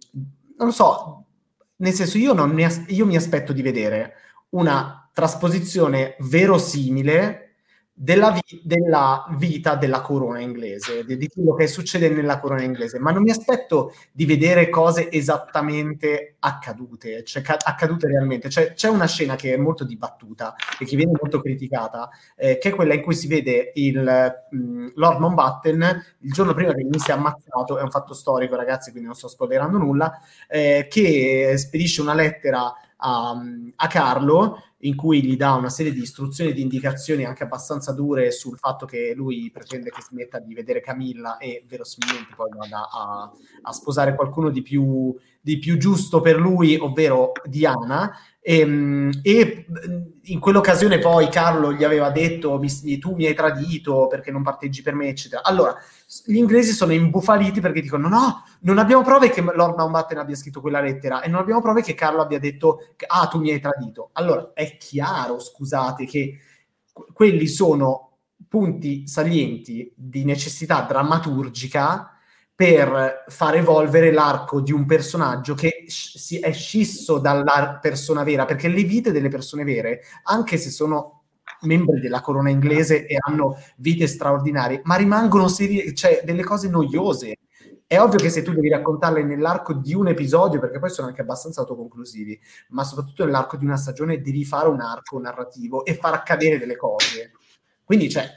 non 0.57 0.66
lo 0.69 0.70
so, 0.70 1.24
nel 1.77 1.93
senso 1.93 2.16
io, 2.16 2.35
mi, 2.47 2.65
as- 2.65 2.85
io 2.86 3.05
mi 3.05 3.16
aspetto 3.16 3.53
di 3.53 3.61
vedere 3.61 4.15
una 4.51 5.11
trasposizione 5.12 6.16
verosimile 6.20 7.41
della, 8.02 8.32
vi- 8.32 8.60
della, 8.64 9.24
vita 9.38 9.76
della 9.76 10.00
corona 10.00 10.40
inglese, 10.40 11.04
di, 11.04 11.16
di, 11.16 11.28
quello 11.28 11.54
che 11.54 11.68
succede 11.68 12.08
nella 12.08 12.40
corona 12.40 12.62
inglese, 12.62 12.98
ma 12.98 13.12
non 13.12 13.22
mi 13.22 13.30
aspetto 13.30 13.94
di 14.10 14.26
vedere 14.26 14.68
cose 14.70 15.08
esattamente 15.08 16.34
accadute, 16.40 17.22
cioè 17.22 17.42
ca- 17.42 17.58
accadute 17.62 18.08
realmente. 18.08 18.50
Cioè, 18.50 18.72
c'è 18.72 18.88
una 18.88 19.06
scena 19.06 19.36
che 19.36 19.54
è 19.54 19.56
molto 19.56 19.84
dibattuta 19.84 20.56
e 20.80 20.84
che 20.84 20.96
viene 20.96 21.12
molto 21.12 21.40
criticata, 21.40 22.10
eh, 22.34 22.58
che 22.58 22.70
è 22.70 22.74
quella 22.74 22.94
in 22.94 23.02
cui 23.02 23.14
si 23.14 23.28
vede 23.28 23.70
il 23.76 24.02
mh, 24.50 24.56
mm, 24.56 24.88
Lord 24.96 25.20
Mountbatten 25.20 26.04
il 26.22 26.32
giorno 26.32 26.54
prima 26.54 26.74
che 26.74 26.82
venisse 26.82 27.12
ammazzato, 27.12 27.78
è 27.78 27.82
un 27.82 27.90
fatto 27.90 28.14
storico 28.14 28.56
ragazzi, 28.56 28.90
quindi 28.90 29.06
non 29.06 29.16
sto 29.16 29.28
spoilerando 29.28 29.78
nulla, 29.78 30.12
eh, 30.48 30.88
che 30.90 31.54
spedisce 31.56 32.00
una 32.00 32.14
lettera 32.14 32.74
a, 33.02 33.36
a 33.76 33.86
Carlo 33.88 34.62
in 34.84 34.96
cui 34.96 35.22
gli 35.22 35.36
dà 35.36 35.52
una 35.54 35.68
serie 35.68 35.92
di 35.92 36.00
istruzioni 36.00 36.50
e 36.50 36.54
di 36.54 36.62
indicazioni 36.62 37.24
anche 37.24 37.44
abbastanza 37.44 37.92
dure 37.92 38.30
sul 38.30 38.56
fatto 38.56 38.86
che 38.86 39.12
lui 39.14 39.50
pretende 39.52 39.90
che 39.90 40.02
smetta 40.02 40.38
di 40.38 40.54
vedere 40.54 40.80
Camilla 40.80 41.36
e 41.36 41.64
verosimilmente 41.68 42.34
poi 42.34 42.50
vada 42.56 42.88
a, 42.90 43.30
a 43.62 43.72
sposare 43.72 44.14
qualcuno 44.14 44.50
di 44.50 44.62
più, 44.62 45.14
di 45.40 45.58
più 45.58 45.76
giusto 45.76 46.20
per 46.20 46.38
lui, 46.38 46.76
ovvero 46.76 47.32
Diana, 47.44 48.12
e, 48.44 48.59
ehm, 48.59 49.20
e, 49.23 49.66
in 50.24 50.40
quell'occasione 50.40 50.98
poi 50.98 51.28
Carlo 51.28 51.73
gli 51.73 51.85
aveva 51.85 52.10
detto 52.10 52.60
tu 52.98 53.14
mi 53.14 53.27
hai 53.27 53.35
tradito 53.35 54.09
perché 54.09 54.32
non 54.32 54.43
parteggi 54.43 54.82
per 54.82 54.94
me, 54.94 55.09
eccetera. 55.09 55.43
Allora, 55.44 55.77
gli 56.27 56.36
inglesi 56.36 56.73
sono 56.73 56.93
imbufaliti 56.93 57.60
perché 57.60 57.81
dicono 57.81 58.09
no, 58.09 58.44
non 58.60 58.78
abbiamo 58.78 59.02
prove 59.02 59.31
che 59.31 59.40
Lord 59.40 59.78
Mountbatten 59.78 60.19
abbia 60.19 60.35
scritto 60.35 60.60
quella 60.60 60.81
lettera 60.81 61.23
e 61.23 61.28
non 61.28 61.40
abbiamo 61.40 61.62
prove 61.62 61.82
che 61.82 61.94
Carlo 61.94 62.20
abbia 62.20 62.40
detto 62.40 62.81
ah, 63.06 63.27
tu 63.28 63.39
mi 63.39 63.51
hai 63.52 63.60
tradito. 63.60 64.10
Allora, 64.14 64.51
è 64.55 64.77
chiaro, 64.77 65.39
scusate, 65.39 66.05
che 66.05 66.39
quelli 67.12 67.47
sono 67.47 68.10
punti 68.48 69.06
salienti 69.06 69.93
di 69.97 70.24
necessità 70.24 70.82
drammaturgica 70.82 72.10
per 72.54 73.24
far 73.28 73.56
evolvere 73.56 74.12
l'arco 74.12 74.60
di 74.60 74.72
un 74.72 74.86
personaggio 74.86 75.54
che 75.54 75.84
si 75.86 76.38
è 76.38 76.52
scisso 76.52 77.18
dalla 77.18 77.78
persona 77.80 78.22
vera, 78.22 78.44
perché 78.44 78.68
le 78.68 78.84
vite 78.84 79.10
delle 79.10 79.28
persone 79.28 79.64
vere, 79.64 80.02
anche 80.24 80.58
se 80.58 80.70
sono 80.70 81.22
membri 81.62 82.00
della 82.00 82.20
corona 82.20 82.50
inglese 82.50 83.06
e 83.06 83.16
hanno 83.18 83.56
vite 83.76 84.06
straordinarie, 84.06 84.80
ma 84.84 84.96
rimangono 84.96 85.48
serie, 85.48 85.94
cioè 85.94 86.22
delle 86.24 86.44
cose 86.44 86.68
noiose. 86.68 87.38
È 87.86 88.00
ovvio 88.00 88.18
che 88.18 88.30
se 88.30 88.42
tu 88.42 88.52
devi 88.52 88.70
raccontarle 88.70 89.22
nell'arco 89.22 89.74
di 89.74 89.92
un 89.92 90.08
episodio, 90.08 90.60
perché 90.60 90.78
poi 90.78 90.88
sono 90.88 91.08
anche 91.08 91.20
abbastanza 91.20 91.60
autoconclusivi, 91.60 92.40
ma 92.70 92.84
soprattutto 92.84 93.24
nell'arco 93.24 93.56
di 93.56 93.66
una 93.66 93.76
stagione 93.76 94.22
devi 94.22 94.44
fare 94.44 94.68
un 94.68 94.80
arco 94.80 95.18
narrativo 95.18 95.84
e 95.84 95.94
far 95.94 96.14
accadere 96.14 96.58
delle 96.58 96.76
cose. 96.76 97.32
Quindi, 97.84 98.08
cioè, 98.08 98.30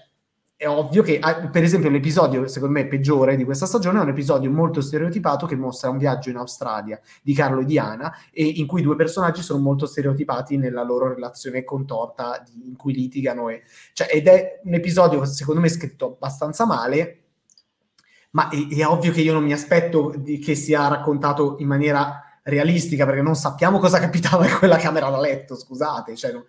è 0.57 0.67
ovvio 0.67 1.03
che, 1.03 1.19
ah, 1.19 1.49
per 1.49 1.63
esempio, 1.63 1.89
l'episodio, 1.89 2.47
secondo 2.47 2.79
me, 2.79 2.87
peggiore 2.87 3.35
di 3.35 3.43
questa 3.43 3.65
stagione 3.65 3.99
è 3.99 4.01
un 4.01 4.09
episodio 4.09 4.49
molto 4.49 4.79
stereotipato 4.79 5.45
che 5.45 5.55
mostra 5.57 5.89
un 5.89 5.97
viaggio 5.97 6.29
in 6.29 6.37
Australia 6.37 6.99
di 7.21 7.33
Carlo 7.33 7.59
e 7.59 7.65
Diana 7.65 8.15
e 8.31 8.45
in 8.45 8.65
cui 8.65 8.81
due 8.81 8.95
personaggi 8.95 9.41
sono 9.41 9.59
molto 9.61 9.85
stereotipati 9.85 10.55
nella 10.55 10.83
loro 10.83 11.13
relazione 11.13 11.65
contorta 11.65 12.41
di, 12.45 12.69
in 12.69 12.77
cui 12.77 12.93
litigano. 12.93 13.49
E, 13.49 13.63
cioè, 13.91 14.07
ed 14.09 14.27
è 14.27 14.61
un 14.63 14.73
episodio, 14.73 15.25
secondo 15.25 15.59
me, 15.59 15.67
scritto 15.67 16.13
abbastanza 16.13 16.65
male, 16.65 17.23
ma 18.31 18.47
è, 18.47 18.67
è 18.75 18.85
ovvio 18.87 19.11
che 19.11 19.21
io 19.21 19.33
non 19.33 19.43
mi 19.43 19.51
aspetto 19.51 20.13
di, 20.17 20.39
che 20.39 20.55
sia 20.55 20.87
raccontato 20.87 21.57
in 21.59 21.67
maniera 21.67 22.21
realistica 22.43 23.05
perché 23.05 23.21
non 23.21 23.35
sappiamo 23.35 23.79
cosa 23.79 23.99
capitava 23.99 24.47
in 24.47 24.55
quella 24.57 24.77
camera 24.77 25.09
da 25.09 25.19
letto, 25.19 25.55
scusate. 25.55 26.15
Cioè, 26.15 26.31
non, 26.31 26.45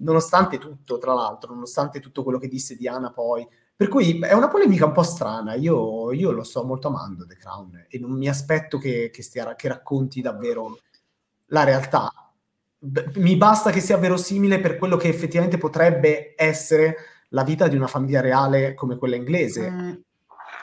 nonostante 0.00 0.58
tutto, 0.58 0.98
tra 0.98 1.12
l'altro, 1.12 1.52
nonostante 1.52 2.00
tutto 2.00 2.22
quello 2.22 2.38
che 2.38 2.48
disse 2.48 2.76
Diana 2.76 3.10
poi. 3.10 3.46
Per 3.74 3.88
cui 3.88 4.18
è 4.18 4.34
una 4.34 4.48
polemica 4.48 4.84
un 4.84 4.92
po' 4.92 5.02
strana, 5.02 5.54
io, 5.54 6.12
io 6.12 6.32
lo 6.32 6.42
sto 6.42 6.64
molto 6.64 6.88
amando 6.88 7.24
The 7.26 7.36
Crown 7.36 7.86
e 7.88 7.98
non 7.98 8.12
mi 8.12 8.28
aspetto 8.28 8.76
che, 8.76 9.10
che, 9.10 9.22
stia, 9.22 9.54
che 9.54 9.68
racconti 9.68 10.20
davvero 10.20 10.78
la 11.46 11.64
realtà. 11.64 12.12
Mi 13.14 13.36
basta 13.36 13.70
che 13.70 13.80
sia 13.80 13.96
verosimile 13.96 14.60
per 14.60 14.76
quello 14.76 14.96
che 14.96 15.08
effettivamente 15.08 15.56
potrebbe 15.56 16.34
essere 16.36 16.96
la 17.28 17.42
vita 17.42 17.68
di 17.68 17.76
una 17.76 17.86
famiglia 17.86 18.20
reale 18.20 18.74
come 18.74 18.96
quella 18.96 19.16
inglese. 19.16 19.70
Mm. 19.70 19.92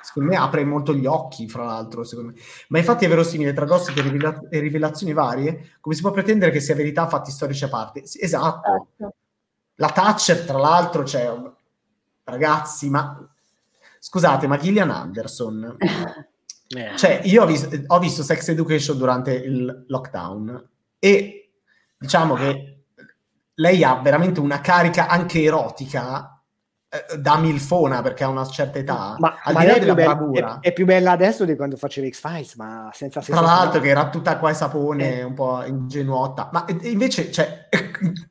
Secondo 0.03 0.29
me 0.29 0.37
apre 0.37 0.63
molto 0.63 0.93
gli 0.93 1.05
occhi, 1.05 1.49
fra 1.49 1.65
l'altro, 1.65 2.03
secondo 2.03 2.31
me. 2.31 2.39
Ma 2.69 2.77
infatti 2.77 3.05
è 3.05 3.09
verosimile 3.09 3.53
tra 3.53 3.65
gossip 3.65 3.97
e, 3.97 4.01
rivela- 4.01 4.41
e 4.49 4.59
rivelazioni 4.59 5.13
varie, 5.13 5.77
come 5.79 5.95
si 5.95 6.01
può 6.01 6.11
pretendere 6.11 6.51
che 6.51 6.59
sia 6.59 6.75
verità 6.75 7.07
fatti 7.07 7.31
storici 7.31 7.63
a 7.63 7.69
parte? 7.69 8.05
Sì, 8.05 8.21
esatto. 8.21 8.89
esatto. 8.95 9.15
La 9.77 9.89
Thatcher, 9.89 10.45
tra 10.45 10.57
l'altro, 10.57 11.05
cioè, 11.05 11.33
ragazzi, 12.23 12.89
ma 12.89 13.27
scusate, 13.99 14.47
ma 14.47 14.57
Gillian 14.57 14.89
Anderson, 14.89 15.77
eh. 16.67 16.97
cioè, 16.97 17.21
io 17.23 17.43
ho, 17.43 17.45
vis- 17.45 17.83
ho 17.85 17.99
visto 17.99 18.23
Sex 18.23 18.47
Education 18.49 18.97
durante 18.97 19.33
il 19.33 19.85
lockdown 19.87 20.69
e 20.99 21.51
diciamo 21.97 22.35
che 22.35 22.83
lei 23.55 23.83
ha 23.83 23.95
veramente 23.95 24.39
una 24.39 24.61
carica 24.61 25.07
anche 25.07 25.41
erotica 25.41 26.41
eh, 26.89 27.17
da 27.17 27.37
milfona 27.37 28.01
perché 28.01 28.23
ha 28.23 28.29
una 28.29 28.45
certa 28.45 28.79
età 28.79 29.15
ma, 29.17 29.39
al 29.43 29.53
ma 29.53 29.59
di 29.61 29.65
là 29.65 29.77
della 29.77 29.93
bella, 29.93 30.15
bravura 30.15 30.59
è, 30.59 30.69
è, 30.69 30.73
più 30.73 30.85
bella 30.85 31.11
adesso 31.11 31.43
di 31.43 31.55
quando 31.55 31.75
faceva 31.75 32.07
X-Files 32.07 32.55
ma 32.55 32.89
senza 32.93 33.19
tra 33.19 33.41
l'altro 33.41 33.81
che 33.81 33.89
era 33.89 34.09
tutta 34.09 34.37
qua 34.37 34.51
e 34.51 34.53
sapone 34.53 35.17
eh. 35.17 35.23
un 35.23 35.33
po' 35.33 35.63
ingenuotta 35.63 36.49
ma 36.51 36.65
invece 36.83 37.31
cioè 37.31 37.67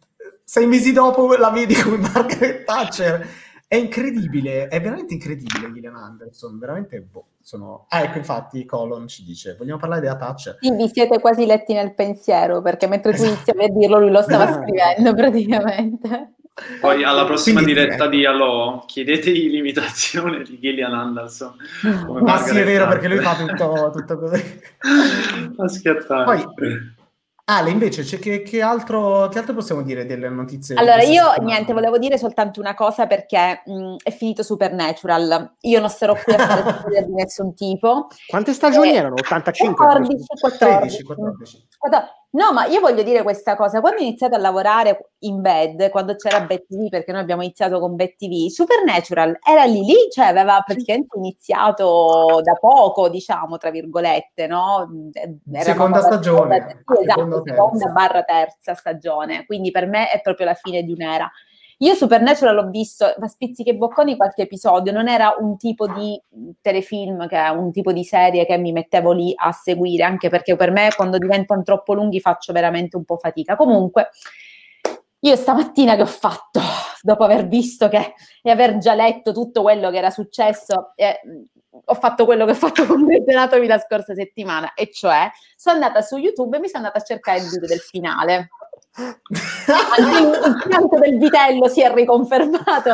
sei 0.48 0.68
mesi 0.68 0.93
dopo 0.93 1.35
la 1.35 1.51
vedi 1.51 1.74
come 1.74 1.97
Margaret 1.98 2.64
Thatcher. 2.64 3.28
È 3.66 3.74
incredibile, 3.74 4.68
è 4.68 4.81
veramente 4.81 5.14
incredibile 5.14 5.73
Gillian 5.73 5.97
Anderson, 5.97 6.56
veramente 6.56 7.01
boh, 7.01 7.31
sono... 7.43 7.86
Ah, 7.89 8.02
ecco, 8.02 8.18
infatti 8.18 8.64
Colon 8.64 9.09
ci 9.09 9.24
dice, 9.24 9.56
vogliamo 9.59 9.81
parlare 9.81 10.02
della 10.02 10.14
Thatcher? 10.14 10.59
Sì, 10.60 10.70
vi 10.70 10.89
siete 10.89 11.18
quasi 11.18 11.47
letti 11.47 11.73
nel 11.73 11.94
pensiero, 11.94 12.62
perché 12.62 12.86
mentre 12.86 13.10
tu 13.10 13.24
esatto. 13.24 13.32
iniziavi 13.32 13.64
a 13.64 13.68
dirlo 13.77 13.98
lui 13.98 14.10
lo 14.10 14.23
stava 14.23 14.52
scrivendo 14.52 15.14
praticamente. 15.14 16.35
Poi 16.81 17.02
alla 17.02 17.24
prossima 17.24 17.60
Quindi, 17.60 17.81
diretta 17.81 18.06
di 18.06 18.24
Allo 18.24 18.85
chiedetegli 18.86 19.51
l'imitazione 19.51 20.44
di 20.44 20.60
Gillian 20.60 20.94
Anderson. 20.94 21.56
Ma 22.23 22.39
sì, 22.39 22.56
è 22.56 22.64
vero, 22.64 22.86
perché 22.86 23.09
lui 23.09 23.18
fa 23.18 23.35
tutto, 23.35 23.90
tutto 23.93 24.16
così. 24.16 24.60
A 25.59 25.68
schiattare. 25.68 26.24
Poi, 26.24 26.94
Ale, 27.48 27.70
invece, 27.70 28.02
che, 28.18 28.43
che, 28.43 28.60
altro, 28.60 29.28
che, 29.28 29.39
altro, 29.39 29.55
possiamo 29.55 29.82
dire 29.82 30.05
delle 30.05 30.28
notizie? 30.28 30.74
Allora, 30.74 31.02
io 31.02 31.28
settimana? 31.28 31.44
niente, 31.44 31.73
volevo 31.73 31.97
dire 31.97 32.18
soltanto 32.18 32.59
una 32.59 32.74
cosa 32.74 33.06
perché 33.06 33.62
mh, 33.64 33.97
è 34.02 34.10
finito 34.10 34.43
Supernatural. 34.43 35.55
Io 35.60 35.78
non 35.78 35.89
sarò 35.89 36.16
qui 36.20 36.35
a 36.35 36.39
fare 36.39 36.82
di 37.06 37.14
nessun 37.14 37.55
tipo. 37.55 38.09
Quante 38.27 38.52
stagioni 38.52 38.90
eh, 38.90 38.94
erano? 38.97 39.14
85? 39.14 39.77
14, 39.77 40.24
14. 40.40 41.05
13, 41.05 41.05
14. 41.05 41.68
No, 42.37 42.53
ma 42.53 42.67
io 42.67 42.81
voglio 42.81 43.03
dire 43.03 43.23
questa 43.23 43.57
cosa. 43.57 43.81
Quando 43.81 44.01
ho 44.01 44.05
iniziato 44.05 44.35
a 44.35 44.39
lavorare 44.39 45.13
in 45.21 45.41
bed, 45.41 45.89
quando 45.89 46.17
c'era 46.17 46.43
BetTV, 46.43 46.91
perché 46.91 47.11
noi 47.11 47.23
abbiamo 47.23 47.43
iniziato 47.43 47.81
con 47.81 47.97
BetTV, 47.97 48.49
Supernatural 48.49 49.39
era 49.43 49.65
lì 49.65 49.83
lì, 49.83 49.95
cioè 50.11 50.27
aveva 50.27 50.61
praticamente 50.61 51.17
iniziato 51.17 52.41
da 52.43 52.53
poco, 52.53 53.09
diciamo, 53.09 53.57
tra 53.57 53.71
virgolette, 53.71 54.47
no? 54.47 54.87
Era 55.51 55.65
seconda 55.65 56.03
stagione. 56.03 56.85
Sì, 56.85 57.03
esatto, 57.05 57.43
seconda 57.47 57.87
barra 57.87 58.23
terza 58.23 58.75
stagione. 58.75 59.47
Quindi 59.47 59.71
per 59.71 59.87
me 59.87 60.11
è 60.11 60.21
proprio 60.21 60.45
la 60.45 60.55
fine 60.55 60.83
di 60.83 60.93
un'era. 60.93 61.31
Io 61.81 61.94
Supernatural 61.94 62.55
l'ho 62.55 62.70
visto, 62.70 63.15
ma 63.19 63.28
spizzichi 63.28 63.69
e 63.69 63.74
bocconi 63.74 64.16
qualche 64.16 64.43
episodio, 64.43 64.93
non 64.93 65.09
era 65.09 65.36
un 65.39 65.59
tipo 65.59 65.86
di 65.86 66.19
telefilm, 66.62 67.28
che 67.28 67.36
è 67.36 67.48
un 67.48 67.70
tipo 67.70 67.93
di 67.93 68.03
serie 68.03 68.47
che 68.47 68.57
mi 68.57 68.73
mettevo 68.73 69.12
lì 69.12 69.32
a 69.36 69.53
seguire, 69.53 70.05
anche 70.05 70.31
perché 70.31 70.57
per 70.57 70.70
me 70.70 70.89
quando 70.97 71.19
diventano 71.19 71.62
troppo 71.62 71.93
lunghi 71.93 72.19
faccio 72.20 72.55
veramente 72.55 72.97
un 72.97 73.05
po' 73.05 73.19
fatica. 73.19 73.57
Comunque, 73.57 74.09
io 75.19 75.36
stamattina 75.36 75.97
che 75.97 76.03
ho 76.03 76.07
fatto, 76.07 76.61
dopo 77.03 77.24
aver 77.24 77.47
visto 77.47 77.89
che, 77.89 78.15
e 78.40 78.51
aver 78.51 78.78
già 78.78 78.94
letto 78.94 79.32
tutto 79.32 79.61
quello 79.61 79.90
che 79.90 79.98
era 79.98 80.11
successo, 80.11 80.93
eh, 80.94 81.20
ho 81.85 81.94
fatto 81.94 82.24
quello 82.24 82.47
che 82.47 82.53
ho 82.53 82.55
fatto 82.55 82.86
con 82.86 83.05
Grey's 83.05 83.28
Anatomy 83.28 83.66
la 83.66 83.78
scorsa 83.78 84.15
settimana, 84.15 84.73
e 84.73 84.90
cioè 84.90 85.31
sono 85.57 85.74
andata 85.74 86.01
su 86.01 86.16
YouTube 86.16 86.57
e 86.57 86.61
mi 86.61 86.69
sono 86.69 86.86
andata 86.86 87.03
a 87.03 87.07
cercare 87.07 87.40
il 87.40 87.51
video 87.51 87.69
del 87.69 87.81
finale 87.81 88.48
il 88.97 90.62
pianto 90.66 90.98
del 90.98 91.18
vitello 91.18 91.68
si 91.68 91.82
è 91.82 91.93
riconfermato. 91.93 92.90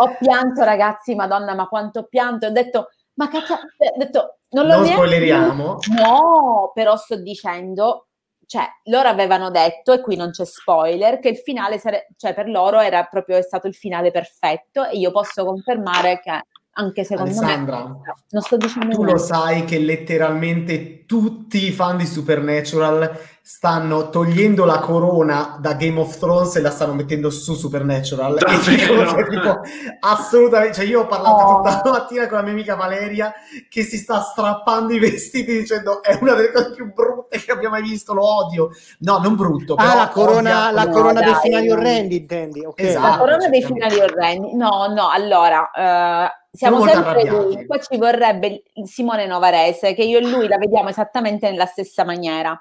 Ho 0.00 0.16
pianto, 0.18 0.62
ragazzi, 0.64 1.14
madonna, 1.14 1.54
ma 1.54 1.66
quanto 1.68 2.04
pianto. 2.04 2.46
Ho 2.46 2.50
detto, 2.50 2.88
ma 3.14 3.28
cazzo, 3.28 3.54
ho 3.54 3.96
detto, 3.96 4.38
non 4.50 4.66
lo 4.66 4.76
non 4.76 4.86
spoileriamo. 4.86 5.78
No, 5.96 6.70
però 6.74 6.96
sto 6.96 7.16
dicendo, 7.16 8.08
cioè, 8.46 8.66
loro 8.84 9.08
avevano 9.08 9.50
detto, 9.50 9.92
e 9.92 10.00
qui 10.00 10.16
non 10.16 10.30
c'è 10.30 10.44
spoiler, 10.44 11.18
che 11.18 11.28
il 11.28 11.36
finale, 11.36 11.78
sare- 11.78 12.08
cioè 12.16 12.34
per 12.34 12.48
loro 12.48 12.80
era 12.80 13.04
proprio 13.04 13.42
stato 13.42 13.66
il 13.66 13.74
finale 13.74 14.10
perfetto 14.10 14.84
e 14.86 14.96
io 14.96 15.10
posso 15.10 15.44
confermare 15.44 16.20
che 16.20 16.42
anche 16.78 17.02
secondo 17.02 17.30
Alessandra, 17.30 17.84
me. 17.88 18.00
Non 18.30 18.42
sto 18.42 18.56
dicendo 18.56 18.94
tu 18.94 19.02
niente. 19.02 19.12
lo 19.12 19.18
sai 19.18 19.64
che 19.64 19.78
letteralmente 19.78 21.04
tutti 21.06 21.66
i 21.66 21.72
fan 21.72 21.96
di 21.96 22.06
Supernatural 22.06 23.18
stanno 23.48 24.10
togliendo 24.10 24.66
la 24.66 24.78
corona 24.78 25.56
da 25.58 25.72
Game 25.72 25.98
of 25.98 26.18
Thrones 26.18 26.54
e 26.56 26.60
la 26.60 26.70
stanno 26.70 26.92
mettendo 26.92 27.30
su 27.30 27.54
Supernatural. 27.54 28.36
Cioè, 28.68 29.26
tipo, 29.26 29.60
assolutamente, 30.00 30.74
cioè 30.74 30.84
io 30.84 31.00
ho 31.00 31.06
parlato 31.06 31.42
oh. 31.42 31.56
tutta 31.56 31.80
la 31.82 31.90
mattina 31.90 32.28
con 32.28 32.36
la 32.36 32.42
mia 32.42 32.52
amica 32.52 32.74
Valeria 32.74 33.32
che 33.70 33.82
si 33.84 33.96
sta 33.96 34.20
strappando 34.20 34.92
i 34.92 34.98
vestiti 34.98 35.56
dicendo 35.60 36.02
è 36.02 36.18
una 36.20 36.34
delle 36.34 36.52
cose 36.52 36.72
più 36.72 36.92
brutte 36.92 37.38
che 37.38 37.50
abbia 37.50 37.70
mai 37.70 37.80
visto, 37.80 38.12
lo 38.12 38.22
odio. 38.22 38.68
No, 38.98 39.16
non 39.18 39.34
brutto. 39.34 39.76
Ah, 39.76 39.94
la 39.94 40.08
corona, 40.08 40.70
la 40.70 40.84
no, 40.84 40.92
corona 40.92 41.22
dei 41.22 41.34
finali 41.40 41.70
orrendi, 41.70 42.16
intendi? 42.16 42.64
Okay. 42.66 42.86
Esatto, 42.86 43.08
la 43.08 43.16
corona 43.16 43.48
dei 43.48 43.62
finali 43.62 43.98
orrendi. 43.98 44.54
No, 44.56 44.92
no, 44.94 45.08
allora... 45.08 45.70
Uh, 45.74 46.46
siamo 46.50 46.86
sempre 46.86 47.22
lì. 47.22 47.66
Poi 47.66 47.80
ci 47.80 47.96
vorrebbe 47.96 48.64
Simone 48.84 49.26
Novarese, 49.26 49.94
che 49.94 50.02
io 50.02 50.18
e 50.18 50.28
lui 50.28 50.48
la 50.48 50.58
vediamo 50.58 50.90
esattamente 50.90 51.48
nella 51.48 51.66
stessa 51.66 52.04
maniera 52.04 52.60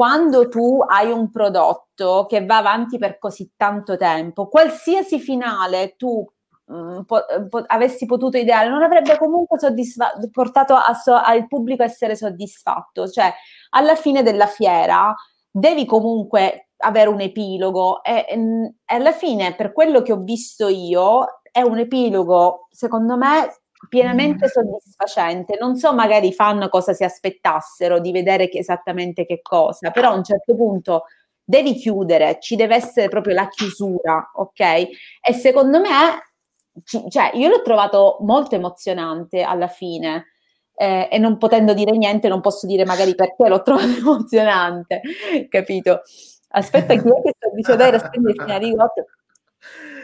quando 0.00 0.48
tu 0.48 0.82
hai 0.88 1.10
un 1.10 1.30
prodotto 1.30 2.24
che 2.26 2.46
va 2.46 2.56
avanti 2.56 2.96
per 2.96 3.18
così 3.18 3.52
tanto 3.54 3.98
tempo, 3.98 4.48
qualsiasi 4.48 5.20
finale 5.20 5.94
tu 5.98 6.26
mm, 6.72 7.00
po- 7.02 7.26
po- 7.50 7.64
avessi 7.66 8.06
potuto 8.06 8.38
ideare, 8.38 8.70
non 8.70 8.82
avrebbe 8.82 9.18
comunque 9.18 9.58
soddisfa- 9.58 10.14
portato 10.32 10.74
so- 11.02 11.12
al 11.22 11.46
pubblico 11.46 11.82
a 11.82 11.84
essere 11.84 12.16
soddisfatto. 12.16 13.08
Cioè, 13.08 13.30
alla 13.72 13.94
fine 13.94 14.22
della 14.22 14.46
fiera 14.46 15.14
devi 15.50 15.84
comunque 15.84 16.70
avere 16.78 17.10
un 17.10 17.20
epilogo 17.20 18.02
e, 18.02 18.24
e, 18.26 18.38
e 18.86 18.94
alla 18.94 19.12
fine, 19.12 19.54
per 19.54 19.70
quello 19.74 20.00
che 20.00 20.12
ho 20.12 20.18
visto 20.22 20.68
io, 20.68 21.42
è 21.52 21.60
un 21.60 21.76
epilogo, 21.78 22.68
secondo 22.70 23.18
me, 23.18 23.52
pienamente 23.88 24.48
soddisfacente. 24.48 25.56
Non 25.58 25.76
so 25.76 25.94
magari 25.94 26.28
i 26.28 26.32
fan 26.32 26.68
cosa 26.70 26.92
si 26.92 27.04
aspettassero 27.04 27.98
di 28.00 28.12
vedere 28.12 28.48
che 28.48 28.58
esattamente 28.58 29.24
che 29.26 29.40
cosa, 29.42 29.90
però 29.90 30.10
a 30.10 30.14
un 30.14 30.24
certo 30.24 30.54
punto 30.54 31.04
devi 31.42 31.74
chiudere, 31.74 32.38
ci 32.40 32.56
deve 32.56 32.76
essere 32.76 33.08
proprio 33.08 33.34
la 33.34 33.48
chiusura, 33.48 34.30
ok? 34.34 34.60
E 35.20 35.32
secondo 35.32 35.80
me, 35.80 35.88
cioè, 37.08 37.32
io 37.34 37.48
l'ho 37.48 37.62
trovato 37.62 38.18
molto 38.20 38.54
emozionante 38.54 39.42
alla 39.42 39.68
fine. 39.68 40.26
Eh, 40.80 41.08
e 41.10 41.18
non 41.18 41.36
potendo 41.36 41.74
dire 41.74 41.90
niente, 41.96 42.28
non 42.28 42.40
posso 42.40 42.66
dire 42.66 42.86
magari 42.86 43.14
perché 43.14 43.48
l'ho 43.48 43.60
trovato 43.62 43.88
emozionante, 43.98 45.02
capito? 45.48 46.02
Aspetta, 46.52 46.94
chi 46.94 47.08
è 47.08 47.22
che 47.22 47.34
sto 47.36 47.50
dicendo? 47.54 47.82
Era 47.82 47.98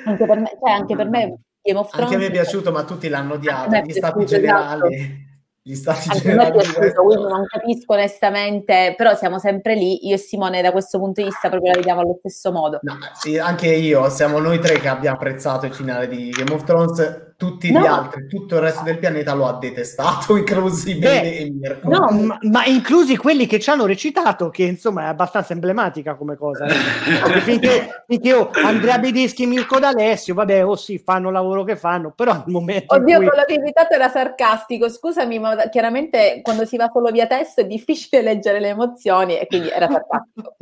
Anche 0.04 0.26
per 0.26 0.38
me, 0.38 0.48
cioè, 0.60 0.70
anche 0.70 0.94
per 0.94 1.08
me 1.08 1.38
Game 1.66 1.78
of 1.78 1.90
Thrones. 1.90 2.12
Anche 2.12 2.14
a 2.14 2.18
me 2.18 2.26
è 2.26 2.30
piaciuto, 2.30 2.70
ma 2.72 2.84
tutti 2.84 3.08
l'hanno 3.08 3.34
odiato. 3.34 3.76
Gli 3.76 3.92
stati 3.92 4.24
generali. 4.24 4.94
Esatto. 4.94 5.24
Gli 5.62 5.74
stati 5.74 6.08
Anche 6.08 6.22
generali. 6.22 6.52
Piaciuto, 6.52 7.02
quindi 7.02 7.24
non 7.24 7.44
capisco 7.46 7.92
onestamente, 7.94 8.94
però 8.96 9.14
siamo 9.14 9.38
sempre 9.38 9.74
lì. 9.74 10.06
Io 10.06 10.14
e 10.14 10.18
Simone, 10.18 10.62
da 10.62 10.70
questo 10.70 10.98
punto 10.98 11.20
di 11.20 11.26
vista, 11.26 11.48
proprio 11.48 11.72
la 11.72 11.78
vediamo 11.78 12.00
allo 12.00 12.16
stesso 12.20 12.52
modo. 12.52 12.78
No, 12.82 12.96
sì, 13.14 13.36
anche 13.36 13.68
io, 13.68 14.08
siamo 14.08 14.38
noi 14.38 14.60
tre 14.60 14.78
che 14.78 14.88
abbiamo 14.88 15.16
apprezzato 15.16 15.66
il 15.66 15.74
finale 15.74 16.06
di 16.06 16.30
Game 16.30 16.52
of 16.54 16.62
Thrones 16.62 17.25
tutti 17.36 17.70
no. 17.70 17.80
gli 17.80 17.86
altri, 17.86 18.26
tutto 18.28 18.54
il 18.54 18.62
resto 18.62 18.82
del 18.82 18.98
pianeta 18.98 19.34
lo 19.34 19.46
ha 19.46 19.58
detestato, 19.58 20.36
inclusi 20.38 20.94
Bene 20.94 21.36
e 21.36 21.50
Mirko. 21.50 21.88
No, 21.88 22.10
ma, 22.10 22.38
ma, 22.40 22.64
inclusi 22.64 23.16
quelli 23.16 23.46
che 23.46 23.60
ci 23.60 23.68
hanno 23.68 23.84
recitato, 23.84 24.48
che 24.48 24.62
insomma 24.64 25.02
è 25.02 25.06
abbastanza 25.06 25.52
emblematica 25.52 26.14
come 26.14 26.36
cosa. 26.36 26.64
Eh. 26.64 27.40
finché, 27.40 28.04
finché 28.06 28.32
oh, 28.32 28.50
Andrea 28.64 28.98
Bedeschi 28.98 29.42
e 29.42 29.46
Mirko 29.46 29.78
D'Alessio, 29.78 30.32
vabbè, 30.34 30.64
o 30.64 30.70
oh, 30.70 30.76
sì, 30.76 30.98
fanno 30.98 31.28
il 31.28 31.34
lavoro 31.34 31.62
che 31.64 31.76
fanno, 31.76 32.10
però 32.10 32.32
al 32.32 32.44
momento... 32.46 32.94
Oddio, 32.94 33.18
cui... 33.18 33.26
quello 33.26 33.44
che 33.44 33.54
invitato 33.54 33.94
era 33.94 34.08
sarcastico, 34.08 34.88
scusami, 34.88 35.38
ma 35.38 35.68
chiaramente 35.68 36.40
quando 36.42 36.64
si 36.64 36.76
va 36.78 36.90
solo 36.90 37.10
via 37.10 37.26
testo 37.26 37.60
è 37.60 37.66
difficile 37.66 38.22
leggere 38.22 38.60
le 38.60 38.68
emozioni 38.68 39.38
e 39.38 39.46
quindi 39.46 39.68
era 39.68 39.88
sarcastico. 39.90 40.56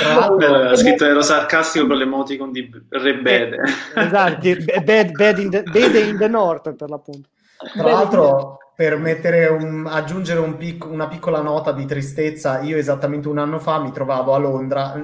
Tra 0.00 0.14
l'altro, 0.14 0.58
era 0.58 0.76
scritto 0.76 1.06
ero 1.06 1.22
sarcastico 1.22 1.86
con 1.86 1.96
l'emoticon 1.96 2.52
di 2.52 2.70
Rebede. 2.90 3.56
Eh, 3.94 4.04
esatto, 4.04 4.48
bad, 4.84 5.10
bad 5.12 5.38
in 5.38 5.53
Vede 5.62 6.00
in 6.00 6.18
the 6.18 6.28
North 6.28 6.74
per 6.74 6.88
l'appunto. 6.90 7.28
Tra 7.72 7.90
l'altro, 7.90 8.58
per 8.74 8.94
un, 8.94 9.86
aggiungere 9.88 10.40
un 10.40 10.56
pic, 10.56 10.84
una 10.84 11.08
piccola 11.08 11.40
nota 11.40 11.72
di 11.72 11.86
tristezza, 11.86 12.60
io 12.60 12.76
esattamente 12.76 13.28
un 13.28 13.38
anno 13.38 13.58
fa 13.58 13.78
mi 13.78 13.92
trovavo 13.92 14.34
a 14.34 14.38
Londra, 14.38 14.94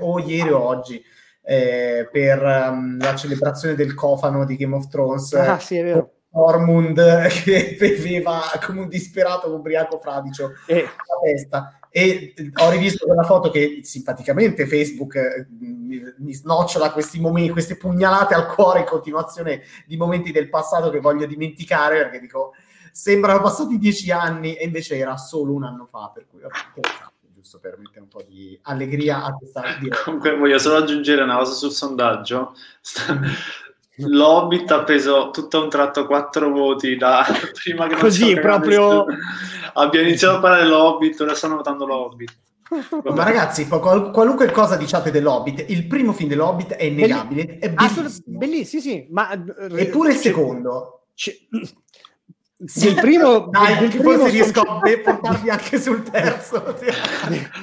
o 0.00 0.18
ieri 0.18 0.50
o 0.50 0.58
oggi, 0.58 1.02
eh, 1.42 2.08
per 2.10 2.42
um, 2.42 3.00
la 3.00 3.14
celebrazione 3.14 3.74
del 3.74 3.94
cofano 3.94 4.44
di 4.44 4.56
Game 4.56 4.74
of 4.74 4.88
Thrones. 4.88 5.32
Ah, 5.34 5.58
sì, 5.58 5.76
è 5.76 5.82
vero. 5.84 6.10
Ormund 6.32 7.26
che 7.44 7.76
beveva 7.78 8.40
come 8.64 8.80
un 8.80 8.88
disperato 8.88 9.52
ubriaco 9.52 9.98
fradicio 9.98 10.52
eh. 10.66 10.82
la 10.82 11.18
testa 11.24 11.79
e 11.90 12.34
ho 12.54 12.70
rivisto 12.70 13.04
quella 13.04 13.24
foto 13.24 13.50
che 13.50 13.80
simpaticamente 13.82 14.66
Facebook 14.66 15.16
eh, 15.16 15.46
mi, 15.58 16.00
mi 16.18 16.32
snocciola 16.32 16.92
questi 16.92 17.18
momenti, 17.18 17.50
queste 17.50 17.76
pugnalate 17.76 18.34
al 18.34 18.46
cuore 18.46 18.80
in 18.80 18.86
continuazione 18.86 19.62
di 19.86 19.96
momenti 19.96 20.30
del 20.30 20.48
passato 20.48 20.90
che 20.90 21.00
voglio 21.00 21.26
dimenticare 21.26 21.96
perché 21.96 22.20
dico 22.20 22.52
sembrano 22.92 23.40
passati 23.40 23.76
dieci 23.76 24.10
anni 24.12 24.54
e 24.54 24.64
invece 24.64 24.96
era 24.96 25.16
solo 25.16 25.52
un 25.52 25.64
anno 25.64 25.86
fa 25.90 26.10
per 26.14 26.26
cui 26.28 26.42
ho 26.42 26.48
fatto 26.48 26.80
giusto 27.34 27.58
per 27.58 27.76
mettere 27.78 28.00
un 28.00 28.08
po' 28.08 28.22
di 28.22 28.58
allegria 28.62 29.24
a 29.24 29.32
questa. 29.34 29.62
Comunque 30.04 30.36
voglio 30.36 30.58
solo 30.58 30.76
aggiungere 30.76 31.22
una 31.22 31.36
cosa 31.36 31.52
sul 31.54 31.72
sondaggio 31.72 32.54
L'Hobbit 33.96 34.70
ha 34.70 34.82
preso 34.82 35.30
tutto 35.30 35.58
a 35.58 35.62
un 35.62 35.68
tratto 35.68 36.06
quattro 36.06 36.50
voti 36.50 36.96
da 36.96 37.26
prima 37.62 37.86
che 37.86 37.96
così 37.96 38.34
proprio 38.34 39.04
abbia 39.74 40.00
iniziato 40.00 40.36
a 40.36 40.40
parlare 40.40 40.62
dell'Hobbit 40.62 41.20
ora 41.20 41.34
stanno 41.34 41.56
votando 41.56 41.86
l'Hobbit 41.86 42.38
ma 42.70 43.24
ragazzi, 43.24 43.66
qual- 43.66 44.12
qualunque 44.12 44.50
cosa 44.52 44.76
diciate 44.76 45.10
dell'Hobbit, 45.10 45.64
il 45.70 45.86
primo 45.88 46.12
film 46.12 46.28
dell'Hobbit 46.28 46.74
è 46.74 46.84
innegabile, 46.84 47.58
è 47.58 47.68
bellissimo. 47.70 48.38
bellissimo, 48.38 48.82
sì, 48.82 48.88
sì, 48.88 49.06
ma... 49.10 49.32
Eppure 49.32 50.10
il 50.10 50.16
secondo. 50.16 51.06
C- 51.14 51.48
Sì, 52.64 52.88
il 52.88 52.94
primo, 52.94 53.46
dai, 53.48 53.78
del 53.78 53.88
primo 53.88 54.10
forse 54.10 54.28
riesco 54.28 54.60
a 54.60 54.80
portarvi 55.02 55.48
anche 55.48 55.80
sul 55.80 56.02
terzo. 56.02 56.76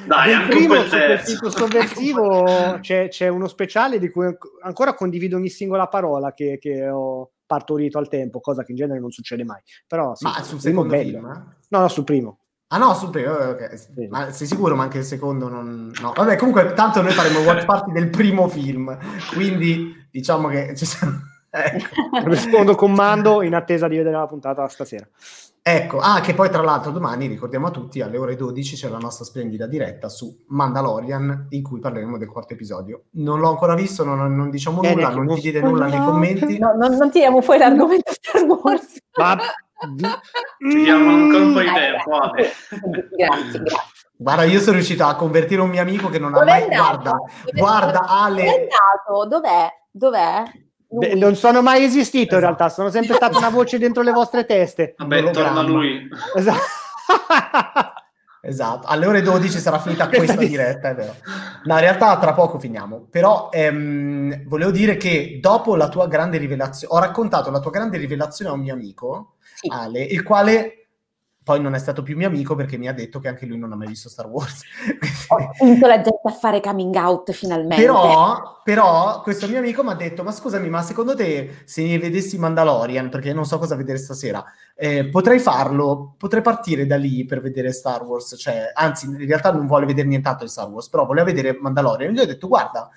dai, 0.08 0.34
anche 0.34 0.56
primo 0.56 0.82
su 0.82 0.90
quel 0.90 1.20
sito 1.20 1.50
sovversivo 1.52 2.80
c'è, 2.82 3.08
c'è, 3.08 3.28
uno 3.28 3.48
speciale 3.48 4.00
di 4.00 4.10
cui 4.10 4.26
ancora 4.64 4.96
condivido 4.96 5.38
ogni 5.38 5.50
singola 5.50 5.88
parola 5.88 6.34
che, 6.34 6.58
che, 6.60 6.90
ho 6.90 7.30
partorito 7.46 8.00
al 8.00 8.10
tempo, 8.10 8.40
cosa 8.40 8.64
che 8.64 8.72
in 8.72 8.78
genere 8.78 9.00
non 9.00 9.12
succede 9.12 9.44
mai. 9.44 9.62
Però, 9.86 10.16
sì, 10.16 10.24
Ma 10.24 10.42
sul 10.42 10.60
secondo 10.60 10.96
bello. 10.96 11.20
film? 11.20 11.26
Eh? 11.26 11.56
No, 11.70 11.80
no, 11.80 11.88
sul 11.90 12.04
primo. 12.04 12.40
Ah 12.70 12.78
no, 12.78 12.94
sul 12.96 13.12
primo, 13.12 13.32
okay. 13.32 13.78
sì. 13.78 14.08
ma 14.10 14.32
sei 14.32 14.48
sicuro? 14.48 14.76
Ma 14.76 14.84
anche 14.84 14.98
il 14.98 15.04
secondo 15.06 15.48
non... 15.48 15.92
No, 16.02 16.12
vabbè, 16.14 16.36
comunque 16.38 16.74
tanto 16.74 17.02
noi 17.02 17.14
faremo 17.14 17.40
watch 17.42 17.66
party 17.66 17.92
del 17.92 18.10
primo 18.10 18.50
film, 18.50 18.98
quindi 19.32 20.08
diciamo 20.10 20.50
che 20.50 20.76
ci 20.76 20.86
siamo... 20.86 21.27
Ecco. 21.64 22.10
Rispondo 22.24 22.76
comando 22.76 23.42
in 23.42 23.56
attesa 23.56 23.88
di 23.88 23.98
vedere 23.98 24.16
la 24.16 24.28
puntata 24.28 24.68
stasera. 24.68 25.08
Ecco, 25.70 26.00
ah, 26.00 26.22
che 26.22 26.34
poi 26.34 26.50
tra 26.50 26.62
l'altro 26.62 26.92
domani, 26.92 27.28
ricordiamo 27.28 27.68
a 27.68 27.72
tutti, 27.72 28.00
alle 28.00 28.18
ore 28.18 28.38
12 28.38 28.78
c'è 28.78 28.88
la 28.88 29.00
nostra 29.00 29.26
splendida 29.26 29.68
diretta 29.68 30.08
su 30.08 30.46
Mandalorian 30.48 31.48
in 31.50 31.62
cui 31.62 31.82
parleremo 31.82 32.18
del 32.18 32.30
quarto 32.30 32.54
episodio. 32.54 33.08
Non 33.16 33.42
l'ho 33.42 33.50
ancora 33.50 33.76
visto, 33.76 34.06
non, 34.06 34.34
non 34.34 34.50
diciamo 34.50 34.82
eh, 34.82 34.94
nulla, 34.94 35.10
non 35.10 35.28
ti 35.36 35.42
dite 35.42 35.60
nulla 35.60 35.88
nei 35.88 36.00
commenti. 36.00 36.58
No, 36.58 36.74
non, 36.74 36.96
non 36.96 37.12
tiriamo 37.12 37.42
fuori 37.42 37.60
l'argomento 37.60 38.14
Star 38.16 38.44
Wars. 38.44 38.98
Ma... 39.18 39.38
Ci 40.72 40.84
diamo 40.84 41.10
ancora 41.10 41.44
un 41.44 41.54
po' 41.54 41.60
di 41.60 41.66
tempo. 41.66 42.32
Grazie, 43.18 43.60
grazie. 43.60 43.64
Guarda, 44.16 44.44
io 44.46 44.60
sono 44.62 44.76
riuscito 44.78 45.04
a 45.04 45.16
convertire 45.16 45.60
un 45.60 45.70
mio 45.70 45.82
amico 45.82 46.08
che 46.08 46.18
non 46.18 46.32
Dove 46.32 46.50
ha 46.50 46.60
mai... 46.60 46.66
Guarda, 46.66 47.18
guarda 47.54 48.00
Ale... 48.08 48.46
Dove 48.46 48.56
è 48.56 48.62
andato? 48.62 49.28
Dov'è? 49.28 49.70
Dov'è? 49.92 50.44
Beh, 50.90 51.16
non 51.16 51.36
sono 51.36 51.62
mai 51.62 51.84
esistito 51.84 52.18
esatto. 52.18 52.36
in 52.36 52.42
realtà, 52.42 52.70
sono 52.70 52.90
sempre 52.90 53.16
stata 53.16 53.38
una 53.38 53.50
voce 53.50 53.78
dentro 53.78 54.02
le 54.04 54.12
vostre 54.12 54.46
teste. 54.46 54.96
Vabbè, 54.98 55.32
torna 55.32 55.62
lui. 55.62 56.08
Esatto. 56.36 56.62
esatto. 58.42 58.88
alle 58.88 59.06
ore 59.06 59.22
12 59.22 59.60
sarà 59.60 59.80
finita 59.80 60.08
questa 60.08 60.36
diretta, 60.36 60.90
è 60.90 60.96
vero. 60.96 61.16
No, 61.66 61.74
in 61.74 61.80
realtà 61.82 62.18
tra 62.18 62.34
poco 62.34 62.58
finiamo. 62.58 63.08
Però 63.10 63.50
ehm, 63.52 64.48
volevo 64.48 64.72
dire 64.72 64.96
che 64.96 65.40
dopo 65.42 65.76
la 65.76 65.90
tua 65.90 66.08
grande 66.08 66.38
rivelazione, 66.38 66.94
ho 66.94 67.00
raccontato 67.00 67.52
la 67.52 67.60
tua 67.60 67.72
grande 67.72 67.98
rivelazione 67.98 68.52
a 68.52 68.54
un 68.54 68.62
mio 68.62 68.74
amico, 68.74 69.34
sì. 69.54 69.70
Ale, 69.70 70.04
il 70.04 70.24
quale 70.24 70.77
poi 71.48 71.62
non 71.62 71.76
è 71.76 71.80
stato 71.80 72.04
più 72.04 72.18
mio 72.18 72.28
amico 72.28 72.56
perché 72.56 72.76
mi 72.76 72.90
ha 72.90 72.94
detto 72.94 73.22
che 73.22 73.30
anche 73.30 73.46
lui 73.46 73.58
non 73.58 73.72
ha 73.72 73.78
mai 73.78 73.88
visto 73.88 74.10
Star 74.10 74.28
Wars. 74.28 74.64
Ho 75.30 75.52
spinto 75.54 75.88
la 75.88 76.02
gente 76.02 76.20
a 76.26 76.32
fare 76.32 76.60
coming 76.60 76.94
out 76.96 77.32
finalmente. 77.32 77.82
Però, 77.82 78.60
però 78.66 79.22
questo 79.22 79.48
mio 79.48 79.60
amico 79.60 79.82
mi 79.82 79.92
ha 79.92 79.96
detto, 79.96 80.26
ma 80.26 80.34
scusami, 80.34 80.68
ma 80.68 80.82
secondo 80.82 81.16
te 81.16 81.60
se 81.64 81.86
ne 81.86 82.00
vedessi 82.00 82.38
Mandalorian, 82.38 83.08
perché 83.08 83.32
non 83.32 83.46
so 83.46 83.60
cosa 83.60 83.78
vedere 83.78 83.98
stasera, 83.98 84.44
eh, 84.76 85.08
potrei 85.08 85.40
farlo, 85.40 86.16
potrei 86.18 86.42
partire 86.42 86.86
da 86.86 86.98
lì 86.98 87.24
per 87.24 87.40
vedere 87.40 87.72
Star 87.72 88.04
Wars, 88.04 88.36
cioè, 88.38 88.74
anzi 88.74 89.06
in 89.06 89.26
realtà 89.26 89.54
non 89.54 89.68
vuole 89.68 89.86
vedere 89.86 90.10
nient'altro 90.10 90.44
di 90.44 90.52
Star 90.52 90.68
Wars, 90.68 90.90
però 90.90 91.06
voleva 91.06 91.28
vedere 91.28 91.58
Mandalorian. 91.58 92.12
E 92.12 92.14
gli 92.14 92.20
ho 92.20 92.26
detto, 92.26 92.50
guarda, 92.50 92.90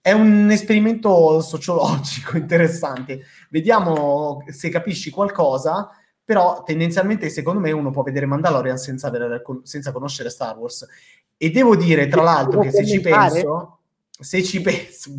è 0.00 0.12
un 0.12 0.48
esperimento 0.50 1.42
sociologico 1.42 2.38
interessante, 2.40 3.20
vediamo 3.50 4.44
se 4.48 4.70
capisci 4.70 5.10
qualcosa 5.10 5.90
però 6.28 6.62
tendenzialmente 6.62 7.30
secondo 7.30 7.58
me 7.58 7.72
uno 7.72 7.90
può 7.90 8.02
vedere 8.02 8.26
Mandalorian 8.26 8.76
senza, 8.76 9.06
avere, 9.06 9.42
senza 9.62 9.92
conoscere 9.92 10.28
Star 10.28 10.58
Wars. 10.58 10.86
E 11.38 11.48
devo 11.48 11.74
dire, 11.74 12.06
tra 12.06 12.20
l'altro, 12.20 12.60
che 12.60 12.70
se 12.70 12.84
ci 12.84 13.00
penso, 13.00 13.78
se 14.10 14.42
ci 14.44 14.60
penso, 14.60 15.10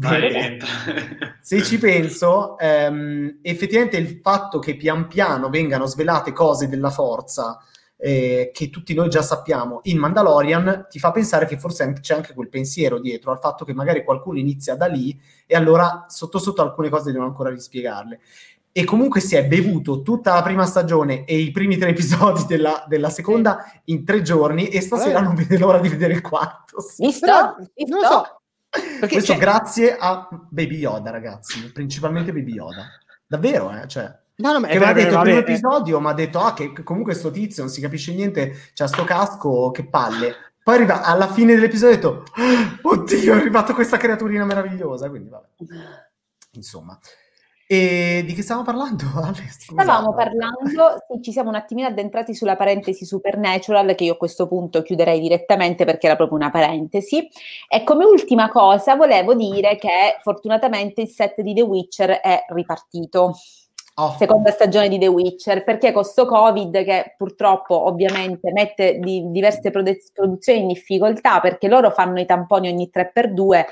se 1.41 1.64
ci 1.64 1.80
penso, 1.80 2.60
ehm, 2.60 3.40
effettivamente 3.41 3.98
il 3.98 4.19
fatto 4.22 4.60
che 4.60 4.76
pian 4.76 5.07
piano 5.07 5.49
vengano 5.49 5.88
svelate 5.88 6.31
cose 6.31 6.69
della 6.69 6.91
forza 6.91 7.57
eh, 7.98 8.52
che 8.53 8.69
tutti 8.69 8.94
noi 8.94 9.10
già 9.10 9.23
sappiamo 9.23 9.80
in 9.84 9.98
Mandalorian 9.98 10.86
ti 10.90 10.99
fa 10.99 11.11
pensare 11.11 11.45
che 11.45 11.57
forse 11.57 11.91
c'è 11.99 12.14
anche 12.14 12.34
quel 12.34 12.48
pensiero 12.48 12.98
dietro 12.98 13.31
al 13.31 13.40
fatto 13.40 13.65
che 13.65 13.73
magari 13.73 14.06
qualcuno 14.06 14.40
inizia 14.40 14.76
da 14.76 14.86
lì 14.86 15.19
e 15.45 15.53
allora 15.53 16.06
sotto 16.07 16.40
sotto 16.40 16.61
alcune 16.61 16.88
cose 16.88 17.11
devono 17.11 17.27
ancora 17.27 17.49
rispiegarle 17.49 18.22
e 18.72 18.84
comunque 18.84 19.20
si 19.20 19.36
è 19.36 19.46
bevuto 19.46 20.02
tutta 20.02 20.34
la 20.34 20.44
prima 20.44 20.66
stagione 20.66 21.26
e 21.26 21.38
i 21.38 21.52
primi 21.52 21.78
tre 21.78 21.90
episodi 21.91 22.46
della, 22.48 22.86
della 22.88 23.10
seconda 23.10 23.64
in 23.86 24.06
tre 24.06 24.22
giorni 24.22 24.68
e 24.68 24.82
stasera 24.82 25.20
eh. 25.20 25.24
non 25.24 25.36
vede 25.36 25.58
l'ora 25.58 25.80
di 25.80 25.90
vedere 25.90 26.14
il 26.14 26.22
quarto. 26.22 26.78
Visto? 26.98 27.26
Però, 27.26 27.56
non 27.88 28.04
so. 28.04 28.41
Perché 28.70 29.16
Questo 29.16 29.34
c'è... 29.34 29.40
grazie 29.40 29.98
a 29.98 30.28
Baby 30.50 30.78
Yoda, 30.78 31.10
ragazzi, 31.10 31.72
principalmente 31.72 32.32
Baby 32.32 32.54
Yoda. 32.54 32.86
Davvero, 33.26 33.72
eh? 33.72 33.88
Cioè, 33.88 34.18
No, 34.40 34.54
no, 34.54 34.60
ma 34.62 34.68
che 34.68 34.80
mi 34.80 34.86
ha 34.86 34.94
detto 34.94 35.16
il 35.16 35.22
primo 35.22 35.40
episodio, 35.40 36.00
mi 36.00 36.08
ha 36.08 36.14
detto 36.14 36.40
ah, 36.40 36.54
che 36.54 36.72
comunque 36.84 37.14
sto 37.14 37.30
tizio 37.30 37.64
non 37.64 37.72
si 37.72 37.82
capisce 37.82 38.14
niente, 38.14 38.54
c'ha 38.74 38.88
sto 38.88 39.04
casco, 39.04 39.70
che 39.72 39.86
palle. 39.86 40.34
Poi 40.64 40.76
arriva 40.76 41.04
alla 41.04 41.28
fine 41.28 41.56
dell'episodio 41.56 41.90
e 41.90 41.98
ha 41.98 42.00
detto 42.00 42.24
oddio, 42.84 43.34
è 43.34 43.38
arrivata 43.38 43.74
questa 43.74 43.98
creaturina 43.98 44.46
meravigliosa, 44.46 45.10
quindi 45.10 45.30
vabbè. 45.30 45.48
Insomma, 46.52 46.98
e 47.72 48.24
di 48.26 48.34
che 48.34 48.41
stavamo 48.41 48.66
parlando? 48.66 49.06
Stavamo 49.48 50.16
parlando, 50.16 51.04
sì, 51.08 51.22
ci 51.22 51.32
siamo 51.32 51.50
un 51.50 51.56
attimino 51.56 51.88
addentrati 51.88 52.34
sulla 52.34 52.56
parentesi 52.56 53.06
Supernatural, 53.06 53.94
che 53.94 54.06
io 54.06 54.14
a 54.14 54.18
questo 54.18 54.48
punto 54.48 54.82
chiuderei 54.82 55.20
direttamente 55.20 55.86
perché 55.86 56.08
era 56.08 56.16
proprio 56.16 56.40
una 56.40 56.50
parentesi. 56.50 57.30
E 57.68 57.84
come 57.84 58.06
ultima 58.06 58.50
cosa 58.50 58.96
volevo 58.96 59.36
dire 59.36 59.76
che 59.76 60.18
fortunatamente 60.24 61.02
il 61.02 61.10
set 61.10 61.41
di 61.41 61.54
The 61.54 61.62
Witcher 61.62 62.10
è 62.22 62.46
ripartito. 62.48 63.36
Oh. 63.98 64.16
Seconda 64.18 64.50
stagione 64.50 64.90
di 64.90 64.98
The 64.98 65.08
Witcher, 65.08 65.64
perché 65.64 65.91
con 65.91 66.04
sto 66.04 66.26
Covid 66.26 66.84
che 66.84 67.14
purtroppo 67.16 67.86
ovviamente 67.86 68.52
mette 68.52 68.98
di 68.98 69.30
diverse 69.30 69.70
produzioni 69.70 70.62
in 70.62 70.68
difficoltà 70.70 71.40
perché 71.40 71.68
loro 71.68 71.91
fanno 71.91 72.20
i 72.20 72.26
tamponi 72.26 72.68
ogni 72.68 72.90
3x2 72.91 73.66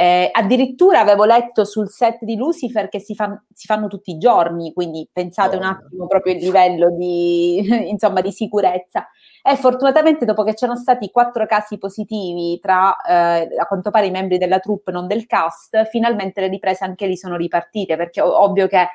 eh, 0.00 0.30
addirittura 0.32 1.00
avevo 1.00 1.26
letto 1.26 1.66
sul 1.66 1.90
set 1.90 2.24
di 2.24 2.34
Lucifer 2.34 2.88
che 2.88 3.00
si, 3.00 3.14
fan, 3.14 3.38
si 3.52 3.66
fanno 3.66 3.86
tutti 3.86 4.12
i 4.12 4.16
giorni, 4.16 4.72
quindi 4.72 5.06
pensate 5.12 5.56
oh. 5.56 5.58
un 5.58 5.64
attimo 5.66 6.06
proprio 6.06 6.32
il 6.32 6.40
livello 6.42 6.96
di, 6.96 7.60
insomma, 7.90 8.22
di 8.22 8.32
sicurezza. 8.32 9.06
E 9.42 9.56
fortunatamente 9.56 10.24
dopo 10.24 10.42
che 10.42 10.54
c'erano 10.54 10.78
stati 10.78 11.10
quattro 11.10 11.44
casi 11.44 11.76
positivi 11.76 12.58
tra 12.62 12.96
eh, 13.02 13.48
a 13.58 13.66
quanto 13.66 13.90
pare 13.90 14.06
i 14.06 14.10
membri 14.10 14.38
della 14.38 14.58
troupe, 14.58 14.90
non 14.90 15.06
del 15.06 15.26
cast, 15.26 15.84
finalmente 15.90 16.40
le 16.40 16.48
riprese 16.48 16.82
anche 16.82 17.06
lì 17.06 17.18
sono 17.18 17.36
ripartite, 17.36 17.96
perché 17.96 18.22
ovvio 18.22 18.68
che 18.68 18.88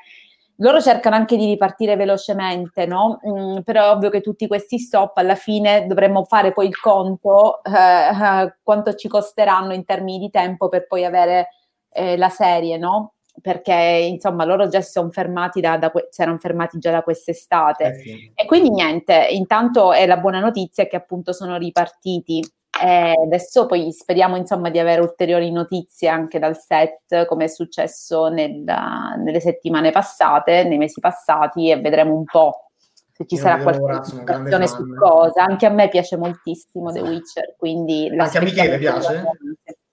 loro 0.57 0.79
cercano 0.79 1.15
anche 1.15 1.35
di 1.37 1.45
ripartire 1.45 1.95
velocemente, 1.95 2.85
no? 2.85 3.19
Mm, 3.27 3.59
però 3.59 3.85
è 3.85 3.89
ovvio 3.91 4.09
che 4.09 4.21
tutti 4.21 4.47
questi 4.47 4.79
stop 4.79 5.17
alla 5.17 5.35
fine 5.35 5.85
dovremmo 5.87 6.23
fare 6.23 6.53
poi 6.53 6.67
il 6.67 6.79
conto 6.79 7.63
eh, 7.63 7.71
eh, 7.71 8.55
quanto 8.63 8.93
ci 8.93 9.07
costeranno 9.07 9.73
in 9.73 9.83
termini 9.83 10.19
di 10.19 10.29
tempo 10.29 10.69
per 10.69 10.87
poi 10.87 11.03
avere 11.03 11.49
eh, 11.89 12.15
la 12.17 12.29
serie, 12.29 12.77
no? 12.77 13.15
Perché 13.41 13.73
insomma 13.73 14.45
loro 14.45 14.69
già 14.69 14.79
si 14.79 14.91
sono 14.91 15.09
fermati 15.09 15.59
da, 15.59 15.77
da 15.77 15.91
si 16.09 16.21
erano 16.21 16.37
fermati 16.37 16.79
già 16.79 16.91
da 16.91 17.03
quest'estate. 17.03 17.83
Eh 17.83 17.93
sì. 17.95 18.31
E 18.33 18.45
quindi 18.45 18.69
niente, 18.69 19.27
intanto 19.31 19.91
è 19.91 20.05
la 20.05 20.17
buona 20.17 20.39
notizia 20.39 20.87
che 20.87 20.95
appunto 20.95 21.33
sono 21.33 21.57
ripartiti 21.57 22.41
e 22.81 23.13
adesso 23.23 23.65
poi 23.65 23.91
speriamo 23.91 24.35
insomma 24.35 24.69
di 24.69 24.79
avere 24.79 25.01
ulteriori 25.01 25.51
notizie 25.51 26.09
anche 26.09 26.39
dal 26.39 26.57
set, 26.57 27.25
come 27.25 27.45
è 27.45 27.47
successo 27.47 28.27
nella, 28.27 29.15
nelle 29.17 29.39
settimane 29.39 29.91
passate, 29.91 30.63
nei 30.63 30.77
mesi 30.77 30.99
passati, 30.99 31.69
e 31.69 31.79
vedremo 31.79 32.15
un 32.15 32.25
po' 32.25 32.71
se 33.13 33.25
ci 33.25 33.35
Io 33.35 33.41
sarà 33.41 33.63
qualche 33.63 34.11
informazione 34.11 34.67
su 34.67 34.93
cosa. 34.93 35.43
Anche 35.43 35.65
a 35.65 35.69
me 35.69 35.87
piace 35.87 36.17
moltissimo 36.17 36.91
The 36.91 36.99
Witcher, 36.99 37.55
quindi... 37.57 38.13
Anche 38.17 38.37
a 38.37 38.41
Michele 38.41 38.77
piace? 38.77 39.23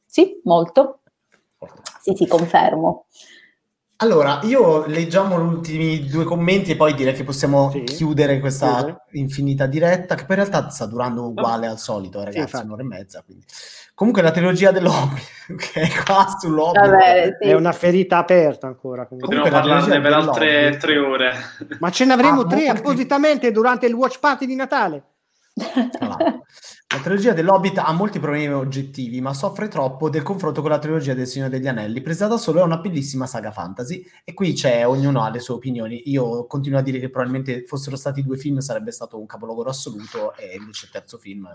Sì, 0.05 0.41
molto. 0.43 1.03
Sì, 2.01 2.15
sì, 2.17 2.27
confermo. 2.27 3.07
Allora, 4.03 4.41
io 4.43 4.85
leggiamo 4.87 5.39
gli 5.39 5.55
ultimi 5.55 6.07
due 6.09 6.25
commenti 6.25 6.73
e 6.73 6.77
poi 6.77 6.93
direi 6.93 7.15
che 7.15 7.23
possiamo 7.23 7.71
sì. 7.71 7.85
chiudere 7.85 8.41
questa 8.41 9.01
sì. 9.09 9.19
infinita 9.21 9.67
diretta, 9.67 10.17
che 10.17 10.25
poi 10.25 10.37
in 10.37 10.45
realtà 10.45 10.71
sta 10.71 10.87
durando 10.87 11.29
uguale 11.29 11.69
al 11.69 11.79
solito, 11.79 12.25
ragazzi, 12.25 12.57
sì, 12.57 12.63
un'ora 12.65 12.83
e 12.83 12.85
mezza. 12.85 13.23
Quindi. 13.25 13.45
Comunque 13.95 14.23
la 14.23 14.33
trilogia 14.33 14.73
dell'Hobby, 14.73 15.21
che 15.57 15.83
è 15.83 15.89
qua 16.05 16.37
sull'Hobby, 16.37 16.81
Vabbè, 16.81 17.37
è 17.39 17.53
una 17.53 17.71
ferita 17.71 18.19
aperta 18.19 18.67
ancora. 18.67 19.07
Comunque. 19.07 19.37
Potremmo 19.37 19.57
parlarne 19.57 20.01
per 20.01 20.13
altre 20.13 20.77
tre 20.79 20.99
ore. 20.99 21.33
Ma 21.79 21.91
ce 21.91 22.05
ne 22.05 22.13
avremo 22.15 22.41
ah, 22.41 22.47
tre 22.47 22.67
appositamente 22.67 23.53
durante 23.53 23.87
il 23.87 23.95
watch 23.95 24.19
party 24.19 24.47
di 24.47 24.57
Natale. 24.57 25.05
La 26.93 26.99
trilogia 26.99 27.33
dell'Hobbit 27.33 27.79
ha 27.79 27.91
molti 27.93 28.19
problemi 28.19 28.53
oggettivi, 28.53 29.23
ma 29.23 29.33
soffre 29.33 29.69
troppo 29.69 30.11
del 30.11 30.23
confronto 30.23 30.61
con 30.61 30.69
la 30.69 30.79
trilogia 30.79 31.15
del 31.15 31.27
Signore 31.27 31.51
degli 31.51 31.67
Anelli. 31.67 32.03
Presa 32.03 32.27
da 32.27 32.37
solo 32.37 32.61
è 32.61 32.63
una 32.63 32.77
bellissima 32.77 33.27
saga 33.27 33.51
fantasy 33.51 34.05
e 34.23 34.35
qui 34.35 34.53
c'è, 34.53 34.87
ognuno 34.87 35.23
ha 35.23 35.31
le 35.31 35.41
sue 35.41 35.55
opinioni. 35.55 36.03
Io 36.11 36.47
continuo 36.47 36.79
a 36.79 36.83
dire 36.83 36.99
che 36.99 37.09
probabilmente 37.09 37.65
fossero 37.65 37.97
stati 37.97 38.23
due 38.23 38.37
film 38.37 38.59
sarebbe 38.59 38.93
stato 38.93 39.19
un 39.19 39.25
capolavoro 39.25 39.71
assoluto 39.71 40.37
e 40.37 40.55
invece 40.55 40.85
il 40.85 40.91
terzo 40.93 41.17
film 41.17 41.49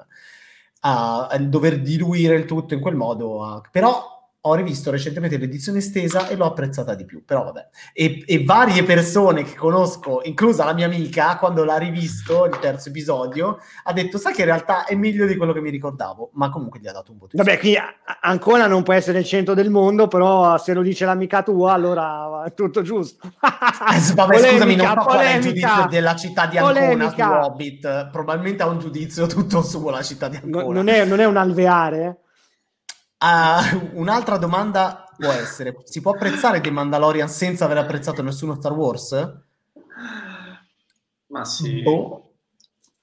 a, 0.80 1.27
a 1.27 1.38
dover 1.38 1.81
diluire 1.81 2.34
il 2.34 2.45
tutto 2.45 2.73
in 2.73 2.80
quel 2.80 2.95
modo. 2.95 3.43
A... 3.43 3.61
Però 3.72 4.16
ho 4.41 4.53
rivisto 4.53 4.91
recentemente 4.91 5.38
l'edizione 5.38 5.80
estesa 5.80 6.27
e 6.27 6.35
l'ho 6.35 6.45
apprezzata 6.45 6.95
di 6.95 7.05
più, 7.05 7.26
però 7.26 7.43
vabbè. 7.43 7.68
E, 7.93 8.23
e, 8.26 8.43
varie 8.45 8.84
persone 8.84 9.43
che 9.43 9.55
conosco, 9.55 10.22
inclusa 10.23 10.64
la 10.64 10.73
mia 10.73 10.85
amica, 10.85 11.38
quando 11.38 11.65
l'ha 11.65 11.77
rivisto, 11.77 12.45
il 12.45 12.57
terzo 12.59 12.89
episodio, 12.89 13.57
ha 13.84 13.91
detto, 13.91 14.18
sai 14.18 14.34
che 14.34 14.41
in 14.41 14.47
realtà 14.47 14.85
è 14.85 14.95
meglio 14.95 15.26
di 15.26 15.35
quello 15.35 15.51
che 15.51 15.59
mi 15.59 15.69
ricordavo, 15.69 16.30
ma 16.34 16.49
comunque 16.49 16.80
gli 16.80 16.88
ha 16.88 16.93
dato 16.93 17.11
un 17.11 17.18
voto. 17.18 17.35
Vabbè, 17.35 17.57
qui 17.59 17.76
ancora 18.22 18.68
non 18.68 18.84
può 18.84 18.93
essere 18.93 19.19
il 19.19 19.26
centro 19.26 19.53
del 19.53 19.69
mondo, 19.69 20.07
però 20.07 20.57
se 20.57 20.73
lo 20.73 20.81
dice 20.81 21.05
l'amica 21.05 21.43
tua, 21.43 21.73
allora 21.73 22.43
è 22.45 22.53
tutto 22.53 22.81
giusto. 22.81 23.27
eh, 23.27 24.14
vabbè, 24.14 24.34
polemica, 24.34 24.51
scusami, 24.51 24.76
non 24.76 24.88
so 24.88 25.03
qual 25.03 25.19
è 25.19 25.35
il 25.35 25.41
giudizio 25.41 25.88
della 25.89 26.15
città 26.15 26.45
di 26.45 26.57
Ancona 26.57 27.09
su 27.09 27.22
Hobbit, 27.22 28.09
probabilmente 28.11 28.64
ha 28.64 28.68
un 28.68 28.80
giudizio 28.80 29.26
tutto 29.27 29.61
sulla 29.61 30.01
città 30.03 30.30
di 30.30 30.38
Ancona. 30.38 30.64
No, 30.64 30.72
non, 30.72 30.88
è, 30.88 31.03
non 31.03 31.19
è 31.19 31.26
un 31.26 31.35
alveare, 31.35 32.22
Uh, 33.19 33.89
un'altra 33.99 34.38
domanda 34.38 35.11
può 35.18 35.31
essere: 35.31 35.76
si 35.84 36.02
può 36.02 36.11
apprezzare 36.11 36.61
The 36.61 36.72
Mandalorian 36.72 37.30
senza 37.30 37.65
aver 37.65 37.77
apprezzato 37.77 38.22
nessuno 38.22 38.56
Star 38.56 38.73
Wars? 38.73 39.34
Ma 41.27 41.45
sì. 41.45 41.81
Boh. 41.81 42.23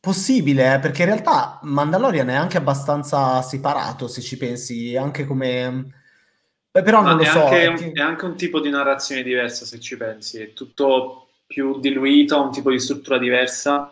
Possibile, 0.00 0.74
eh? 0.74 0.78
perché 0.80 1.02
in 1.02 1.08
realtà 1.08 1.58
Mandalorian 1.62 2.28
è 2.28 2.34
anche 2.34 2.58
abbastanza 2.58 3.40
separato, 3.40 4.06
se 4.06 4.20
ci 4.20 4.36
pensi, 4.36 4.96
anche 4.96 5.24
come... 5.24 6.02
Beh, 6.70 6.82
però 6.82 7.00
non 7.00 7.16
lo 7.16 7.24
so. 7.24 7.44
Anche, 7.44 7.64
è, 7.64 7.72
che... 7.72 7.92
è 7.92 8.02
anche 8.02 8.26
un 8.26 8.36
tipo 8.36 8.60
di 8.60 8.68
narrazione 8.68 9.22
diversa, 9.22 9.64
se 9.64 9.80
ci 9.80 9.96
pensi. 9.96 10.42
È 10.42 10.52
tutto 10.52 11.28
più 11.46 11.80
diluito, 11.80 12.42
un 12.42 12.50
tipo 12.50 12.70
di 12.70 12.78
struttura 12.78 13.16
diversa 13.16 13.90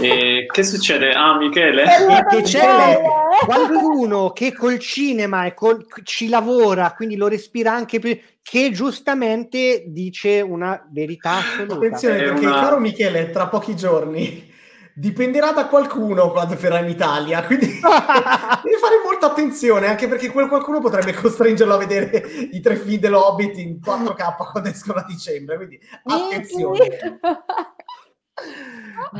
e 0.00 0.46
che 0.50 0.62
succede? 0.62 1.12
Ah, 1.12 1.36
Michele? 1.36 1.84
Che 2.28 2.42
c'è 2.42 3.00
qualcuno 3.44 4.30
che 4.30 4.52
col 4.52 4.78
cinema 4.78 5.46
e 5.46 5.54
col, 5.54 5.86
ci 6.02 6.28
lavora, 6.28 6.92
quindi 6.92 7.16
lo 7.16 7.28
respira 7.28 7.72
anche 7.72 7.98
più, 7.98 8.18
che 8.42 8.70
giustamente 8.70 9.84
dice 9.86 10.40
una 10.40 10.86
verità 10.90 11.32
assoluta. 11.32 11.74
Attenzione, 11.74 12.18
è 12.18 12.24
perché 12.24 12.46
una... 12.46 12.60
caro 12.60 12.78
Michele, 12.78 13.30
tra 13.30 13.48
pochi 13.48 13.74
giorni 13.74 14.52
dipenderà 14.96 15.50
da 15.50 15.66
qualcuno 15.66 16.30
quando 16.30 16.54
verrà 16.54 16.78
in 16.78 16.88
Italia, 16.88 17.42
quindi 17.44 17.66
devi 17.66 17.82
fare 17.82 19.00
molta 19.02 19.26
attenzione, 19.26 19.88
anche 19.88 20.06
perché 20.06 20.30
quel 20.30 20.46
qualcuno 20.46 20.80
potrebbe 20.80 21.12
costringerlo 21.12 21.74
a 21.74 21.78
vedere 21.78 22.18
i 22.52 22.60
tre 22.60 22.76
film 22.76 23.00
dell'Hobbit 23.00 23.58
in 23.58 23.80
4K 23.84 24.36
quando 24.52 24.68
escono 24.68 25.00
a 25.00 25.04
dicembre, 25.06 25.56
quindi 25.56 25.80
attenzione. 26.04 27.18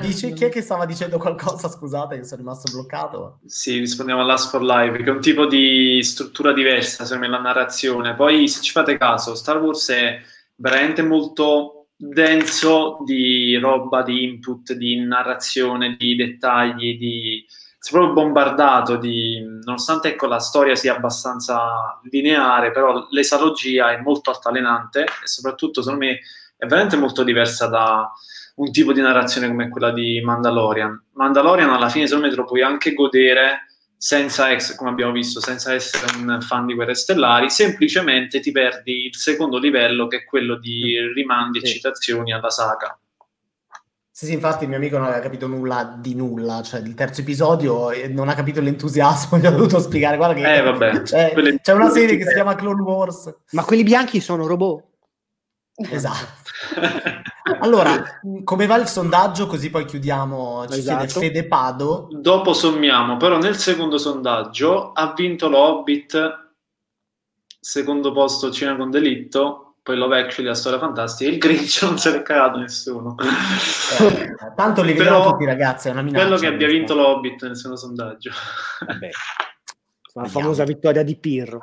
Dici 0.00 0.32
chi 0.32 0.44
è 0.44 0.48
che 0.48 0.60
stava 0.60 0.86
dicendo 0.86 1.18
qualcosa? 1.18 1.68
Scusate, 1.68 2.16
che 2.16 2.24
sono 2.24 2.40
rimasto 2.40 2.72
bloccato. 2.72 3.38
Sì, 3.46 3.78
rispondiamo 3.78 4.20
all'Ask 4.20 4.50
for 4.50 4.62
Live, 4.62 4.98
che 4.98 5.04
è 5.04 5.12
un 5.12 5.20
tipo 5.20 5.46
di 5.46 6.02
struttura 6.02 6.52
diversa, 6.52 7.04
secondo 7.04 7.26
me, 7.26 7.32
la 7.32 7.40
narrazione. 7.40 8.14
Poi, 8.14 8.48
se 8.48 8.60
ci 8.60 8.72
fate 8.72 8.98
caso, 8.98 9.34
Star 9.34 9.60
Wars 9.60 9.88
è 9.90 10.20
veramente 10.56 11.02
molto 11.02 11.86
denso 11.96 12.98
di 13.04 13.56
roba, 13.56 14.02
di 14.02 14.24
input, 14.24 14.72
di 14.72 14.96
narrazione, 14.96 15.94
di 15.96 16.16
dettagli, 16.16 16.98
di... 16.98 17.44
si 17.78 17.90
è 17.90 17.92
proprio 17.92 18.14
bombardato 18.14 18.96
di... 18.96 19.40
nonostante 19.64 20.08
ecco, 20.08 20.26
la 20.26 20.40
storia 20.40 20.74
sia 20.74 20.96
abbastanza 20.96 22.00
lineare, 22.10 22.72
però 22.72 23.06
l'esalogia 23.10 23.92
è 23.92 24.00
molto 24.00 24.30
altalenante 24.30 25.02
e 25.02 25.26
soprattutto, 25.26 25.82
secondo 25.82 26.04
me, 26.04 26.18
è 26.56 26.66
veramente 26.66 26.96
molto 26.96 27.22
diversa 27.22 27.68
da 27.68 28.10
un 28.54 28.70
tipo 28.70 28.92
di 28.92 29.00
narrazione 29.00 29.48
come 29.48 29.68
quella 29.68 29.92
di 29.92 30.20
Mandalorian. 30.22 31.06
Mandalorian 31.12 31.70
alla 31.70 31.88
fine 31.88 32.06
secondo 32.06 32.26
me 32.26 32.32
te 32.32 32.40
lo 32.40 32.46
puoi 32.46 32.62
anche 32.62 32.92
godere 32.92 33.66
senza 33.96 34.50
essere, 34.50 34.76
come 34.76 34.90
abbiamo 34.90 35.12
visto, 35.12 35.40
senza 35.40 35.72
essere 35.72 36.04
un 36.18 36.38
fan 36.42 36.66
di 36.66 36.74
Guerre 36.74 36.94
Stellari, 36.94 37.48
semplicemente 37.48 38.40
ti 38.40 38.52
perdi 38.52 39.06
il 39.06 39.16
secondo 39.16 39.58
livello 39.58 40.06
che 40.08 40.18
è 40.18 40.24
quello 40.24 40.58
di 40.58 40.94
rimandi 41.14 41.58
e 41.58 41.66
citazioni 41.66 42.32
alla 42.32 42.50
saga. 42.50 42.98
Sì, 44.10 44.26
sì, 44.26 44.32
infatti 44.34 44.62
il 44.62 44.68
mio 44.68 44.78
amico 44.78 44.96
non 44.96 45.06
aveva 45.06 45.22
capito 45.22 45.48
nulla 45.48 45.98
di 45.98 46.14
nulla, 46.14 46.62
cioè 46.62 46.80
il 46.80 46.94
terzo 46.94 47.22
episodio 47.22 47.90
non 48.10 48.28
ha 48.28 48.34
capito 48.34 48.60
l'entusiasmo, 48.60 49.38
gli 49.40 49.46
ho 49.46 49.50
dovuto 49.50 49.80
spiegare, 49.80 50.16
guarda 50.16 50.34
che 50.34 50.54
eh, 50.54 50.60
vabbè, 50.62 51.02
c'è, 51.02 51.32
quelle... 51.32 51.58
c'è 51.60 51.72
una 51.72 51.90
serie 51.90 52.16
che 52.16 52.24
si 52.26 52.34
chiama 52.34 52.54
Clone 52.54 52.82
Wars. 52.82 53.34
Ma 53.52 53.64
quelli 53.64 53.82
bianchi 53.82 54.20
sono 54.20 54.46
robot? 54.46 54.84
Esatto. 55.76 56.42
allora, 57.60 58.20
come 58.44 58.66
va 58.66 58.76
il 58.76 58.86
sondaggio? 58.86 59.46
Così 59.46 59.70
poi 59.70 59.84
chiudiamo. 59.84 60.66
Ci 60.68 60.78
esatto. 60.78 61.06
chiede 61.06 61.26
Fede 61.26 61.46
Pado. 61.48 62.08
Dopo 62.10 62.52
sommiamo, 62.52 63.16
però 63.16 63.38
nel 63.38 63.56
secondo 63.56 63.98
sondaggio 63.98 64.92
ha 64.92 65.12
vinto 65.14 65.48
l'Hobbit, 65.48 66.52
secondo 67.60 68.12
posto 68.12 68.52
Cina 68.52 68.76
con 68.76 68.90
Delitto, 68.90 69.76
poi 69.82 69.96
Love 69.96 70.18
Actually, 70.18 70.48
la 70.48 70.54
storia 70.54 70.78
fantastica, 70.78 71.30
il 71.30 71.38
Grinch 71.38 71.82
non 71.82 71.98
se 71.98 72.10
l'è 72.10 72.22
cagato 72.22 72.58
nessuno. 72.58 73.16
Eh, 73.18 74.34
tanto 74.54 74.82
li 74.82 74.92
vediamo 74.92 75.30
tutti 75.30 75.44
ragazzi, 75.44 75.88
è 75.88 75.90
una 75.90 76.02
minaccia. 76.02 76.24
Bello 76.24 76.36
che 76.38 76.46
abbia 76.46 76.68
vinto 76.68 76.94
l'Hobbit 76.94 77.42
nel 77.42 77.56
secondo 77.56 77.76
sondaggio. 77.76 78.30
Vabbè. 78.86 79.08
La 80.16 80.28
famosa 80.28 80.62
vittoria 80.62 81.02
di 81.02 81.16
Pirro. 81.16 81.60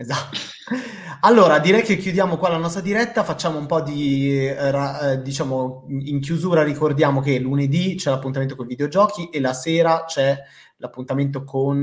Esatto. 0.00 0.38
Allora, 1.22 1.58
direi 1.58 1.82
che 1.82 1.96
chiudiamo 1.96 2.36
qua 2.36 2.50
la 2.50 2.56
nostra 2.56 2.80
diretta, 2.80 3.24
facciamo 3.24 3.58
un 3.58 3.66
po' 3.66 3.80
di, 3.80 4.30
eh, 4.30 4.54
eh, 4.56 5.20
diciamo, 5.22 5.86
in 5.88 6.20
chiusura 6.20 6.62
ricordiamo 6.62 7.20
che 7.20 7.40
lunedì 7.40 7.96
c'è 7.96 8.10
l'appuntamento 8.10 8.54
con 8.54 8.66
i 8.66 8.68
videogiochi 8.68 9.28
e 9.30 9.40
la 9.40 9.52
sera 9.52 10.04
c'è 10.06 10.38
l'appuntamento 10.76 11.42
con 11.42 11.76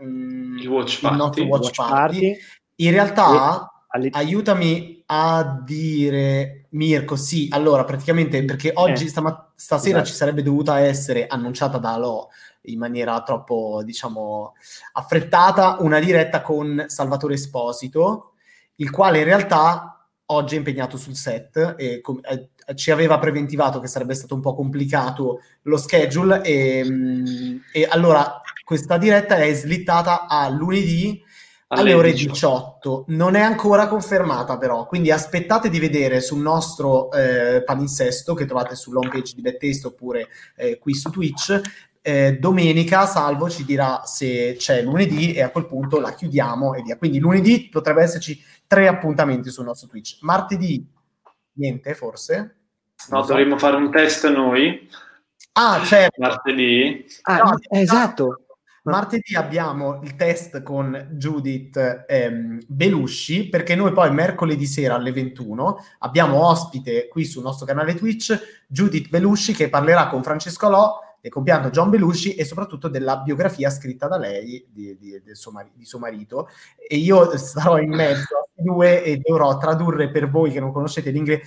mm, 0.00 0.58
il, 0.58 0.68
watch 0.68 1.00
party. 1.00 1.16
il 1.16 1.22
nostro 1.22 1.44
watch, 1.46 1.62
watch 1.64 1.76
party. 1.76 2.20
party. 2.20 2.38
In 2.76 2.90
realtà, 2.92 3.68
e... 4.00 4.08
aiutami 4.12 5.02
a 5.06 5.60
dire, 5.64 6.66
Mirko, 6.70 7.16
sì, 7.16 7.48
allora, 7.50 7.82
praticamente, 7.82 8.44
perché 8.44 8.70
oggi, 8.72 9.06
eh. 9.06 9.08
stama- 9.08 9.50
stasera 9.56 9.96
esatto. 9.96 10.10
ci 10.10 10.14
sarebbe 10.14 10.44
dovuta 10.44 10.78
essere 10.78 11.26
annunciata 11.26 11.78
da 11.78 11.94
Alo 11.94 12.28
in 12.62 12.78
maniera 12.78 13.22
troppo, 13.22 13.82
diciamo, 13.84 14.54
affrettata, 14.92 15.76
una 15.80 15.98
diretta 15.98 16.42
con 16.42 16.84
Salvatore 16.88 17.34
Esposito, 17.34 18.32
il 18.76 18.90
quale 18.90 19.18
in 19.18 19.24
realtà 19.24 20.08
oggi 20.26 20.54
è 20.54 20.58
impegnato 20.58 20.96
sul 20.96 21.14
set 21.14 21.74
e 21.76 22.00
com- 22.00 22.20
eh, 22.22 22.50
ci 22.74 22.90
aveva 22.90 23.18
preventivato 23.18 23.80
che 23.80 23.88
sarebbe 23.88 24.14
stato 24.14 24.34
un 24.34 24.40
po' 24.40 24.54
complicato 24.54 25.40
lo 25.62 25.76
schedule 25.76 26.42
e, 26.42 26.84
mm, 26.84 27.56
e 27.72 27.86
allora 27.90 28.40
questa 28.64 28.96
diretta 28.96 29.36
è 29.36 29.52
slittata 29.52 30.26
a 30.26 30.48
lunedì 30.48 31.20
alle 31.72 31.94
ore 31.94 32.12
18. 32.12 33.04
Non 33.08 33.36
è 33.36 33.40
ancora 33.40 33.86
confermata, 33.86 34.58
però. 34.58 34.86
Quindi 34.86 35.10
aspettate 35.10 35.68
di 35.68 35.78
vedere 35.78 36.20
sul 36.20 36.40
nostro 36.40 37.12
eh, 37.12 37.62
palinsesto 37.64 38.34
che 38.34 38.44
trovate 38.44 38.74
sull'home 38.74 39.08
page 39.08 39.34
di 39.34 39.40
Bettaste 39.40 39.86
oppure 39.86 40.28
eh, 40.56 40.78
qui 40.78 40.94
su 40.94 41.10
Twitch 41.10 41.60
eh, 42.02 42.38
domenica 42.38 43.06
Salvo 43.06 43.50
ci 43.50 43.64
dirà 43.64 44.02
se 44.04 44.54
c'è 44.58 44.82
lunedì 44.82 45.34
e 45.34 45.42
a 45.42 45.50
quel 45.50 45.66
punto 45.66 46.00
la 46.00 46.14
chiudiamo 46.14 46.74
e 46.74 46.82
via. 46.82 46.96
Quindi 46.96 47.18
lunedì 47.18 47.68
potrebbe 47.70 48.02
esserci 48.02 48.42
tre 48.66 48.88
appuntamenti 48.88 49.50
sul 49.50 49.64
nostro 49.64 49.88
Twitch. 49.88 50.18
Martedì 50.22 50.86
niente, 51.54 51.94
forse? 51.94 52.56
No, 53.08 53.22
dovremmo 53.22 53.58
fare 53.58 53.76
un 53.76 53.90
test 53.90 54.28
noi. 54.28 54.88
Ah, 55.52 55.82
certo. 55.84 56.20
Martedì. 56.20 57.04
Ah, 57.22 57.38
no, 57.38 57.56
esatto. 57.70 58.44
Martedì 58.82 59.34
abbiamo 59.34 60.00
il 60.02 60.16
test 60.16 60.62
con 60.62 61.08
Judith 61.12 62.04
ehm, 62.08 62.60
Belusci 62.66 63.48
perché 63.50 63.74
noi 63.74 63.92
poi 63.92 64.10
mercoledì 64.10 64.64
sera 64.64 64.94
alle 64.94 65.12
21 65.12 65.84
abbiamo 65.98 66.46
ospite 66.46 67.06
qui 67.08 67.26
sul 67.26 67.42
nostro 67.42 67.66
canale 67.66 67.94
Twitch 67.94 68.64
Judith 68.66 69.10
Belusci 69.10 69.52
che 69.52 69.68
parlerà 69.68 70.08
con 70.08 70.22
Francesco 70.22 70.70
Lò 70.70 70.98
del 71.20 71.30
compianto 71.30 71.70
John 71.70 71.90
Belushi 71.90 72.34
e 72.34 72.44
soprattutto 72.44 72.88
della 72.88 73.18
biografia 73.18 73.70
scritta 73.70 74.08
da 74.08 74.16
lei 74.16 74.66
di, 74.68 74.96
di, 74.98 75.20
suo, 75.32 75.50
mari- 75.52 75.72
di 75.74 75.84
suo, 75.84 75.98
marito. 75.98 76.48
E 76.76 76.96
io 76.96 77.36
starò 77.36 77.78
in 77.78 77.94
mezzo 77.94 78.36
a 78.36 78.48
due 78.54 79.02
e 79.02 79.18
dovrò 79.18 79.56
tradurre 79.58 80.10
per 80.10 80.30
voi 80.30 80.50
che 80.50 80.60
non 80.60 80.72
conoscete 80.72 81.10
l'inglese. 81.10 81.42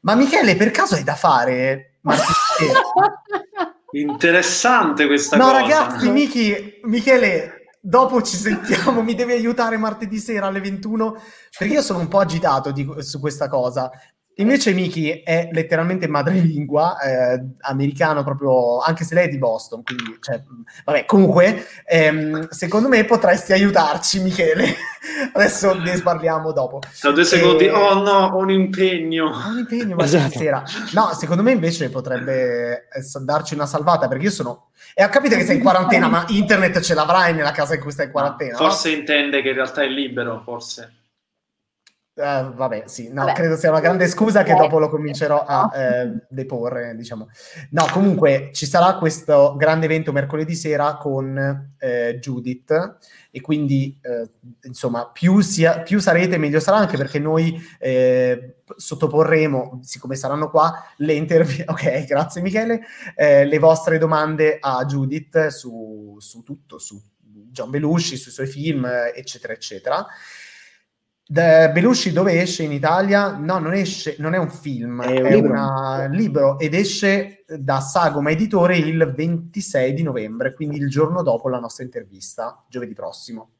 Ma 0.00 0.14
Michele, 0.14 0.56
per 0.56 0.70
caso 0.70 0.94
hai 0.94 1.04
da 1.04 1.14
fare? 1.14 1.94
Interessante 3.92 5.06
questa 5.06 5.36
no, 5.36 5.44
cosa. 5.44 5.56
No, 5.56 5.60
ragazzi, 5.60 6.10
Michi, 6.10 6.80
Michele, 6.82 7.68
dopo 7.80 8.22
ci 8.22 8.36
sentiamo, 8.36 9.02
mi 9.02 9.14
devi 9.14 9.32
aiutare 9.32 9.76
martedì 9.76 10.18
sera 10.18 10.46
alle 10.46 10.60
21, 10.60 11.16
perché 11.58 11.74
io 11.74 11.82
sono 11.82 12.00
un 12.00 12.08
po' 12.08 12.18
agitato 12.18 12.72
di, 12.72 12.86
su 12.98 13.20
questa 13.20 13.48
cosa. 13.48 13.90
Invece 14.36 14.72
Miki 14.72 15.22
è 15.22 15.48
letteralmente 15.52 16.08
madrelingua, 16.08 16.98
eh, 17.00 17.44
americano 17.60 18.24
proprio, 18.24 18.80
anche 18.80 19.04
se 19.04 19.14
lei 19.14 19.26
è 19.26 19.28
di 19.28 19.38
Boston, 19.38 19.82
quindi, 19.84 20.16
cioè, 20.20 20.42
vabbè, 20.84 21.04
comunque, 21.04 21.64
ehm, 21.86 22.48
secondo 22.48 22.88
me 22.88 23.04
potresti 23.04 23.52
aiutarci, 23.52 24.20
Michele, 24.20 24.74
Adesso 25.32 25.74
ne 25.74 26.00
parliamo 26.00 26.52
dopo. 26.52 26.80
Tra 26.98 27.10
due 27.10 27.24
secondi, 27.24 27.66
e... 27.66 27.70
oh 27.70 28.02
no, 28.02 28.30
ho 28.34 28.38
un 28.38 28.50
impegno. 28.50 29.26
Ho 29.26 29.48
un 29.48 29.58
impegno, 29.58 29.96
ma 29.96 30.04
esatto. 30.04 30.38
sera. 30.38 30.62
No, 30.92 31.12
secondo 31.14 31.42
me 31.42 31.52
invece 31.52 31.90
potrebbe 31.90 32.88
darci 33.20 33.54
una 33.54 33.66
salvata, 33.66 34.08
perché 34.08 34.24
io 34.24 34.30
sono... 34.30 34.70
E 34.94 35.04
ho 35.04 35.08
capito 35.08 35.36
che 35.36 35.44
sei 35.44 35.56
in 35.56 35.62
quarantena, 35.62 36.08
ma 36.08 36.24
internet 36.28 36.80
ce 36.80 36.94
l'avrai 36.94 37.34
nella 37.34 37.52
casa 37.52 37.74
in 37.74 37.80
cui 37.80 37.90
stai 37.90 38.06
in 38.06 38.12
quarantena. 38.12 38.56
Forse 38.56 38.90
no? 38.90 38.96
intende 38.96 39.42
che 39.42 39.48
in 39.48 39.54
realtà 39.54 39.82
è 39.82 39.88
libero, 39.88 40.40
forse. 40.44 40.92
Uh, 42.16 42.54
vabbè, 42.54 42.84
sì, 42.86 43.08
no, 43.08 43.24
vabbè. 43.24 43.32
credo 43.32 43.56
sia 43.56 43.70
una 43.70 43.80
grande 43.80 44.06
scusa 44.06 44.44
che 44.44 44.54
dopo 44.54 44.78
lo 44.78 44.88
comincerò 44.88 45.44
a 45.44 45.68
eh, 45.74 46.12
deporre, 46.28 46.94
diciamo. 46.94 47.28
No, 47.70 47.86
comunque 47.90 48.50
ci 48.52 48.66
sarà 48.66 48.94
questo 48.98 49.56
grande 49.56 49.86
evento 49.86 50.12
mercoledì 50.12 50.54
sera 50.54 50.94
con 50.96 51.72
eh, 51.76 52.18
Judith 52.20 52.98
e 53.32 53.40
quindi, 53.40 53.98
eh, 54.00 54.30
insomma, 54.62 55.10
più, 55.10 55.40
sia, 55.40 55.80
più, 55.80 55.98
sarete 55.98 56.38
meglio 56.38 56.60
sarà 56.60 56.76
anche 56.76 56.96
perché 56.96 57.18
noi 57.18 57.60
eh, 57.80 58.58
sottoporremo, 58.76 59.80
siccome 59.82 60.14
saranno 60.14 60.50
qua, 60.50 60.84
le 60.98 61.14
interviste, 61.14 61.64
ok, 61.66 62.04
grazie 62.04 62.42
Michele, 62.42 62.82
eh, 63.16 63.44
le 63.44 63.58
vostre 63.58 63.98
domande 63.98 64.58
a 64.60 64.84
Judith 64.84 65.48
su, 65.48 66.14
su 66.20 66.44
tutto, 66.44 66.78
su 66.78 67.02
John 67.50 67.70
Belushi, 67.70 68.16
sui 68.16 68.30
suoi 68.30 68.46
film, 68.46 68.88
eccetera, 69.12 69.52
eccetera. 69.52 70.06
The 71.26 71.70
Belushi 71.72 72.12
dove 72.12 72.38
esce 72.40 72.64
in 72.64 72.72
Italia? 72.72 73.36
No, 73.36 73.58
non 73.58 73.72
esce, 73.72 74.16
non 74.18 74.34
è 74.34 74.38
un 74.38 74.50
film, 74.50 75.02
è, 75.02 75.20
un, 75.20 75.26
è 75.26 75.34
libro. 75.34 75.52
un 75.54 76.10
libro 76.10 76.58
ed 76.58 76.74
esce 76.74 77.44
da 77.46 77.80
Sagoma 77.80 78.30
Editore 78.30 78.76
il 78.76 79.10
26 79.14 79.94
di 79.94 80.02
novembre, 80.02 80.52
quindi 80.52 80.76
il 80.76 80.90
giorno 80.90 81.22
dopo 81.22 81.48
la 81.48 81.58
nostra 81.58 81.82
intervista, 81.82 82.62
giovedì 82.68 82.92
prossimo. 82.92 83.52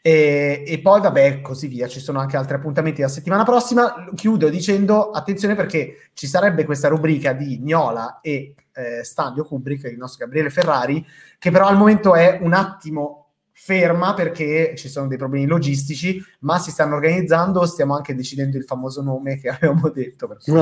E, 0.00 0.64
e, 0.66 0.80
poi, 0.80 1.00
vabbè, 1.00 1.42
così 1.42 1.68
via. 1.68 1.86
Ci 1.86 2.00
sono 2.00 2.18
anche 2.18 2.36
altri 2.36 2.56
appuntamenti 2.56 3.02
la 3.02 3.08
settimana 3.08 3.44
prossima. 3.44 4.08
Chiudo 4.14 4.48
dicendo 4.48 5.10
attenzione 5.10 5.54
perché 5.54 6.10
ci 6.14 6.26
sarebbe 6.26 6.64
questa 6.64 6.88
rubrica 6.88 7.32
di 7.32 7.60
Gnola 7.60 8.20
e 8.20 8.54
eh, 8.72 9.04
Stadio 9.04 9.44
Kubrick, 9.44 9.84
il 9.84 9.98
nostro 9.98 10.24
Gabriele 10.24 10.50
Ferrari, 10.50 11.06
che 11.38 11.50
però 11.50 11.66
al 11.66 11.76
momento 11.76 12.14
è 12.14 12.38
un 12.40 12.52
attimo 12.52 13.21
ferma 13.52 14.14
perché 14.14 14.74
ci 14.76 14.88
sono 14.88 15.06
dei 15.06 15.18
problemi 15.18 15.46
logistici, 15.46 16.22
ma 16.40 16.58
si 16.58 16.70
stanno 16.70 16.94
organizzando, 16.94 17.64
stiamo 17.66 17.94
anche 17.94 18.14
decidendo 18.14 18.56
il 18.56 18.64
famoso 18.64 19.02
nome 19.02 19.38
che 19.38 19.48
avevamo 19.50 19.88
detto, 19.90 20.26
perché 20.26 20.52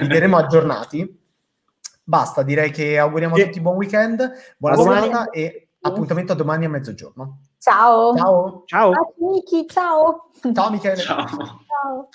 vi 0.00 0.08
terremo 0.08 0.36
aggiornati. 0.36 1.24
Basta, 2.04 2.42
direi 2.42 2.70
che 2.70 2.98
auguriamo 2.98 3.34
a 3.34 3.44
tutti 3.44 3.60
buon 3.60 3.76
weekend, 3.76 4.30
buona 4.58 4.76
serata 4.76 5.30
e 5.30 5.68
appuntamento 5.80 6.32
a 6.32 6.36
domani 6.36 6.64
a 6.64 6.68
mezzogiorno. 6.68 7.40
Ciao. 7.58 8.14
Ciao. 8.16 8.62
Ciao. 8.66 8.92
Ciao, 8.92 9.14
Miki, 9.18 9.66
ciao. 9.68 10.30
Ciao 10.52 10.70
Michele. 10.70 10.96
Ciao. 10.96 11.26
ciao. 11.26 12.08